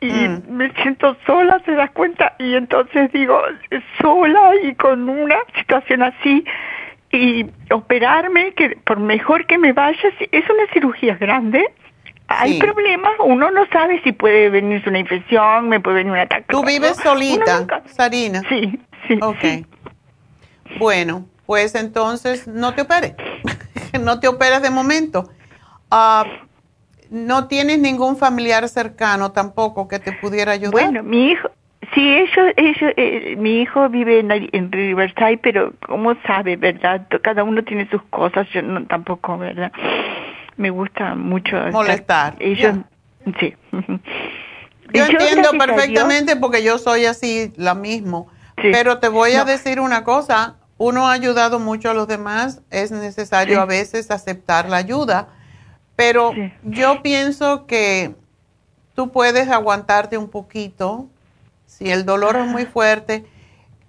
y 0.00 0.10
mm. 0.10 0.42
me 0.48 0.72
siento 0.82 1.16
sola, 1.26 1.60
se 1.64 1.72
da 1.72 1.88
cuenta, 1.88 2.34
y 2.38 2.54
entonces 2.54 3.12
digo, 3.12 3.40
sola 4.00 4.52
y 4.62 4.74
con 4.74 5.08
una 5.08 5.36
situación 5.56 6.02
así, 6.02 6.44
y 7.12 7.46
operarme, 7.72 8.52
que 8.54 8.76
por 8.84 8.98
mejor 8.98 9.46
que 9.46 9.58
me 9.58 9.72
vaya, 9.72 9.98
es 10.32 10.44
una 10.48 10.72
cirugía 10.72 11.16
grande, 11.16 11.64
hay 12.32 12.60
problemas, 12.60 13.12
uno 13.24 13.50
no 13.50 13.66
sabe 13.72 14.00
si 14.04 14.12
puede 14.12 14.50
venirse 14.50 14.88
una 14.88 15.00
infección, 15.00 15.68
me 15.68 15.80
puede 15.80 15.96
venir 15.96 16.12
un 16.12 16.18
ataque. 16.18 16.44
¿Tú 16.48 16.64
vives 16.64 16.96
solita, 16.96 17.66
Sarina? 17.86 18.42
Sí, 18.48 18.78
sí. 19.08 19.18
Ok. 19.20 19.66
Bueno, 20.78 21.26
pues 21.46 21.74
entonces 21.74 22.46
no 22.46 22.72
te 22.74 22.82
operes. 22.82 23.14
no 24.00 24.20
te 24.20 24.28
operes 24.28 24.62
de 24.62 24.70
momento. 24.70 25.28
Ah, 25.90 26.24
no 27.10 27.48
tienes 27.48 27.78
ningún 27.80 28.16
familiar 28.16 28.68
cercano 28.68 29.32
tampoco 29.32 29.88
que 29.88 29.98
te 29.98 30.12
pudiera 30.12 30.52
ayudar. 30.52 30.72
Bueno, 30.72 31.02
mi 31.02 31.32
hijo, 31.32 31.50
sí, 31.92 32.08
ellos, 32.08 32.54
ellos, 32.56 32.92
eh, 32.96 33.36
mi 33.36 33.60
hijo 33.60 33.88
vive 33.88 34.20
en, 34.20 34.72
Riverside, 34.72 35.38
pero 35.42 35.74
¿cómo 35.86 36.14
sabe, 36.26 36.56
verdad? 36.56 37.06
Cada 37.22 37.42
uno 37.42 37.64
tiene 37.64 37.88
sus 37.90 38.02
cosas, 38.04 38.48
yo 38.54 38.62
no, 38.62 38.86
tampoco, 38.86 39.38
¿verdad? 39.38 39.72
Me 40.56 40.70
gusta 40.70 41.14
mucho 41.16 41.56
molestar. 41.72 42.36
Ellos, 42.38 42.76
sí. 43.38 43.54
Yo, 44.92 45.04
entiendo 45.04 45.50
perfectamente 45.58 46.36
porque 46.36 46.62
yo 46.62 46.78
soy 46.78 47.06
así, 47.06 47.52
la 47.56 47.74
mismo. 47.74 48.28
Pero 48.56 48.98
te 48.98 49.08
voy 49.08 49.32
a 49.32 49.44
decir 49.44 49.80
una 49.80 50.04
cosa, 50.04 50.56
uno 50.76 51.08
ha 51.08 51.12
ayudado 51.12 51.58
mucho 51.58 51.90
a 51.90 51.94
los 51.94 52.08
demás, 52.08 52.62
es 52.70 52.90
necesario 52.90 53.60
a 53.60 53.66
veces 53.66 54.10
aceptar 54.10 54.68
la 54.68 54.76
ayuda, 54.76 55.28
pero 56.00 56.32
yo 56.62 57.02
pienso 57.02 57.66
que 57.66 58.14
tú 58.94 59.12
puedes 59.12 59.50
aguantarte 59.50 60.16
un 60.16 60.30
poquito. 60.30 61.10
Si 61.66 61.90
el 61.90 62.06
dolor 62.06 62.36
es 62.36 62.46
muy 62.46 62.64
fuerte. 62.64 63.26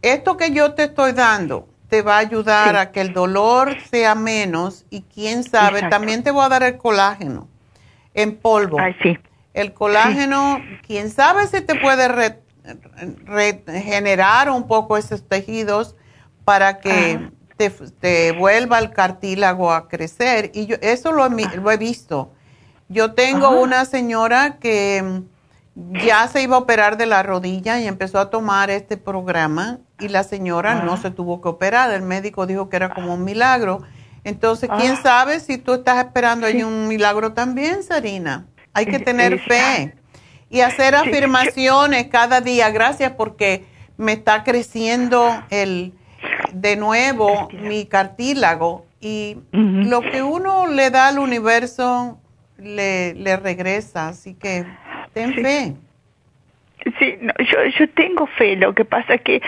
Esto 0.02 0.36
que 0.36 0.52
yo 0.52 0.74
te 0.74 0.84
estoy 0.84 1.14
dando 1.14 1.70
te 1.88 2.02
va 2.02 2.16
a 2.16 2.20
ayudar 2.20 2.76
a 2.76 2.92
que 2.92 3.00
el 3.00 3.14
dolor 3.14 3.78
sea 3.90 4.14
menos 4.14 4.86
y 4.90 5.04
quién 5.04 5.46
sabe, 5.46 5.84
también 5.84 6.22
te 6.22 6.32
voy 6.32 6.44
a 6.44 6.50
dar 6.50 6.64
el 6.64 6.78
colágeno 6.78 7.48
en 8.14 8.36
polvo. 8.36 8.78
El 9.54 9.74
colágeno, 9.74 10.62
quién 10.86 11.10
sabe 11.10 11.48
si 11.48 11.62
te 11.62 11.80
puede 11.80 12.10
regenerar 13.26 14.50
un 14.50 14.68
poco 14.68 14.98
esos 14.98 15.26
tejidos 15.26 15.96
para 16.44 16.82
que 16.82 17.32
te, 17.70 18.32
vuelva 18.32 18.80
el 18.80 18.92
cartílago 18.92 19.72
a 19.72 19.88
crecer. 19.88 20.52
Y 20.54 20.66
yo 20.66 20.78
eso 20.82 21.12
lo, 21.12 21.26
he 21.26 21.78
visto. 21.78 22.32
Yo 22.90 23.14
tengo 23.14 23.50
una 23.62 23.86
señora 23.86 24.58
que 24.58 25.04
mm, 25.76 25.98
ya 26.06 26.28
se 26.28 26.42
iba 26.42 26.56
a 26.56 26.60
operar 26.60 26.98
de 26.98 27.06
la 27.06 27.24
rodilla 27.24 27.80
y 27.80 27.88
empezó 27.88 28.20
a 28.20 28.30
tomar 28.30 28.70
este 28.70 28.98
programa 28.98 29.80
y 30.00 30.08
la 30.10 30.24
señora 30.24 30.84
no 30.84 30.98
se 30.98 31.12
tuvo 31.12 31.42
que 31.42 31.50
operar. 31.50 31.92
El 31.92 32.02
médico 32.02 32.46
dijo 32.46 32.70
que 32.70 32.78
era 32.78 32.94
como 32.94 33.14
un 33.14 33.24
milagro. 33.24 33.82
Entonces, 34.24 34.70
¿quién 34.78 35.02
sabe 35.02 35.40
si 35.40 35.58
tú 35.58 35.74
estás 35.74 36.04
esperando 36.04 36.48
ahí 36.48 36.64
un 36.64 36.88
milagro 36.88 37.34
también, 37.34 37.84
Sarina? 37.84 38.46
Hay 38.74 38.86
que 38.86 39.00
tener 39.00 39.40
fe 39.40 39.96
y 40.50 40.62
hacer 40.62 40.96
afirmaciones 40.96 42.08
cada 42.08 42.42
día. 42.42 42.70
Gracias 42.70 43.14
porque 43.14 43.66
me 43.98 44.14
está 44.14 44.44
creciendo 44.44 45.44
el, 45.50 45.94
de 46.54 46.76
nuevo 46.76 47.50
mi 47.52 47.86
cartílago 47.86 48.86
y 49.00 49.38
lo 49.52 50.02
que 50.02 50.22
uno 50.22 50.68
le 50.68 50.90
da 50.90 51.08
al 51.08 51.20
universo 51.20 52.20
le, 52.58 53.14
le 53.16 53.38
regresa, 53.38 54.10
así 54.10 54.36
que 54.36 54.66
ten 55.14 55.34
fe. 55.34 55.74
Sí, 56.98 57.18
yo, 57.52 57.66
yo 57.78 57.90
tengo 57.92 58.26
fe, 58.26 58.56
lo 58.56 58.74
que 58.74 58.86
pasa 58.86 59.16
es 59.16 59.22
que 59.22 59.42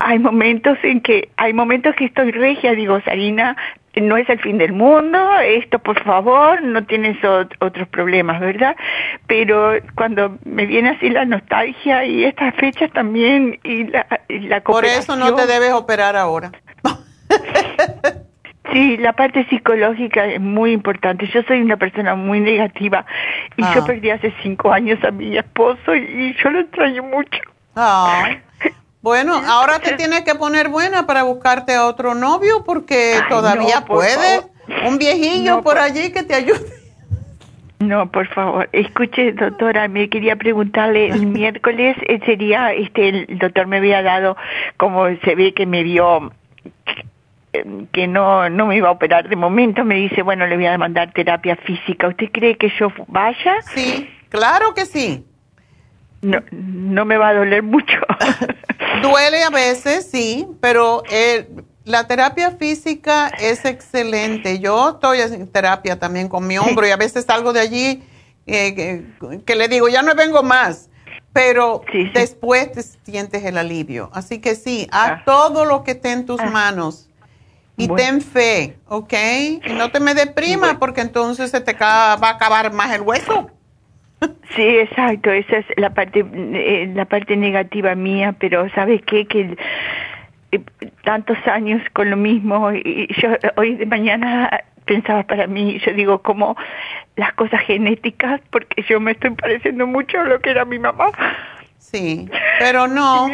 hay 0.00 0.18
momentos 0.18 0.76
en 0.82 1.00
que, 1.00 1.28
hay 1.36 1.52
momentos 1.52 1.94
que 1.94 2.06
estoy 2.06 2.32
regia, 2.32 2.72
digo, 2.74 3.00
Sarina, 3.02 3.56
no 4.00 4.16
es 4.16 4.28
el 4.28 4.40
fin 4.40 4.58
del 4.58 4.72
mundo, 4.72 5.18
esto 5.40 5.78
por 5.78 6.02
favor, 6.02 6.62
no 6.62 6.84
tienes 6.84 7.18
otros 7.24 7.88
problemas, 7.88 8.40
¿verdad? 8.40 8.76
Pero 9.26 9.74
cuando 9.94 10.38
me 10.44 10.66
viene 10.66 10.90
así 10.90 11.10
la 11.10 11.24
nostalgia 11.24 12.04
y 12.04 12.24
estas 12.24 12.54
fechas 12.54 12.90
también 12.92 13.58
y 13.64 13.84
la, 13.84 14.06
y 14.28 14.48
Por 14.60 14.84
eso 14.84 15.16
no 15.16 15.34
te 15.34 15.46
debes 15.46 15.72
operar 15.72 16.16
ahora. 16.16 16.52
Sí, 18.70 18.96
la 18.96 19.12
parte 19.12 19.44
psicológica 19.48 20.24
es 20.24 20.40
muy 20.40 20.72
importante. 20.72 21.28
Yo 21.28 21.42
soy 21.42 21.60
una 21.60 21.76
persona 21.76 22.14
muy 22.14 22.40
negativa 22.40 23.04
y 23.56 23.62
yo 23.62 23.82
ah. 23.82 23.84
perdí 23.86 24.10
hace 24.10 24.32
cinco 24.42 24.72
años 24.72 25.02
a 25.04 25.10
mi 25.10 25.36
esposo 25.36 25.94
y, 25.94 26.34
yo 26.42 26.50
lo 26.50 26.60
extraño 26.60 27.02
mucho. 27.02 27.40
Bueno, 29.02 29.34
ahora 29.34 29.80
te 29.80 29.94
tienes 29.94 30.22
que 30.22 30.36
poner 30.36 30.68
buena 30.68 31.06
para 31.06 31.24
buscarte 31.24 31.74
a 31.74 31.86
otro 31.86 32.14
novio 32.14 32.62
porque 32.64 33.18
todavía 33.28 33.84
puedes. 33.84 34.46
Un 34.86 34.96
viejillo 34.96 35.60
por, 35.62 35.76
allí 35.76 36.12
que 36.12 36.22
te 36.22 36.34
ayude. 36.34 36.60
No, 37.80 38.10
por 38.10 38.28
favor. 38.28 38.68
Escuche, 38.70 39.32
doctora, 39.32 39.88
me 39.88 40.08
quería 40.08 40.36
preguntarle, 40.36 41.08
el 41.08 41.26
miércoles 41.38 41.96
eh, 42.06 42.20
sería, 42.24 42.72
este, 42.72 43.08
el 43.08 43.38
doctor 43.38 43.66
me 43.66 43.78
había 43.78 44.02
dado, 44.02 44.36
como 44.76 45.08
se 45.24 45.34
ve 45.34 45.52
que 45.52 45.66
me 45.66 45.82
vio 45.82 46.32
que 47.92 48.06
no, 48.06 48.48
no 48.48 48.66
me 48.66 48.76
iba 48.76 48.88
a 48.88 48.92
operar 48.92 49.28
de 49.28 49.36
momento, 49.36 49.84
me 49.84 49.96
dice, 49.96 50.22
bueno, 50.22 50.46
le 50.46 50.56
voy 50.56 50.66
a 50.66 50.78
mandar 50.78 51.12
terapia 51.12 51.56
física. 51.56 52.08
¿Usted 52.08 52.30
cree 52.32 52.56
que 52.56 52.72
yo 52.78 52.90
vaya? 53.08 53.60
Sí, 53.74 54.08
claro 54.30 54.72
que 54.74 54.86
sí. 54.86 55.26
No, 56.22 56.40
no 56.52 57.04
me 57.04 57.16
va 57.16 57.30
a 57.30 57.34
doler 57.34 57.62
mucho. 57.62 57.98
Duele 59.02 59.42
a 59.42 59.50
veces, 59.50 60.08
sí, 60.10 60.46
pero 60.60 61.02
eh, 61.10 61.48
la 61.84 62.06
terapia 62.06 62.52
física 62.52 63.28
es 63.28 63.64
excelente. 63.64 64.60
Yo 64.60 64.90
estoy 64.90 65.20
en 65.20 65.48
terapia 65.48 65.98
también 65.98 66.28
con 66.28 66.46
mi 66.46 66.58
hombro 66.58 66.86
y 66.86 66.90
a 66.90 66.96
veces 66.96 67.24
salgo 67.24 67.52
de 67.52 67.60
allí 67.60 68.02
eh, 68.46 69.04
que, 69.44 69.56
le 69.56 69.68
digo, 69.68 69.88
ya 69.88 70.02
no 70.02 70.14
vengo 70.14 70.42
más, 70.42 70.90
pero 71.32 71.82
después 72.14 72.72
te 72.72 72.82
sientes 72.82 73.44
el 73.44 73.58
alivio. 73.58 74.10
Así 74.12 74.40
que 74.40 74.54
sí, 74.54 74.86
haz 74.90 75.12
ah. 75.12 75.22
todo 75.24 75.64
lo 75.64 75.82
que 75.82 75.92
esté 75.92 76.12
en 76.12 76.26
tus 76.26 76.40
ah. 76.40 76.50
manos 76.50 77.08
y 77.76 77.88
ten 77.88 78.20
fe, 78.20 78.78
¿ok? 78.86 79.12
Y 79.64 79.72
no 79.72 79.90
te 79.90 79.98
me 79.98 80.14
deprimas 80.14 80.76
porque 80.78 81.00
entonces 81.00 81.50
se 81.50 81.60
te 81.60 81.72
va 81.72 82.12
a 82.12 82.30
acabar 82.30 82.72
más 82.72 82.92
el 82.92 83.00
hueso. 83.00 83.50
Sí, 84.54 84.62
exacto, 84.62 85.30
esa 85.30 85.58
es 85.58 85.66
la 85.76 85.90
parte 85.90 86.24
eh, 86.34 86.90
la 86.94 87.06
parte 87.06 87.36
negativa 87.36 87.94
mía, 87.94 88.34
pero 88.38 88.68
¿sabes 88.70 89.00
qué? 89.06 89.26
Que 89.26 89.56
eh, 90.52 90.60
tantos 91.04 91.38
años 91.46 91.82
con 91.92 92.10
lo 92.10 92.16
mismo 92.16 92.70
y 92.72 93.08
yo 93.20 93.30
hoy 93.56 93.76
de 93.76 93.86
mañana 93.86 94.50
pensaba 94.84 95.22
para 95.22 95.46
mí, 95.46 95.78
yo 95.84 95.92
digo 95.94 96.20
como 96.20 96.56
las 97.16 97.32
cosas 97.34 97.62
genéticas 97.62 98.40
porque 98.50 98.82
yo 98.88 99.00
me 99.00 99.12
estoy 99.12 99.30
pareciendo 99.30 99.86
mucho 99.86 100.20
a 100.20 100.24
lo 100.24 100.40
que 100.40 100.50
era 100.50 100.64
mi 100.64 100.78
mamá. 100.78 101.10
Sí, 101.78 102.28
pero 102.58 102.86
no. 102.88 103.28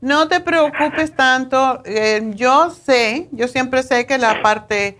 No 0.00 0.28
te 0.28 0.40
preocupes 0.40 1.14
tanto. 1.14 1.82
Eh, 1.84 2.22
yo 2.34 2.70
sé, 2.70 3.28
yo 3.32 3.48
siempre 3.48 3.82
sé 3.82 4.06
que 4.06 4.16
la 4.16 4.40
parte 4.40 4.96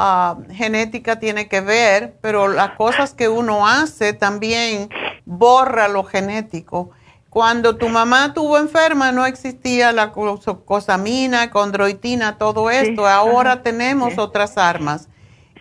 Ah, 0.00 0.36
genética 0.52 1.18
tiene 1.18 1.48
que 1.48 1.60
ver, 1.60 2.14
pero 2.20 2.46
las 2.46 2.70
cosas 2.70 3.14
que 3.14 3.28
uno 3.28 3.66
hace 3.66 4.12
también 4.12 4.88
borra 5.24 5.88
lo 5.88 6.04
genético. 6.04 6.92
Cuando 7.30 7.76
tu 7.76 7.88
mamá 7.88 8.32
tuvo 8.32 8.58
enferma 8.58 9.10
no 9.10 9.26
existía 9.26 9.90
la 9.90 10.12
cosamina, 10.12 11.50
condroitina, 11.50 12.38
todo 12.38 12.70
esto. 12.70 13.08
Ahora 13.08 13.64
tenemos 13.64 14.18
otras 14.18 14.56
armas. 14.56 15.08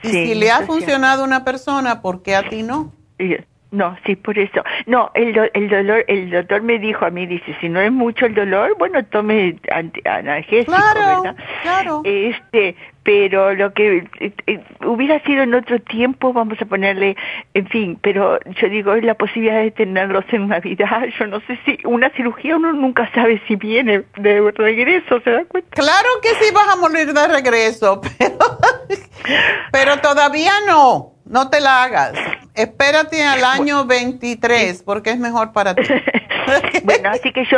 Y 0.03 0.09
si 0.09 0.35
le 0.35 0.51
ha 0.51 0.61
funcionado 0.61 1.23
a 1.23 1.25
una 1.25 1.43
persona, 1.43 2.01
¿por 2.03 2.21
qué 2.21 2.35
a 2.35 2.47
ti 2.47 2.61
no? 2.61 2.93
No, 3.71 3.97
sí, 4.05 4.15
por 4.15 4.39
eso. 4.39 4.63
No, 4.85 5.11
el, 5.13 5.37
el 5.53 5.69
dolor, 5.69 6.05
el 6.07 6.29
doctor 6.31 6.61
me 6.61 6.79
dijo 6.79 7.05
a 7.05 7.09
mí, 7.09 7.25
dice, 7.25 7.55
si 7.59 7.67
no 7.67 7.81
es 7.81 7.91
mucho 7.91 8.25
el 8.25 8.33
dolor, 8.33 8.75
bueno, 8.77 9.03
tome 9.05 9.57
analgésico, 10.05 10.71
claro, 10.71 11.23
¿verdad? 11.23 11.35
Claro. 11.63 12.01
Este, 12.05 12.75
pero 13.07 13.53
lo 13.53 13.71
que 13.71 14.05
eh, 14.19 14.33
eh, 14.47 14.59
hubiera 14.85 15.23
sido 15.23 15.41
en 15.41 15.53
otro 15.53 15.79
tiempo, 15.79 16.33
vamos 16.33 16.57
a 16.61 16.65
ponerle, 16.65 17.15
en 17.53 17.65
fin, 17.69 17.97
pero 18.03 18.37
yo 18.59 18.67
digo, 18.67 18.95
es 18.95 19.03
la 19.05 19.13
posibilidad 19.13 19.61
de 19.61 19.71
tenerlos 19.71 20.25
en 20.33 20.49
Navidad, 20.49 21.05
yo 21.17 21.25
no 21.25 21.39
sé 21.47 21.57
si 21.63 21.77
una 21.85 22.09
cirugía 22.17 22.57
uno 22.57 22.73
nunca 22.73 23.09
sabe 23.13 23.41
si 23.47 23.55
viene 23.55 24.03
de 24.17 24.51
regreso, 24.51 25.21
¿se 25.21 25.31
da 25.31 25.45
cuenta? 25.45 25.69
Claro 25.69 26.09
que 26.21 26.35
sí 26.35 26.53
vas 26.53 26.67
a 26.67 26.75
morir 26.75 27.13
de 27.13 27.27
regreso, 27.29 28.01
pero, 28.19 28.37
pero 29.71 29.97
todavía 29.99 30.51
no. 30.67 31.13
No 31.29 31.49
te 31.49 31.59
la 31.59 31.83
hagas. 31.83 32.13
Espérate 32.55 33.21
al 33.21 33.43
año 33.43 33.83
23 33.85 34.81
porque 34.83 35.09
es 35.09 35.19
mejor 35.19 35.51
para 35.51 35.75
ti. 35.75 35.83
bueno, 36.85 37.09
así 37.09 37.33
que 37.33 37.43
yo 37.43 37.57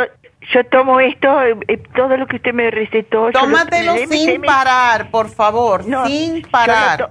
yo 0.52 0.64
tomo 0.64 1.00
esto, 1.00 1.42
eh, 1.42 1.56
eh, 1.68 1.78
todo 1.94 2.16
lo 2.16 2.26
que 2.26 2.36
usted 2.36 2.52
me 2.52 2.70
recetó. 2.70 3.30
Tómatelo 3.30 3.96
sin 4.08 4.42
parar, 4.42 5.10
por 5.10 5.28
favor, 5.28 5.84
sin 6.06 6.42
parar. 6.42 7.10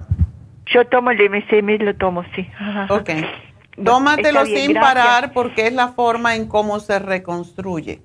Yo, 0.66 0.86
tomo 0.86 1.10
el 1.10 1.18
MCM, 1.28 1.82
lo 1.84 1.96
tomo, 1.96 2.24
sí. 2.34 2.48
Ok. 2.88 3.10
Tómatelo 3.82 4.44
sin 4.44 4.74
parar 4.74 5.32
porque 5.32 5.66
es 5.66 5.72
la 5.72 5.88
forma 5.88 6.34
en 6.34 6.46
cómo 6.48 6.80
se 6.80 6.98
reconstruye. 6.98 8.02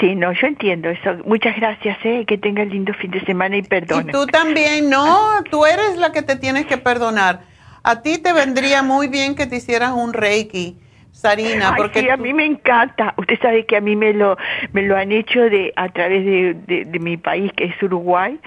Sí, 0.00 0.14
no, 0.14 0.32
yo 0.32 0.46
entiendo 0.46 0.90
eso. 0.90 1.16
Muchas 1.24 1.56
gracias, 1.56 1.98
eh, 2.04 2.24
que 2.26 2.38
tenga 2.38 2.62
el 2.62 2.70
lindo 2.70 2.92
fin 2.94 3.10
de 3.10 3.20
semana 3.24 3.56
y 3.56 3.62
perdone. 3.62 4.04
Y 4.08 4.12
tú 4.12 4.26
también, 4.26 4.90
no, 4.90 5.42
tú 5.50 5.66
eres 5.66 5.96
la 5.96 6.12
que 6.12 6.22
te 6.22 6.36
tienes 6.36 6.66
que 6.66 6.78
perdonar. 6.78 7.40
A 7.82 8.02
ti 8.02 8.18
te 8.18 8.32
vendría 8.32 8.82
muy 8.82 9.08
bien 9.08 9.34
que 9.34 9.46
te 9.46 9.56
hicieras 9.56 9.92
un 9.92 10.12
Reiki, 10.12 10.76
Sarina, 11.18 11.74
porque 11.76 12.00
sí, 12.00 12.08
a 12.10 12.16
mí 12.16 12.32
me 12.32 12.44
encanta. 12.44 13.12
Usted 13.16 13.40
sabe 13.42 13.66
que 13.66 13.76
a 13.76 13.80
mí 13.80 13.96
me 13.96 14.12
lo 14.12 14.36
me 14.72 14.82
lo 14.82 14.96
han 14.96 15.10
hecho 15.10 15.40
de 15.40 15.72
a 15.74 15.88
través 15.88 16.24
de, 16.24 16.84
de, 16.84 16.98
mi 17.00 17.16
país 17.16 17.52
que 17.56 17.64
es 17.64 17.82
Uruguay, 17.82 18.38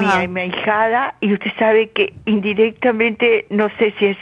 mi, 0.00 0.28
mi 0.28 0.44
hijada 0.44 1.16
y 1.20 1.34
usted 1.34 1.50
sabe 1.58 1.90
que 1.90 2.14
indirectamente 2.24 3.46
no 3.50 3.68
sé 3.78 3.92
si 3.98 4.06
es 4.06 4.16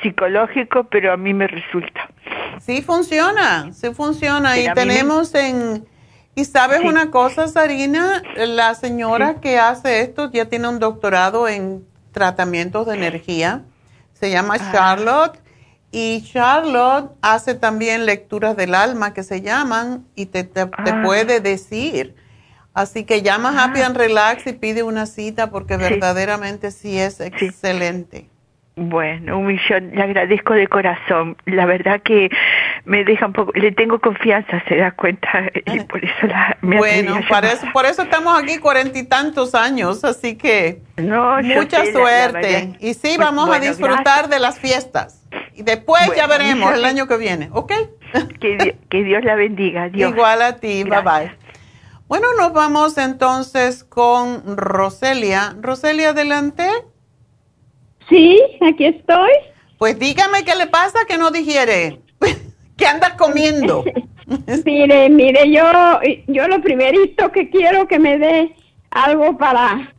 psicológico, 0.00 0.84
pero 0.84 1.12
a 1.12 1.18
mí 1.18 1.34
me 1.34 1.46
resulta. 1.46 2.08
Sí 2.58 2.80
funciona, 2.80 3.70
sí 3.74 3.92
funciona 3.92 4.58
y 4.58 4.72
tenemos 4.72 5.34
en 5.34 5.86
y 6.34 6.46
sabes 6.46 6.80
una 6.84 7.10
cosa, 7.10 7.48
Sarina, 7.48 8.22
la 8.36 8.74
señora 8.74 9.42
que 9.42 9.58
hace 9.58 10.00
esto 10.00 10.30
ya 10.32 10.46
tiene 10.46 10.68
un 10.68 10.78
doctorado 10.78 11.48
en 11.48 11.84
tratamientos 12.12 12.86
de 12.86 12.94
energía 12.94 13.62
se 14.18 14.30
llama 14.30 14.56
ah. 14.58 14.72
Charlotte. 14.72 15.45
Y 15.98 16.20
Charlotte 16.24 17.10
hace 17.22 17.54
también 17.54 18.04
lecturas 18.04 18.54
del 18.54 18.74
alma 18.74 19.14
que 19.14 19.22
se 19.22 19.40
llaman 19.40 20.04
y 20.14 20.26
te, 20.26 20.44
te, 20.44 20.60
ah. 20.60 21.00
puede 21.02 21.40
decir. 21.40 22.14
Así 22.74 23.04
que 23.04 23.22
llama 23.22 23.54
ah. 23.56 23.64
Happy 23.64 23.80
and 23.80 23.96
Relax 23.96 24.46
y 24.46 24.52
pide 24.52 24.82
una 24.82 25.06
cita 25.06 25.48
porque 25.48 25.78
verdaderamente 25.78 26.70
sí 26.70 26.98
es 26.98 27.20
excelente. 27.20 28.28
Bueno, 28.78 29.38
un 29.38 29.46
millón, 29.46 29.92
le 29.94 30.02
agradezco 30.02 30.52
de 30.52 30.68
corazón. 30.68 31.38
La 31.46 31.64
verdad 31.64 32.02
que 32.02 32.28
me 32.84 33.02
deja 33.02 33.24
un 33.24 33.32
poco, 33.32 33.52
le 33.54 33.72
tengo 33.72 33.98
confianza, 33.98 34.62
se 34.68 34.76
da 34.76 34.90
cuenta, 34.90 35.50
y 35.64 35.80
por 35.80 36.04
eso 36.04 36.26
la, 36.26 36.58
me 36.60 36.76
Bueno, 36.76 37.20
por 37.26 37.42
eso, 37.46 37.66
por 37.72 37.86
eso 37.86 38.02
estamos 38.02 38.38
aquí 38.38 38.58
cuarenta 38.58 38.98
y 38.98 39.04
tantos 39.04 39.54
años, 39.54 40.04
así 40.04 40.36
que 40.36 40.82
mucha 40.98 41.86
suerte. 41.86 42.76
y 42.80 42.92
sí, 42.92 43.16
vamos 43.16 43.48
a 43.48 43.58
disfrutar 43.60 44.28
de 44.28 44.40
las 44.40 44.60
fiestas. 44.60 45.22
Y 45.56 45.62
después 45.62 46.02
ya 46.14 46.26
veremos 46.26 46.74
el 46.74 46.84
año 46.84 47.08
que 47.08 47.16
viene, 47.16 47.48
¿ok? 47.50 47.72
Que, 48.38 48.76
que 48.90 49.02
Dios 49.02 49.24
la 49.24 49.36
bendiga, 49.36 49.88
Dios. 49.88 50.12
Igual 50.12 50.42
a 50.42 50.56
ti, 50.56 50.84
bye 50.84 51.00
bye. 51.00 51.32
Bueno, 52.08 52.26
nos 52.38 52.52
vamos 52.52 52.98
entonces 52.98 53.82
con 53.82 54.56
Roselia. 54.58 55.56
Roselia, 55.58 56.10
adelante. 56.10 56.68
Sí, 58.10 58.38
aquí 58.68 58.84
estoy. 58.84 59.30
Pues 59.78 59.98
dígame 59.98 60.44
qué 60.44 60.54
le 60.54 60.66
pasa 60.66 61.00
que 61.08 61.16
no 61.16 61.30
digiere. 61.30 62.00
¿Qué 62.76 62.86
andas 62.86 63.14
comiendo? 63.14 63.82
mire, 64.66 65.08
mire, 65.08 65.50
yo, 65.50 65.64
yo 66.26 66.48
lo 66.48 66.60
primerito 66.60 67.32
que 67.32 67.48
quiero 67.48 67.88
que 67.88 67.98
me 67.98 68.18
dé 68.18 68.54
algo 68.90 69.38
para, 69.38 69.94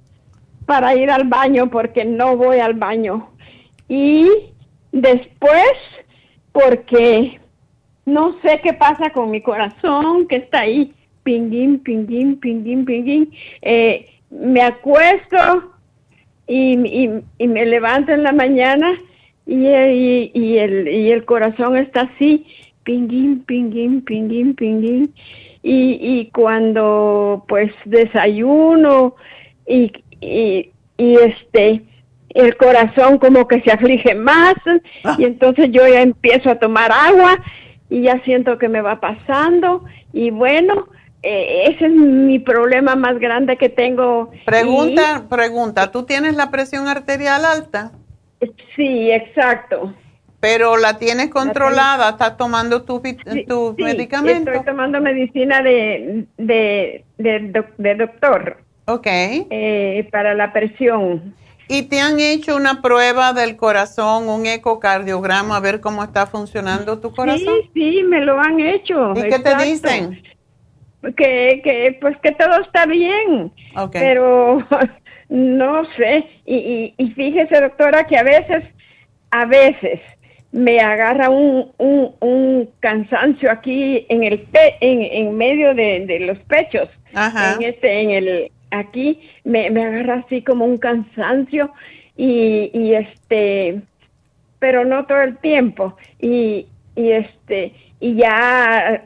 para 0.68 0.94
ir 0.94 1.10
al 1.10 1.24
baño 1.24 1.70
porque 1.72 2.06
no 2.06 2.38
voy 2.38 2.60
al 2.60 2.76
baño. 2.76 3.32
Y 3.90 4.30
después, 4.92 5.74
porque 6.52 7.40
no 8.06 8.40
sé 8.42 8.62
qué 8.64 8.74
pasa 8.74 9.10
con 9.12 9.32
mi 9.32 9.42
corazón, 9.42 10.28
que 10.28 10.38
está 10.38 10.62
ahí, 10.62 10.94
pinguín, 11.24 11.80
pinguín, 11.80 12.40
pinguín, 12.40 12.86
pinguín. 12.86 13.32
Eh, 13.62 14.06
me 14.30 14.62
acuesto 14.62 15.74
y, 16.48 17.22
y, 17.38 17.48
me 17.48 17.66
levanto 17.66 18.14
en 18.14 18.24
la 18.24 18.32
mañana 18.32 18.98
y, 19.46 19.68
y, 20.34 20.58
el, 20.58 20.88
y 20.88 21.12
el 21.12 21.26
corazón 21.26 21.78
está 21.78 22.02
así, 22.02 22.46
pinguín, 22.84 23.44
pinguín, 23.44 24.02
pinguín, 24.02 24.56
pinguín. 24.56 25.14
Y, 25.64 26.00
y 26.00 26.30
cuando 26.34 27.44
pues 27.50 27.74
desayuno 27.84 29.16
y, 29.68 29.92
y, 30.22 30.72
y 30.98 31.16
este, 31.16 31.82
el 32.38 32.56
corazón 32.56 33.18
como 33.18 33.48
que 33.48 33.62
se 33.62 33.72
aflige 33.72 34.14
más 34.14 34.56
y 35.18 35.24
entonces 35.24 35.70
yo 35.72 35.88
ya 35.88 36.02
empiezo 36.02 36.52
a 36.52 36.60
tomar 36.60 36.92
agua 36.92 37.40
y 37.90 38.04
ya 38.04 38.22
siento 38.24 38.58
que 38.60 38.70
me 38.70 38.82
va 38.82 39.00
pasando 39.00 39.84
y 40.14 40.30
bueno, 40.30 40.88
eh, 41.24 41.64
ese 41.70 41.88
es 41.88 41.92
mi 41.92 42.38
problema 42.38 42.96
más 42.96 43.18
grande 43.18 43.58
que 43.58 43.70
tengo. 43.70 44.30
Pregunta, 44.46 45.26
pregunta, 45.28 45.92
¿tú 45.92 46.04
tienes 46.04 46.36
la 46.36 46.52
presión 46.52 46.88
arterial 46.88 47.44
alta? 47.44 47.92
Sí, 48.76 49.12
exacto. 49.12 49.94
Pero 50.40 50.78
la 50.78 51.00
tienes 51.00 51.30
controlada, 51.30 52.12
estás 52.12 52.38
tomando 52.38 52.84
tu, 52.84 53.02
tu 53.48 53.76
medicamento. 53.80 54.52
Estoy 54.52 54.66
tomando 54.66 55.02
medicina 55.02 55.64
de, 55.64 56.28
de, 56.38 57.04
de, 57.18 57.96
doctor. 57.96 58.58
Ok. 58.86 59.08
Eh, 59.08 60.08
para 60.12 60.36
la 60.36 60.54
presión. 60.54 61.34
¿Y 61.70 61.84
te 61.84 62.00
han 62.00 62.20
hecho 62.20 62.56
una 62.56 62.82
prueba 62.82 63.34
del 63.34 63.58
corazón, 63.58 64.30
un 64.30 64.46
ecocardiograma, 64.46 65.58
a 65.58 65.60
ver 65.60 65.82
cómo 65.82 66.04
está 66.04 66.26
funcionando 66.26 67.00
tu 67.00 67.14
corazón? 67.14 67.56
Sí, 67.74 67.98
sí, 67.98 68.04
me 68.04 68.22
lo 68.22 68.40
han 68.40 68.60
hecho. 68.60 69.14
¿Y 69.16 69.24
qué 69.24 69.40
te 69.40 69.56
dicen? 69.66 70.22
que, 71.16 71.62
que 71.64 71.98
pues 72.02 72.18
que 72.18 72.32
todo 72.34 72.62
está 72.62 72.86
bien, 72.86 73.52
pero 73.94 74.66
no 75.30 75.86
sé, 75.96 76.26
y, 76.46 76.94
y, 76.98 77.12
fíjese 77.12 77.62
doctora 77.62 78.06
que 78.06 78.18
a 78.18 78.24
veces, 78.24 78.64
a 79.32 79.46
veces 79.46 80.00
me 80.52 80.80
agarra 80.80 81.30
un, 81.30 81.72
un, 81.78 82.16
un 82.20 82.70
cansancio 82.80 83.52
aquí 83.52 84.06
en 84.10 84.24
el 84.24 84.40
pe 84.40 84.76
en, 84.82 85.02
en 85.02 85.38
medio 85.38 85.74
de, 85.74 86.06
de 86.06 86.20
los 86.22 86.40
pechos, 86.40 86.90
en 87.14 87.62
este, 87.64 88.02
en 88.02 88.12
el, 88.12 88.52
aquí 88.72 89.20
me, 89.44 89.70
me 89.70 89.84
agarra 89.84 90.24
así 90.26 90.42
como 90.42 90.66
un 90.66 90.78
cansancio 90.78 91.72
y, 92.16 92.72
y 92.74 92.94
este, 92.94 93.82
pero 94.60 94.86
no 94.86 95.06
todo 95.06 95.22
el 95.22 95.38
tiempo 95.38 95.96
y, 96.20 96.68
y 96.96 97.12
este, 97.12 97.74
y 98.00 98.16
ya 98.16 99.04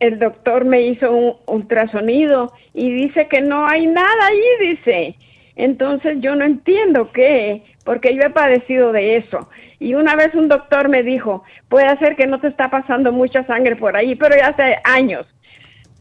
el 0.00 0.18
doctor 0.18 0.64
me 0.64 0.82
hizo 0.82 1.12
un 1.12 1.36
ultrasonido 1.46 2.52
y 2.74 2.90
dice 2.92 3.26
que 3.28 3.40
no 3.40 3.66
hay 3.66 3.86
nada 3.86 4.26
ahí, 4.26 4.68
dice. 4.68 5.16
Entonces 5.56 6.18
yo 6.20 6.36
no 6.36 6.44
entiendo 6.44 7.10
qué, 7.10 7.64
porque 7.84 8.14
yo 8.14 8.22
he 8.22 8.30
padecido 8.30 8.92
de 8.92 9.16
eso. 9.16 9.48
Y 9.80 9.94
una 9.94 10.14
vez 10.14 10.34
un 10.34 10.48
doctor 10.48 10.88
me 10.88 11.02
dijo, 11.02 11.42
puede 11.68 11.96
ser 11.98 12.14
que 12.14 12.26
no 12.26 12.40
te 12.40 12.48
está 12.48 12.70
pasando 12.70 13.12
mucha 13.12 13.44
sangre 13.44 13.74
por 13.74 13.96
ahí, 13.96 14.14
pero 14.14 14.36
ya 14.36 14.48
hace 14.48 14.76
años. 14.84 15.26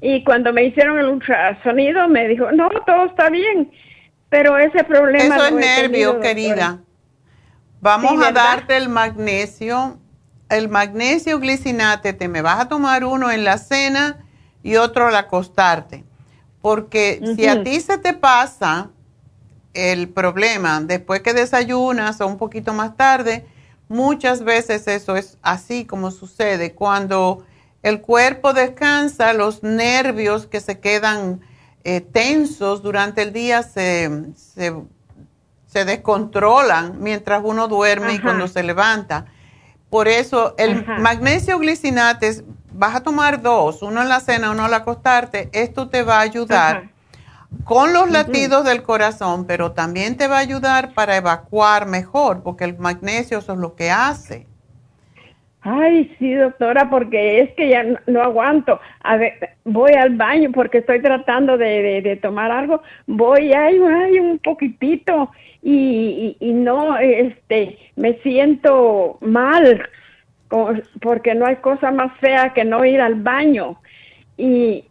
Y 0.02 0.24
cuando 0.24 0.54
me 0.54 0.66
hicieron 0.66 1.00
el 1.00 1.08
ultrasonido 1.08 2.08
me 2.08 2.28
dijo, 2.28 2.52
no, 2.52 2.70
todo 2.86 3.06
está 3.06 3.30
bien, 3.30 3.72
pero 4.30 4.58
ese 4.58 4.84
problema... 4.84 5.36
Eso 5.36 5.46
es 5.48 5.54
nervio, 5.54 6.20
querida. 6.20 6.80
Vamos 7.82 8.24
a 8.24 8.32
darte 8.32 8.78
el 8.78 8.90
magnesio 8.90 10.00
el 10.50 10.70
magnesio 10.70 11.40
glicinate 11.40 12.14
te 12.14 12.28
me 12.28 12.42
vas 12.42 12.60
a 12.60 12.68
tomar 12.68 13.04
uno 13.04 13.32
en 13.32 13.44
la 13.44 13.58
cena 13.58 14.26
y 14.64 14.76
otro 14.76 15.08
al 15.08 15.16
acostarte. 15.16 16.04
Porque 16.62 17.22
si 17.36 17.48
a 17.48 17.64
ti 17.64 17.80
se 17.80 17.98
te 17.98 18.14
pasa 18.14 18.90
el 19.74 20.10
problema 20.10 20.82
después 20.82 21.22
que 21.22 21.34
desayunas 21.34 22.20
o 22.20 22.28
un 22.28 22.38
poquito 22.38 22.74
más 22.74 22.98
tarde, 22.98 23.46
muchas 23.88 24.44
veces 24.44 24.88
eso 24.88 25.16
es 25.16 25.38
así 25.42 25.86
como 25.86 26.12
sucede. 26.12 26.74
Cuando 26.74 27.46
el 27.88 28.02
cuerpo 28.02 28.54
descansa, 28.54 29.34
los 29.34 29.64
nervios 29.64 30.48
que 30.48 30.60
se 30.60 30.80
quedan 30.80 31.42
eh, 31.84 32.02
tensos 32.02 32.82
durante 32.82 33.22
el 33.22 33.34
día 33.34 33.64
se, 33.64 34.34
se, 34.36 35.86
descontrolan 35.86 36.96
mientras 37.00 37.42
uno 37.44 37.68
duerme 37.68 38.16
y 38.16 38.20
cuando 38.20 38.48
se 38.48 38.64
levanta. 38.64 39.26
Por 39.92 40.08
eso 40.08 40.56
el 40.58 40.86
magnesio 41.00 41.60
glicinate, 41.60 42.44
vas 42.74 42.96
a 42.96 43.02
tomar 43.02 43.44
dos, 43.44 43.84
uno 43.84 44.02
en 44.02 44.10
la 44.10 44.20
cena, 44.20 44.50
uno 44.50 44.66
al 44.66 44.74
acostarte, 44.74 45.50
esto 45.54 45.88
te 45.88 46.02
va 46.02 46.18
a 46.18 46.22
ayudar 46.22 46.90
con 47.64 47.94
los 47.94 48.10
latidos 48.10 48.66
del 48.66 48.82
corazón, 48.82 49.46
pero 49.46 49.72
también 49.74 50.18
te 50.18 50.28
va 50.28 50.38
a 50.38 50.40
ayudar 50.40 50.94
para 50.94 51.16
evacuar 51.16 51.86
mejor, 51.86 52.42
porque 52.42 52.64
el 52.64 52.78
magnesio 52.78 53.38
eso 53.38 53.54
es 53.54 53.60
lo 53.60 53.76
que 53.76 53.92
hace. 53.92 54.47
Ay, 55.70 56.16
sí, 56.18 56.34
doctora, 56.34 56.90
porque 56.90 57.42
es 57.42 57.50
que 57.56 57.68
ya 57.68 57.84
no, 58.08 58.22
aguanto. 58.22 58.80
A 59.02 59.18
ver, 59.18 59.34
voy 59.66 59.92
al 59.92 60.16
baño 60.16 60.50
porque 60.54 60.78
estoy 60.78 61.02
tratando 61.02 61.58
de, 61.58 62.18
tomar 62.22 62.52
algo. 62.52 62.82
Voy, 63.06 63.52
ay, 63.52 63.78
ay, 63.86 64.20
un 64.20 64.40
poquitito 64.40 65.30
y, 65.62 66.38
y, 66.40 66.54
no, 66.54 66.98
este, 66.98 67.78
me 67.98 68.14
siento 68.20 69.18
mal 69.20 69.90
porque 71.02 71.36
no 71.36 71.46
hay 71.46 71.58
cosa 71.58 71.92
más 71.92 72.18
fea 72.20 72.54
que 72.54 72.64
no 72.64 72.86
ir 72.86 73.02
al 73.02 73.16
baño. 73.16 73.78
Y, 74.38 74.86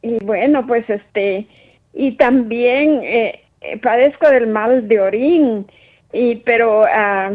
y 0.00 0.24
bueno, 0.24 0.66
pues 0.66 0.88
este, 0.88 1.46
y 1.92 2.12
también 2.12 3.02
eh, 3.02 3.42
eh, 3.60 3.76
padezco 3.76 4.30
del 4.30 4.46
mal 4.46 4.88
de 4.88 4.98
orín, 4.98 5.66
y 6.10 6.36
pero 6.36 6.84
ah, 6.86 7.32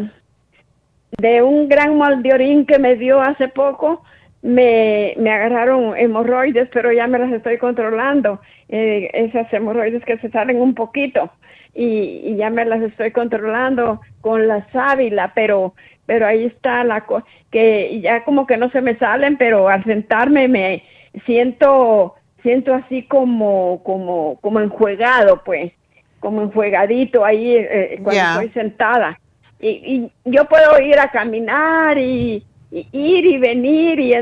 de 1.18 1.42
un 1.42 1.68
gran 1.68 1.96
mal 1.98 2.22
de 2.22 2.32
orín 2.32 2.66
que 2.66 2.78
me 2.78 2.96
dio 2.96 3.20
hace 3.20 3.48
poco, 3.48 4.02
me, 4.42 5.14
me 5.18 5.30
agarraron 5.30 5.96
hemorroides, 5.96 6.68
pero 6.72 6.92
ya 6.92 7.06
me 7.06 7.18
las 7.18 7.32
estoy 7.32 7.58
controlando, 7.58 8.40
eh, 8.68 9.10
esas 9.12 9.52
hemorroides 9.52 10.04
que 10.04 10.18
se 10.18 10.30
salen 10.30 10.60
un 10.60 10.74
poquito, 10.74 11.30
y, 11.74 12.22
y, 12.24 12.36
ya 12.36 12.48
me 12.48 12.64
las 12.64 12.80
estoy 12.80 13.10
controlando 13.10 14.00
con 14.22 14.48
la 14.48 14.66
sábila, 14.72 15.32
pero 15.34 15.74
pero 16.06 16.24
ahí 16.24 16.44
está 16.44 16.84
la 16.84 17.02
cosa, 17.02 17.26
que 17.50 18.00
ya 18.00 18.24
como 18.24 18.46
que 18.46 18.56
no 18.56 18.70
se 18.70 18.80
me 18.80 18.96
salen, 18.96 19.36
pero 19.36 19.68
al 19.68 19.84
sentarme 19.84 20.46
me 20.46 20.84
siento 21.26 22.14
siento 22.46 22.74
así 22.74 23.02
como, 23.02 23.82
como, 23.82 24.38
como 24.40 24.60
enjuegado, 24.60 25.42
pues, 25.44 25.72
como 26.20 26.42
enjuegadito 26.42 27.24
ahí 27.24 27.56
eh, 27.56 27.98
cuando 28.04 28.22
estoy 28.22 28.50
sentada. 28.50 29.18
Y, 29.60 29.68
y, 29.68 30.12
yo 30.24 30.44
puedo 30.46 30.80
ir 30.80 30.98
a 30.98 31.10
caminar 31.10 31.98
y, 31.98 32.44
ir 32.70 33.26
y 33.26 33.38
venir, 33.38 33.98
y, 33.98 34.14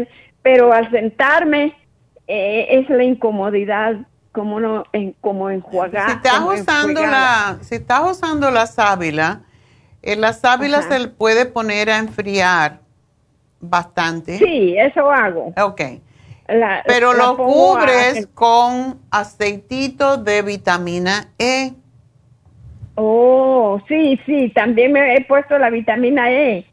pero 0.43 0.73
al 0.73 0.91
sentarme 0.91 1.75
eh, 2.27 2.67
es 2.71 2.89
la 2.89 3.05
incomodidad 3.05 3.97
como 4.33 4.61
no 4.61 4.85
en, 4.93 5.13
como 5.21 5.51
enjuagar. 5.51 6.11
Si 6.11 6.17
estás 6.17 6.41
usando 6.41 7.01
la, 7.03 7.59
si 7.61 7.75
estás 7.77 8.11
usando 8.11 8.51
la 8.51 8.67
sábila, 8.67 9.43
en 10.03 10.21
la 10.21 10.33
sábila 10.33 10.83
se 10.83 10.99
le 10.99 11.09
puede 11.09 11.47
poner 11.47 11.89
a 11.89 11.99
enfriar 11.99 12.81
bastante. 13.61 14.39
Sí, 14.39 14.77
eso 14.77 15.11
hago. 15.11 15.53
Ok. 15.61 15.81
Pero 16.87 17.15
lo 17.15 17.37
cubres 17.37 18.27
con 18.35 19.01
aceitito 19.11 20.19
de 20.19 20.43
vitamina 20.43 21.29
E. 21.39 21.73
Oh, 22.97 23.81
sí, 23.89 24.21
sí, 24.25 24.51
también 24.55 24.93
me 24.93 25.17
he 25.17 25.25
puesto 25.25 25.59
la 25.59 25.71
vitamina 25.71 26.31
E, 26.31 26.65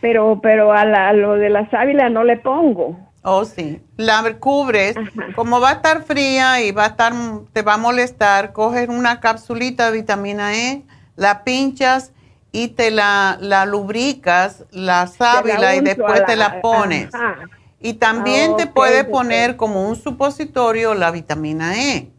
pero 0.00 0.40
pero 0.42 0.72
a, 0.72 1.12
lo 1.12 1.34
de 1.34 1.50
la 1.50 1.68
sábila 1.70 2.08
no 2.08 2.24
le 2.24 2.36
pongo. 2.36 2.96
Oh, 3.22 3.44
sí, 3.44 3.82
la 3.96 4.22
cubres, 4.38 4.96
como 5.34 5.60
va 5.60 5.70
a 5.70 5.72
estar 5.74 6.04
fría 6.04 6.62
y 6.62 6.72
va 6.72 6.84
a 6.84 6.88
estar, 6.88 7.12
te 7.52 7.60
va 7.60 7.74
a 7.74 7.76
molestar, 7.76 8.52
coges 8.52 8.88
una 8.88 9.20
capsulita 9.20 9.90
de 9.90 9.98
vitamina 9.98 10.56
E, 10.56 10.82
la 11.16 11.44
pinchas 11.44 12.12
y 12.50 12.68
te 12.68 12.90
la, 12.90 13.36
la 13.40 13.66
lubricas, 13.66 14.64
la 14.70 15.06
sábila 15.06 15.76
y 15.76 15.80
después 15.80 16.24
te 16.24 16.36
la 16.36 16.62
pones. 16.62 17.10
Y 17.78 17.94
también 17.94 18.56
te 18.56 18.66
puede 18.66 19.04
poner 19.04 19.56
como 19.56 19.86
un 19.88 19.96
supositorio 19.96 20.94
la 20.94 21.10
vitamina 21.10 21.76
E. 21.76 22.10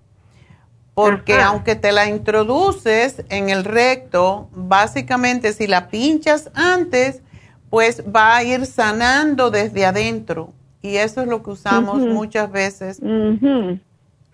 Porque 0.93 1.35
aunque 1.35 1.75
te 1.75 1.91
la 1.91 2.09
introduces 2.09 3.23
en 3.29 3.49
el 3.49 3.63
recto, 3.63 4.49
básicamente 4.51 5.53
si 5.53 5.67
la 5.67 5.87
pinchas 5.87 6.51
antes, 6.53 7.23
pues 7.69 8.03
va 8.13 8.35
a 8.35 8.43
ir 8.43 8.65
sanando 8.65 9.51
desde 9.51 9.85
adentro. 9.85 10.53
Y 10.81 10.97
eso 10.97 11.21
es 11.21 11.27
lo 11.27 11.43
que 11.43 11.51
usamos 11.51 11.99
muchas 11.99 12.51
veces. 12.51 13.01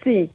Sí, 0.03 0.31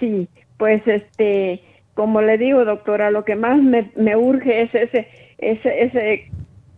sí, 0.00 0.28
pues 0.56 0.82
este, 0.86 1.62
como 1.94 2.22
le 2.22 2.38
digo, 2.38 2.64
doctora, 2.64 3.10
lo 3.10 3.24
que 3.24 3.36
más 3.36 3.60
me, 3.60 3.90
me 3.96 4.16
urge 4.16 4.62
es 4.62 4.74
ese, 4.74 5.08
ese, 5.38 5.82
ese 5.82 6.12
eh, 6.14 6.30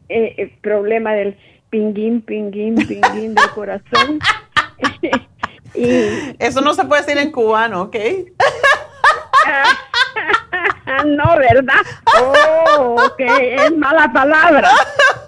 eh, 0.09 0.59
problema 0.61 1.12
del 1.12 1.36
pinguín, 1.70 2.20
pinguín, 2.23 2.74
pinguín 2.74 3.35
del 3.35 3.51
corazón. 3.55 4.19
y, 5.74 6.36
Eso 6.38 6.60
no 6.60 6.74
se 6.74 6.84
puede 6.84 7.02
decir 7.02 7.18
en 7.18 7.32
cubano, 7.32 7.82
¿ok? 7.82 7.96
no, 11.05 11.36
¿verdad? 11.36 11.82
Oh, 12.18 12.96
ok, 13.05 13.20
es 13.20 13.76
mala 13.76 14.10
palabra. 14.12 14.70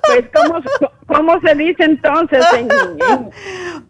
Pues, 0.06 0.24
¿cómo, 0.32 0.60
cómo 1.06 1.40
se 1.40 1.55
dice 1.55 1.85
entonces 1.85 2.44
en, 2.55 2.68
en, 2.70 3.31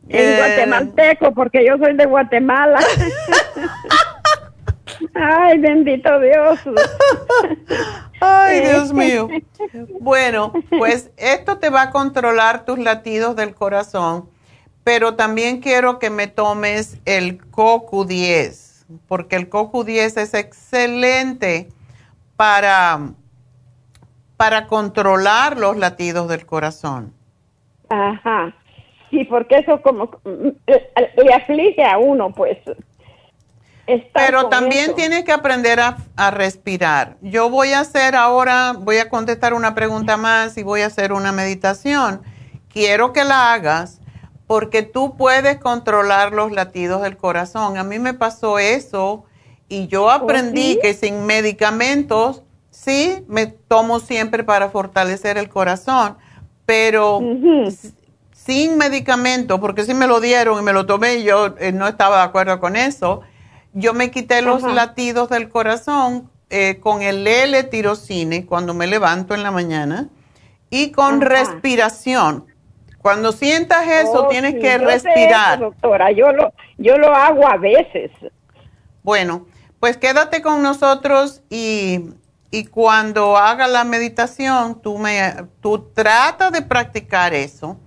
eh, 0.08 0.36
guatemalteco? 0.38 1.32
Porque 1.32 1.64
yo 1.66 1.76
soy 1.78 1.94
de 1.94 2.06
Guatemala. 2.06 2.80
Ay, 5.14 5.58
bendito 5.58 6.20
Dios. 6.20 6.60
Ay, 8.20 8.60
Dios 8.60 8.92
mío. 8.92 9.28
Bueno, 10.00 10.52
pues 10.70 11.10
esto 11.16 11.58
te 11.58 11.70
va 11.70 11.82
a 11.82 11.90
controlar 11.90 12.64
tus 12.64 12.78
latidos 12.78 13.36
del 13.36 13.54
corazón, 13.54 14.28
pero 14.86 15.16
también 15.16 15.60
quiero 15.60 15.98
que 15.98 16.10
me 16.10 16.28
tomes 16.28 17.00
el 17.06 17.40
CoQ10, 17.50 18.86
porque 19.08 19.34
el 19.34 19.50
CoQ10 19.50 20.16
es 20.20 20.32
excelente 20.32 21.66
para, 22.36 23.10
para 24.36 24.68
controlar 24.68 25.58
los 25.58 25.76
latidos 25.76 26.28
del 26.28 26.46
corazón. 26.46 27.12
Ajá. 27.88 28.54
Sí, 29.10 29.24
porque 29.24 29.56
eso 29.56 29.82
como 29.82 30.04
mm, 30.22 30.50
le 30.68 31.34
aflige 31.34 31.82
a 31.82 31.98
uno, 31.98 32.30
pues. 32.30 32.58
Pero 34.14 34.48
también 34.50 34.94
tienes 34.94 35.24
que 35.24 35.32
aprender 35.32 35.80
a, 35.80 36.30
respirar. 36.30 37.16
Yo 37.22 37.50
voy 37.50 37.72
a 37.72 37.80
hacer 37.80 38.14
ahora, 38.14 38.74
voy 38.78 38.98
a 38.98 39.08
contestar 39.08 39.52
una 39.52 39.74
pregunta 39.74 40.16
más 40.16 40.56
y 40.56 40.62
voy 40.62 40.82
a 40.82 40.86
hacer 40.86 41.12
una 41.12 41.32
meditación. 41.32 42.22
Quiero 42.68 43.12
que 43.12 43.24
la 43.24 43.52
hagas 43.52 44.00
porque 44.46 44.82
tú 44.82 45.16
puedes 45.16 45.58
controlar 45.58 46.32
los 46.32 46.52
latidos 46.52 47.02
del 47.02 47.16
corazón. 47.16 47.78
A 47.78 47.84
mí 47.84 47.98
me 47.98 48.14
pasó 48.14 48.58
eso 48.58 49.24
y 49.68 49.88
yo 49.88 50.04
¿Oh, 50.04 50.10
aprendí 50.10 50.78
que 50.80 50.94
sin 50.94 51.26
medicamentos, 51.26 52.42
sí, 52.70 53.24
me 53.28 53.46
tomo 53.46 54.00
siempre 54.00 54.44
para 54.44 54.70
fortalecer 54.70 55.38
el 55.38 55.48
corazón, 55.48 56.16
pero 56.64 57.20
sin 58.32 58.78
medicamento, 58.78 59.60
porque 59.60 59.84
si 59.84 59.94
me 59.94 60.06
lo 60.06 60.20
dieron 60.20 60.58
y 60.60 60.62
me 60.62 60.72
lo 60.72 60.86
tomé 60.86 61.16
y 61.16 61.24
yo 61.24 61.56
eh, 61.58 61.72
no 61.72 61.88
estaba 61.88 62.18
de 62.18 62.22
acuerdo 62.22 62.60
con 62.60 62.76
eso 62.76 63.22
yo 63.76 63.92
me 63.92 64.10
quité 64.10 64.40
los 64.40 64.62
latidos 64.62 65.28
del 65.28 65.50
corazón 65.50 66.30
eh, 66.48 66.78
con 66.80 67.02
el 67.02 67.26
L-tirocine 67.26 68.46
cuando 68.46 68.72
me 68.72 68.86
levanto 68.86 69.34
en 69.34 69.42
la 69.42 69.50
mañana 69.50 70.08
y 70.70 70.92
con 70.92 71.20
respiración. 71.20 72.46
Cuando 73.06 73.30
sientas 73.30 73.86
eso, 73.86 74.24
oh, 74.24 74.28
tienes 74.28 74.54
que 74.54 74.78
respirar. 74.78 75.60
doctora, 75.60 76.10
yo 76.10 76.32
lo, 76.32 76.52
yo 76.76 76.98
lo 76.98 77.14
hago 77.14 77.46
a 77.46 77.56
veces. 77.56 78.10
Bueno, 79.04 79.46
pues 79.78 79.96
quédate 79.96 80.42
con 80.42 80.60
nosotros 80.60 81.40
y, 81.48 82.00
y 82.50 82.64
cuando 82.64 83.36
haga 83.36 83.68
la 83.68 83.84
meditación, 83.84 84.82
tú, 84.82 84.98
me, 84.98 85.36
tú 85.60 85.88
trata 85.94 86.50
de 86.50 86.62
practicar 86.62 87.32
eso, 87.32 87.78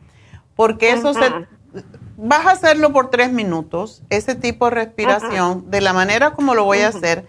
porque 0.55 0.91
eso 0.91 1.13
se 1.13 1.29
vas 2.15 2.45
a 2.45 2.51
hacerlo 2.51 2.93
por 2.93 3.09
tres 3.09 3.29
minutos, 3.29 4.01
ese 4.09 4.35
tipo 4.35 4.69
de 4.69 4.71
respiración, 4.71 5.69
de 5.69 5.81
la 5.81 5.91
manera 5.91 6.31
como 6.31 6.55
lo 6.55 6.63
voy 6.63 6.79
a 6.79 6.87
hacer. 6.87 7.27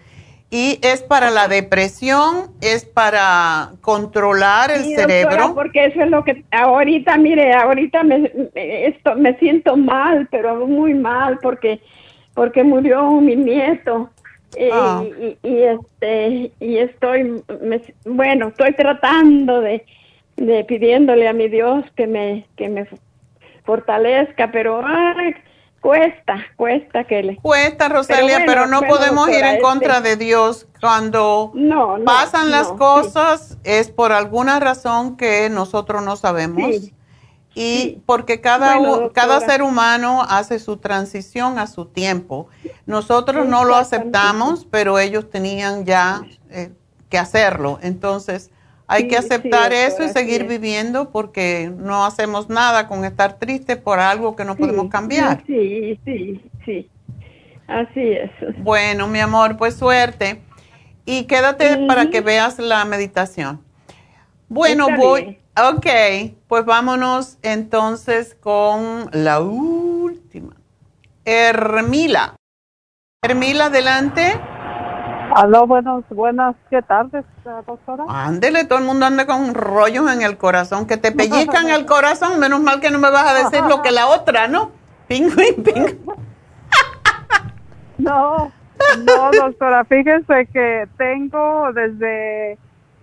Y 0.53 0.79
es 0.83 1.01
para 1.01 1.31
la 1.31 1.47
depresión, 1.47 2.51
es 2.59 2.83
para 2.83 3.71
controlar 3.79 4.69
el 4.69 4.83
cerebro. 4.83 5.55
porque 5.55 5.85
eso 5.85 6.01
es 6.01 6.09
lo 6.09 6.25
que 6.25 6.43
ahorita, 6.51 7.15
mire, 7.17 7.53
ahorita 7.53 8.03
me, 8.03 8.29
esto, 8.53 9.15
me 9.15 9.37
siento 9.39 9.77
mal, 9.77 10.27
pero 10.29 10.67
muy 10.67 10.93
mal, 10.93 11.39
porque, 11.41 11.79
porque 12.33 12.65
murió 12.65 13.09
mi 13.21 13.37
nieto. 13.37 14.09
Ah. 14.73 15.01
Y, 15.41 15.61
este 15.61 16.51
y 16.59 16.77
estoy 16.79 17.41
bueno 18.03 18.49
estoy 18.49 18.73
tratando 18.73 19.61
de, 19.61 19.85
de 20.35 20.65
pidiéndole 20.65 21.29
a 21.29 21.31
mi 21.31 21.47
Dios 21.47 21.85
que 21.95 22.05
me 22.05 22.45
que 22.57 22.67
me 22.67 22.85
fortalezca, 23.63 24.51
pero 24.51 24.81
Cuesta, 25.81 26.45
cuesta 26.57 27.03
que 27.05 27.23
le. 27.23 27.37
Cuesta, 27.37 27.89
Rosalia, 27.89 28.43
pero, 28.45 28.67
no 28.67 28.81
podemos 28.81 29.27
ir 29.29 29.43
en 29.43 29.59
contra 29.61 29.97
este 29.97 30.09
de 30.09 30.15
Dios. 30.15 30.67
Cuando 30.79 31.51
pasan 32.05 32.51
las 32.51 32.71
cosas 32.73 33.57
es 33.63 33.89
por 33.89 34.11
alguna 34.11 34.59
razón 34.59 35.17
que 35.17 35.49
nosotros 35.49 36.03
no 36.03 36.15
sabemos. 36.15 36.91
y 37.55 37.99
porque 38.05 38.41
cada, 38.41 38.77
cada 39.11 39.39
ser 39.41 39.63
humano 39.63 40.23
hace 40.29 40.59
su 40.59 40.77
transición 40.77 41.57
a 41.57 41.65
su 41.65 41.85
tiempo. 41.85 42.47
Nosotros 42.85 43.47
no 43.47 43.65
lo 43.65 43.75
aceptamos, 43.75 44.67
pero 44.69 44.99
ellos 44.99 45.31
tenían 45.31 45.83
ya 45.85 46.21
eh, 46.51 46.71
que 47.09 47.17
hacerlo. 47.17 47.79
Entonces, 47.81 48.51
hay 48.91 49.07
que 49.07 49.15
aceptar 49.15 49.71
eso 49.71 50.03
y 50.03 50.09
seguir 50.09 50.45
viviendo 50.45 51.11
porque 51.11 51.71
no 51.77 52.05
hacemos 52.05 52.49
nada 52.49 52.89
con 52.89 53.05
estar 53.05 53.39
triste 53.39 53.77
por 53.77 53.99
algo 53.99 54.35
que 54.35 54.43
no 54.43 54.57
podemos 54.57 54.89
cambiar. 54.89 55.43
Sí, 55.47 55.97
sí, 56.03 56.41
sí. 56.65 56.89
Así 57.67 58.01
es. 58.01 58.29
Bueno, 58.57 59.07
mi 59.07 59.19
amor, 59.19 59.55
pues 59.55 59.75
suerte. 59.75 60.41
Y 61.05 61.23
quédate 61.23 61.87
para 61.87 62.09
que 62.09 62.19
veas 62.19 62.59
la 62.59 62.83
meditación. 62.83 63.61
Bueno, 64.49 64.87
voy. 64.97 65.39
Ok, 65.57 65.87
pues 66.47 66.65
vámonos 66.65 67.37
entonces 67.43 68.35
con 68.35 69.09
la 69.13 69.39
última. 69.39 70.57
Hermila. 71.23 72.35
Hermila, 73.23 73.65
adelante. 73.67 74.33
Aló, 75.33 75.65
buenos, 75.65 76.03
buenas, 76.09 76.55
¿qué 76.69 76.81
tardes, 76.81 77.25
doctora? 77.65 78.03
Ándele, 78.09 78.65
todo 78.65 78.79
el 78.79 78.85
mundo 78.85 79.05
anda 79.05 79.25
con 79.25 79.53
rollos 79.53 80.11
en 80.11 80.21
el 80.21 80.37
corazón, 80.37 80.87
que 80.87 80.97
te 80.97 81.11
pellizcan 81.11 81.69
el 81.69 81.85
corazón, 81.85 82.39
menos 82.39 82.59
mal 82.61 82.81
que 82.81 82.91
no 82.91 82.99
me 82.99 83.09
vas 83.09 83.31
a 83.31 83.33
decir 83.33 83.61
lo 83.67 83.81
que 83.81 83.91
la 83.91 84.07
otra, 84.07 84.47
¿no? 84.47 84.71
Pingüín, 85.07 85.63
ping. 85.63 85.85
no, 87.97 88.51
no, 89.05 89.31
doctora, 89.31 89.85
fíjese 89.85 90.47
que 90.51 90.87
tengo 90.97 91.71
desde 91.73 92.57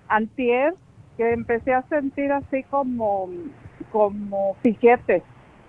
antier 0.09 0.75
que 1.17 1.33
empecé 1.33 1.73
a 1.73 1.83
sentir 1.89 2.31
así 2.33 2.63
como, 2.65 3.29
como 3.91 4.57
piquetes 4.63 5.23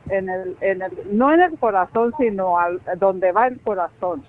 en 0.09 0.29
el, 0.29 0.57
en 0.61 0.81
el, 0.81 0.91
no 1.11 1.33
en 1.33 1.41
el 1.41 1.57
corazón, 1.57 2.13
sino 2.17 2.59
al, 2.59 2.81
donde 2.97 3.31
va 3.31 3.47
el 3.47 3.59
corazón. 3.61 4.23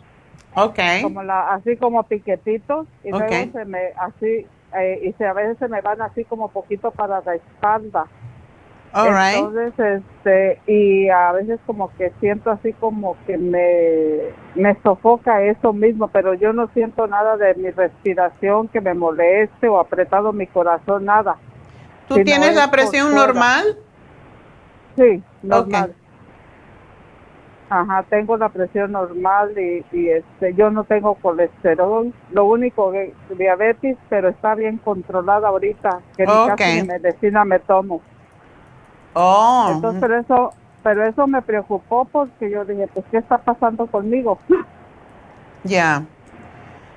Okay. 0.55 1.03
Como 1.03 1.23
la, 1.23 1.53
así 1.53 1.77
como 1.77 2.03
piquetitos 2.03 2.87
y 3.05 3.11
luego 3.11 3.53
se 3.53 3.65
me 3.65 3.93
así 3.97 4.47
eh, 4.77 5.01
y 5.05 5.13
se, 5.15 5.27
a 5.27 5.33
veces 5.33 5.59
se 5.59 5.69
me 5.69 5.81
van 5.81 6.03
así 6.03 6.25
como 6.25 6.49
poquito 6.49 6.91
para 6.91 7.21
la 7.21 7.35
espalda. 7.35 8.07
Entonces, 8.93 9.73
este, 9.79 10.61
y 10.67 11.09
a 11.11 11.31
veces 11.31 11.61
como 11.65 11.93
que 11.97 12.13
siento 12.19 12.51
así 12.51 12.73
como 12.73 13.17
que 13.25 13.39
me, 13.39 14.33
me 14.57 14.77
sofoca 14.83 15.45
eso 15.45 15.73
mismo, 15.73 16.09
pero 16.09 16.35
yo 16.35 16.53
no 16.53 16.69
siento 16.75 17.07
nada 17.07 17.37
de 17.37 17.55
mi 17.55 17.71
respiración 17.71 18.67
que 18.67 18.81
me 18.81 18.95
moleste 18.95 19.69
o 19.69 19.79
apretado 19.79 20.33
mi 20.33 20.49
corazón, 20.49 21.05
nada. 21.05 21.37
¿Tú 22.09 22.17
tienes 22.25 22.57
la 22.57 22.69
presión 22.73 23.15
normal? 23.15 23.79
Sí, 24.97 25.23
normal. 25.43 25.95
Ajá, 27.71 28.05
tengo 28.11 28.37
la 28.37 28.49
presión 28.49 28.91
normal 28.91 29.57
y, 29.57 30.09
este, 30.09 30.55
yo 30.55 30.71
no 30.71 30.83
tengo 30.83 31.15
colesterol. 31.15 32.13
Lo 32.33 32.45
único 32.45 32.91
que 32.91 33.15
diabetes, 33.39 33.97
pero 34.09 34.29
está 34.29 34.57
bien 34.57 34.79
controlada 34.79 35.47
ahorita, 35.49 36.01
que 36.17 36.27
ni 36.27 36.83
medicina 36.83 37.45
me 37.45 37.61
tomo. 37.61 38.03
Oh. 39.15 39.71
Entonces, 39.73 40.01
pero 40.01 40.19
eso, 40.19 40.51
pero 40.83 41.05
eso 41.05 41.29
me 41.29 41.43
preocupó 41.43 42.07
porque 42.07 42.51
yo 42.51 42.65
dije, 42.65 42.89
pues, 42.93 43.07
¿qué 43.13 43.19
está 43.19 43.39
pasando 43.39 43.87
conmigo? 43.87 44.39
Ya. 45.63 46.07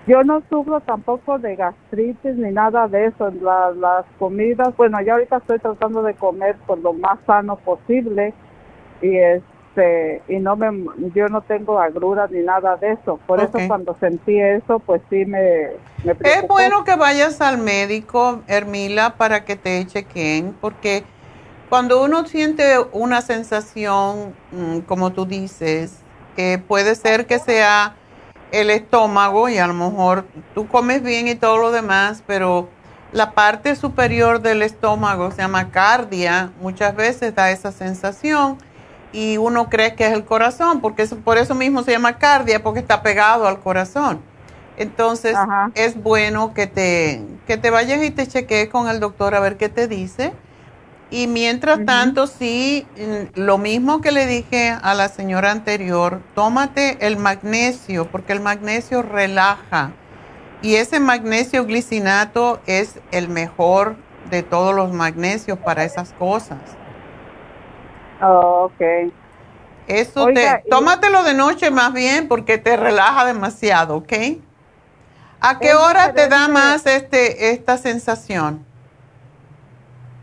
Yo 0.08 0.24
no 0.24 0.42
sufro 0.50 0.80
tampoco 0.80 1.38
de 1.38 1.58
gastritis 1.58 2.38
ni 2.38 2.50
nada 2.52 2.88
de 2.88 3.08
eso. 3.08 3.30
las 3.30 4.06
comidas, 4.18 4.74
bueno, 4.78 5.02
ya 5.02 5.14
ahorita 5.14 5.38
estoy 5.38 5.60
tratando 5.60 6.02
de 6.02 6.14
comer 6.14 6.56
por 6.66 6.78
lo 6.78 6.94
más 6.94 7.20
sano 7.28 7.58
posible 7.58 8.34
y 9.02 9.18
es 9.18 9.44
este, 9.76 10.22
y 10.28 10.40
no 10.40 10.56
me 10.56 10.68
yo 11.14 11.28
no 11.30 11.42
tengo 11.42 11.80
agruras 11.80 12.30
ni 12.32 12.42
nada 12.42 12.78
de 12.78 12.94
eso. 12.94 13.20
Por 13.26 13.40
eso 13.40 13.58
cuando 13.68 13.96
sentí 14.00 14.40
eso 14.40 14.80
pues 14.80 15.02
sí 15.10 15.26
me, 15.26 15.70
me 16.04 16.16
es 16.24 16.48
bueno 16.48 16.84
que 16.84 16.96
vayas 16.96 17.42
al 17.42 17.58
médico 17.58 18.42
Hermila 18.48 19.16
para 19.16 19.46
que 19.46 19.56
te 19.56 19.86
chequen 19.86 20.56
porque 20.62 21.04
cuando 21.70 22.04
uno 22.04 22.26
siente 22.26 22.76
una 22.92 23.22
sensación 23.22 24.34
mm, 24.52 24.80
como 24.80 25.12
tú 25.12 25.26
dices 25.26 26.00
que 26.36 26.60
puede 26.60 26.96
ser 26.96 27.26
que 27.26 27.40
sea 27.40 27.96
el 28.52 28.70
estómago 28.70 29.50
y 29.50 29.58
a 29.58 29.68
lo 29.68 29.74
mejor 29.74 30.26
tú 30.54 30.68
comes 30.68 31.02
bien 31.02 31.28
y 31.28 31.36
todo 31.36 31.58
lo 31.58 31.72
demás 31.72 32.24
pero 32.28 32.70
la 33.12 33.32
parte 33.32 33.76
superior 33.76 34.42
del 34.42 34.62
estómago 34.62 35.32
se 35.32 35.38
llama 35.38 35.72
cardia 35.72 36.52
muchas 36.62 36.96
veces 36.96 37.34
da 37.34 37.52
esa 37.52 37.72
sensación 37.72 38.58
y 39.14 39.38
uno 39.38 39.70
cree 39.70 39.96
que 39.96 40.08
es 40.08 40.14
el 40.14 40.26
corazón, 40.26 40.82
porque 40.82 41.06
por 41.06 41.38
eso 41.38 41.56
mismo 41.56 41.84
se 41.84 41.92
llama 41.92 42.18
cardia, 42.18 42.62
porque 42.62 42.80
está 42.80 43.04
pegado 43.04 43.48
al 43.48 43.60
corazón. 43.60 44.20
Entonces, 44.76 45.38
es 45.76 46.02
bueno 46.02 46.54
que 46.54 46.66
te, 46.66 47.22
que 47.46 47.58
te 47.58 47.70
vayas 47.70 48.04
y 48.04 48.10
te 48.10 48.28
chequees 48.28 48.70
con 48.70 48.90
el 48.90 49.00
doctor 49.00 49.36
a 49.36 49.40
ver 49.40 49.56
qué 49.58 49.70
te 49.70 49.88
dice. 49.88 50.34
Y 51.12 51.28
mientras 51.28 51.86
tanto, 51.86 52.26
sí, 52.26 52.88
lo 53.36 53.60
mismo 53.60 54.02
que 54.02 54.12
le 54.12 54.26
dije 54.26 54.76
a 54.82 54.96
la 54.96 55.10
señora 55.10 55.52
anterior, 55.52 56.22
tómate 56.34 57.06
el 57.06 57.18
magnesio, 57.18 58.10
porque 58.10 58.34
el 58.34 58.40
magnesio 58.40 59.04
relaja. 59.04 59.92
Y 60.64 60.76
ese 60.76 61.00
magnesio 61.00 61.66
glicinato 61.66 62.62
es 62.66 62.96
el 63.12 63.30
mejor 63.30 63.96
de 64.32 64.42
todos 64.42 64.74
los 64.74 64.92
magnesios 64.92 65.60
para 65.60 65.84
esas 65.84 66.14
cosas. 66.14 66.58
Oh, 68.24 68.70
ok. 68.72 69.12
Eso 69.88 70.28
te, 70.28 70.64
tómatelo 70.70 71.24
de 71.24 71.34
noche 71.34 71.70
más 71.70 71.92
bien 71.94 72.30
porque 72.30 72.58
te 72.58 72.78
relaja 72.78 73.26
demasiado, 73.26 73.98
¿ok? 73.98 74.14
¿A 75.42 75.60
qué 75.60 75.74
hora 75.74 76.14
te 76.14 76.30
da 76.30 76.48
más 76.48 76.86
este 76.86 77.52
esta 77.52 77.78
sensación? 77.78 78.66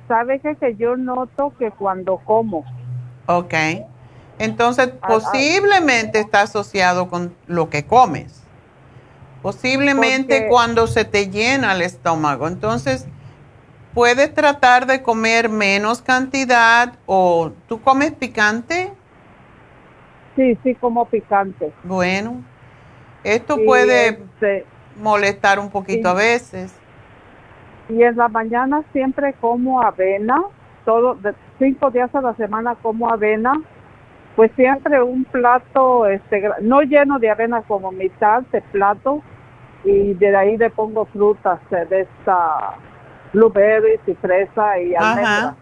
Sabe 0.08 0.40
que, 0.40 0.56
que 0.56 0.76
yo 0.76 0.96
noto 0.96 1.52
que 1.58 1.70
cuando 1.70 2.16
como. 2.16 2.64
Ok. 3.26 3.54
Entonces, 4.38 4.92
ah, 4.94 4.98
ah. 5.02 5.08
posiblemente 5.08 6.20
está 6.20 6.40
asociado 6.40 7.08
con 7.08 7.36
lo 7.46 7.68
que 7.68 7.84
comes. 7.84 8.42
Posiblemente 9.42 10.48
cuando 10.48 10.86
se 10.86 11.04
te 11.04 11.28
llena 11.28 11.74
el 11.74 11.82
estómago. 11.82 12.48
Entonces, 12.48 13.06
puedes 13.94 14.32
tratar 14.34 14.86
de 14.86 15.02
comer 15.02 15.48
menos 15.48 16.02
cantidad 16.02 16.94
o 17.06 17.52
tú 17.68 17.80
comes 17.80 18.12
picante. 18.12 18.92
Sí, 20.36 20.56
sí, 20.62 20.74
como 20.76 21.04
picante. 21.06 21.72
Bueno, 21.82 22.42
esto 23.24 23.56
puede 23.64 24.08
este, 24.08 24.64
molestar 24.96 25.58
un 25.58 25.70
poquito 25.70 26.08
a 26.08 26.14
veces. 26.14 26.74
Y 27.88 28.02
en 28.02 28.16
la 28.16 28.28
mañana 28.28 28.82
siempre 28.92 29.34
como 29.34 29.82
avena, 29.82 30.42
todo, 30.84 31.18
cinco 31.58 31.90
días 31.90 32.14
a 32.14 32.20
la 32.20 32.34
semana 32.36 32.76
como 32.76 33.10
avena, 33.10 33.60
pues 34.36 34.52
siempre 34.54 35.02
un 35.02 35.24
plato, 35.24 36.06
este, 36.06 36.48
no 36.62 36.82
lleno 36.82 37.18
de 37.18 37.30
avena 37.30 37.62
como 37.62 37.90
mitad 37.90 38.42
de 38.52 38.62
plato, 38.62 39.22
y 39.84 40.14
de 40.14 40.36
ahí 40.36 40.56
le 40.56 40.70
pongo 40.70 41.06
frutas 41.06 41.58
de 41.70 42.02
esta 42.02 42.76
blueberries 43.32 44.00
y 44.06 44.14
fresa 44.14 44.78
y 44.78 44.94
almendra 44.94 45.56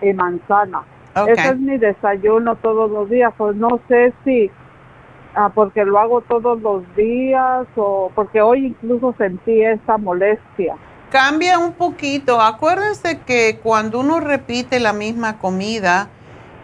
y 0.00 0.12
manzana. 0.12 0.82
Ese 1.26 1.48
es 1.48 1.58
mi 1.58 1.78
desayuno 1.78 2.56
todos 2.56 2.90
los 2.90 3.10
días. 3.10 3.32
Pues 3.36 3.54
no 3.56 3.80
sé 3.88 4.14
si 4.24 4.50
ah, 5.34 5.50
porque 5.54 5.84
lo 5.84 5.98
hago 5.98 6.22
todos 6.22 6.60
los 6.60 6.82
días 6.96 7.66
o 7.76 8.10
porque 8.14 8.40
hoy 8.40 8.66
incluso 8.66 9.14
sentí 9.18 9.62
esa 9.62 9.98
molestia. 9.98 10.76
Cambia 11.10 11.58
un 11.58 11.72
poquito. 11.72 12.40
Acuérdense 12.40 13.20
que 13.20 13.58
cuando 13.62 14.00
uno 14.00 14.20
repite 14.20 14.80
la 14.80 14.94
misma 14.94 15.38
comida, 15.38 16.08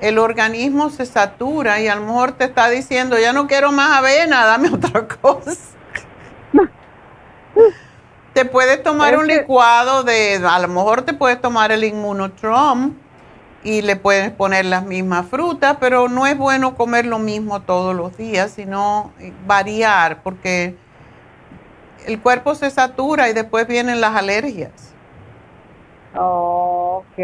el 0.01 0.19
organismo 0.19 0.89
se 0.89 1.05
satura 1.05 1.81
y 1.81 1.89
a 1.89 1.97
lo 1.97 2.07
mejor 2.07 2.33
te 2.33 2.45
está 2.45 2.71
diciendo, 2.71 3.19
ya 3.19 3.33
no 3.35 3.47
quiero 3.47 3.73
más 3.73 3.99
avena, 3.99 4.47
dame 4.47 4.71
otra 4.71 5.07
cosa. 5.07 5.53
Te 8.39 8.45
puedes 8.45 8.81
tomar 8.85 9.19
un 9.19 9.27
licuado 9.27 10.05
de, 10.05 10.41
a 10.49 10.61
lo 10.61 10.69
mejor 10.69 11.03
te 11.03 11.13
puedes 11.13 11.41
tomar 11.41 11.73
el 11.73 11.83
inmunotrom 11.83 12.95
y 13.65 13.83
le 13.83 13.97
puedes 13.97 14.31
poner 14.31 14.65
las 14.65 14.85
mismas 14.85 15.27
frutas, 15.27 15.79
pero 15.81 16.09
no 16.09 16.25
es 16.25 16.39
bueno 16.39 16.77
comer 16.77 17.05
lo 17.05 17.19
mismo 17.19 17.63
todos 17.63 17.97
los 17.97 18.17
días, 18.17 18.53
sino 18.53 19.11
variar, 19.45 20.23
porque 20.23 20.77
el 22.07 22.21
cuerpo 22.21 22.55
se 22.55 22.71
satura 22.71 23.29
y 23.29 23.33
después 23.33 23.67
vienen 23.67 24.01
las 24.01 24.15
alergias. 24.15 24.95
ok. 26.15 27.19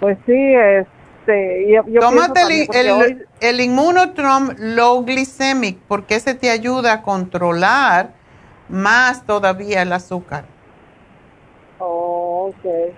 Pues 0.00 0.18
sí, 0.26 0.34
es, 0.52 0.88
este, 1.26 1.72
yo, 1.72 2.00
Tómate 2.00 2.40
el, 2.74 3.26
el, 3.40 3.60
Immunotrom 3.60 4.50
Low 4.58 5.04
Glycemic 5.04 5.78
porque 5.86 6.16
ese 6.16 6.34
te 6.34 6.50
ayuda 6.50 6.92
a 6.92 7.02
controlar 7.02 8.15
más 8.68 9.24
todavía 9.24 9.82
el 9.82 9.92
azúcar. 9.92 10.44
Oh, 11.78 12.50
ok. 12.50 12.94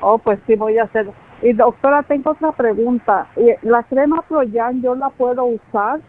Oh, 0.00 0.18
pues 0.18 0.38
sí, 0.46 0.54
voy 0.56 0.78
a 0.78 0.84
hacer. 0.84 1.10
Y 1.42 1.52
doctora, 1.52 2.02
tengo 2.02 2.30
otra 2.30 2.52
pregunta. 2.52 3.26
¿La 3.62 3.82
crema 3.82 4.22
Proyan 4.22 4.82
yo 4.82 4.94
la 4.94 5.10
puedo 5.10 5.44
usar? 5.44 6.00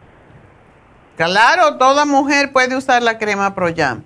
Claro, 1.16 1.76
toda 1.78 2.04
mujer 2.04 2.52
puede 2.52 2.76
usar 2.76 3.02
la 3.02 3.18
crema 3.18 3.54
Proyan. 3.54 4.04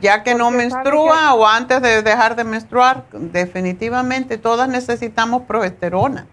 Ya 0.00 0.22
que 0.22 0.34
no 0.34 0.50
menstrua 0.50 1.34
o 1.34 1.46
antes 1.46 1.82
de 1.82 2.02
dejar 2.02 2.34
de 2.36 2.44
menstruar, 2.44 3.04
definitivamente 3.12 4.38
todas 4.38 4.68
necesitamos 4.68 5.42
progesterona. 5.42 6.26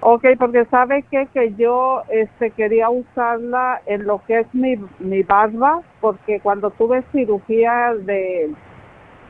Ok, 0.00 0.24
porque 0.38 0.66
sabe 0.66 1.02
que 1.04 1.26
que 1.32 1.54
yo 1.54 2.02
este 2.10 2.50
quería 2.50 2.90
usarla 2.90 3.80
en 3.86 4.06
lo 4.06 4.22
que 4.26 4.40
es 4.40 4.54
mi, 4.54 4.76
mi 4.98 5.22
barba, 5.22 5.80
porque 6.00 6.40
cuando 6.40 6.70
tuve 6.70 7.02
cirugía 7.12 7.94
de 7.98 8.50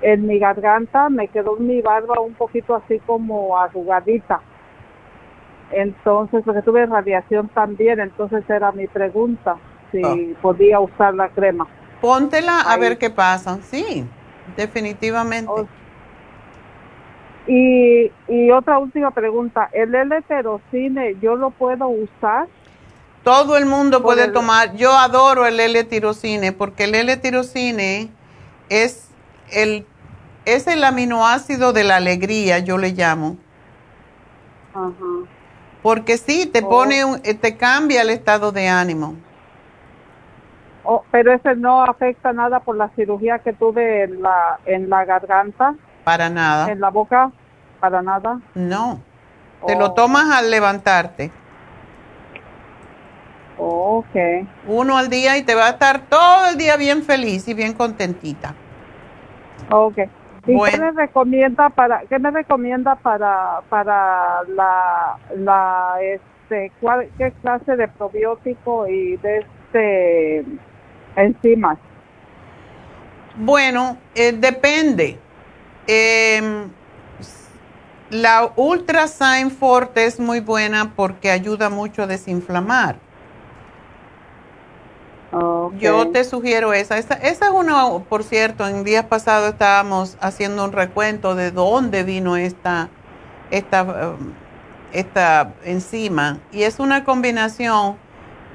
en 0.02 0.26
mi 0.26 0.38
garganta 0.38 1.08
me 1.08 1.28
quedó 1.28 1.56
mi 1.56 1.80
barba 1.80 2.20
un 2.20 2.34
poquito 2.34 2.74
así 2.74 2.98
como 3.00 3.58
arrugadita. 3.58 4.40
Entonces, 5.70 6.42
porque 6.44 6.62
tuve 6.62 6.86
radiación 6.86 7.48
también, 7.48 7.98
entonces 7.98 8.48
era 8.48 8.70
mi 8.72 8.86
pregunta 8.86 9.56
si 9.90 10.02
ah. 10.04 10.38
podía 10.40 10.80
usar 10.80 11.14
la 11.14 11.28
crema. 11.28 11.66
Póntela 12.00 12.60
a 12.60 12.76
ver 12.76 12.98
qué 12.98 13.10
pasa. 13.10 13.58
Sí, 13.62 14.04
definitivamente. 14.56 15.66
Y, 17.46 18.10
y 18.28 18.50
otra 18.50 18.78
última 18.78 19.10
pregunta, 19.10 19.68
¿el 19.72 19.94
L-tirocine 19.94 21.16
yo 21.20 21.36
lo 21.36 21.50
puedo 21.50 21.88
usar? 21.88 22.48
Todo 23.22 23.56
el 23.56 23.66
mundo 23.66 24.02
puede 24.02 24.28
tomar. 24.28 24.76
Yo 24.76 24.92
adoro 24.92 25.46
el 25.46 25.58
L-tirocine 25.58 26.52
porque 26.52 26.84
el 26.84 26.94
L-tirocine 26.94 28.08
es 28.68 29.10
el, 29.50 29.84
es 30.44 30.66
el 30.66 30.84
aminoácido 30.84 31.72
de 31.72 31.84
la 31.84 31.96
alegría, 31.96 32.60
yo 32.60 32.78
le 32.78 32.90
llamo. 32.90 33.36
Ajá. 34.74 35.26
Porque 35.82 36.18
sí, 36.18 36.46
te 36.46 36.62
pone, 36.62 37.04
oh. 37.04 37.16
te 37.20 37.56
cambia 37.56 38.02
el 38.02 38.10
estado 38.10 38.52
de 38.52 38.68
ánimo. 38.68 39.14
Oh, 40.82 41.04
pero 41.10 41.32
ese 41.32 41.56
no 41.56 41.82
afecta 41.82 42.32
nada 42.32 42.60
por 42.60 42.76
la 42.76 42.88
cirugía 42.90 43.40
que 43.40 43.52
tuve 43.52 44.04
en 44.04 44.22
la, 44.22 44.58
en 44.66 44.88
la 44.88 45.04
garganta. 45.04 45.74
Para 46.06 46.30
nada. 46.30 46.70
En 46.70 46.80
la 46.80 46.90
boca, 46.90 47.32
para 47.80 48.00
nada. 48.00 48.38
No. 48.54 49.00
Te 49.66 49.74
lo 49.74 49.86
oh. 49.86 49.94
tomas 49.94 50.30
al 50.30 50.52
levantarte. 50.52 51.32
ok. 53.58 54.14
Uno 54.68 54.98
al 54.98 55.10
día 55.10 55.36
y 55.36 55.42
te 55.42 55.56
va 55.56 55.66
a 55.66 55.70
estar 55.70 56.02
todo 56.02 56.46
el 56.48 56.58
día 56.58 56.76
bien 56.76 57.02
feliz 57.02 57.48
y 57.48 57.54
bien 57.54 57.72
contentita. 57.72 58.54
Ok. 59.72 59.98
¿Y 60.46 60.56
qué 60.70 60.78
me 60.78 60.92
recomienda 60.92 61.70
para 61.70 62.02
qué 62.02 62.20
me 62.20 62.30
recomienda 62.30 62.94
para 62.94 63.62
para 63.68 64.44
la 64.44 65.18
la 65.34 65.96
este 66.00 66.70
qué 67.18 67.32
clase 67.42 67.74
de 67.74 67.88
probiótico 67.88 68.86
y 68.86 69.16
de 69.16 69.38
este 69.38 70.44
enzimas? 71.16 71.78
Bueno, 73.34 73.98
eh, 74.14 74.30
depende. 74.30 75.25
Eh, 75.86 76.66
la 78.10 78.52
Ultrasign 78.56 79.50
Forte 79.50 80.04
es 80.06 80.20
muy 80.20 80.40
buena 80.40 80.94
porque 80.94 81.30
ayuda 81.30 81.70
mucho 81.70 82.02
a 82.02 82.06
desinflamar. 82.06 82.98
Yo 85.78 86.08
te 86.08 86.24
sugiero 86.24 86.72
esa. 86.72 86.96
esa. 86.98 87.14
Esa 87.14 87.46
es 87.46 87.50
una, 87.50 87.98
por 88.08 88.24
cierto, 88.24 88.66
en 88.66 88.84
días 88.84 89.04
pasados 89.04 89.50
estábamos 89.52 90.16
haciendo 90.20 90.64
un 90.64 90.72
recuento 90.72 91.34
de 91.34 91.50
dónde 91.50 92.04
vino 92.04 92.36
esta, 92.36 92.88
esta, 93.50 93.82
um, 93.82 94.32
esta 94.92 95.52
enzima. 95.64 96.38
Y 96.52 96.62
es 96.62 96.78
una 96.78 97.04
combinación 97.04 97.96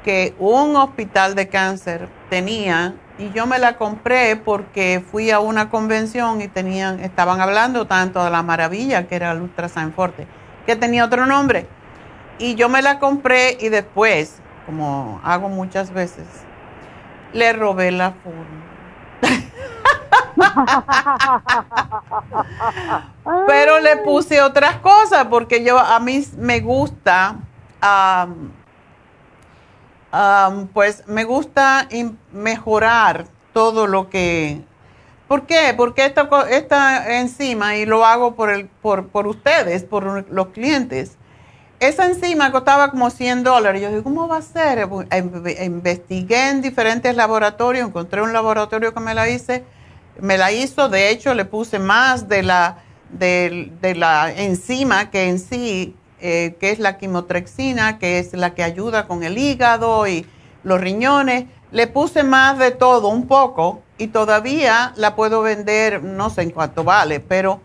que 0.03 0.33
un 0.39 0.75
hospital 0.75 1.35
de 1.35 1.49
cáncer 1.49 2.09
tenía 2.29 2.95
y 3.21 3.31
yo 3.33 3.45
me 3.45 3.59
la 3.59 3.77
compré 3.77 4.35
porque 4.35 5.03
fui 5.11 5.29
a 5.29 5.39
una 5.39 5.69
convención 5.69 6.41
y 6.41 6.47
tenían, 6.47 6.99
estaban 7.01 7.39
hablando 7.39 7.85
tanto 7.85 8.23
de 8.23 8.31
la 8.31 8.41
maravilla 8.41 9.07
que 9.07 9.15
era 9.15 9.31
el 9.31 9.41
Ultrasign 9.41 9.93
Forte, 9.93 10.25
que 10.65 10.75
tenía 10.75 11.05
otro 11.05 11.27
nombre. 11.27 11.67
Y 12.39 12.55
yo 12.55 12.67
me 12.67 12.81
la 12.81 12.97
compré 12.97 13.59
y 13.59 13.69
después, 13.69 14.37
como 14.65 15.21
hago 15.23 15.49
muchas 15.49 15.91
veces, 15.91 16.25
le 17.31 17.53
robé 17.53 17.91
la 17.91 18.13
forma. 18.23 18.65
Pero 23.45 23.79
le 23.81 23.97
puse 23.97 24.41
otras 24.41 24.77
cosas 24.77 25.27
porque 25.29 25.63
yo 25.63 25.77
a 25.77 25.99
mí 25.99 26.25
me 26.37 26.59
gusta 26.59 27.35
pues 30.73 31.07
me 31.07 31.23
gusta 31.23 31.87
mejorar 32.31 33.27
todo 33.53 33.87
lo 33.87 34.09
que... 34.09 34.61
¿Por 35.27 35.45
qué? 35.45 35.73
Porque 35.77 36.05
esta, 36.05 36.27
esta 36.49 37.19
enzima, 37.19 37.77
y 37.77 37.85
lo 37.85 38.05
hago 38.05 38.35
por, 38.35 38.49
el, 38.49 38.67
por, 38.67 39.07
por 39.07 39.27
ustedes, 39.27 39.83
por 39.83 40.29
los 40.29 40.47
clientes, 40.47 41.17
esa 41.79 42.05
enzima 42.05 42.51
costaba 42.51 42.91
como 42.91 43.09
100 43.09 43.43
dólares. 43.43 43.81
Yo 43.81 43.89
dije, 43.89 44.03
¿cómo 44.03 44.27
va 44.27 44.37
a 44.37 44.41
ser? 44.41 44.87
Investigué 45.63 46.49
en 46.49 46.61
diferentes 46.61 47.15
laboratorios, 47.15 47.87
encontré 47.87 48.21
un 48.21 48.33
laboratorio 48.33 48.93
que 48.93 48.99
me 48.99 49.15
la 49.15 49.29
hice, 49.29 49.63
me 50.19 50.37
la 50.37 50.51
hizo, 50.51 50.89
de 50.89 51.09
hecho 51.09 51.33
le 51.33 51.45
puse 51.45 51.79
más 51.79 52.27
de 52.27 52.43
la, 52.43 52.83
de, 53.09 53.71
de 53.81 53.95
la 53.95 54.31
enzima 54.31 55.09
que 55.09 55.29
en 55.29 55.39
sí 55.39 55.95
eh, 56.21 56.55
que 56.59 56.71
es 56.71 56.79
la 56.79 56.97
quimotrexina, 56.97 57.99
que 57.99 58.19
es 58.19 58.33
la 58.33 58.53
que 58.53 58.63
ayuda 58.63 59.07
con 59.07 59.23
el 59.23 59.37
hígado 59.37 60.07
y 60.07 60.25
los 60.63 60.79
riñones. 60.79 61.45
Le 61.71 61.87
puse 61.87 62.23
más 62.23 62.59
de 62.59 62.71
todo, 62.71 63.07
un 63.07 63.27
poco, 63.27 63.81
y 63.97 64.07
todavía 64.07 64.93
la 64.95 65.15
puedo 65.15 65.41
vender, 65.41 66.03
no 66.03 66.29
sé 66.29 66.41
en 66.41 66.51
cuánto 66.51 66.83
vale, 66.83 67.19
pero 67.19 67.61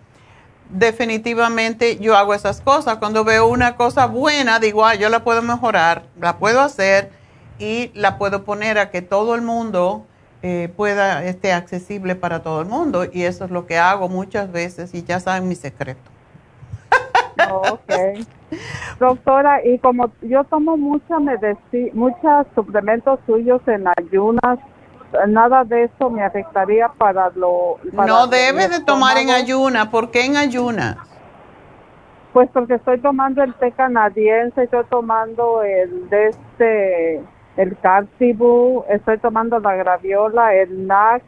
definitivamente 0.70 1.98
yo 1.98 2.16
hago 2.16 2.34
esas 2.34 2.60
cosas. 2.60 2.98
Cuando 2.98 3.24
veo 3.24 3.46
una 3.46 3.76
cosa 3.76 4.06
buena, 4.06 4.58
digo, 4.58 4.84
ah, 4.84 4.94
yo 4.94 5.08
la 5.08 5.24
puedo 5.24 5.42
mejorar, 5.42 6.04
la 6.20 6.38
puedo 6.38 6.60
hacer 6.60 7.10
y 7.58 7.90
la 7.94 8.18
puedo 8.18 8.44
poner 8.44 8.78
a 8.78 8.90
que 8.90 9.02
todo 9.02 9.34
el 9.34 9.42
mundo 9.42 10.06
eh, 10.42 10.72
pueda, 10.76 11.24
esté 11.24 11.52
accesible 11.52 12.14
para 12.14 12.42
todo 12.42 12.60
el 12.60 12.66
mundo. 12.68 13.04
Y 13.10 13.22
eso 13.22 13.44
es 13.44 13.50
lo 13.50 13.66
que 13.66 13.78
hago 13.78 14.08
muchas 14.08 14.52
veces 14.52 14.94
y 14.94 15.02
ya 15.02 15.20
saben 15.20 15.48
mi 15.48 15.54
secreto. 15.54 16.15
Ok. 17.50 18.26
Doctora, 18.98 19.64
y 19.64 19.78
como 19.78 20.10
yo 20.22 20.44
tomo 20.44 20.76
mucha 20.76 21.18
muchos 21.18 22.46
suplementos 22.54 23.18
suyos 23.26 23.60
en 23.66 23.86
ayunas, 23.98 24.58
nada 25.28 25.64
de 25.64 25.84
eso 25.84 26.10
me 26.10 26.22
afectaría 26.22 26.88
para 26.88 27.30
lo... 27.30 27.78
no 27.92 28.26
debe 28.26 28.68
de 28.68 28.80
tomar 28.80 29.18
en 29.18 29.30
ayuna. 29.30 29.90
¿Por 29.90 30.10
qué 30.10 30.24
en 30.24 30.36
ayuna? 30.36 30.98
Pues 32.32 32.50
porque 32.52 32.74
estoy 32.74 32.98
tomando 33.00 33.42
el 33.42 33.54
té 33.54 33.72
canadiense, 33.72 34.64
estoy 34.64 34.84
tomando 34.90 35.62
el 35.62 36.08
de 36.10 36.28
este, 36.28 37.22
el 37.56 37.76
Cartibu, 37.80 38.84
estoy 38.90 39.18
tomando 39.18 39.58
la 39.58 39.74
graviola, 39.74 40.54
el 40.54 40.86
NAC, 40.86 41.22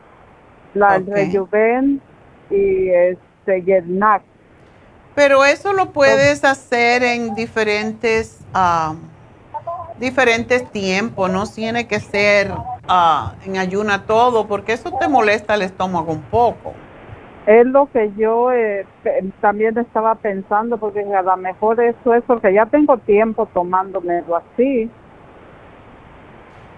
la 0.74 0.96
el 0.96 1.06
Rejuven 1.06 2.02
y 2.50 2.90
este 2.90 3.64
y 3.66 3.72
el 3.72 3.98
NAC. 3.98 4.22
Pero 5.18 5.44
eso 5.44 5.72
lo 5.72 5.86
puedes 5.86 6.44
hacer 6.44 7.02
en 7.02 7.34
diferentes, 7.34 8.38
ah, 8.54 8.94
diferentes 9.98 10.70
tiempos, 10.70 11.28
no 11.28 11.44
tiene 11.44 11.88
que 11.88 11.98
ser 11.98 12.52
uh, 12.52 13.32
en 13.44 13.56
ayuna 13.56 14.06
todo, 14.06 14.46
porque 14.46 14.74
eso 14.74 14.92
te 14.92 15.08
molesta 15.08 15.56
el 15.56 15.62
estómago 15.62 16.12
un 16.12 16.22
poco. 16.22 16.72
Es 17.46 17.66
lo 17.66 17.90
que 17.90 18.12
yo 18.16 18.52
eh, 18.52 18.86
también 19.40 19.76
estaba 19.76 20.14
pensando, 20.14 20.78
porque 20.78 21.00
a 21.00 21.22
lo 21.22 21.36
mejor 21.36 21.82
eso 21.82 22.14
es 22.14 22.22
porque 22.24 22.54
ya 22.54 22.66
tengo 22.66 22.96
tiempo 22.98 23.46
tomándomelo 23.52 24.36
así. 24.36 24.88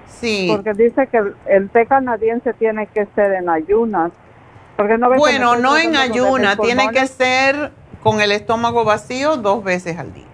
Sí. 0.07 0.49
Porque 0.51 0.73
dice 0.73 1.09
que 1.09 1.21
el, 1.45 1.69
té 1.69 1.85
canadiense 1.85 2.55
tiene 2.55 2.87
que 2.87 3.05
ser 3.15 3.35
en 3.35 3.51
ayunas. 3.51 4.13
Porque 4.79 4.97
no 4.97 5.11
bueno, 5.11 5.57
no 5.57 5.77
en 5.77 5.95
ayuna, 5.95 6.57
tiene 6.57 6.91
que 6.91 7.07
ser 7.07 7.73
con 8.03 8.21
el 8.21 8.33
estómago 8.33 8.85
vacío 8.85 9.37
dos 9.37 9.63
veces 9.63 9.99
al 9.99 10.13
día. 10.13 10.27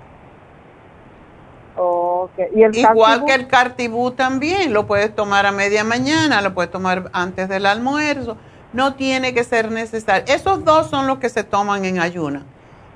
¿Y 2.55 2.62
el 2.62 2.76
Igual 2.76 3.24
que 3.24 3.34
el 3.34 3.47
cartibú 3.47 4.10
también, 4.10 4.72
lo 4.72 4.86
puedes 4.86 5.14
tomar 5.14 5.47
a 5.47 5.52
media 5.52 5.84
mañana, 5.84 6.40
lo 6.40 6.55
puedes 6.55 6.70
tomar 6.70 7.10
antes 7.12 7.48
del 7.48 7.66
almuerzo, 7.66 8.36
no 8.72 8.94
tiene 8.94 9.34
que 9.34 9.44
ser 9.44 9.70
necesario. 9.70 10.24
Esos 10.34 10.64
dos 10.64 10.88
son 10.90 11.06
los 11.06 11.18
que 11.18 11.28
se 11.28 11.44
toman 11.44 11.84
en 11.84 11.98
ayuna. 12.01 12.44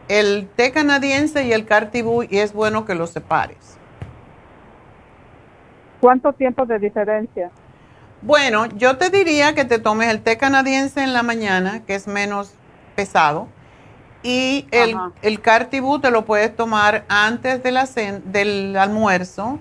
el 0.08 0.48
té 0.56 0.72
canadiense 0.72 1.44
y 1.46 1.52
el 1.52 1.66
cartibú 1.66 2.24
y 2.24 2.38
es 2.38 2.52
bueno 2.52 2.84
que 2.84 2.96
los 2.96 3.10
separes. 3.10 3.78
¿Cuánto 6.00 6.32
tiempo 6.32 6.66
de 6.66 6.80
diferencia? 6.80 7.50
Bueno, 8.22 8.66
yo 8.66 8.96
te 8.96 9.10
diría 9.10 9.54
que 9.54 9.64
te 9.64 9.78
tomes 9.78 10.08
el 10.08 10.20
té 10.20 10.36
canadiense 10.36 11.02
en 11.02 11.12
la 11.12 11.22
mañana, 11.22 11.84
que 11.86 11.94
es 11.94 12.08
menos 12.08 12.54
pesado, 12.96 13.46
y 14.22 14.66
el, 14.70 14.96
el 15.22 15.40
cartibú 15.40 15.98
te 15.98 16.10
lo 16.10 16.24
puedes 16.24 16.54
tomar 16.54 17.04
antes 17.08 17.62
de 17.62 17.72
la 17.72 17.88
del 18.24 18.76
almuerzo. 18.76 19.58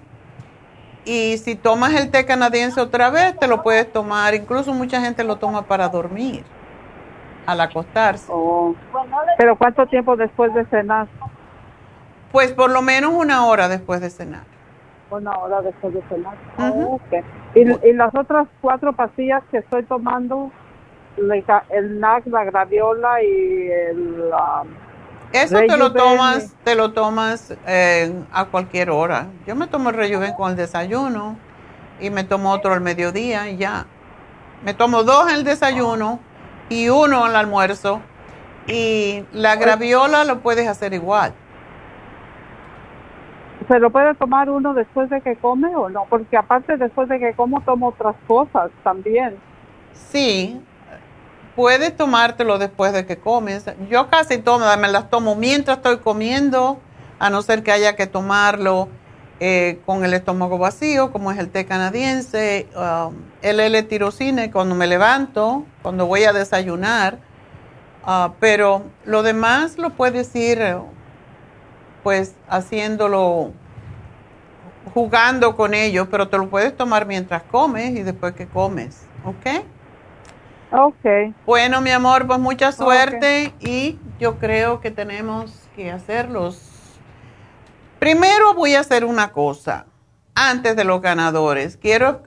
Y 1.05 1.37
si 1.37 1.55
tomas 1.55 1.93
el 1.93 2.11
té 2.11 2.25
canadiense 2.25 2.79
otra 2.79 3.09
vez, 3.09 3.37
te 3.37 3.47
lo 3.47 3.63
puedes 3.63 3.91
tomar. 3.91 4.35
Incluso 4.35 4.73
mucha 4.73 5.01
gente 5.01 5.23
lo 5.23 5.37
toma 5.37 5.63
para 5.63 5.87
dormir, 5.89 6.43
al 7.45 7.61
acostarse. 7.61 8.27
Oh. 8.29 8.75
¿Pero 9.37 9.57
cuánto 9.57 9.87
tiempo 9.87 10.15
después 10.15 10.53
de 10.53 10.65
cenar? 10.65 11.07
Pues 12.31 12.51
por 12.51 12.69
lo 12.69 12.81
menos 12.81 13.13
una 13.13 13.45
hora 13.45 13.67
después 13.67 14.01
de 14.01 14.09
cenar. 14.09 14.43
Una 15.09 15.35
hora 15.37 15.61
después 15.61 15.93
de 15.93 16.03
cenar. 16.03 16.35
Oh, 16.59 16.99
¿Y, 17.55 17.93
las 17.93 18.13
otras 18.13 18.47
cuatro 18.61 18.93
pastillas 18.93 19.41
que 19.49 19.57
estoy 19.57 19.83
tomando, 19.83 20.51
el 21.69 21.99
NAC, 21.99 22.27
la 22.27 22.43
graviola 22.45 23.23
y 23.23 23.69
el... 23.71 24.31
Um, 24.31 24.67
eso 25.31 25.59
te 25.59 25.77
lo 25.77 25.93
tomas, 25.93 26.55
te 26.63 26.75
lo 26.75 26.91
tomas 26.91 27.55
eh, 27.67 28.11
a 28.31 28.45
cualquier 28.45 28.89
hora. 28.89 29.27
Yo 29.45 29.55
me 29.55 29.67
tomo 29.67 29.89
el 29.89 29.95
rejuven 29.95 30.33
con 30.33 30.51
el 30.51 30.55
desayuno 30.55 31.37
y 31.99 32.09
me 32.09 32.23
tomo 32.23 32.51
otro 32.51 32.73
al 32.73 32.81
mediodía 32.81 33.49
y 33.49 33.57
ya. 33.57 33.85
Me 34.63 34.73
tomo 34.73 35.03
dos 35.03 35.29
en 35.29 35.35
el 35.35 35.43
desayuno 35.43 36.19
y 36.69 36.89
uno 36.89 37.25
en 37.25 37.31
el 37.31 37.35
almuerzo. 37.35 38.01
Y 38.67 39.23
la 39.31 39.55
graviola 39.55 40.23
lo 40.23 40.39
puedes 40.39 40.67
hacer 40.67 40.93
igual. 40.93 41.33
¿Se 43.67 43.77
lo 43.79 43.91
puede 43.91 44.15
tomar 44.15 44.49
uno 44.49 44.73
después 44.73 45.11
de 45.11 45.21
que 45.21 45.35
come 45.35 45.75
o 45.75 45.89
no? 45.89 46.05
Porque 46.09 46.37
aparte 46.37 46.77
después 46.77 47.07
de 47.07 47.19
que 47.19 47.33
como 47.33 47.61
tomo 47.61 47.89
otras 47.89 48.15
cosas 48.27 48.71
también. 48.83 49.37
Sí, 49.93 50.59
puedes 51.59 51.93
tomártelo 51.97 52.57
después 52.57 52.93
de 52.93 53.05
que 53.05 53.17
comes. 53.17 53.65
Yo 53.89 54.09
casi 54.09 54.37
tomo, 54.37 54.65
me 54.77 54.87
las 54.87 55.09
tomo 55.09 55.35
mientras 55.35 55.79
estoy 55.79 55.97
comiendo, 55.97 56.79
a 57.19 57.29
no 57.29 57.41
ser 57.41 57.63
que 57.63 57.73
haya 57.73 57.97
que 57.97 58.07
tomarlo 58.07 58.87
eh, 59.41 59.81
con 59.85 60.05
el 60.05 60.13
estómago 60.13 60.57
vacío, 60.57 61.11
como 61.11 61.33
es 61.33 61.37
el 61.37 61.49
té 61.49 61.65
canadiense, 61.65 62.69
um, 62.77 63.13
el 63.41 63.59
L-tirocine 63.59 64.51
cuando 64.51 64.73
me 64.73 64.87
levanto, 64.87 65.65
cuando 65.81 66.05
voy 66.05 66.23
a 66.23 66.31
desayunar. 66.31 67.17
Uh, 68.07 68.31
pero 68.39 68.83
lo 69.03 69.21
demás 69.21 69.77
lo 69.77 69.89
puedes 69.89 70.33
ir 70.37 70.77
pues 72.03 72.35
haciéndolo, 72.47 73.51
jugando 74.93 75.57
con 75.57 75.73
ellos, 75.73 76.07
pero 76.09 76.29
te 76.29 76.37
lo 76.37 76.49
puedes 76.49 76.77
tomar 76.77 77.05
mientras 77.05 77.43
comes 77.43 77.89
y 77.97 78.03
después 78.03 78.33
que 78.33 78.47
comes, 78.47 79.01
¿ok? 79.25 79.65
Ok. 80.71 81.33
Bueno, 81.47 81.81
mi 81.81 81.89
amor, 81.89 82.27
pues 82.27 82.39
mucha 82.39 82.71
suerte 82.71 83.53
y 83.59 83.97
yo 84.19 84.37
creo 84.37 84.81
que 84.81 84.91
tenemos 84.91 85.51
que 85.75 85.91
hacerlos. 85.91 86.61
Primero 87.97 88.53
voy 88.53 88.75
a 88.75 88.81
hacer 88.81 89.03
una 89.03 89.31
cosa 89.31 89.87
antes 90.35 90.75
de 90.75 90.83
los 90.83 91.01
ganadores. 91.01 91.75
Quiero 91.75 92.21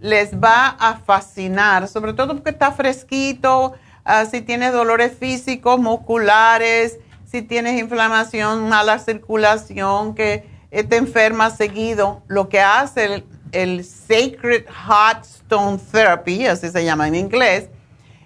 Les 0.00 0.34
va 0.34 0.68
a 0.78 0.96
fascinar, 0.96 1.86
sobre 1.88 2.14
todo 2.14 2.34
porque 2.34 2.50
está 2.50 2.72
fresquito, 2.72 3.74
ah, 4.04 4.24
si 4.24 4.40
tienes 4.40 4.72
dolores 4.72 5.16
físicos, 5.18 5.78
musculares, 5.78 6.98
si 7.30 7.42
tienes 7.42 7.78
inflamación, 7.78 8.68
mala 8.68 8.98
circulación, 8.98 10.14
que 10.14 10.48
te 10.70 10.96
enfermas 10.96 11.56
seguido. 11.56 12.22
Lo 12.28 12.48
que 12.48 12.60
hace 12.60 13.24
el, 13.52 13.84
Sacred 13.84 14.64
Hot 14.86 15.24
Stone 15.24 15.78
Therapy, 15.92 16.46
así 16.46 16.68
se 16.68 16.84
llama 16.84 17.08
en 17.08 17.14
inglés, 17.14 17.68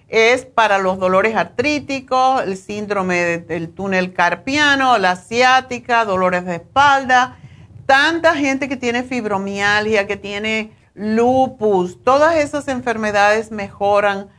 es 0.07 0.45
para 0.45 0.77
los 0.77 0.99
dolores 0.99 1.35
artríticos, 1.35 2.43
el 2.43 2.57
síndrome 2.57 3.39
del 3.39 3.69
túnel 3.69 4.13
carpiano, 4.13 4.97
la 4.97 5.15
ciática, 5.15 6.05
dolores 6.05 6.45
de 6.45 6.55
espalda 6.55 7.37
tanta 7.85 8.35
gente 8.35 8.67
que 8.67 8.77
tiene 8.77 9.03
fibromialgia, 9.03 10.07
que 10.07 10.17
tiene 10.17 10.71
lupus, 10.93 12.03
todas 12.03 12.37
esas 12.37 12.67
enfermedades 12.67 13.51
mejoran 13.51 14.29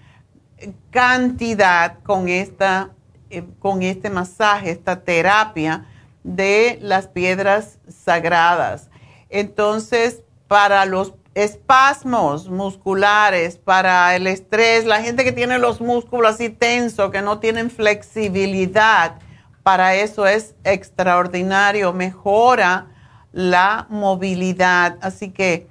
cantidad 0.91 1.99
con, 2.03 2.29
esta, 2.29 2.91
eh, 3.31 3.45
con 3.59 3.83
este 3.83 4.11
masaje, 4.11 4.71
esta 4.71 5.01
terapia 5.01 5.87
de 6.23 6.79
las 6.83 7.09
piedras 7.09 7.79
sagradas. 7.89 8.89
Entonces, 9.29 10.23
para 10.49 10.85
los 10.85 11.15
espasmos 11.35 12.49
musculares, 12.49 13.59
para 13.59 14.17
el 14.17 14.27
estrés, 14.27 14.87
la 14.87 15.03
gente 15.03 15.23
que 15.23 15.33
tiene 15.33 15.59
los 15.59 15.81
músculos 15.81 16.35
así 16.35 16.49
tensos, 16.49 17.11
que 17.11 17.21
no 17.21 17.39
tienen 17.39 17.71
flexibilidad, 17.71 19.17
para 19.63 19.97
eso 19.97 20.27
es 20.27 20.55
extraordinario, 20.65 21.93
mejora 21.93 22.87
la 23.33 23.87
movilidad. 23.91 24.97
Así 25.03 25.31
que 25.31 25.67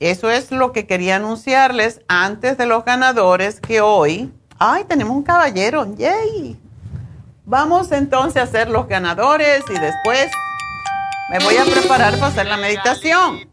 eso 0.00 0.28
es 0.28 0.50
lo 0.50 0.72
que 0.72 0.86
quería 0.86 1.16
anunciarles 1.16 2.02
antes 2.08 2.58
de 2.58 2.66
los 2.66 2.84
ganadores 2.84 3.60
que 3.60 3.80
hoy, 3.80 4.32
ay, 4.58 4.84
tenemos 4.84 5.16
un 5.16 5.22
caballero, 5.22 5.94
yay. 5.96 6.60
Vamos 7.46 7.92
entonces 7.92 8.38
a 8.38 8.44
hacer 8.44 8.70
los 8.70 8.88
ganadores 8.88 9.64
y 9.68 9.78
después 9.78 10.30
me 11.28 11.38
voy 11.40 11.58
a 11.58 11.64
preparar 11.64 12.14
para 12.14 12.28
hacer 12.28 12.46
la 12.46 12.56
meditación. 12.56 13.46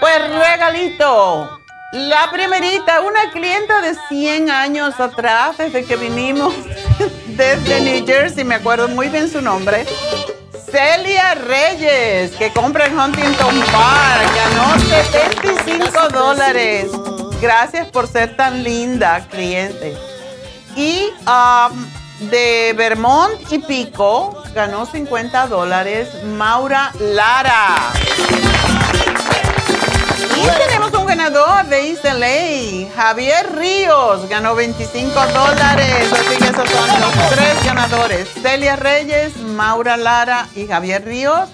Pues 0.00 0.28
regalito. 0.28 1.60
La 1.92 2.28
primerita, 2.32 3.00
una 3.02 3.30
clienta 3.30 3.80
de 3.82 3.94
100 4.08 4.50
años 4.50 4.98
atrás, 4.98 5.58
desde 5.58 5.84
que 5.84 5.94
vinimos 5.94 6.54
desde 7.26 7.80
New 7.82 8.04
Jersey, 8.04 8.42
me 8.42 8.56
acuerdo 8.56 8.88
muy 8.88 9.08
bien 9.10 9.30
su 9.30 9.40
nombre, 9.40 9.86
Celia 10.70 11.34
Reyes, 11.34 12.32
que 12.32 12.50
compra 12.52 12.86
en 12.86 12.98
Huntington 12.98 13.60
Park, 13.70 14.30
ganó 14.34 14.78
75 14.78 16.08
dólares. 16.08 16.90
Gracias 17.40 17.86
por 17.88 18.08
ser 18.08 18.34
tan 18.36 18.64
linda, 18.64 19.24
cliente. 19.30 19.94
Y 20.74 21.10
um, 21.26 22.01
de 22.30 22.74
Vermont 22.76 23.32
y 23.50 23.58
Pico, 23.58 24.42
ganó 24.54 24.86
50 24.86 25.46
dólares 25.46 26.08
Maura 26.24 26.92
Lara. 27.00 27.92
Y 30.36 30.66
tenemos 30.66 30.92
un 30.94 31.06
ganador 31.06 31.66
de 31.66 31.90
East 31.90 32.04
Javier 32.94 33.54
Ríos, 33.56 34.28
ganó 34.28 34.54
25 34.54 35.08
dólares. 35.28 36.12
Así 36.12 36.36
que 36.36 36.44
esos 36.44 36.68
son 36.68 37.00
los 37.00 37.30
tres 37.30 37.64
ganadores. 37.64 38.28
Celia 38.42 38.76
Reyes, 38.76 39.36
Maura 39.38 39.96
Lara 39.96 40.48
y 40.54 40.66
Javier 40.66 41.04
Ríos. 41.04 41.48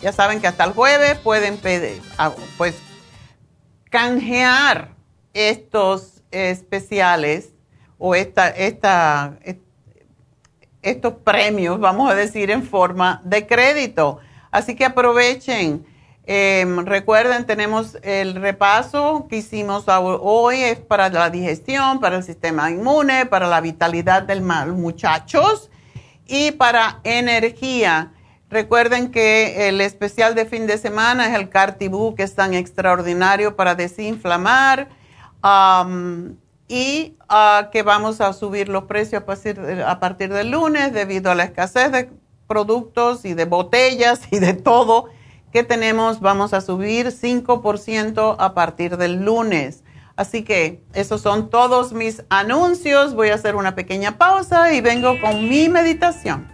Ya 0.00 0.12
saben 0.12 0.40
que 0.40 0.46
hasta 0.46 0.64
el 0.64 0.72
jueves 0.72 1.16
pueden 1.18 1.56
pedir, 1.56 2.02
ah, 2.18 2.32
pues 2.58 2.74
canjear 3.90 4.90
estos 5.32 6.22
especiales 6.30 7.50
o 7.98 8.14
esta, 8.14 8.48
esta, 8.48 9.38
estos 10.84 11.14
premios, 11.14 11.80
vamos 11.80 12.10
a 12.10 12.14
decir, 12.14 12.50
en 12.50 12.62
forma 12.62 13.20
de 13.24 13.46
crédito. 13.46 14.18
Así 14.50 14.76
que 14.76 14.84
aprovechen. 14.84 15.84
Em, 16.26 16.86
recuerden, 16.86 17.44
tenemos 17.44 17.98
el 18.02 18.34
repaso 18.36 19.26
que 19.28 19.36
hicimos 19.38 19.84
hoy, 19.88 20.62
es 20.62 20.78
para 20.78 21.10
la 21.10 21.28
digestión, 21.28 22.00
para 22.00 22.16
el 22.16 22.22
sistema 22.22 22.70
inmune, 22.70 23.26
para 23.26 23.46
la 23.46 23.60
vitalidad 23.60 24.22
del 24.22 24.40
muchachos 24.40 25.70
y 26.26 26.52
para 26.52 27.00
energía. 27.04 28.12
Recuerden 28.48 29.10
que 29.10 29.68
el 29.68 29.80
especial 29.80 30.34
de 30.34 30.46
fin 30.46 30.66
de 30.66 30.78
semana 30.78 31.26
es 31.26 31.34
el 31.34 31.50
Cartibú, 31.50 32.14
que 32.14 32.22
es 32.22 32.34
tan 32.34 32.54
extraordinario 32.54 33.56
para 33.56 33.74
desinflamar 33.74 34.88
y 36.68 37.16
uh, 37.30 37.70
que 37.70 37.82
vamos 37.82 38.20
a 38.20 38.32
subir 38.32 38.68
los 38.68 38.84
precios 38.84 39.22
a 39.22 39.26
partir, 39.26 39.60
a 39.86 40.00
partir 40.00 40.32
del 40.32 40.50
lunes 40.50 40.92
debido 40.92 41.30
a 41.30 41.34
la 41.34 41.44
escasez 41.44 41.92
de 41.92 42.10
productos 42.46 43.24
y 43.24 43.34
de 43.34 43.44
botellas 43.44 44.22
y 44.30 44.38
de 44.38 44.54
todo 44.54 45.06
que 45.52 45.62
tenemos. 45.62 46.20
Vamos 46.20 46.54
a 46.54 46.60
subir 46.60 47.08
5% 47.08 48.36
a 48.38 48.54
partir 48.54 48.96
del 48.96 49.24
lunes. 49.24 49.84
Así 50.16 50.44
que 50.44 50.82
esos 50.94 51.20
son 51.20 51.50
todos 51.50 51.92
mis 51.92 52.22
anuncios. 52.28 53.14
Voy 53.14 53.30
a 53.30 53.34
hacer 53.34 53.56
una 53.56 53.74
pequeña 53.74 54.16
pausa 54.16 54.72
y 54.72 54.80
vengo 54.80 55.20
con 55.20 55.48
mi 55.48 55.68
meditación. 55.68 56.53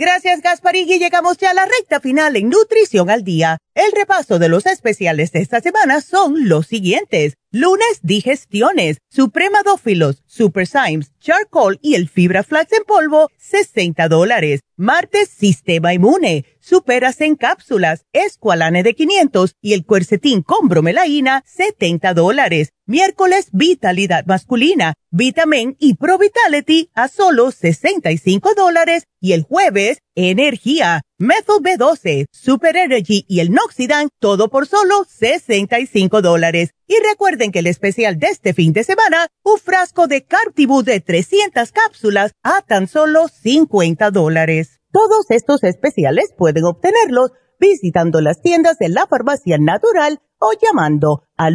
Gracias, 0.00 0.40
Gasparigi. 0.40 0.98
Llegamos 0.98 1.36
ya 1.36 1.50
a 1.50 1.54
la 1.54 1.66
recta 1.66 2.00
final 2.00 2.34
en 2.34 2.48
Nutrición 2.48 3.10
al 3.10 3.22
Día. 3.22 3.58
El 3.74 3.92
repaso 3.92 4.38
de 4.38 4.48
los 4.48 4.64
especiales 4.64 5.30
de 5.30 5.40
esta 5.40 5.60
semana 5.60 6.00
son 6.00 6.48
los 6.48 6.68
siguientes. 6.68 7.34
Lunes, 7.52 8.00
digestiones, 8.00 8.96
supremadófilos, 9.10 10.22
super 10.26 10.66
Symes, 10.66 11.12
charcoal 11.20 11.78
y 11.82 11.96
el 11.96 12.08
fibra 12.08 12.42
flax 12.42 12.72
en 12.72 12.84
polvo, 12.84 13.28
60 13.36 14.08
dólares. 14.08 14.60
Martes, 14.76 15.28
sistema 15.28 15.92
inmune, 15.92 16.46
superas 16.60 17.20
en 17.20 17.36
cápsulas, 17.36 18.06
escualane 18.14 18.82
de 18.82 18.94
500 18.94 19.54
y 19.60 19.74
el 19.74 19.84
cuercetín 19.84 20.40
con 20.40 20.68
bromelaína, 20.68 21.44
70 21.46 22.14
dólares. 22.14 22.72
Miércoles, 22.90 23.50
vitalidad 23.52 24.26
masculina, 24.26 24.94
vitamin 25.12 25.76
y 25.78 25.94
pro 25.94 26.18
vitality 26.18 26.90
a 26.92 27.06
solo 27.06 27.52
65 27.52 28.54
dólares. 28.56 29.04
Y 29.20 29.30
el 29.30 29.44
jueves, 29.44 29.98
energía, 30.16 31.02
Methyl 31.16 31.62
B12, 31.62 32.26
Super 32.32 32.76
Energy 32.76 33.24
y 33.28 33.38
el 33.38 33.52
Noxidan, 33.52 34.08
todo 34.18 34.48
por 34.48 34.66
solo 34.66 35.04
65 35.08 36.20
dólares. 36.20 36.70
Y 36.88 36.96
recuerden 37.08 37.52
que 37.52 37.60
el 37.60 37.68
especial 37.68 38.18
de 38.18 38.26
este 38.26 38.54
fin 38.54 38.72
de 38.72 38.82
semana, 38.82 39.28
un 39.44 39.60
frasco 39.60 40.08
de 40.08 40.24
Cartibú 40.24 40.82
de 40.82 40.98
300 40.98 41.70
cápsulas 41.70 42.32
a 42.42 42.60
tan 42.62 42.88
solo 42.88 43.28
50 43.28 44.10
dólares. 44.10 44.80
Todos 44.90 45.26
estos 45.30 45.62
especiales 45.62 46.34
pueden 46.36 46.64
obtenerlos 46.64 47.30
visitando 47.60 48.20
las 48.20 48.42
tiendas 48.42 48.78
de 48.78 48.88
la 48.88 49.06
farmacia 49.06 49.58
natural 49.58 50.18
o 50.40 50.50
llamando 50.60 51.22
al 51.36 51.54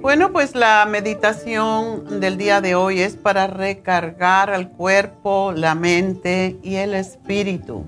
Bueno, 0.00 0.32
pues 0.32 0.54
la 0.54 0.86
meditación 0.86 2.20
del 2.20 2.38
día 2.38 2.62
de 2.62 2.74
hoy 2.74 3.00
es 3.00 3.16
para 3.16 3.46
recargar 3.46 4.48
al 4.48 4.70
cuerpo, 4.70 5.52
la 5.54 5.74
mente 5.74 6.56
y 6.62 6.76
el 6.76 6.94
espíritu. 6.94 7.84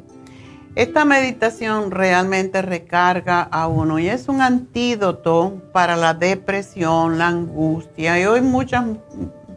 Esta 0.75 1.07
meditación 1.07 1.91
realmente 1.91 2.61
recarga 2.61 3.41
a 3.41 3.67
uno 3.67 3.99
y 3.99 4.11
es 4.11 4.29
un 4.29 4.43
antídoto 4.43 5.63
para 5.73 5.97
la 5.97 6.13
depresión, 6.13 7.17
la 7.17 7.29
angustia. 7.29 8.21
Y 8.21 8.27
hoy 8.27 8.43
muchas 8.43 8.85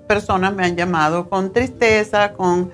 personas 0.07 0.55
me 0.55 0.63
han 0.63 0.77
llamado 0.77 1.29
con 1.29 1.51
tristeza, 1.51 2.31
con 2.31 2.71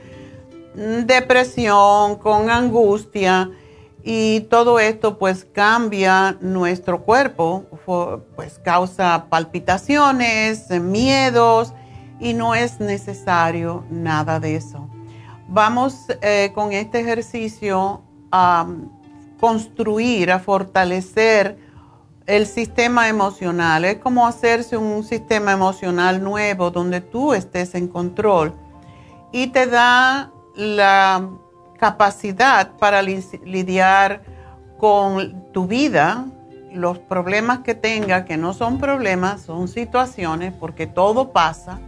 depresión, 0.75 2.17
con 2.17 2.51
angustia 2.51 3.49
y 4.03 4.41
todo 4.41 4.79
esto 4.79 5.17
pues 5.17 5.45
cambia 5.45 6.37
nuestro 6.41 7.03
cuerpo, 7.03 7.65
pues 8.35 8.59
causa 8.59 9.27
palpitaciones, 9.29 10.69
miedos 10.69 11.73
y 12.19 12.33
no 12.33 12.55
es 12.55 12.79
necesario 12.79 13.85
nada 13.89 14.39
de 14.39 14.55
eso. 14.55 14.89
Vamos 15.47 16.05
eh, 16.21 16.51
con 16.55 16.71
este 16.71 17.01
ejercicio 17.01 18.01
a 18.31 18.67
construir, 19.39 20.31
a 20.31 20.39
fortalecer 20.39 21.57
el 22.25 22.45
sistema 22.45 23.09
emocional. 23.09 23.83
Es 23.85 23.97
como 23.97 24.25
hacerse 24.25 24.77
un 24.77 25.03
sistema 25.03 25.51
emocional 25.51 26.23
nuevo 26.23 26.71
donde 26.71 27.01
tú 27.01 27.33
estés 27.33 27.75
en 27.75 27.87
control 27.87 28.53
y 29.31 29.47
te 29.47 29.67
da 29.67 30.31
la 30.55 31.27
capacidad 31.81 32.73
para 32.77 33.01
lidiar 33.01 34.21
con 34.77 35.51
tu 35.51 35.65
vida, 35.65 36.27
los 36.71 36.99
problemas 36.99 37.61
que 37.61 37.73
tenga, 37.73 38.23
que 38.23 38.37
no 38.37 38.53
son 38.53 38.77
problemas, 38.77 39.41
son 39.41 39.67
situaciones, 39.67 40.53
porque 40.53 40.85
todo 40.85 41.31
pasa, 41.31 41.79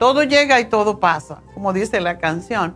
todo 0.00 0.24
llega 0.24 0.58
y 0.58 0.64
todo 0.64 0.98
pasa, 0.98 1.40
como 1.54 1.72
dice 1.72 2.00
la 2.00 2.18
canción. 2.18 2.74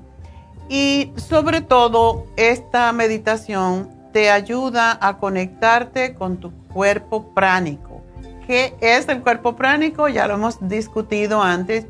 Y 0.68 1.12
sobre 1.16 1.62
todo, 1.62 2.26
esta 2.36 2.92
meditación 2.92 3.90
te 4.12 4.30
ayuda 4.30 4.96
a 5.00 5.18
conectarte 5.18 6.14
con 6.14 6.36
tu 6.36 6.52
cuerpo 6.68 7.34
pránico. 7.34 8.02
¿Qué 8.46 8.76
es 8.80 9.08
el 9.08 9.20
cuerpo 9.20 9.56
pránico? 9.56 10.06
Ya 10.06 10.28
lo 10.28 10.34
hemos 10.34 10.58
discutido 10.68 11.42
antes. 11.42 11.86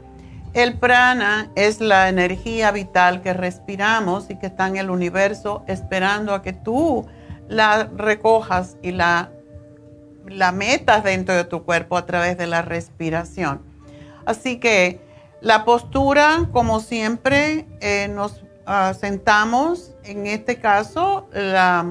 El 0.54 0.78
prana 0.78 1.50
es 1.56 1.80
la 1.80 2.08
energía 2.08 2.70
vital 2.70 3.22
que 3.22 3.32
respiramos 3.32 4.30
y 4.30 4.36
que 4.36 4.46
está 4.46 4.68
en 4.68 4.76
el 4.76 4.88
universo 4.88 5.64
esperando 5.66 6.32
a 6.32 6.42
que 6.42 6.52
tú 6.52 7.06
la 7.48 7.90
recojas 7.96 8.76
y 8.80 8.92
la, 8.92 9.32
la 10.28 10.52
metas 10.52 11.02
dentro 11.02 11.34
de 11.34 11.42
tu 11.42 11.64
cuerpo 11.64 11.96
a 11.96 12.06
través 12.06 12.38
de 12.38 12.46
la 12.46 12.62
respiración. 12.62 13.62
Así 14.26 14.60
que 14.60 15.00
la 15.40 15.64
postura, 15.64 16.48
como 16.52 16.78
siempre, 16.78 17.66
eh, 17.80 18.06
nos 18.08 18.44
ah, 18.64 18.94
sentamos, 18.94 19.96
en 20.04 20.28
este 20.28 20.60
caso, 20.60 21.28
la, 21.32 21.84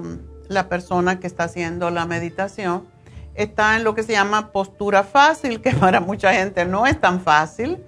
la 0.47 0.69
persona 0.69 1.19
que 1.19 1.27
está 1.27 1.43
haciendo 1.43 1.89
la 1.89 2.05
meditación 2.05 2.87
está 3.35 3.75
en 3.75 3.83
lo 3.83 3.93
que 3.93 4.03
se 4.03 4.13
llama 4.13 4.53
postura 4.53 5.03
fácil, 5.03 5.61
que 5.61 5.71
para 5.71 5.99
mucha 5.99 6.33
gente 6.33 6.63
no 6.63 6.87
es 6.87 6.97
tan 7.01 7.19
fácil, 7.19 7.83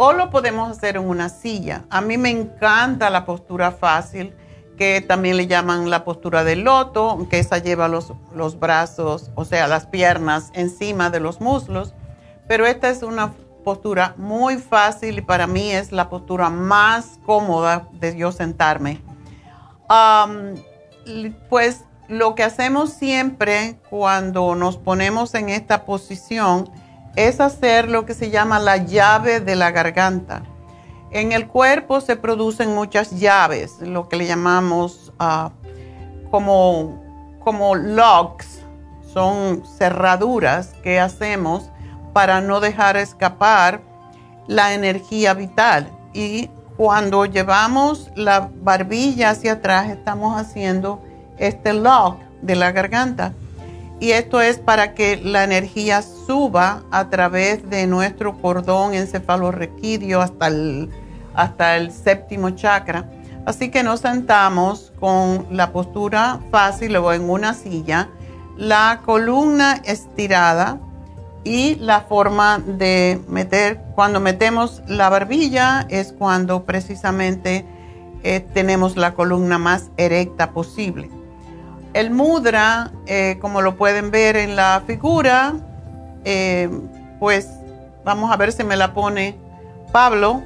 o 0.00 0.12
lo 0.12 0.30
podemos 0.30 0.70
hacer 0.70 0.94
en 0.94 1.08
una 1.08 1.28
silla. 1.28 1.84
A 1.90 2.00
mí 2.00 2.18
me 2.18 2.30
encanta 2.30 3.10
la 3.10 3.26
postura 3.26 3.72
fácil 3.72 4.32
que 4.76 5.00
también 5.00 5.36
le 5.36 5.48
llaman 5.48 5.90
la 5.90 6.04
postura 6.04 6.44
del 6.44 6.60
loto, 6.60 7.26
que 7.28 7.40
esa 7.40 7.58
lleva 7.58 7.88
los, 7.88 8.12
los 8.32 8.60
brazos, 8.60 9.32
o 9.34 9.44
sea, 9.44 9.66
las 9.66 9.86
piernas 9.86 10.50
encima 10.54 11.10
de 11.10 11.18
los 11.18 11.40
muslos, 11.40 11.94
pero 12.46 12.64
esta 12.64 12.90
es 12.90 13.02
una 13.02 13.32
postura 13.64 14.14
muy 14.16 14.58
fácil 14.58 15.18
y 15.18 15.22
para 15.22 15.48
mí 15.48 15.72
es 15.72 15.90
la 15.90 16.08
postura 16.08 16.48
más 16.48 17.18
cómoda 17.26 17.88
de 17.94 18.16
yo 18.16 18.30
sentarme. 18.30 19.02
pues 21.48 21.82
lo 22.06 22.36
que 22.36 22.44
hacemos 22.44 22.92
siempre 22.92 23.80
cuando 23.90 24.54
nos 24.54 24.76
ponemos 24.76 25.34
en 25.34 25.48
esta 25.48 25.84
posición 25.84 26.70
es 27.18 27.40
hacer 27.40 27.88
lo 27.88 28.06
que 28.06 28.14
se 28.14 28.30
llama 28.30 28.60
la 28.60 28.76
llave 28.76 29.40
de 29.40 29.56
la 29.56 29.72
garganta. 29.72 30.44
En 31.10 31.32
el 31.32 31.48
cuerpo 31.48 32.00
se 32.00 32.14
producen 32.14 32.76
muchas 32.76 33.18
llaves, 33.18 33.80
lo 33.80 34.08
que 34.08 34.14
le 34.14 34.26
llamamos 34.26 35.12
ah, 35.18 35.50
como, 36.30 37.02
como 37.40 37.74
locks, 37.74 38.60
son 39.12 39.64
cerraduras 39.66 40.74
que 40.84 41.00
hacemos 41.00 41.70
para 42.12 42.40
no 42.40 42.60
dejar 42.60 42.96
escapar 42.96 43.80
la 44.46 44.74
energía 44.74 45.34
vital. 45.34 45.90
Y 46.14 46.50
cuando 46.76 47.24
llevamos 47.24 48.12
la 48.14 48.48
barbilla 48.62 49.30
hacia 49.30 49.54
atrás, 49.54 49.90
estamos 49.90 50.40
haciendo 50.40 51.02
este 51.36 51.72
lock 51.72 52.20
de 52.42 52.54
la 52.54 52.70
garganta. 52.70 53.32
Y 54.00 54.12
esto 54.12 54.40
es 54.40 54.58
para 54.58 54.94
que 54.94 55.16
la 55.16 55.42
energía 55.42 56.02
suba 56.02 56.84
a 56.90 57.10
través 57.10 57.68
de 57.68 57.86
nuestro 57.86 58.38
cordón 58.40 58.94
encefalorraquídeo 58.94 60.20
hasta 60.20 60.46
el, 60.46 60.90
hasta 61.34 61.76
el 61.76 61.90
séptimo 61.90 62.50
chakra. 62.50 63.10
Así 63.44 63.70
que 63.70 63.82
nos 63.82 64.00
sentamos 64.00 64.92
con 65.00 65.46
la 65.50 65.72
postura 65.72 66.38
fácil 66.50 66.96
o 66.96 67.12
en 67.12 67.28
una 67.28 67.54
silla, 67.54 68.08
la 68.56 69.00
columna 69.04 69.80
estirada 69.84 70.78
y 71.44 71.76
la 71.76 72.02
forma 72.02 72.58
de 72.58 73.20
meter, 73.26 73.80
cuando 73.94 74.20
metemos 74.20 74.82
la 74.86 75.08
barbilla 75.08 75.86
es 75.88 76.12
cuando 76.12 76.64
precisamente 76.64 77.64
eh, 78.22 78.40
tenemos 78.52 78.96
la 78.96 79.14
columna 79.14 79.58
más 79.58 79.90
erecta 79.96 80.50
posible. 80.50 81.17
El 81.94 82.10
mudra, 82.10 82.92
eh, 83.06 83.38
como 83.40 83.62
lo 83.62 83.76
pueden 83.76 84.10
ver 84.10 84.36
en 84.36 84.56
la 84.56 84.82
figura, 84.86 85.54
eh, 86.24 86.68
pues 87.18 87.48
vamos 88.04 88.30
a 88.30 88.36
ver 88.36 88.52
si 88.52 88.62
me 88.62 88.76
la 88.76 88.92
pone 88.92 89.36
Pablo. 89.90 90.42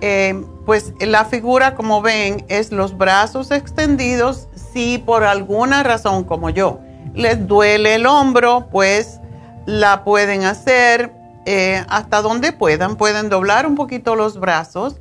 Eh, 0.00 0.44
pues 0.64 0.92
la 1.00 1.24
figura, 1.24 1.74
como 1.74 2.00
ven, 2.00 2.44
es 2.48 2.70
los 2.70 2.96
brazos 2.96 3.50
extendidos. 3.50 4.48
Si 4.72 4.98
por 4.98 5.24
alguna 5.24 5.82
razón, 5.82 6.24
como 6.24 6.50
yo, 6.50 6.80
les 7.14 7.46
duele 7.46 7.96
el 7.96 8.06
hombro, 8.06 8.68
pues 8.70 9.20
la 9.66 10.04
pueden 10.04 10.44
hacer 10.44 11.12
hasta 11.88 12.22
donde 12.22 12.52
puedan. 12.52 12.96
Pueden 12.96 13.28
doblar 13.28 13.66
un 13.66 13.76
poquito 13.76 14.16
los 14.16 14.38
brazos. 14.38 14.96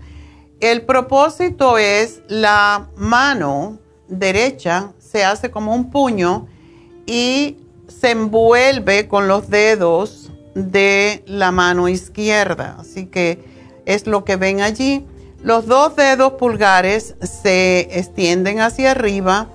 El 0.60 0.84
propósito 0.84 1.78
es 1.78 2.22
la 2.28 2.88
mano 2.96 3.80
derecha 4.08 4.92
se 5.16 5.24
hace 5.24 5.50
como 5.50 5.74
un 5.74 5.92
puño 5.92 6.46
y 7.06 7.56
se 7.88 8.12
envuelve 8.12 9.08
con 9.08 9.30
los 9.30 9.50
dedos 9.50 10.34
de 10.56 11.24
la 11.26 11.54
mano 11.54 11.88
izquierda. 11.88 12.76
Así 12.82 13.06
que 13.06 13.82
es 13.86 14.08
lo 14.08 14.26
que 14.26 14.36
ven 14.36 14.60
allí. 14.60 15.06
Los 15.42 15.68
dos 15.68 15.96
dedos 15.96 16.34
pulgares 16.34 17.16
se 17.22 17.88
extienden 17.98 18.60
hacia 18.60 18.92
arriba 18.92 19.48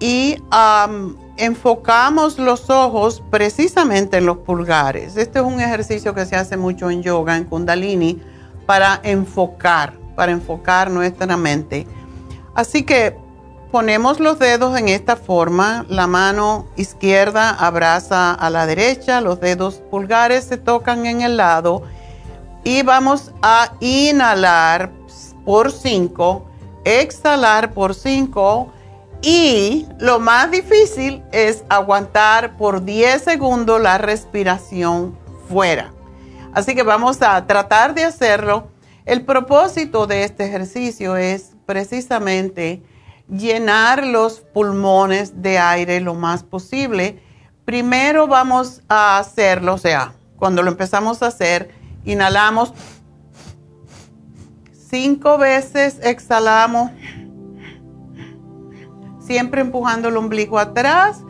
y 0.00 0.36
enfocamos 1.38 2.38
los 2.38 2.68
ojos 2.68 3.22
precisamente 3.30 4.18
en 4.18 4.26
los 4.26 4.36
pulgares. 4.36 5.16
Este 5.16 5.38
es 5.38 5.44
un 5.46 5.62
ejercicio 5.62 6.14
que 6.14 6.26
se 6.26 6.36
hace 6.36 6.58
mucho 6.58 6.90
en 6.90 7.02
yoga, 7.02 7.38
en 7.38 7.44
kundalini, 7.44 8.20
para 8.66 9.00
enfocar, 9.02 9.94
para 10.14 10.30
enfocar 10.30 10.90
nuestra 10.90 11.38
mente. 11.38 11.86
Así 12.54 12.82
que 12.82 13.16
Ponemos 13.70 14.18
los 14.18 14.38
dedos 14.38 14.78
en 14.78 14.88
esta 14.88 15.14
forma, 15.16 15.84
la 15.90 16.06
mano 16.06 16.66
izquierda 16.76 17.50
abraza 17.50 18.32
a 18.32 18.48
la 18.48 18.64
derecha, 18.64 19.20
los 19.20 19.40
dedos 19.40 19.82
pulgares 19.90 20.44
se 20.44 20.56
tocan 20.56 21.04
en 21.04 21.20
el 21.20 21.36
lado 21.36 21.82
y 22.64 22.82
vamos 22.82 23.30
a 23.42 23.74
inhalar 23.80 24.90
por 25.44 25.70
5, 25.70 26.46
exhalar 26.84 27.74
por 27.74 27.94
5 27.94 28.72
y 29.20 29.86
lo 29.98 30.18
más 30.18 30.50
difícil 30.50 31.22
es 31.30 31.62
aguantar 31.68 32.56
por 32.56 32.84
10 32.84 33.22
segundos 33.22 33.82
la 33.82 33.98
respiración 33.98 35.18
fuera. 35.46 35.92
Así 36.54 36.74
que 36.74 36.84
vamos 36.84 37.20
a 37.20 37.46
tratar 37.46 37.94
de 37.94 38.04
hacerlo. 38.04 38.68
El 39.04 39.26
propósito 39.26 40.06
de 40.06 40.24
este 40.24 40.46
ejercicio 40.46 41.16
es 41.16 41.52
precisamente 41.66 42.82
llenar 43.28 44.06
los 44.06 44.40
pulmones 44.40 45.42
de 45.42 45.58
aire 45.58 46.00
lo 46.00 46.14
más 46.14 46.42
posible. 46.42 47.22
Primero 47.64 48.26
vamos 48.26 48.82
a 48.88 49.18
hacerlo, 49.18 49.74
o 49.74 49.78
sea, 49.78 50.14
cuando 50.36 50.62
lo 50.62 50.70
empezamos 50.70 51.22
a 51.22 51.26
hacer, 51.26 51.70
inhalamos 52.04 52.72
cinco 54.88 55.36
veces, 55.36 55.98
exhalamos, 56.02 56.90
siempre 59.20 59.60
empujando 59.60 60.08
el 60.08 60.16
ombligo 60.16 60.58
atrás 60.58 61.20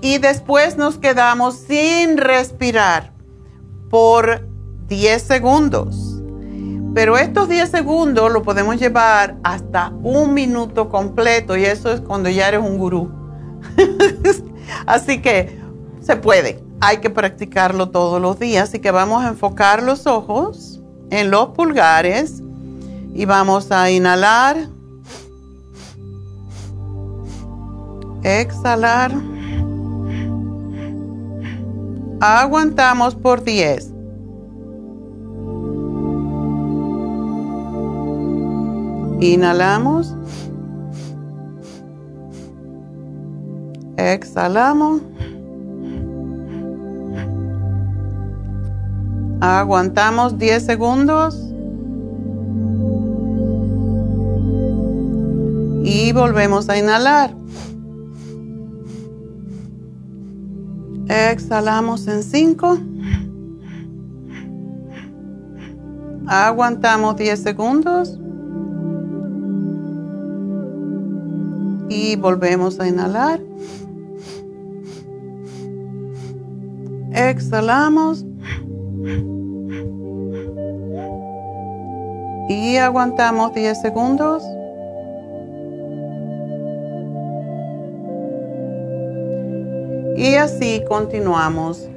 y 0.00 0.18
después 0.18 0.76
nos 0.76 0.98
quedamos 0.98 1.56
sin 1.56 2.16
respirar 2.16 3.12
por 3.90 4.48
10 4.88 5.22
segundos. 5.22 6.11
Pero 6.94 7.16
estos 7.16 7.48
10 7.48 7.70
segundos 7.70 8.30
lo 8.30 8.42
podemos 8.42 8.78
llevar 8.78 9.36
hasta 9.42 9.92
un 10.02 10.34
minuto 10.34 10.90
completo 10.90 11.56
y 11.56 11.64
eso 11.64 11.90
es 11.90 12.00
cuando 12.00 12.28
ya 12.28 12.48
eres 12.48 12.60
un 12.60 12.76
gurú. 12.76 13.10
Así 14.86 15.22
que 15.22 15.58
se 16.00 16.16
puede, 16.16 16.62
hay 16.80 16.98
que 16.98 17.08
practicarlo 17.08 17.90
todos 17.90 18.20
los 18.20 18.38
días. 18.38 18.68
Así 18.68 18.78
que 18.78 18.90
vamos 18.90 19.24
a 19.24 19.28
enfocar 19.28 19.82
los 19.82 20.06
ojos 20.06 20.80
en 21.10 21.30
los 21.30 21.48
pulgares 21.48 22.42
y 23.14 23.24
vamos 23.24 23.72
a 23.72 23.90
inhalar, 23.90 24.68
exhalar. 28.22 29.12
Aguantamos 32.20 33.14
por 33.14 33.42
10. 33.42 33.91
Inhalamos. 39.22 40.16
Exhalamos. 43.96 45.00
Aguantamos 49.40 50.36
10 50.38 50.66
segundos. 50.66 51.40
Y 55.84 56.12
volvemos 56.12 56.68
a 56.68 56.76
inhalar. 56.78 57.32
Exhalamos 61.06 62.08
en 62.08 62.24
5. 62.24 62.78
Aguantamos 66.26 67.14
10 67.16 67.40
segundos. 67.40 68.18
Y 71.94 72.16
volvemos 72.16 72.80
a 72.80 72.88
inhalar. 72.88 73.38
Exhalamos. 77.12 78.24
Y 82.48 82.76
aguantamos 82.78 83.52
10 83.52 83.78
segundos. 83.82 84.42
Y 90.16 90.36
así 90.36 90.82
continuamos. 90.88 91.90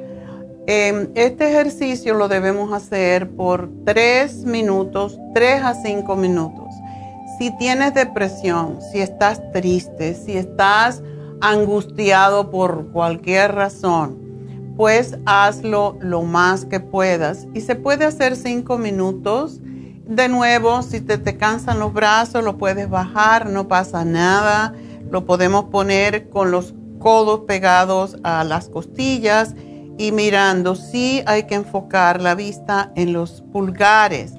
Em, 0.68 1.08
este 1.16 1.48
ejercicio 1.48 2.16
lo 2.16 2.28
debemos 2.28 2.74
hacer 2.74 3.30
por 3.30 3.70
3 3.86 4.44
minutos, 4.44 5.18
3 5.34 5.62
a 5.64 5.74
5 5.74 6.16
minutos. 6.18 6.65
Si 7.38 7.52
tienes 7.58 7.94
depresión, 7.94 8.80
si 8.92 9.00
estás 9.02 9.42
triste, 9.52 10.14
si 10.14 10.38
estás 10.38 11.04
angustiado 11.42 12.50
por 12.50 12.92
cualquier 12.92 13.54
razón, 13.54 14.18
pues 14.78 15.18
hazlo 15.26 15.98
lo 16.00 16.22
más 16.22 16.66
que 16.66 16.80
puedas. 16.80 17.48
Y 17.54 17.62
se 17.62 17.76
puede 17.76 18.06
hacer 18.06 18.36
5 18.36 18.78
minutos. 18.78 19.60
De 20.08 20.30
nuevo, 20.30 20.82
si 20.82 21.02
te, 21.02 21.18
te 21.18 21.36
cansan 21.36 21.80
los 21.80 21.94
brazos, 21.94 22.44
lo 22.44 22.58
puedes 22.58 22.90
bajar, 22.90 23.50
no 23.50 23.68
pasa 23.68 24.06
nada. 24.06 24.74
Lo 25.10 25.26
podemos 25.26 25.66
poner 25.66 26.30
con 26.30 26.52
los 26.52 26.74
codos 27.00 27.42
pegados 27.42 28.18
a 28.24 28.44
las 28.44 28.70
costillas 28.70 29.56
y 29.98 30.12
mirando. 30.12 30.76
Sí 30.76 31.22
hay 31.26 31.44
que 31.44 31.56
enfocar 31.56 32.22
la 32.22 32.36
vista 32.36 32.92
en 32.96 33.14
los 33.14 33.42
pulgares. 33.52 34.36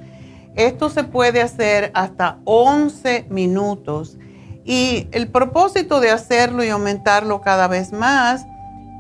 Esto 0.56 0.88
se 0.88 1.04
puede 1.04 1.42
hacer 1.42 1.90
hasta 1.94 2.38
11 2.44 3.26
minutos 3.28 4.16
y 4.64 5.06
el 5.12 5.28
propósito 5.28 6.00
de 6.00 6.10
hacerlo 6.10 6.64
y 6.64 6.70
aumentarlo 6.70 7.42
cada 7.42 7.68
vez 7.68 7.92
más 7.92 8.46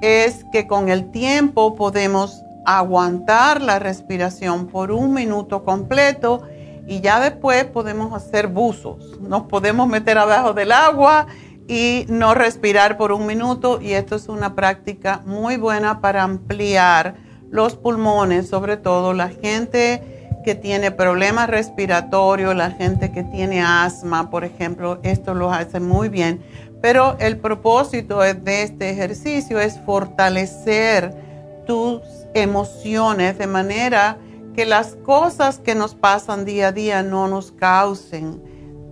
es 0.02 0.44
que 0.52 0.66
con 0.66 0.90
el 0.90 1.10
tiempo 1.10 1.74
podemos 1.74 2.42
aguantar 2.66 3.62
la 3.62 3.78
respiración 3.78 4.66
por 4.66 4.90
un 4.90 5.14
minuto 5.14 5.64
completo 5.64 6.42
y 6.86 7.00
ya 7.00 7.20
después 7.20 7.64
podemos 7.64 8.12
hacer 8.12 8.48
buzos. 8.48 9.18
Nos 9.22 9.44
podemos 9.44 9.88
meter 9.88 10.18
abajo 10.18 10.52
del 10.52 10.72
agua 10.72 11.26
y 11.66 12.04
no 12.08 12.34
respirar 12.34 12.98
por 12.98 13.12
un 13.12 13.24
minuto 13.24 13.80
y 13.80 13.92
esto 13.92 14.14
es 14.16 14.28
una 14.28 14.54
práctica 14.54 15.22
muy 15.24 15.56
buena 15.56 16.02
para 16.02 16.22
ampliar 16.22 17.16
los 17.50 17.76
pulmones, 17.76 18.46
sobre 18.46 18.76
todo 18.76 19.14
la 19.14 19.30
gente 19.30 20.15
que 20.46 20.54
tiene 20.54 20.92
problemas 20.92 21.50
respiratorios, 21.50 22.54
la 22.54 22.70
gente 22.70 23.10
que 23.10 23.24
tiene 23.24 23.62
asma, 23.62 24.30
por 24.30 24.44
ejemplo, 24.44 25.00
esto 25.02 25.34
lo 25.34 25.50
hace 25.50 25.80
muy 25.80 26.08
bien. 26.08 26.40
Pero 26.80 27.16
el 27.18 27.38
propósito 27.38 28.20
de 28.20 28.62
este 28.62 28.90
ejercicio 28.90 29.58
es 29.58 29.80
fortalecer 29.80 31.64
tus 31.66 32.00
emociones 32.32 33.36
de 33.38 33.48
manera 33.48 34.18
que 34.54 34.66
las 34.66 34.94
cosas 35.04 35.58
que 35.58 35.74
nos 35.74 35.96
pasan 35.96 36.44
día 36.44 36.68
a 36.68 36.72
día 36.72 37.02
no 37.02 37.26
nos 37.26 37.50
causen 37.50 38.40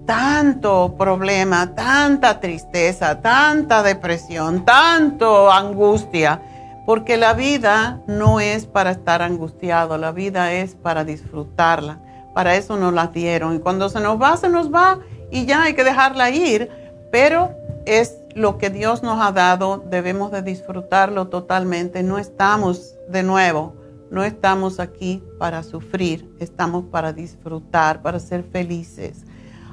tanto 0.06 0.96
problema, 0.98 1.72
tanta 1.76 2.40
tristeza, 2.40 3.20
tanta 3.20 3.84
depresión, 3.84 4.64
tanto 4.64 5.52
angustia, 5.52 6.42
porque 6.86 7.16
la 7.16 7.32
vida 7.34 8.02
no 8.06 8.40
es 8.40 8.66
para 8.66 8.90
estar 8.90 9.22
angustiado, 9.22 9.96
la 9.98 10.12
vida 10.12 10.52
es 10.52 10.74
para 10.74 11.04
disfrutarla. 11.04 12.00
Para 12.34 12.56
eso 12.56 12.76
nos 12.76 12.92
la 12.92 13.06
dieron 13.06 13.54
y 13.54 13.58
cuando 13.60 13.88
se 13.88 14.00
nos 14.00 14.20
va, 14.20 14.36
se 14.36 14.48
nos 14.48 14.72
va 14.72 14.98
y 15.30 15.46
ya 15.46 15.62
hay 15.62 15.74
que 15.74 15.84
dejarla 15.84 16.30
ir, 16.30 16.68
pero 17.12 17.52
es 17.86 18.18
lo 18.34 18.58
que 18.58 18.70
Dios 18.70 19.02
nos 19.02 19.24
ha 19.24 19.30
dado, 19.30 19.84
debemos 19.88 20.32
de 20.32 20.42
disfrutarlo 20.42 21.28
totalmente. 21.28 22.02
No 22.02 22.18
estamos 22.18 22.96
de 23.08 23.22
nuevo, 23.22 23.74
no 24.10 24.24
estamos 24.24 24.80
aquí 24.80 25.22
para 25.38 25.62
sufrir, 25.62 26.28
estamos 26.40 26.84
para 26.86 27.12
disfrutar, 27.12 28.02
para 28.02 28.18
ser 28.18 28.42
felices. 28.42 29.24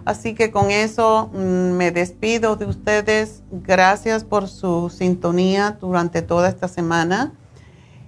Así 0.05 0.33
que 0.33 0.51
con 0.51 0.71
eso 0.71 1.29
mm, 1.33 1.71
me 1.71 1.91
despido 1.91 2.55
de 2.55 2.65
ustedes. 2.65 3.43
Gracias 3.51 4.23
por 4.23 4.47
su 4.47 4.89
sintonía 4.89 5.77
durante 5.79 6.21
toda 6.21 6.49
esta 6.49 6.67
semana 6.67 7.33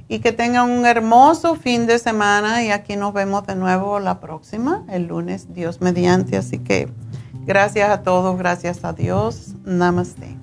y 0.08 0.20
que 0.20 0.32
tengan 0.32 0.70
un 0.70 0.86
hermoso 0.86 1.56
fin 1.56 1.88
de 1.88 1.98
semana 1.98 2.64
y 2.64 2.72
aquí 2.72 2.96
nos 2.96 3.14
vemos 3.14 3.48
de 3.48 3.56
nuevo 3.56 4.00
la 4.00 4.20
próxima, 4.20 4.84
el 4.90 5.08
lunes, 5.08 5.54
Dios 5.54 5.82
mediante. 5.82 6.38
Así 6.38 6.60
que 6.60 6.90
gracias 7.46 7.90
a 7.90 8.04
todos, 8.04 8.38
gracias 8.38 8.84
a 8.84 8.94
Dios. 8.94 9.56
Namaste. 9.64 10.43